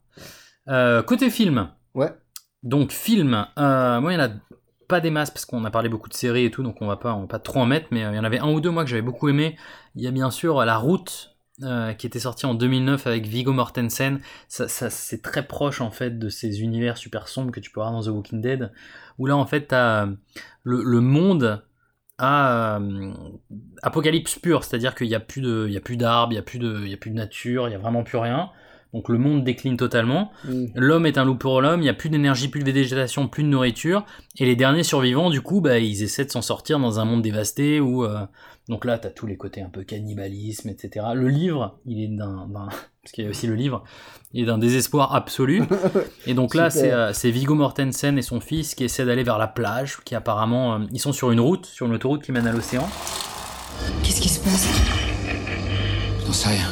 Euh, 0.68 1.02
côté 1.02 1.30
film. 1.30 1.68
Ouais. 1.94 2.12
Donc 2.62 2.90
film, 2.92 3.46
euh, 3.58 4.00
moi 4.00 4.12
il 4.12 4.18
y 4.18 4.20
en 4.20 4.24
a 4.24 4.30
pas 4.88 5.00
des 5.00 5.10
masses 5.10 5.30
parce 5.30 5.44
qu'on 5.44 5.64
a 5.64 5.70
parlé 5.70 5.88
beaucoup 5.88 6.08
de 6.08 6.14
séries 6.14 6.44
et 6.46 6.50
tout, 6.50 6.62
donc 6.64 6.76
on 6.82 6.86
va 6.88 6.96
pas, 6.96 7.14
on 7.14 7.20
va 7.22 7.26
pas 7.26 7.38
trop 7.38 7.60
en 7.60 7.66
mettre, 7.66 7.86
mais 7.92 8.00
il 8.00 8.14
y 8.14 8.18
en 8.18 8.24
avait 8.24 8.40
un 8.40 8.50
ou 8.50 8.60
deux 8.60 8.70
moi 8.70 8.82
que 8.84 8.90
j'avais 8.90 9.02
beaucoup 9.02 9.28
aimé. 9.28 9.56
Il 9.94 10.02
y 10.02 10.08
a 10.08 10.10
bien 10.10 10.30
sûr 10.30 10.64
La 10.64 10.76
Route 10.76 11.29
euh, 11.62 11.92
qui 11.92 12.06
était 12.06 12.20
sorti 12.20 12.46
en 12.46 12.54
2009 12.54 13.06
avec 13.06 13.26
Viggo 13.26 13.52
Mortensen. 13.52 14.20
Ça, 14.48 14.68
ça 14.68 14.90
c'est 14.90 15.22
très 15.22 15.46
proche 15.46 15.80
en 15.80 15.90
fait 15.90 16.18
de 16.18 16.28
ces 16.28 16.62
univers 16.62 16.96
super 16.96 17.28
sombres 17.28 17.52
que 17.52 17.60
tu 17.60 17.70
peux 17.70 17.80
avoir 17.80 17.92
dans 17.92 18.02
The 18.02 18.14
Walking 18.14 18.40
Dead, 18.40 18.72
où 19.18 19.26
là 19.26 19.36
en 19.36 19.46
fait 19.46 19.68
t'as 19.68 20.06
euh, 20.06 20.12
le, 20.62 20.82
le 20.82 21.00
monde 21.00 21.62
à 22.18 22.76
euh, 22.78 23.12
apocalypse 23.82 24.38
pur, 24.38 24.64
c'est-à-dire 24.64 24.94
qu'il 24.94 25.08
n'y 25.08 25.14
a 25.14 25.20
plus 25.20 25.40
de, 25.40 25.66
il 25.68 25.72
y 25.72 25.76
a 25.76 25.80
plus 25.80 25.96
d'arbres, 25.96 26.32
il 26.32 26.36
y 26.36 26.38
a 26.38 26.42
plus 26.42 26.58
de, 26.58 26.80
il 26.84 26.90
y 26.90 26.94
a 26.94 26.98
plus 26.98 27.10
de 27.10 27.16
nature, 27.16 27.68
il 27.68 27.72
y 27.72 27.74
a 27.74 27.78
vraiment 27.78 28.02
plus 28.02 28.18
rien. 28.18 28.50
Donc 28.92 29.08
le 29.08 29.18
monde 29.18 29.44
décline 29.44 29.76
totalement. 29.76 30.32
Mm. 30.44 30.64
L'homme 30.74 31.06
est 31.06 31.16
un 31.16 31.24
loup 31.24 31.36
pour 31.36 31.60
l'homme, 31.60 31.80
il 31.80 31.84
n'y 31.84 31.88
a 31.88 31.94
plus 31.94 32.10
d'énergie, 32.10 32.48
plus 32.48 32.64
de 32.64 32.72
végétation, 32.72 33.28
plus 33.28 33.44
de 33.44 33.48
nourriture. 33.48 34.04
Et 34.38 34.46
les 34.46 34.56
derniers 34.56 34.82
survivants, 34.82 35.30
du 35.30 35.40
coup, 35.40 35.60
bah, 35.60 35.78
ils 35.78 36.02
essaient 36.02 36.24
de 36.24 36.30
s'en 36.30 36.42
sortir 36.42 36.78
dans 36.80 36.98
un 36.98 37.04
monde 37.04 37.22
dévasté 37.22 37.80
où. 37.80 38.04
euh, 38.04 38.26
Donc 38.70 38.84
là, 38.84 38.98
tu 38.98 39.08
as 39.08 39.10
tous 39.10 39.26
les 39.26 39.36
côtés 39.36 39.62
un 39.62 39.68
peu 39.68 39.82
cannibalisme, 39.82 40.68
etc. 40.68 41.06
Le 41.14 41.28
livre, 41.28 41.80
il 41.86 42.04
est 42.04 42.06
d'un. 42.06 42.48
Parce 43.02 43.12
qu'il 43.12 43.24
y 43.24 43.26
a 43.26 43.30
aussi 43.30 43.48
le 43.48 43.56
livre, 43.56 43.82
il 44.32 44.44
est 44.44 44.46
d'un 44.46 44.58
désespoir 44.58 45.12
absolu. 45.12 45.64
Et 46.26 46.34
donc 46.34 46.54
là, 46.54 46.70
c'est 46.70 46.92
euh, 46.92 47.10
Viggo 47.24 47.54
Mortensen 47.54 48.16
et 48.16 48.22
son 48.22 48.40
fils 48.40 48.74
qui 48.74 48.84
essaient 48.84 49.06
d'aller 49.06 49.24
vers 49.24 49.38
la 49.38 49.48
plage, 49.48 49.98
qui 50.04 50.14
apparemment. 50.14 50.74
euh, 50.74 50.78
ils 50.92 51.00
sont 51.00 51.12
sur 51.12 51.32
une 51.32 51.40
route, 51.40 51.66
sur 51.66 51.86
une 51.86 51.94
autoroute 51.94 52.22
qui 52.22 52.30
mène 52.30 52.46
à 52.46 52.52
l'océan. 52.52 52.88
Qu'est-ce 54.04 54.20
qui 54.20 54.28
se 54.28 54.38
passe? 54.38 54.68
J'en 56.26 56.32
sais 56.32 56.50
rien. 56.50 56.68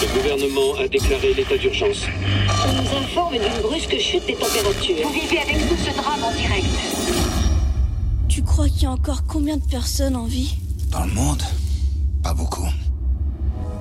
Le 0.00 0.14
gouvernement 0.14 0.74
a 0.82 0.88
déclaré 0.88 1.34
l'état 1.34 1.58
d'urgence. 1.58 2.06
On 2.66 2.72
nous 2.80 2.96
informe 2.96 3.34
d'une 3.34 3.62
brusque 3.62 3.98
chute 3.98 4.24
des 4.26 4.36
températures. 4.36 4.96
Vous 5.02 5.12
vivez 5.12 5.38
avec 5.38 5.56
nous 5.70 5.76
ce 5.76 5.94
drame 6.00 6.22
en 6.24 6.32
direct. 6.32 6.66
Tu 8.28 8.42
crois 8.42 8.68
qu'il 8.68 8.84
y 8.84 8.86
a 8.86 8.90
encore 8.92 9.26
combien 9.26 9.58
de 9.58 9.68
personnes 9.68 10.16
en 10.16 10.24
vie? 10.24 10.56
Dans 10.92 11.04
le 11.04 11.12
monde 11.12 11.42
Pas 12.22 12.34
beaucoup. 12.34 12.68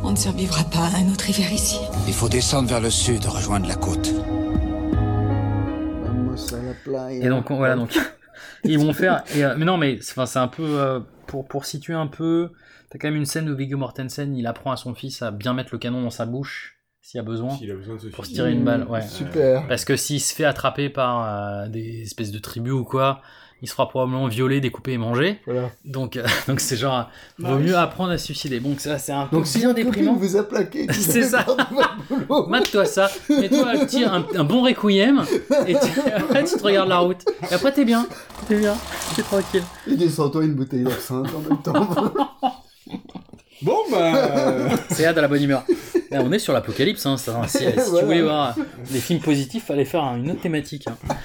On 0.04 0.12
ne 0.12 0.16
survivra 0.16 0.64
pas 0.64 0.80
à 0.96 0.98
un 1.00 1.12
autre 1.12 1.30
hiver 1.30 1.52
ici. 1.52 1.78
Il 2.08 2.14
faut 2.14 2.30
descendre 2.30 2.68
vers 2.70 2.80
le 2.82 2.90
sud, 2.90 3.24
rejoindre 3.26 3.68
la 3.68 3.76
côte. 3.76 4.12
Et 7.22 7.30
donc 7.30 7.52
on- 7.52 7.58
voilà 7.58 7.76
donc 7.76 7.98
ils 8.64 8.80
vont 8.80 8.94
faire. 8.94 9.24
et, 9.36 9.44
euh, 9.44 9.56
mais 9.58 9.66
non 9.66 9.78
mais 9.78 10.00
c'est 10.02 10.14
enfin, 10.14 10.26
c'est 10.26 10.40
un 10.40 10.48
peu 10.48 10.64
euh, 10.80 11.00
pour 11.28 11.48
pour 11.48 11.66
situer 11.66 11.94
un 11.94 12.08
peu. 12.08 12.52
T'as 12.90 12.98
quand 12.98 13.08
même 13.10 13.18
une 13.18 13.26
scène 13.26 13.48
où 13.50 13.56
Viggo 13.56 13.78
Mortensen 13.78 14.36
il 14.36 14.48
apprend 14.48 14.72
à 14.72 14.78
son 14.78 14.96
fils 14.96 15.22
à 15.22 15.32
bien 15.32 15.54
mettre 15.54 15.70
le 15.74 15.78
canon 15.78 16.02
dans 16.02 16.10
sa 16.10 16.26
bouche 16.26 16.78
s'il 17.02 17.18
y 17.18 17.22
a 17.22 17.24
besoin. 17.24 17.56
S'il 17.56 17.70
a 17.72 17.76
besoin 17.76 17.96
de 17.96 18.02
se 18.02 18.08
Pour 18.08 18.26
se 18.26 18.32
tirer 18.32 18.52
une 18.52 18.64
balle, 18.64 18.86
ouais. 18.90 19.02
Super. 19.08 19.68
Parce 19.68 19.86
que 19.86 19.96
s'il 19.96 20.20
se 20.22 20.34
fait 20.34 20.46
attraper 20.46 20.90
par 20.90 21.24
euh, 21.26 21.68
des 21.68 22.02
espèces 22.02 22.32
de 22.32 22.40
tribus 22.40 22.74
ou 22.74 22.84
quoi, 22.84 23.22
il 23.62 23.70
sera 23.70 23.88
probablement 23.90 24.28
violé, 24.28 24.60
découpé 24.62 24.94
et 24.94 24.98
mangé. 24.98 25.40
Voilà. 25.46 25.70
Donc 25.86 26.18
euh, 26.18 26.26
donc 26.48 26.60
c'est 26.60 26.78
genre 26.78 27.10
vaut 27.38 27.58
Nice. 27.58 27.68
mieux 27.70 27.78
apprendre 27.78 28.12
à 28.12 28.18
se 28.18 28.26
suicider. 28.26 28.60
Donc 28.60 28.80
ça 28.80 28.98
c'est 28.98 29.12
un 29.12 29.26
peu 29.28 29.36
Donc 29.38 29.48
si 29.48 29.60
bien 29.60 29.70
copine 29.70 29.86
déprimant. 29.86 30.14
vous 30.16 30.36
a 30.38 30.44
plaqué, 30.44 30.88
C'est 30.92 31.24
ça. 31.24 31.46
Mate-toi 32.48 32.86
ça, 32.86 33.10
mets-toi 33.30 33.86
tire 33.86 34.14
un, 34.14 34.26
un 34.36 34.44
bon 34.44 34.62
requiem 34.64 35.24
et 35.68 35.74
tu, 35.74 36.00
après 36.16 36.44
tu 36.44 36.56
te 36.56 36.64
regardes 36.64 36.90
la 36.90 37.00
route. 37.00 37.22
Et 37.50 37.54
après 37.54 37.72
t'es 37.72 37.86
bien, 37.86 38.08
t'es 38.48 38.56
bien, 38.58 38.74
t'es 39.16 39.22
tranquille. 39.24 39.64
Et 39.88 39.96
descends-toi 39.96 40.44
une 40.46 40.54
bouteille 40.56 40.84
d'absinthe 40.84 41.28
en 41.36 41.40
même 41.50 41.62
temps. 41.62 42.14
Bon, 43.62 43.78
bah. 43.92 44.70
C'est 44.90 45.06
hâte 45.06 45.18
à 45.20 45.22
la 45.22 45.28
bonne 45.28 45.44
humeur. 45.44 45.64
Là, 46.10 46.22
on 46.24 46.32
est 46.32 46.40
sur 46.40 46.52
l'apocalypse, 46.52 47.06
hein, 47.06 47.16
ça, 47.16 47.40
si, 47.48 47.60
si 47.60 47.66
tu 47.74 48.04
voulais 48.06 48.24
voir 48.24 48.56
des 48.90 49.00
films 49.00 49.20
positifs, 49.20 49.66
fallait 49.66 49.86
faire 49.86 50.02
une 50.16 50.32
autre 50.32 50.42
thématique. 50.42 50.88
hein. 50.88 51.16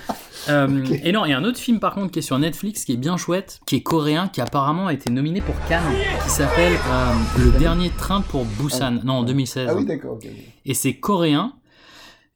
Euh, 0.48 0.84
Et 1.02 1.12
non, 1.12 1.24
il 1.24 1.30
y 1.30 1.32
a 1.32 1.38
un 1.38 1.44
autre 1.44 1.58
film 1.58 1.80
par 1.80 1.94
contre 1.94 2.12
qui 2.12 2.20
est 2.20 2.22
sur 2.22 2.38
Netflix 2.38 2.84
qui 2.84 2.92
est 2.92 2.96
bien 2.96 3.16
chouette, 3.16 3.60
qui 3.66 3.76
est 3.76 3.82
coréen, 3.82 4.28
qui 4.28 4.40
apparemment 4.40 4.86
a 4.86 4.92
été 4.92 5.10
nominé 5.10 5.40
pour 5.40 5.54
Cannes, 5.68 5.82
qui 6.24 6.30
s'appelle 6.30 6.72
euh, 6.72 7.12
Le 7.44 7.58
dernier 7.58 7.90
train 7.90 8.20
pour 8.20 8.44
Busan, 8.44 9.00
non 9.04 9.14
en 9.14 9.22
2016. 9.22 9.68
Ah 9.70 9.74
oui, 9.76 9.84
d'accord. 9.84 10.14
ok. 10.14 10.26
et 10.64 10.74
c'est 10.74 10.94
coréen. 10.94 11.52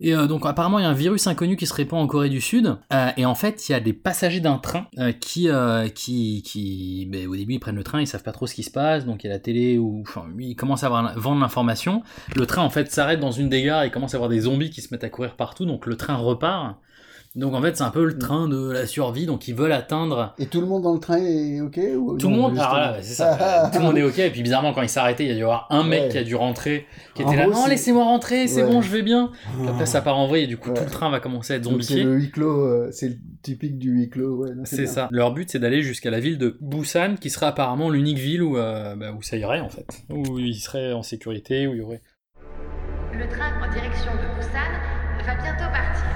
Et 0.02 0.14
euh, 0.14 0.26
donc 0.26 0.46
apparemment 0.46 0.78
il 0.78 0.82
y 0.82 0.86
a 0.86 0.88
un 0.88 0.94
virus 0.94 1.26
inconnu 1.26 1.56
qui 1.56 1.66
se 1.66 1.74
répand 1.74 2.00
en 2.00 2.06
Corée 2.06 2.30
du 2.30 2.40
Sud. 2.40 2.78
Euh, 2.92 3.10
et 3.16 3.26
en 3.26 3.34
fait 3.34 3.68
il 3.68 3.72
y 3.72 3.74
a 3.74 3.80
des 3.80 3.92
passagers 3.92 4.40
d'un 4.40 4.56
train 4.56 4.86
euh, 4.98 5.12
qui, 5.12 5.48
qui, 5.94 6.42
qui 6.42 7.06
ben, 7.10 7.28
au 7.28 7.36
début 7.36 7.54
ils 7.54 7.60
prennent 7.60 7.76
le 7.76 7.84
train, 7.84 8.00
ils 8.00 8.06
savent 8.06 8.22
pas 8.22 8.32
trop 8.32 8.46
ce 8.46 8.54
qui 8.54 8.62
se 8.62 8.70
passe, 8.70 9.04
donc 9.04 9.22
il 9.22 9.26
y 9.26 9.30
a 9.30 9.34
la 9.34 9.38
télé 9.38 9.76
ou 9.78 10.00
enfin 10.00 10.24
ils 10.38 10.56
commencent 10.56 10.84
à 10.84 10.86
avoir, 10.86 11.18
vendre 11.18 11.40
l'information. 11.40 12.02
Le 12.34 12.46
train 12.46 12.62
en 12.62 12.70
fait 12.70 12.90
s'arrête 12.90 13.20
dans 13.20 13.30
une 13.30 13.50
des 13.50 13.62
gares, 13.62 13.82
et 13.84 13.90
commence 13.90 14.14
à 14.14 14.16
avoir 14.16 14.30
des 14.30 14.40
zombies 14.40 14.70
qui 14.70 14.80
se 14.80 14.92
mettent 14.92 15.04
à 15.04 15.10
courir 15.10 15.36
partout, 15.36 15.66
donc 15.66 15.84
le 15.86 15.96
train 15.96 16.16
repart. 16.16 16.76
Donc 17.36 17.54
en 17.54 17.62
fait, 17.62 17.76
c'est 17.76 17.84
un 17.84 17.90
peu 17.90 18.04
le 18.04 18.18
train 18.18 18.48
de 18.48 18.72
la 18.72 18.86
survie, 18.86 19.24
donc 19.24 19.46
ils 19.46 19.54
veulent 19.54 19.70
atteindre. 19.70 20.34
Et 20.40 20.46
tout 20.46 20.60
le 20.60 20.66
monde 20.66 20.82
dans 20.82 20.94
le 20.94 20.98
train 20.98 21.18
est 21.18 21.60
ok 21.60 21.78
ou... 21.96 22.18
Tout 22.18 22.28
le 22.28 22.34
monde, 22.34 22.56
là, 22.56 22.96
c'est 23.02 23.14
ça. 23.14 23.70
tout 23.72 23.78
le 23.78 23.84
monde 23.84 23.96
est 23.98 24.02
ok, 24.02 24.18
et 24.18 24.30
puis 24.30 24.42
bizarrement, 24.42 24.72
quand 24.72 24.82
il 24.82 24.88
s'est 24.88 24.98
arrêté, 24.98 25.22
il 25.22 25.28
y 25.28 25.30
a 25.30 25.34
dû 25.34 25.40
y 25.40 25.42
avoir 25.44 25.68
un 25.70 25.84
mec 25.84 26.02
Ouais. 26.02 26.08
qui 26.08 26.18
a 26.18 26.24
dû 26.24 26.34
rentrer, 26.34 26.86
qui 27.14 27.22
En 27.22 27.28
était 27.28 27.36
là, 27.36 27.44
gros, 27.44 27.52
non, 27.54 27.62
c'est- 27.64 27.70
laissez-moi 27.70 28.02
rentrer, 28.02 28.48
c'est 28.48 28.64
Ouais. 28.64 28.70
bon, 28.72 28.80
je 28.82 28.90
vais 28.90 29.02
bien. 29.02 29.30
Puis 29.52 29.64
Ah. 29.68 29.70
après, 29.70 29.86
ça 29.86 30.00
part 30.00 30.18
en 30.18 30.26
vrille, 30.26 30.42
et 30.42 30.46
du 30.48 30.56
coup, 30.56 30.70
Ouais. 30.70 30.76
tout 30.78 30.82
le 30.84 30.90
train 30.90 31.08
va 31.08 31.20
commencer 31.20 31.52
à 31.52 31.56
être 31.56 31.62
Donc 31.62 31.84
c'est 31.84 31.90
zombifié. 31.94 32.02
le 32.02 32.14
huis 32.16 32.30
clos, 32.32 32.66
euh, 32.66 32.88
c'est 32.90 33.10
le 33.10 33.16
typique 33.42 33.78
du 33.78 33.90
huis 33.92 34.08
clos. 34.08 34.46
C'est 34.64 34.86
ça. 34.86 35.06
Leur 35.12 35.32
but, 35.32 35.48
c'est 35.52 35.60
d'aller 35.60 35.82
jusqu'à 35.82 36.10
la 36.10 36.18
ville 36.18 36.36
de 36.36 36.56
Busan, 36.60 37.14
qui 37.14 37.30
serait 37.30 37.46
apparemment 37.46 37.90
l'unique 37.90 38.18
ville 38.18 38.42
où, 38.42 38.56
euh, 38.56 38.96
bah, 38.96 39.12
où 39.16 39.22
ça 39.22 39.36
irait, 39.36 39.60
en 39.60 39.68
fait. 39.68 39.86
Où 40.10 40.40
ils 40.40 40.56
seraient 40.56 40.92
en 40.94 41.04
sécurité, 41.04 41.68
où 41.68 41.74
il 41.74 41.78
y 41.78 41.80
aurait. 41.82 42.02
Le 43.12 43.28
train 43.28 43.52
en 43.62 43.72
direction 43.72 44.10
de 44.14 44.36
Busan 44.36 45.24
va 45.24 45.34
bientôt 45.40 45.70
partir. 45.70 46.06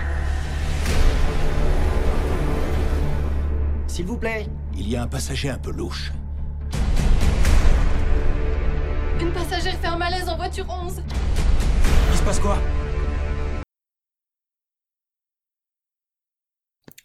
S'il 3.94 4.06
vous 4.06 4.18
plaît, 4.18 4.48
il 4.76 4.88
y 4.88 4.96
a 4.96 5.04
un 5.04 5.06
passager 5.06 5.48
un 5.48 5.56
peu 5.56 5.70
louche. 5.70 6.12
Une 9.20 9.30
passagère 9.30 9.76
fait 9.76 9.86
un 9.86 9.96
malaise 9.96 10.28
en 10.28 10.34
voiture 10.34 10.66
11. 10.68 11.00
Il 12.10 12.18
se 12.18 12.22
passe 12.24 12.40
quoi? 12.40 12.58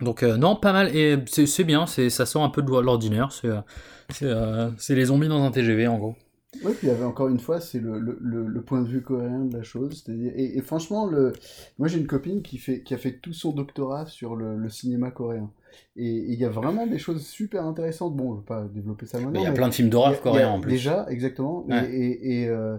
Donc 0.01 0.23
euh, 0.23 0.35
non, 0.37 0.55
pas 0.55 0.73
mal, 0.73 0.95
et 0.95 1.23
c'est 1.27 1.63
bien, 1.63 1.85
c'est 1.85 2.09
ça 2.09 2.25
sort 2.25 2.43
un 2.43 2.49
peu 2.49 2.63
de 2.63 2.71
l'ordinaire, 2.71 3.31
c'est 3.33 3.49
euh, 3.49 3.61
c'est 4.09 4.25
euh, 4.25 4.71
c'est 4.79 4.95
les 4.95 5.05
zombies 5.05 5.27
dans 5.27 5.43
un 5.43 5.51
TGV, 5.51 5.85
en 5.85 5.97
gros. 5.99 6.15
Ouais, 6.63 6.73
puis 6.73 6.87
il 6.87 6.89
y 6.89 6.91
avait 6.91 7.03
encore 7.03 7.27
une 7.29 7.39
fois, 7.39 7.61
c'est 7.61 7.79
le, 7.79 7.99
le, 7.99 8.17
le, 8.19 8.47
le 8.47 8.61
point 8.63 8.81
de 8.81 8.87
vue 8.87 9.03
coréen 9.03 9.45
de 9.45 9.55
la 9.55 9.61
chose. 9.63 10.03
Et, 10.09 10.57
et 10.57 10.61
franchement, 10.61 11.05
le... 11.05 11.31
moi 11.77 11.87
j'ai 11.87 11.99
une 11.99 12.07
copine 12.07 12.41
qui, 12.41 12.57
fait, 12.57 12.81
qui 12.81 12.93
a 12.95 12.97
fait 12.97 13.19
tout 13.19 13.33
son 13.33 13.51
doctorat 13.51 14.07
sur 14.07 14.35
le, 14.35 14.57
le 14.57 14.69
cinéma 14.69 15.11
coréen. 15.11 15.51
Et 15.95 16.09
il 16.09 16.39
y 16.39 16.45
a 16.45 16.49
vraiment 16.49 16.87
des 16.87 16.97
choses 16.97 17.23
super 17.25 17.65
intéressantes. 17.65 18.15
Bon, 18.15 18.31
je 18.31 18.35
ne 18.37 18.39
vais 18.39 18.45
pas 18.47 18.63
développer 18.73 19.05
ça 19.05 19.17
maintenant. 19.19 19.31
Mais 19.31 19.39
il 19.39 19.43
y 19.43 19.45
a 19.45 19.49
mais 19.51 19.55
plein 19.57 19.67
de 19.69 19.73
films 19.75 19.89
d'horreur 19.89 20.19
coréens, 20.21 20.49
en 20.49 20.59
plus. 20.59 20.71
Déjà, 20.71 21.05
exactement. 21.09 21.65
Et- 21.69 21.73
Ouais. 21.73 21.91
Et, 21.95 22.41
et, 22.41 22.47
euh, 22.49 22.77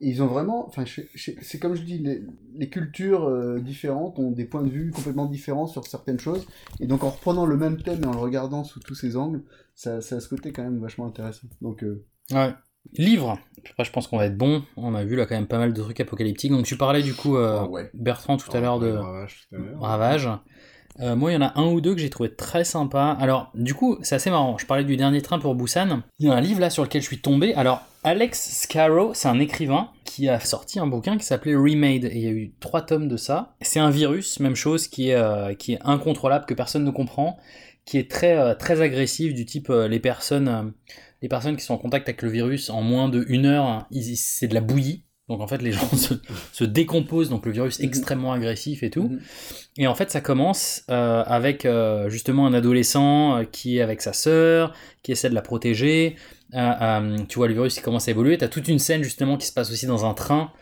ils 0.00 0.22
ont 0.22 0.26
vraiment. 0.26 0.66
Enfin, 0.66 0.84
c'est 1.14 1.58
comme 1.60 1.74
je 1.74 1.82
dis, 1.82 1.98
les, 1.98 2.24
les 2.56 2.68
cultures 2.70 3.24
euh, 3.28 3.60
différentes 3.60 4.18
ont 4.18 4.30
des 4.30 4.46
points 4.46 4.62
de 4.64 4.70
vue 4.70 4.90
complètement 4.90 5.26
différents 5.26 5.66
sur 5.66 5.86
certaines 5.86 6.18
choses. 6.18 6.46
Et 6.80 6.86
donc 6.86 7.04
en 7.04 7.10
reprenant 7.10 7.44
le 7.46 7.56
même 7.58 7.80
thème 7.80 8.02
et 8.02 8.06
en 8.06 8.12
le 8.12 8.18
regardant 8.18 8.64
sous 8.64 8.80
tous 8.80 8.94
ses 8.96 9.16
angles, 9.16 9.42
ça, 9.74 10.00
ça 10.00 10.16
a 10.16 10.20
ce 10.20 10.28
côté 10.28 10.50
quand 10.52 10.62
même 10.64 10.78
vachement 10.80 11.06
intéressant. 11.06 11.46
Donc. 11.60 11.84
euh, 11.84 12.04
Ouais. 12.32 12.52
Livre. 12.94 13.38
Après, 13.70 13.84
je 13.84 13.92
pense 13.92 14.06
qu'on 14.06 14.18
va 14.18 14.26
être 14.26 14.36
bon. 14.36 14.62
On 14.76 14.94
a 14.94 15.04
vu 15.04 15.16
là 15.16 15.26
quand 15.26 15.34
même 15.34 15.46
pas 15.46 15.58
mal 15.58 15.72
de 15.72 15.80
trucs 15.80 16.00
apocalyptiques. 16.00 16.50
Donc 16.50 16.66
tu 16.66 16.76
parlais 16.76 17.02
du 17.02 17.14
coup, 17.14 17.36
euh, 17.36 17.60
Ah 17.60 17.66
ouais. 17.66 17.90
Bertrand, 17.94 18.36
tout 18.36 18.54
à 18.54 18.60
l'heure 18.60 18.78
de 18.78 18.98
Ravage. 19.80 20.28
Euh, 21.00 21.16
moi, 21.16 21.30
il 21.30 21.34
y 21.34 21.36
en 21.38 21.42
a 21.42 21.58
un 21.58 21.66
ou 21.66 21.80
deux 21.80 21.94
que 21.94 22.00
j'ai 22.00 22.10
trouvé 22.10 22.34
très 22.34 22.64
sympa. 22.64 23.16
Alors, 23.18 23.50
du 23.54 23.74
coup, 23.74 23.98
c'est 24.02 24.14
assez 24.14 24.30
marrant. 24.30 24.58
Je 24.58 24.66
parlais 24.66 24.84
du 24.84 24.96
dernier 24.96 25.22
train 25.22 25.38
pour 25.38 25.54
Busan. 25.54 26.02
Il 26.18 26.26
y 26.26 26.30
a 26.30 26.34
un 26.34 26.40
livre 26.40 26.60
là 26.60 26.70
sur 26.70 26.82
lequel 26.82 27.00
je 27.00 27.06
suis 27.06 27.20
tombé. 27.20 27.54
Alors, 27.54 27.80
Alex 28.04 28.62
Scarrow, 28.62 29.14
c'est 29.14 29.28
un 29.28 29.40
écrivain 29.40 29.88
qui 30.04 30.28
a 30.28 30.38
sorti 30.40 30.78
un 30.78 30.86
bouquin 30.86 31.16
qui 31.16 31.24
s'appelait 31.24 31.54
Remade. 31.54 32.04
Et 32.04 32.16
il 32.16 32.22
y 32.22 32.26
a 32.26 32.30
eu 32.30 32.52
trois 32.60 32.82
tomes 32.82 33.08
de 33.08 33.16
ça. 33.16 33.54
C'est 33.62 33.80
un 33.80 33.90
virus, 33.90 34.38
même 34.40 34.56
chose, 34.56 34.86
qui 34.86 35.10
est, 35.10 35.14
euh, 35.14 35.54
qui 35.54 35.74
est 35.74 35.78
incontrôlable, 35.82 36.44
que 36.44 36.54
personne 36.54 36.84
ne 36.84 36.90
comprend, 36.90 37.38
qui 37.86 37.96
est 37.96 38.10
très, 38.10 38.54
très 38.56 38.82
agressif, 38.82 39.32
du 39.32 39.46
type 39.46 39.68
les 39.70 40.00
personnes. 40.00 40.72
Les 41.22 41.28
personnes 41.28 41.56
qui 41.56 41.64
sont 41.64 41.74
en 41.74 41.78
contact 41.78 42.08
avec 42.08 42.22
le 42.22 42.28
virus 42.28 42.68
en 42.68 42.82
moins 42.82 43.08
de 43.08 43.24
une 43.28 43.46
heure, 43.46 43.64
hein, 43.64 43.86
c'est 44.14 44.48
de 44.48 44.54
la 44.54 44.60
bouillie. 44.60 45.04
Donc 45.28 45.40
en 45.40 45.46
fait, 45.46 45.62
les 45.62 45.72
gens 45.72 45.88
se, 45.96 46.14
se 46.52 46.64
décomposent, 46.64 47.30
donc 47.30 47.46
le 47.46 47.52
virus 47.52 47.80
extrêmement 47.80 48.32
agressif 48.32 48.82
et 48.82 48.90
tout. 48.90 49.18
Et 49.78 49.86
en 49.86 49.94
fait, 49.94 50.10
ça 50.10 50.20
commence 50.20 50.82
euh, 50.90 51.22
avec 51.26 51.64
euh, 51.64 52.10
justement 52.10 52.46
un 52.46 52.52
adolescent 52.52 53.38
euh, 53.38 53.44
qui 53.44 53.78
est 53.78 53.82
avec 53.82 54.02
sa 54.02 54.12
sœur, 54.12 54.74
qui 55.02 55.12
essaie 55.12 55.30
de 55.30 55.34
la 55.34 55.42
protéger. 55.42 56.16
Euh, 56.54 57.16
tu 57.28 57.38
vois, 57.38 57.48
le 57.48 57.54
virus 57.54 57.76
il 57.76 57.82
commence 57.82 58.08
à 58.08 58.10
évoluer. 58.10 58.36
T'as 58.36 58.48
toute 58.48 58.68
une 58.68 58.78
scène 58.78 59.02
justement 59.02 59.36
qui 59.36 59.46
se 59.46 59.52
passe 59.52 59.70
aussi 59.70 59.86
dans 59.86 60.04
un 60.04 60.12
train. 60.12 60.52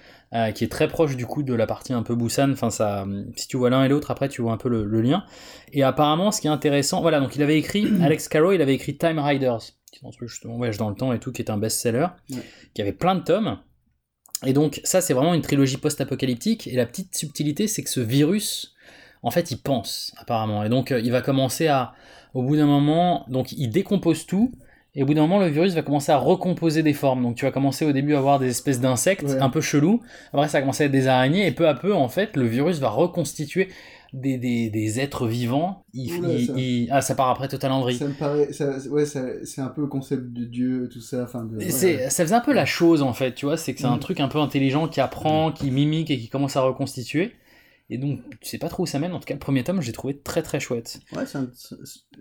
qui 0.54 0.62
est 0.62 0.70
très 0.70 0.86
proche 0.86 1.16
du 1.16 1.26
coup 1.26 1.42
de 1.42 1.54
la 1.54 1.66
partie 1.66 1.92
un 1.92 2.04
peu 2.04 2.14
Busan. 2.14 2.52
Enfin, 2.52 2.70
ça, 2.70 3.04
si 3.34 3.48
tu 3.48 3.56
vois 3.56 3.70
l'un 3.70 3.82
et 3.82 3.88
l'autre, 3.88 4.12
après 4.12 4.28
tu 4.28 4.42
vois 4.42 4.52
un 4.52 4.58
peu 4.58 4.68
le, 4.68 4.84
le 4.84 5.00
lien. 5.00 5.24
Et 5.72 5.82
apparemment, 5.82 6.30
ce 6.30 6.40
qui 6.40 6.46
est 6.46 6.50
intéressant, 6.50 7.00
voilà, 7.00 7.18
donc 7.18 7.34
il 7.34 7.42
avait 7.42 7.58
écrit, 7.58 7.88
Alex 8.02 8.28
Caro, 8.28 8.52
il 8.52 8.62
avait 8.62 8.74
écrit 8.74 8.96
Time 8.96 9.18
Riders, 9.18 9.72
qui 9.93 10.05
est 10.05 10.09
un 10.09 10.11
truc 10.11 10.28
justement 10.28 10.57
voyage 10.57 10.76
dans 10.78 10.88
le 10.88 10.95
temps 10.95 11.12
et 11.12 11.18
tout, 11.18 11.32
qui 11.32 11.43
est 11.43 11.51
un 11.51 11.59
best-seller, 11.59 12.07
Ouais. 12.30 12.38
qui 12.74 12.82
avait 12.82 12.93
plein 12.93 13.14
de 13.14 13.20
tomes. 13.22 13.59
Et 14.47 14.53
donc 14.53 14.80
ça, 14.84 15.01
c'est 15.01 15.12
vraiment 15.14 15.34
une 15.34 15.43
trilogie 15.43 15.76
post-apocalyptique. 15.76 16.66
Et 16.66 16.72
la 16.76 16.86
petite 16.86 17.14
subtilité, 17.16 17.66
c'est 17.66 17.82
que 17.82 17.91
ce 17.91 18.01
virus, 18.01 18.74
en 19.22 19.30
fait, 19.30 19.51
il 19.51 19.59
pense 19.59 20.14
apparemment. 20.16 20.64
Et 20.64 20.68
donc 20.68 20.93
euh, 20.93 21.01
il 21.01 21.12
va 21.12 21.20
commencer 21.20 21.66
à, 21.68 21.93
au 22.34 22.43
bout 22.43 22.57
d'un 22.57 22.66
moment, 22.66 23.24
donc 23.28 23.53
il 23.53 23.68
décompose 23.70 24.26
tout. 24.26 24.53
Et 24.97 25.03
au 25.05 25.07
bout 25.07 25.14
d'un 25.14 25.20
moment, 25.20 25.38
le 25.38 25.47
virus 25.47 25.74
va 25.74 25.82
commencer 25.82 26.11
à 26.11 26.16
recomposer 26.16 26.82
des 26.82 26.95
formes. 26.95 27.22
Donc 27.22 27.36
tu 27.36 27.45
vas 27.45 27.53
commencer 27.53 27.84
au 27.84 27.93
début 27.93 28.14
à 28.14 28.18
avoir 28.18 28.38
des 28.38 28.49
espèces 28.49 28.80
d'insectes 28.80 29.22
Ouais. 29.24 29.38
un 29.38 29.51
peu 29.51 29.61
chelous. 29.61 30.01
Après, 30.32 30.49
ça 30.49 30.59
va 30.59 30.62
commencer 30.62 30.82
à 30.84 30.86
être 30.86 30.93
des 30.93 31.07
araignées. 31.07 31.47
Et 31.47 31.53
peu 31.53 31.68
à 31.68 31.74
peu, 31.74 31.95
en 31.95 32.09
fait, 32.09 32.36
le 32.36 32.47
virus 32.47 32.78
va 32.78 32.88
reconstituer 32.88 33.68
des, 34.12 34.38
des, 34.38 34.70
des 34.70 35.00
êtres 35.00 35.26
vivants. 35.26 35.84
Il, 35.92 36.12
Oula, 36.18 36.32
il- 36.34 36.46
ça. 36.46 36.52
il- 36.56 36.88
ah, 36.90 37.00
ça 37.00 37.14
part 37.14 37.28
après 37.30 37.48
Total 37.48 37.70
en 37.72 37.80
vrille. 37.80 37.96
Ça 37.96 38.06
me 38.08 38.12
paraît, 38.14 38.52
ça, 38.52 38.76
ouais, 38.90 39.06
ça- 39.06 39.44
c'est 39.44 39.61
un 39.61 39.68
peu 39.68 39.80
le 39.82 39.86
concept 39.86 40.32
de 40.32 40.44
Dieu, 40.44 40.88
tout 40.92 41.00
ça. 41.00 41.22
Enfin, 41.24 41.44
de, 41.44 41.56
ouais. 41.58 41.70
Ça 41.70 42.24
faisait 42.24 42.34
un 42.34 42.40
peu 42.40 42.52
la 42.52 42.66
chose 42.66 43.02
en 43.02 43.12
fait, 43.12 43.34
tu 43.34 43.46
vois, 43.46 43.56
c'est 43.56 43.74
que 43.74 43.80
c'est 43.80 43.86
un 43.86 43.96
Mm. 43.96 44.00
truc 44.00 44.20
un 44.20 44.28
peu 44.28 44.38
intelligent 44.38 44.88
qui 44.88 45.00
apprend, 45.00 45.52
qui 45.52 45.70
mimique 45.70 46.11
et 46.11 46.18
qui 46.18 46.28
commence 46.28 46.56
à 46.56 46.61
reconstituer. 46.62 47.32
Et 47.93 47.99
donc, 47.99 48.20
tu 48.41 48.49
sais 48.49 48.59
pas 48.59 48.68
trop 48.68 48.84
où 48.84 48.86
ça 48.86 49.01
mène, 49.01 49.12
en 49.12 49.18
tout 49.18 49.24
cas 49.24 49.34
le 49.34 49.41
premier 49.41 49.64
tome, 49.64 49.82
j'ai 49.82 49.91
trouvé 49.91 50.16
très 50.16 50.43
très 50.43 50.61
chouette. 50.61 51.01
Ouais, 51.12 51.24
un- 51.34 51.51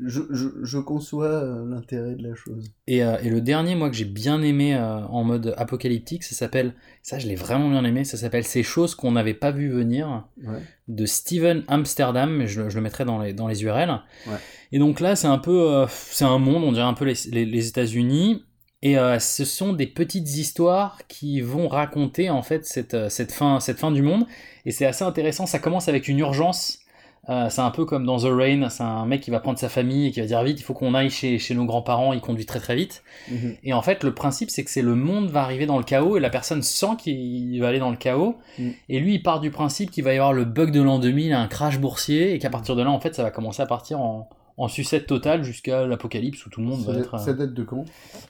je, 0.04 0.22
je, 0.32 0.48
je 0.64 0.78
conçois 0.80 1.28
euh, 1.28 1.64
l'intérêt 1.70 2.16
de 2.16 2.28
la 2.28 2.34
chose. 2.34 2.72
Et, 2.88 3.04
euh, 3.04 3.18
et 3.22 3.30
le 3.30 3.40
dernier, 3.40 3.76
moi, 3.76 3.90
que 3.92 3.96
j'ai 3.96 4.06
bien 4.06 4.42
aimé 4.42 4.76
euh, 4.76 5.02
en 5.06 5.24
mode 5.24 5.54
apocalyptique, 5.58 6.24
ça 6.24 6.34
s'appelle, 6.36 6.74
ça 7.04 7.20
je 7.20 7.28
l'ai 7.28 7.36
vraiment 7.36 7.70
bien 7.70 7.84
aimé, 7.86 8.04
ça 8.04 8.18
s'appelle 8.18 8.44
Ces 8.46 8.64
choses 8.64 8.96
qu'on 8.96 9.12
n'avait 9.12 9.36
pas 9.36 9.52
vu 9.52 9.70
venir, 9.70 10.26
Ouais. 10.44 10.60
de 10.88 11.06
Steven 11.06 11.64
Amsterdam, 11.68 12.32
mais 12.36 12.48
je, 12.48 12.64
le- 12.64 12.70
je 12.70 12.76
le 12.76 12.82
mettrai 12.82 13.06
dans 13.06 13.20
les, 13.20 13.34
dans 13.34 13.48
les 13.48 13.62
URL. 13.64 13.92
Ouais. 14.26 14.34
Et 14.72 14.80
donc 14.80 15.00
là, 15.00 15.16
c'est 15.16 15.28
un 15.28 15.38
peu, 15.38 15.72
euh, 15.72 15.86
c'est 15.90 16.26
un 16.26 16.40
monde, 16.40 16.64
on 16.64 16.72
dirait 16.72 16.84
un 16.86 16.94
peu 16.96 17.06
les, 17.06 17.14
les, 17.32 17.46
les 17.46 17.68
États-Unis. 17.68 18.44
Et 18.82 18.98
euh, 18.98 19.20
ce 19.20 19.44
sont 19.44 19.74
des 19.74 19.88
petites 19.88 20.38
histoires 20.38 21.00
qui 21.08 21.42
vont 21.42 21.68
raconter 21.68 22.30
en 22.30 22.42
fait 22.42 22.66
cette, 22.66 22.94
euh, 22.94 23.10
cette, 23.10 23.34
fin, 23.34 23.60
cette 23.60 23.78
fin 23.78 23.92
du 23.92 24.02
monde. 24.02 24.26
Et 24.66 24.72
c'est 24.72 24.86
assez 24.86 25.04
intéressant. 25.04 25.46
Ça 25.46 25.60
commence 25.60 25.90
avec 25.90 26.08
une 26.08 26.20
urgence. 26.20 26.80
Euh, 27.28 27.50
c'est 27.50 27.60
un 27.60 27.72
peu 27.72 27.84
comme 27.84 28.06
dans 28.06 28.20
The 28.20 28.32
Rain. 28.32 28.70
C'est 28.70 28.84
un 28.84 29.06
mec 29.06 29.20
qui 29.20 29.32
va 29.32 29.42
prendre 29.42 29.60
sa 29.60 29.68
famille 29.68 30.08
et 30.08 30.12
qui 30.12 30.22
va 30.22 30.26
dire 30.26 30.42
vite, 30.44 30.62
il 30.62 30.64
faut 30.64 30.74
qu'on 30.74 30.94
aille 30.94 31.10
chez, 31.10 31.40
chez 31.40 31.56
nos 31.56 31.66
grands-parents. 31.66 32.14
Il 32.14 32.22
conduit 32.22 32.46
très 32.46 32.60
très 32.60 32.76
vite. 32.78 33.04
Mhm. 33.30 33.58
Et 33.64 33.74
en 33.74 33.82
fait, 33.82 34.06
le 34.06 34.14
principe, 34.14 34.50
c'est 34.50 34.64
que 34.64 34.72
c'est 34.72 34.82
le 34.82 34.96
monde 34.96 35.30
va 35.30 35.42
arriver 35.42 35.66
dans 35.66 35.78
le 35.78 35.84
chaos 35.84 36.16
et 36.16 36.22
la 36.22 36.30
personne 36.30 36.62
sent 36.64 36.96
qu'il 36.98 37.60
va 37.60 37.68
aller 37.68 37.80
dans 37.80 37.92
le 37.92 37.98
chaos. 37.98 38.38
Mm. 38.58 38.70
Et 38.88 39.00
lui, 39.02 39.16
il 39.16 39.24
part 39.24 39.42
du 39.42 39.52
principe 39.52 39.92
qu'il 39.92 40.06
va 40.06 40.14
y 40.14 40.16
avoir 40.16 40.32
le 40.32 40.46
bug 40.46 40.72
de 40.72 40.82
l'an 40.82 41.00
2000, 41.00 41.34
un 41.34 41.48
crash 41.48 41.80
boursier, 41.80 42.34
et 42.34 42.40
qu'à 42.40 42.50
partir 42.50 42.78
de 42.78 42.82
là, 42.82 42.90
en 42.90 43.00
fait, 43.02 43.14
ça 43.14 43.24
va 43.24 43.32
commencer 43.32 43.62
à 43.62 43.66
partir 43.66 44.00
en, 44.00 44.30
en 44.60 44.68
sucette 44.68 45.08
totale 45.08 45.44
jusqu'à 45.44 45.86
l'apocalypse 45.88 46.46
où 46.46 46.50
tout 46.50 46.62
le 46.62 46.68
monde 46.68 46.82
Ça, 46.82 46.88
va 46.92 46.94
date- 46.98 47.06
être. 47.06 47.16
euh, 47.16 47.18
ça 47.18 47.34
date 47.34 47.54
de 47.54 47.64
quand? 47.64 47.86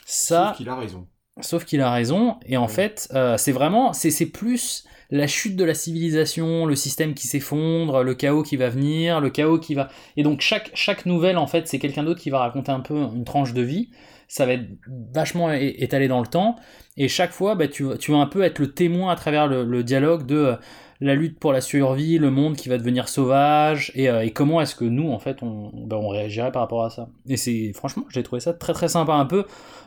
Ça, 0.05 0.47
Sauf 0.49 0.57
qu'il 0.57 0.69
a 0.69 0.75
raison. 0.75 1.07
Sauf 1.41 1.63
qu'il 1.65 1.79
a 1.81 1.91
raison, 1.91 2.37
et 2.45 2.57
en 2.57 2.67
fait, 2.67 3.07
euh, 3.13 3.37
c'est 3.37 3.53
vraiment, 3.53 3.93
c'est 3.93 4.11
c'est 4.11 4.25
plus 4.25 4.83
la 5.09 5.25
chute 5.25 5.55
de 5.55 5.63
la 5.63 5.73
civilisation, 5.73 6.65
le 6.65 6.75
système 6.75 7.13
qui 7.13 7.27
s'effondre, 7.27 8.03
le 8.03 8.13
chaos 8.13 8.43
qui 8.43 8.57
va 8.57 8.69
venir, 8.69 9.21
le 9.21 9.29
chaos 9.29 9.57
qui 9.57 9.73
va... 9.73 9.87
Et 10.17 10.23
donc 10.23 10.41
chaque, 10.41 10.69
chaque 10.73 11.05
nouvelle, 11.05 11.37
en 11.37 11.47
fait, 11.47 11.67
c'est 11.67 11.79
quelqu'un 11.79 12.03
d'autre 12.03 12.19
qui 12.21 12.29
va 12.29 12.39
raconter 12.39 12.71
un 12.71 12.81
peu 12.81 12.95
une 13.15 13.23
tranche 13.23 13.53
de 13.53 13.61
vie, 13.61 13.89
ça 14.27 14.45
va 14.45 14.53
être 14.53 14.67
vachement 15.13 15.51
étalé 15.51 16.07
dans 16.09 16.19
le 16.19 16.27
temps, 16.27 16.57
et 16.97 17.07
chaque 17.07 17.31
fois, 17.31 17.55
bah, 17.55 17.67
tu, 17.69 17.83
vas- 17.85 17.97
tu 17.97 18.11
vas 18.11 18.17
un 18.17 18.27
peu 18.27 18.43
être 18.43 18.59
le 18.59 18.71
témoin 18.73 19.11
à 19.11 19.15
travers 19.15 19.47
le, 19.47 19.63
le 19.63 19.83
dialogue 19.83 20.25
de 20.25 20.35
euh, 20.35 20.55
la 21.01 21.15
lutte 21.15 21.39
pour 21.39 21.53
la 21.53 21.61
survie, 21.61 22.17
le 22.17 22.29
monde 22.29 22.55
qui 22.57 22.67
va 22.69 22.77
devenir 22.77 23.07
sauvage, 23.07 23.91
et, 23.95 24.09
euh, 24.09 24.25
et 24.25 24.31
comment 24.31 24.59
est-ce 24.59 24.75
que 24.75 24.85
nous, 24.85 25.09
en 25.11 25.19
fait, 25.19 25.41
on, 25.43 25.71
bah, 25.87 25.97
on 25.97 26.09
réagirait 26.09 26.51
par 26.51 26.61
rapport 26.61 26.83
à 26.83 26.89
ça. 26.89 27.09
Et 27.27 27.37
c'est, 27.37 27.71
franchement, 27.73 28.05
j'ai 28.09 28.21
trouvé 28.23 28.41
ça 28.41 28.53
très 28.53 28.73
très 28.73 28.89
sympa, 28.89 29.13
un 29.13 29.25
peu, 29.25 29.45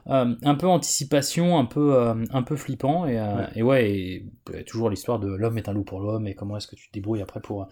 euh, 0.09 0.35
un 0.43 0.55
peu 0.55 0.67
anticipation, 0.67 1.59
un 1.59 1.67
peu, 1.67 1.95
euh, 1.95 2.15
un 2.33 2.43
peu 2.43 2.57
flippant, 2.57 3.07
et, 3.07 3.21
Ouais. 3.21 3.47
et 3.55 3.63
ouais, 3.63 3.91
et, 3.91 4.27
toujours 4.67 4.89
l'histoire 4.89 5.19
de 5.19 5.29
l'homme 5.29 5.59
est 5.59 5.69
un 5.69 5.75
loup 5.75 5.85
pour 5.85 6.01
l'homme, 6.01 6.27
et 6.27 6.35
comment 6.35 6.57
est-ce 6.57 6.67
que 6.67 6.77
tu 6.77 6.89
te 6.89 6.93
débrouilles 6.95 7.23
après 7.23 7.41
pour... 7.41 7.69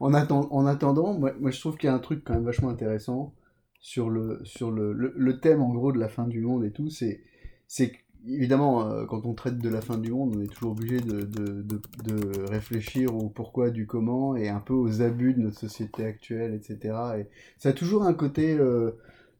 En, 0.00 0.12
atten- 0.12 0.46
en 0.50 0.66
attendant, 0.66 1.14
moi, 1.14 1.32
moi, 1.40 1.50
je 1.50 1.58
trouve 1.60 1.76
qu'il 1.76 1.88
y 1.88 1.90
a 1.90 1.94
un 1.94 1.98
truc 1.98 2.22
quand 2.24 2.34
même 2.34 2.44
vachement 2.44 2.68
intéressant 2.68 3.32
sur 3.80 4.08
le, 4.08 4.40
sur 4.44 4.70
le, 4.70 4.92
le, 4.92 5.12
le 5.16 5.40
thème 5.40 5.62
en 5.62 5.72
gros 5.72 5.92
de 5.92 5.98
la 5.98 6.08
fin 6.08 6.26
du 6.26 6.40
monde 6.40 6.64
et 6.64 6.70
tout. 6.70 6.88
C'est, 6.90 7.20
c'est 7.66 7.90
que, 7.90 7.96
évidemment, 8.28 8.88
euh, 8.88 9.04
quand 9.06 9.26
on 9.26 9.34
traite 9.34 9.58
de 9.58 9.68
la 9.68 9.80
fin 9.80 9.98
du 9.98 10.10
monde, 10.10 10.34
on 10.36 10.40
est 10.42 10.46
toujours 10.46 10.72
obligé 10.72 11.00
de, 11.00 11.22
de, 11.22 11.62
de, 11.62 11.80
de 12.04 12.50
réfléchir 12.50 13.14
au 13.14 13.28
pourquoi, 13.28 13.70
du 13.70 13.86
comment 13.86 14.36
et 14.36 14.48
un 14.48 14.60
peu 14.60 14.74
aux 14.74 15.02
abus 15.02 15.34
de 15.34 15.40
notre 15.40 15.58
société 15.58 16.04
actuelle, 16.04 16.54
etc. 16.54 16.94
Et 17.18 17.26
ça 17.58 17.70
a 17.70 17.72
toujours 17.72 18.04
un 18.04 18.14
côté 18.14 18.56
euh, 18.58 18.92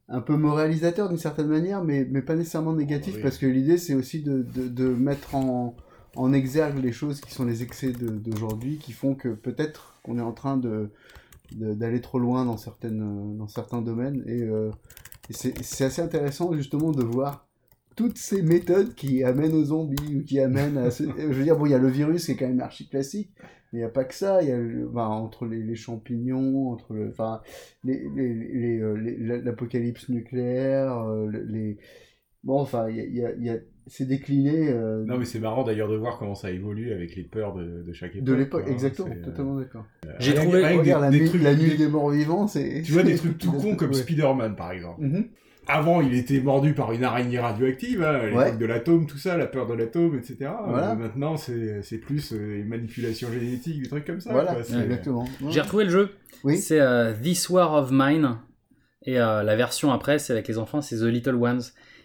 un 0.08 0.20
peu 0.20 0.36
moralisateur 0.36 1.08
d'une 1.08 1.18
certaine 1.18 1.48
manière, 1.48 1.82
mais, 1.82 2.06
mais 2.10 2.22
pas 2.22 2.34
nécessairement 2.36 2.74
négatif 2.74 3.14
Oui. 3.16 3.22
parce 3.22 3.38
que 3.38 3.46
l'idée 3.46 3.78
c'est 3.78 3.94
aussi 3.94 4.22
de, 4.22 4.88
mettre 4.88 5.34
en, 5.34 5.74
en 6.16 6.32
exergue 6.32 6.78
les 6.82 6.92
choses 6.92 7.20
qui 7.20 7.32
sont 7.32 7.44
les 7.44 7.62
excès 7.62 7.92
d'aujourd'hui 7.92 8.78
qui 8.78 8.92
font 8.92 9.14
que 9.14 9.28
peut-être 9.28 9.94
qu'on 10.02 10.18
est 10.18 10.22
en 10.22 10.32
train 10.32 10.56
de 10.56 10.90
d'aller 11.52 12.00
trop 12.00 12.18
loin 12.18 12.44
dans, 12.46 12.56
certaines, 12.56 13.36
dans 13.36 13.46
certains 13.46 13.80
domaines. 13.82 14.24
Et, 14.26 14.42
euh, 14.42 14.70
et 15.30 15.32
c'est 15.32 15.84
assez 15.84 16.02
intéressant 16.02 16.52
justement 16.54 16.90
de 16.90 17.04
voir 17.04 17.46
toutes 17.96 18.18
ces 18.18 18.42
méthodes 18.42 18.94
qui 18.94 19.22
amènent 19.24 19.54
aux 19.54 19.64
zombies 19.64 20.16
ou 20.16 20.22
qui 20.24 20.40
amènent 20.40 20.78
à... 20.78 20.90
ce- 20.90 21.04
Je 21.18 21.26
veux 21.32 21.44
dire, 21.44 21.56
bon, 21.56 21.66
il 21.66 21.72
y 21.72 21.74
a 21.74 21.78
le 21.78 21.88
virus 21.88 22.26
qui 22.26 22.32
est 22.32 22.36
quand 22.36 22.48
même 22.48 22.60
archi 22.60 22.88
classique, 22.88 23.30
mais 23.72 23.78
il 23.78 23.82
n'y 23.82 23.84
a 23.84 23.88
pas 23.88 24.04
que 24.04 24.14
ça. 24.14 24.42
Il 24.42 24.48
y 24.48 24.52
a 24.52 24.58
le- 24.58 24.88
enfin, 24.88 25.06
entre 25.06 25.46
les, 25.46 25.62
les 25.62 25.74
champignons, 25.76 26.70
entre 26.70 26.92
le, 26.94 27.08
enfin, 27.08 27.40
les, 27.84 28.02
les, 28.16 28.34
les, 28.34 28.78
euh, 28.80 28.94
les- 28.94 29.40
l'apocalypse 29.42 30.08
nucléaire, 30.08 30.98
euh, 30.98 31.26
le- 31.26 31.44
les... 31.44 31.78
Bon, 32.42 32.60
enfin, 32.60 32.88
il 32.90 32.96
y 32.96 33.00
a, 33.00 33.04
il 33.04 33.14
y 33.16 33.24
a- 33.24 33.34
y 33.36 33.48
a- 33.50 33.60
c'est 33.86 34.06
décliné 34.06 34.68
euh, 34.70 35.04
Non, 35.04 35.18
mais 35.18 35.24
c'est 35.26 35.38
marrant 35.40 35.62
d'ailleurs 35.62 35.88
de 35.90 35.96
voir 35.96 36.18
comment 36.18 36.34
ça 36.34 36.50
évolue 36.50 36.92
avec 36.92 37.16
les 37.16 37.22
peurs 37.22 37.54
de, 37.54 37.82
de 37.82 37.92
chaque 37.92 38.14
époque. 38.16 38.24
de 38.24 38.32
l'époque, 38.34 38.64
hein, 38.66 38.72
exactement, 38.72 39.08
euh, 39.14 39.22
totalement 39.24 39.56
d'accord. 39.56 39.84
J'ai 40.20 40.34
trouvé- 40.34 40.60
des- 40.62 40.76
Regarde, 40.78 41.02
la, 41.04 41.10
des 41.10 41.20
nuit, 41.20 41.28
trucs- 41.28 41.42
la 41.42 41.54
nuit 41.54 41.70
des- 41.70 41.76
des 41.76 41.88
morts 41.88 42.10
vivants, 42.10 42.46
c'est... 42.46 42.82
Tu 42.82 42.92
vois 42.92 43.02
des 43.02 43.14
trucs 43.16 43.36
tout 43.38 43.52
cons 43.52 43.76
comme 43.76 43.90
Ouais. 43.90 43.94
Spider-Man 43.96 44.56
par 44.56 44.72
exemple. 44.72 45.02
Mhm. 45.02 45.28
Avant, 45.66 46.00
il 46.00 46.14
était 46.14 46.40
mordu 46.40 46.74
par 46.74 46.92
une 46.92 47.04
araignée 47.04 47.38
radioactive, 47.38 48.02
hein, 48.02 48.14
à 48.14 48.26
l'époque 48.26 48.38
Ouais. 48.38 48.56
de 48.56 48.66
l'atome, 48.66 49.06
tout 49.06 49.18
ça, 49.18 49.36
la 49.36 49.46
peur 49.46 49.66
de 49.66 49.74
l'atome, 49.74 50.16
etc. 50.18 50.50
Voilà. 50.66 50.92
Euh, 50.92 50.94
maintenant, 50.94 51.36
c'est 51.36 51.98
plus 51.98 52.32
euh, 52.32 52.60
une 52.60 52.68
manipulation 52.68 53.32
génétique, 53.32 53.82
des 53.82 53.88
trucs 53.88 54.04
comme 54.06 54.20
ça. 54.20 54.32
Voilà, 54.32 54.54
quoi, 54.54 54.60
exactement. 54.60 55.24
J'ai 55.48 55.60
retrouvé 55.60 55.84
le 55.84 55.90
jeu. 55.90 56.10
Oui. 56.44 56.58
C'est 56.58 56.80
euh, 56.80 57.12
This 57.22 57.48
War 57.48 57.72
of 57.74 57.90
Mine. 57.92 58.36
Et 59.06 59.20
euh, 59.20 59.42
la 59.42 59.56
version 59.56 59.92
après, 59.92 60.18
c'est 60.18 60.32
avec 60.32 60.48
les 60.48 60.58
enfants, 60.58 60.80
c'est 60.80 60.96
The 60.96 61.02
Little 61.04 61.34
Ones. 61.36 61.62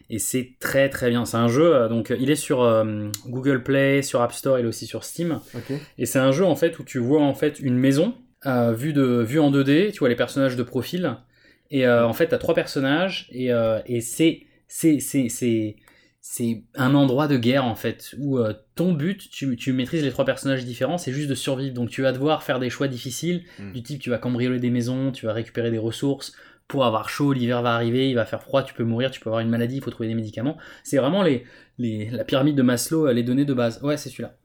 Et 0.10 0.18
c'est 0.20 0.56
très 0.60 0.90
très 0.90 1.10
bien. 1.10 1.24
C'est 1.26 1.38
un 1.38 1.48
jeu, 1.48 1.88
donc 1.88 2.12
il 2.20 2.32
est 2.32 2.36
sur 2.36 2.64
euh, 2.64 3.10
Google 3.28 3.62
Play, 3.62 4.02
sur 4.02 4.22
App 4.22 4.34
Store, 4.34 4.58
il 4.58 4.66
est 4.66 4.68
aussi 4.68 4.88
sur 4.88 5.04
Steam. 5.04 5.40
Ok. 5.54 5.72
Et 6.00 6.06
c'est 6.08 6.18
un 6.18 6.32
jeu 6.32 6.46
en 6.46 6.56
fait 6.56 6.80
où 6.80 6.84
tu 6.84 6.98
vois 6.98 7.22
en 7.22 7.36
fait 7.36 7.60
une 7.60 7.78
maison 7.78 8.16
euh, 8.48 8.74
vue, 8.74 8.92
de, 8.92 9.22
vue 9.22 9.40
en 9.40 9.52
2D, 9.52 9.92
tu 9.92 10.00
vois 10.00 10.10
les 10.10 10.16
personnages 10.16 10.56
de 10.56 10.64
profil. 10.64 11.18
Et 11.72 11.86
euh, 11.86 12.08
en 12.08 12.14
fait, 12.14 12.28
tu 12.30 12.36
as 12.36 12.38
trois 12.40 12.56
personnages 12.56 13.28
et, 13.32 13.52
euh, 13.54 13.80
et 13.86 14.02
c'est, 14.02 14.42
c'est, 14.68 15.00
c'est, 15.00 15.30
c'est, 15.30 15.76
c'est 16.22 16.64
un 16.76 16.96
endroit 16.96 17.28
de 17.28 17.38
guerre 17.38 17.66
en 17.66 17.76
fait 17.76 18.16
où 18.18 18.40
euh, 18.40 18.54
ton 18.76 18.92
but, 18.94 19.30
tu, 19.30 19.56
tu 19.56 19.72
maîtrises 19.74 20.04
les 20.04 20.10
trois 20.12 20.26
personnages 20.26 20.66
différents, 20.66 20.98
c'est 20.98 21.12
juste 21.14 21.30
de 21.30 21.36
survivre. 21.36 21.74
Donc 21.74 21.90
tu 21.90 22.02
vas 22.02 22.12
devoir 22.12 22.44
faire 22.44 22.60
des 22.60 22.70
choix 22.70 22.88
difficiles 22.88 23.44
Mm. 23.60 23.72
du 23.74 23.84
type 23.84 24.02
tu 24.02 24.10
vas 24.10 24.18
cambrioler 24.18 24.60
des 24.60 24.70
maisons, 24.72 25.12
tu 25.12 25.26
vas 25.26 25.34
récupérer 25.34 25.70
des 25.72 25.78
ressources 25.78 26.34
pour 26.68 26.86
avoir 26.86 27.10
chaud, 27.10 27.34
l'hiver 27.34 27.62
va 27.64 27.74
arriver, 27.74 28.10
il 28.10 28.16
va 28.16 28.26
faire 28.26 28.44
froid, 28.44 28.62
tu 28.64 28.74
peux 28.76 28.84
mourir, 28.84 29.10
tu 29.12 29.20
peux 29.20 29.30
avoir 29.30 29.42
une 29.42 29.50
maladie, 29.50 29.78
il 29.78 29.82
faut 29.84 29.90
trouver 29.92 30.08
des 30.10 30.16
médicaments. 30.16 30.58
C'est 30.84 30.98
vraiment 30.98 31.24
les, 31.24 31.44
les, 31.80 32.10
la 32.12 32.24
pyramide 32.24 32.56
de 32.56 32.62
Maslow, 32.62 33.12
les 33.12 33.24
données 33.24 33.46
de 33.46 33.54
base. 33.56 33.80
Ouais, 33.82 33.98
c'est 33.98 34.10
celui-là. 34.10 34.36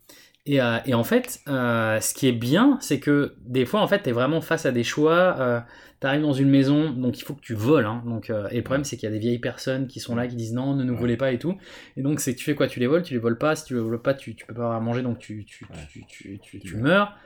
Et, 0.47 0.61
euh, 0.61 0.79
et 0.85 0.93
en 0.93 1.05
fait, 1.05 1.41
euh, 1.49 2.01
ce 2.01 2.13
qui 2.13 2.29
est 2.29 2.33
bien, 2.33 2.77
c'est 2.81 3.01
que 3.01 3.35
des 3.47 3.65
fois, 3.65 3.81
en 3.81 3.87
fait, 3.89 4.03
tu 4.03 4.11
es 4.11 4.13
vraiment 4.13 4.43
face 4.43 4.67
à 4.67 4.73
des 4.73 4.85
choix. 4.85 5.37
Euh, 5.39 5.61
tu 6.01 6.07
arrives 6.07 6.21
dans 6.21 6.35
une 6.35 6.51
maison, 6.51 6.91
donc 6.91 7.19
il 7.19 7.23
faut 7.23 7.33
que 7.33 7.41
tu 7.41 7.55
voles. 7.55 7.87
Hein, 7.87 8.03
donc, 8.05 8.29
euh, 8.29 8.47
et 8.51 8.57
le 8.59 8.63
problème, 8.63 8.85
c'est 8.85 8.97
qu'il 8.97 9.09
y 9.09 9.13
a 9.13 9.15
des 9.15 9.19
vieilles 9.19 9.39
personnes 9.39 9.87
qui 9.87 10.01
sont 10.01 10.15
là, 10.15 10.27
qui 10.27 10.37
disent 10.37 10.53
non, 10.53 10.75
ne 10.75 10.85
nous 10.85 10.97
volez 10.97 11.17
pas 11.17 11.33
et 11.33 11.39
tout. 11.39 11.57
Et 11.97 12.03
donc, 12.03 12.21
c'est 12.21 12.35
que 12.35 12.39
tu 12.39 12.45
fais 12.45 12.55
quoi? 12.55 12.67
Tu 12.67 12.79
les 12.79 12.87
voles, 12.87 13.03
tu 13.03 13.15
les 13.15 13.21
voles 13.21 13.39
pas. 13.39 13.57
Si 13.57 13.65
tu 13.65 13.75
les 13.75 13.81
voles 13.81 14.03
pas, 14.03 14.13
tu, 14.13 14.35
tu 14.35 14.45
peux 14.45 14.53
pas 14.53 14.65
avoir 14.65 14.77
à 14.77 14.81
manger, 14.81 15.01
donc 15.01 15.19
tu, 15.19 15.47
tu, 15.47 15.67
tu, 15.91 16.05
tu, 16.07 16.39
tu, 16.39 16.59
tu 16.61 16.77
meurs. 16.77 17.17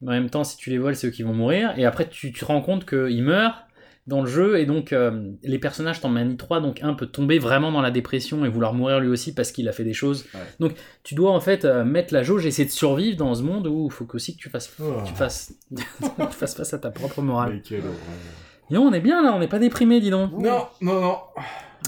Mais 0.00 0.10
en 0.10 0.12
même 0.12 0.30
temps, 0.30 0.44
si 0.44 0.56
tu 0.56 0.70
les 0.70 0.78
voles, 0.78 0.94
c'est 0.94 1.08
eux 1.08 1.10
qui 1.10 1.24
vont 1.24 1.34
mourir. 1.34 1.74
Et 1.76 1.84
après, 1.84 2.08
tu, 2.08 2.32
tu 2.32 2.38
te 2.38 2.44
rends 2.44 2.60
compte 2.60 2.86
qu'ils 2.86 3.24
meurent 3.24 3.66
dans 4.08 4.22
le 4.22 4.26
jeu 4.26 4.58
et 4.58 4.66
donc 4.66 4.92
euh, 4.92 5.30
les 5.44 5.58
personnages 5.58 6.00
t'en 6.00 6.08
manient 6.08 6.36
trois 6.36 6.60
donc 6.60 6.80
un 6.82 6.94
peut 6.94 7.06
tomber 7.06 7.38
vraiment 7.38 7.70
dans 7.70 7.82
la 7.82 7.90
dépression 7.92 8.44
et 8.44 8.48
vouloir 8.48 8.74
mourir 8.74 8.98
lui 9.00 9.08
aussi 9.08 9.32
parce 9.34 9.52
qu'il 9.52 9.68
a 9.68 9.72
fait 9.72 9.84
des 9.84 9.92
choses 9.92 10.26
donc 10.58 10.72
tu 11.04 11.14
dois 11.14 11.30
en 11.30 11.40
fait 11.40 11.64
euh, 11.64 11.84
mettre 11.84 12.12
la 12.14 12.22
jauge 12.22 12.44
et 12.44 12.48
essayer 12.48 12.66
de 12.66 12.72
survivre 12.72 13.16
dans 13.16 13.34
ce 13.34 13.42
monde 13.42 13.66
où 13.66 13.86
il 13.90 13.92
faut 13.92 14.06
aussi 14.14 14.34
que 14.36 14.40
tu 14.40 14.48
fasses 14.48 14.72
Oh. 14.80 15.02
tu 15.04 15.12
fasses 15.14 15.52
tu 15.76 15.82
fasses 16.32 16.54
face 16.56 16.74
à 16.74 16.78
ta 16.78 16.90
propre 16.90 17.22
morale 17.22 17.60
donc, 18.70 18.84
on 18.84 18.92
est 18.92 19.00
bien 19.00 19.22
là 19.22 19.32
on 19.34 19.38
n'est 19.38 19.46
pas 19.48 19.58
déprimé 19.58 20.00
dis 20.00 20.10
donc 20.10 20.32
Non, 20.32 20.66
non, 20.80 21.00
non. 21.00 21.16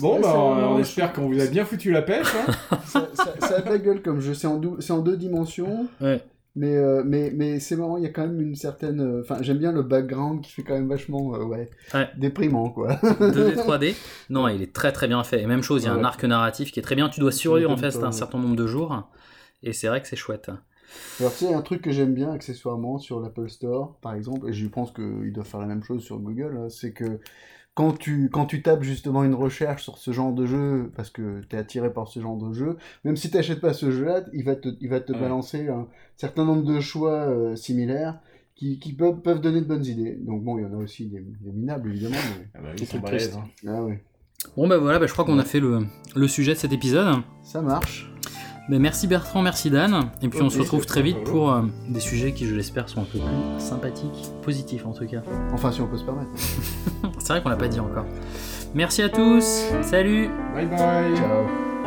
Bon, 0.01 0.15
Ouais, 0.17 0.23
bah, 0.23 0.35
on, 0.37 0.79
espère 0.79 1.13
qu'on 1.13 1.27
vous 1.29 1.41
a 1.41 1.47
bien 1.47 1.65
foutu 1.65 1.91
la 1.91 2.01
pêche. 2.03 2.29
Hein. 2.37 2.79
ça, 2.87 3.09
ça- 3.13 3.35
ça 3.41 3.57
a 3.57 3.61
de 3.61 3.69
la 3.69 3.79
gueule 3.79 4.03
comme 4.03 4.21
jeu. 4.21 4.35
C'est 4.35 4.47
en, 4.47 4.61
en 4.91 4.99
deux 4.99 5.17
dimensions. 5.17 5.89
Ouais. 6.01 6.23
Mais, 6.57 6.77
euh, 6.77 7.03
mais, 7.07 7.31
mais 7.35 7.61
c'est 7.61 7.77
marrant, 7.77 7.97
il 7.97 8.03
y 8.03 8.07
a 8.07 8.11
quand 8.11 8.23
même 8.27 8.41
une 8.41 8.57
certaine. 8.57 9.01
euh, 9.01 9.21
Enfin, 9.23 9.39
j'aime 9.41 9.59
bien 9.59 9.73
le 9.73 9.83
background 9.83 10.43
qui 10.43 10.53
fait 10.53 10.63
quand 10.63 10.75
même 10.75 10.89
vachement. 10.89 11.35
euh, 11.37 11.45
ouais, 11.45 11.71
Ouais. 11.95 12.09
Déprimant, 12.17 12.71
quoi. 12.71 12.95
2D 13.21 13.55
3D 13.57 13.95
non 14.31 14.49
il 14.49 14.63
est 14.63 14.73
très 14.73 14.93
très 14.93 15.07
bien 15.09 15.23
fait 15.25 15.41
et 15.43 15.47
même 15.47 15.63
chose 15.63 15.83
il 15.85 15.87
y 15.87 15.89
a 15.89 15.93
un 15.93 16.05
arc 16.05 16.25
narratif 16.25 16.73
qui 16.73 16.81
est 16.81 16.83
très 16.83 16.97
bien 16.97 17.09
tu 17.09 17.21
dois 17.21 17.33
survivre 17.33 17.71
en 17.71 17.77
fait 17.77 17.95
un 17.97 18.13
certain 18.13 18.39
nombre 18.39 18.57
de 18.57 18.67
jours 18.67 19.09
et 19.63 19.73
c'est 19.73 19.89
vrai 19.89 20.01
que 20.03 20.09
c'est 20.09 20.17
chouette 20.17 20.51
Alors, 21.21 21.33
tu 21.33 21.45
sais, 21.47 21.55
un 21.55 21.63
truc 21.63 21.83
que 21.83 21.93
j'aime 21.93 22.15
bien 22.15 22.33
accessoirement 22.33 22.99
sur 22.99 23.21
l'Apple 23.21 23.49
Store, 23.49 23.97
par 24.01 24.15
exemple, 24.15 24.49
et 24.49 24.53
je 24.53 24.67
pense 24.67 24.91
qu'ils 24.93 25.33
doivent 25.33 25.47
faire 25.47 25.61
la 25.61 25.67
même 25.67 25.85
chose 25.85 26.03
sur 26.03 26.19
Google, 26.19 26.57
hein, 26.59 26.69
c'est 26.69 26.93
que 26.93 27.21
quand 27.75 27.93
tu, 27.99 28.29
quand 28.31 28.47
tu 28.47 28.63
tapes 28.63 28.83
justement 28.83 29.25
une 29.25 29.35
recherche 29.35 29.83
sur 29.85 29.97
ce 29.99 30.11
genre 30.13 30.33
de 30.33 30.45
jeu, 30.47 30.91
parce 30.97 31.09
que 31.11 31.41
tu 31.49 31.57
es 31.57 31.59
attiré 31.59 31.93
par 31.93 32.09
ce 32.09 32.21
genre 32.21 32.37
de 32.37 32.53
jeu, 32.53 32.77
même 33.05 33.17
si 33.17 33.31
tu 33.31 33.37
n'achètes 33.37 33.61
pas 33.61 33.73
ce 33.73 33.91
jeu-là, 33.91 34.25
il 34.35 34.45
va 34.45 34.57
te, 34.57 34.69
il 34.81 34.89
va 34.91 35.01
te 35.01 35.13
Ouais. 35.13 35.21
balancer 35.21 35.69
un 35.69 35.87
certain 36.17 36.45
nombre 36.45 36.63
de 36.65 36.81
choix 36.81 37.13
euh, 37.29 37.57
similaires 37.57 38.19
qui, 38.57 38.79
qui 38.79 38.93
peuvent, 38.93 39.21
peuvent 39.23 39.41
donner 39.41 39.61
de 39.61 39.67
bonnes 39.67 39.87
idées. 39.87 40.19
Donc 40.21 40.43
bon, 40.45 40.59
il 40.59 40.63
y 40.63 40.67
en 40.67 40.73
a 40.75 40.77
aussi 40.83 41.07
des, 41.07 41.21
des 41.21 41.53
minables, 41.53 41.89
évidemment. 41.91 42.17
Mais... 42.39 42.49
Ah 42.55 42.59
bah, 42.63 42.69
ils 42.79 42.87
sont 42.87 42.99
balèzes. 42.99 43.37
hein. 43.37 43.49
Ah 43.67 43.83
ouais. 43.85 44.03
bon 44.57 44.69
bah 44.69 44.79
voilà 44.79 44.99
bah, 44.99 45.07
je 45.07 45.13
crois 45.13 45.25
qu'on 45.25 45.39
a 45.39 45.45
fait 45.45 45.61
le, 45.61 45.87
le 46.17 46.29
sujet 46.29 46.53
de 46.55 46.59
cet 46.59 46.73
épisode 46.73 47.23
Ça 47.43 47.63
marche. 47.63 48.13
Ben, 48.71 48.81
merci 48.81 49.09
Bertrand, 49.09 49.43
merci 49.43 49.69
Dan. 49.69 50.11
Et 50.23 50.29
puis 50.29 50.41
on 50.43 50.49
se 50.49 50.61
retrouve 50.61 50.87
très 50.87 51.03
vite 51.03 51.25
pour 51.25 51.53
euh, 51.53 51.63
des 51.89 51.99
sujets 51.99 52.33
qui, 52.33 52.47
je 52.47 52.55
l'espère, 52.55 52.89
sont 52.89 53.01
un 53.01 53.05
peu 53.05 53.19
plus 53.19 53.61
sympathiques, 53.61 54.31
positifs 54.43 54.87
en 54.87 54.93
tout 54.93 55.09
cas. 55.09 55.23
Enfin, 55.53 55.73
si 55.73 55.81
on 55.81 55.89
peut 55.89 55.99
se 55.99 56.05
permettre. 56.05 56.31
C'est 57.19 57.33
vrai 57.33 57.43
qu'on 57.43 57.49
l'a 57.49 57.57
pas 57.57 57.67
dit 57.67 57.81
encore. 57.81 58.07
Merci 58.73 59.03
à 59.03 59.09
tous. 59.09 59.65
Salut. 59.83 60.31
Bye 60.55 60.67
bye. 60.67 61.17
Ciao. 61.17 61.80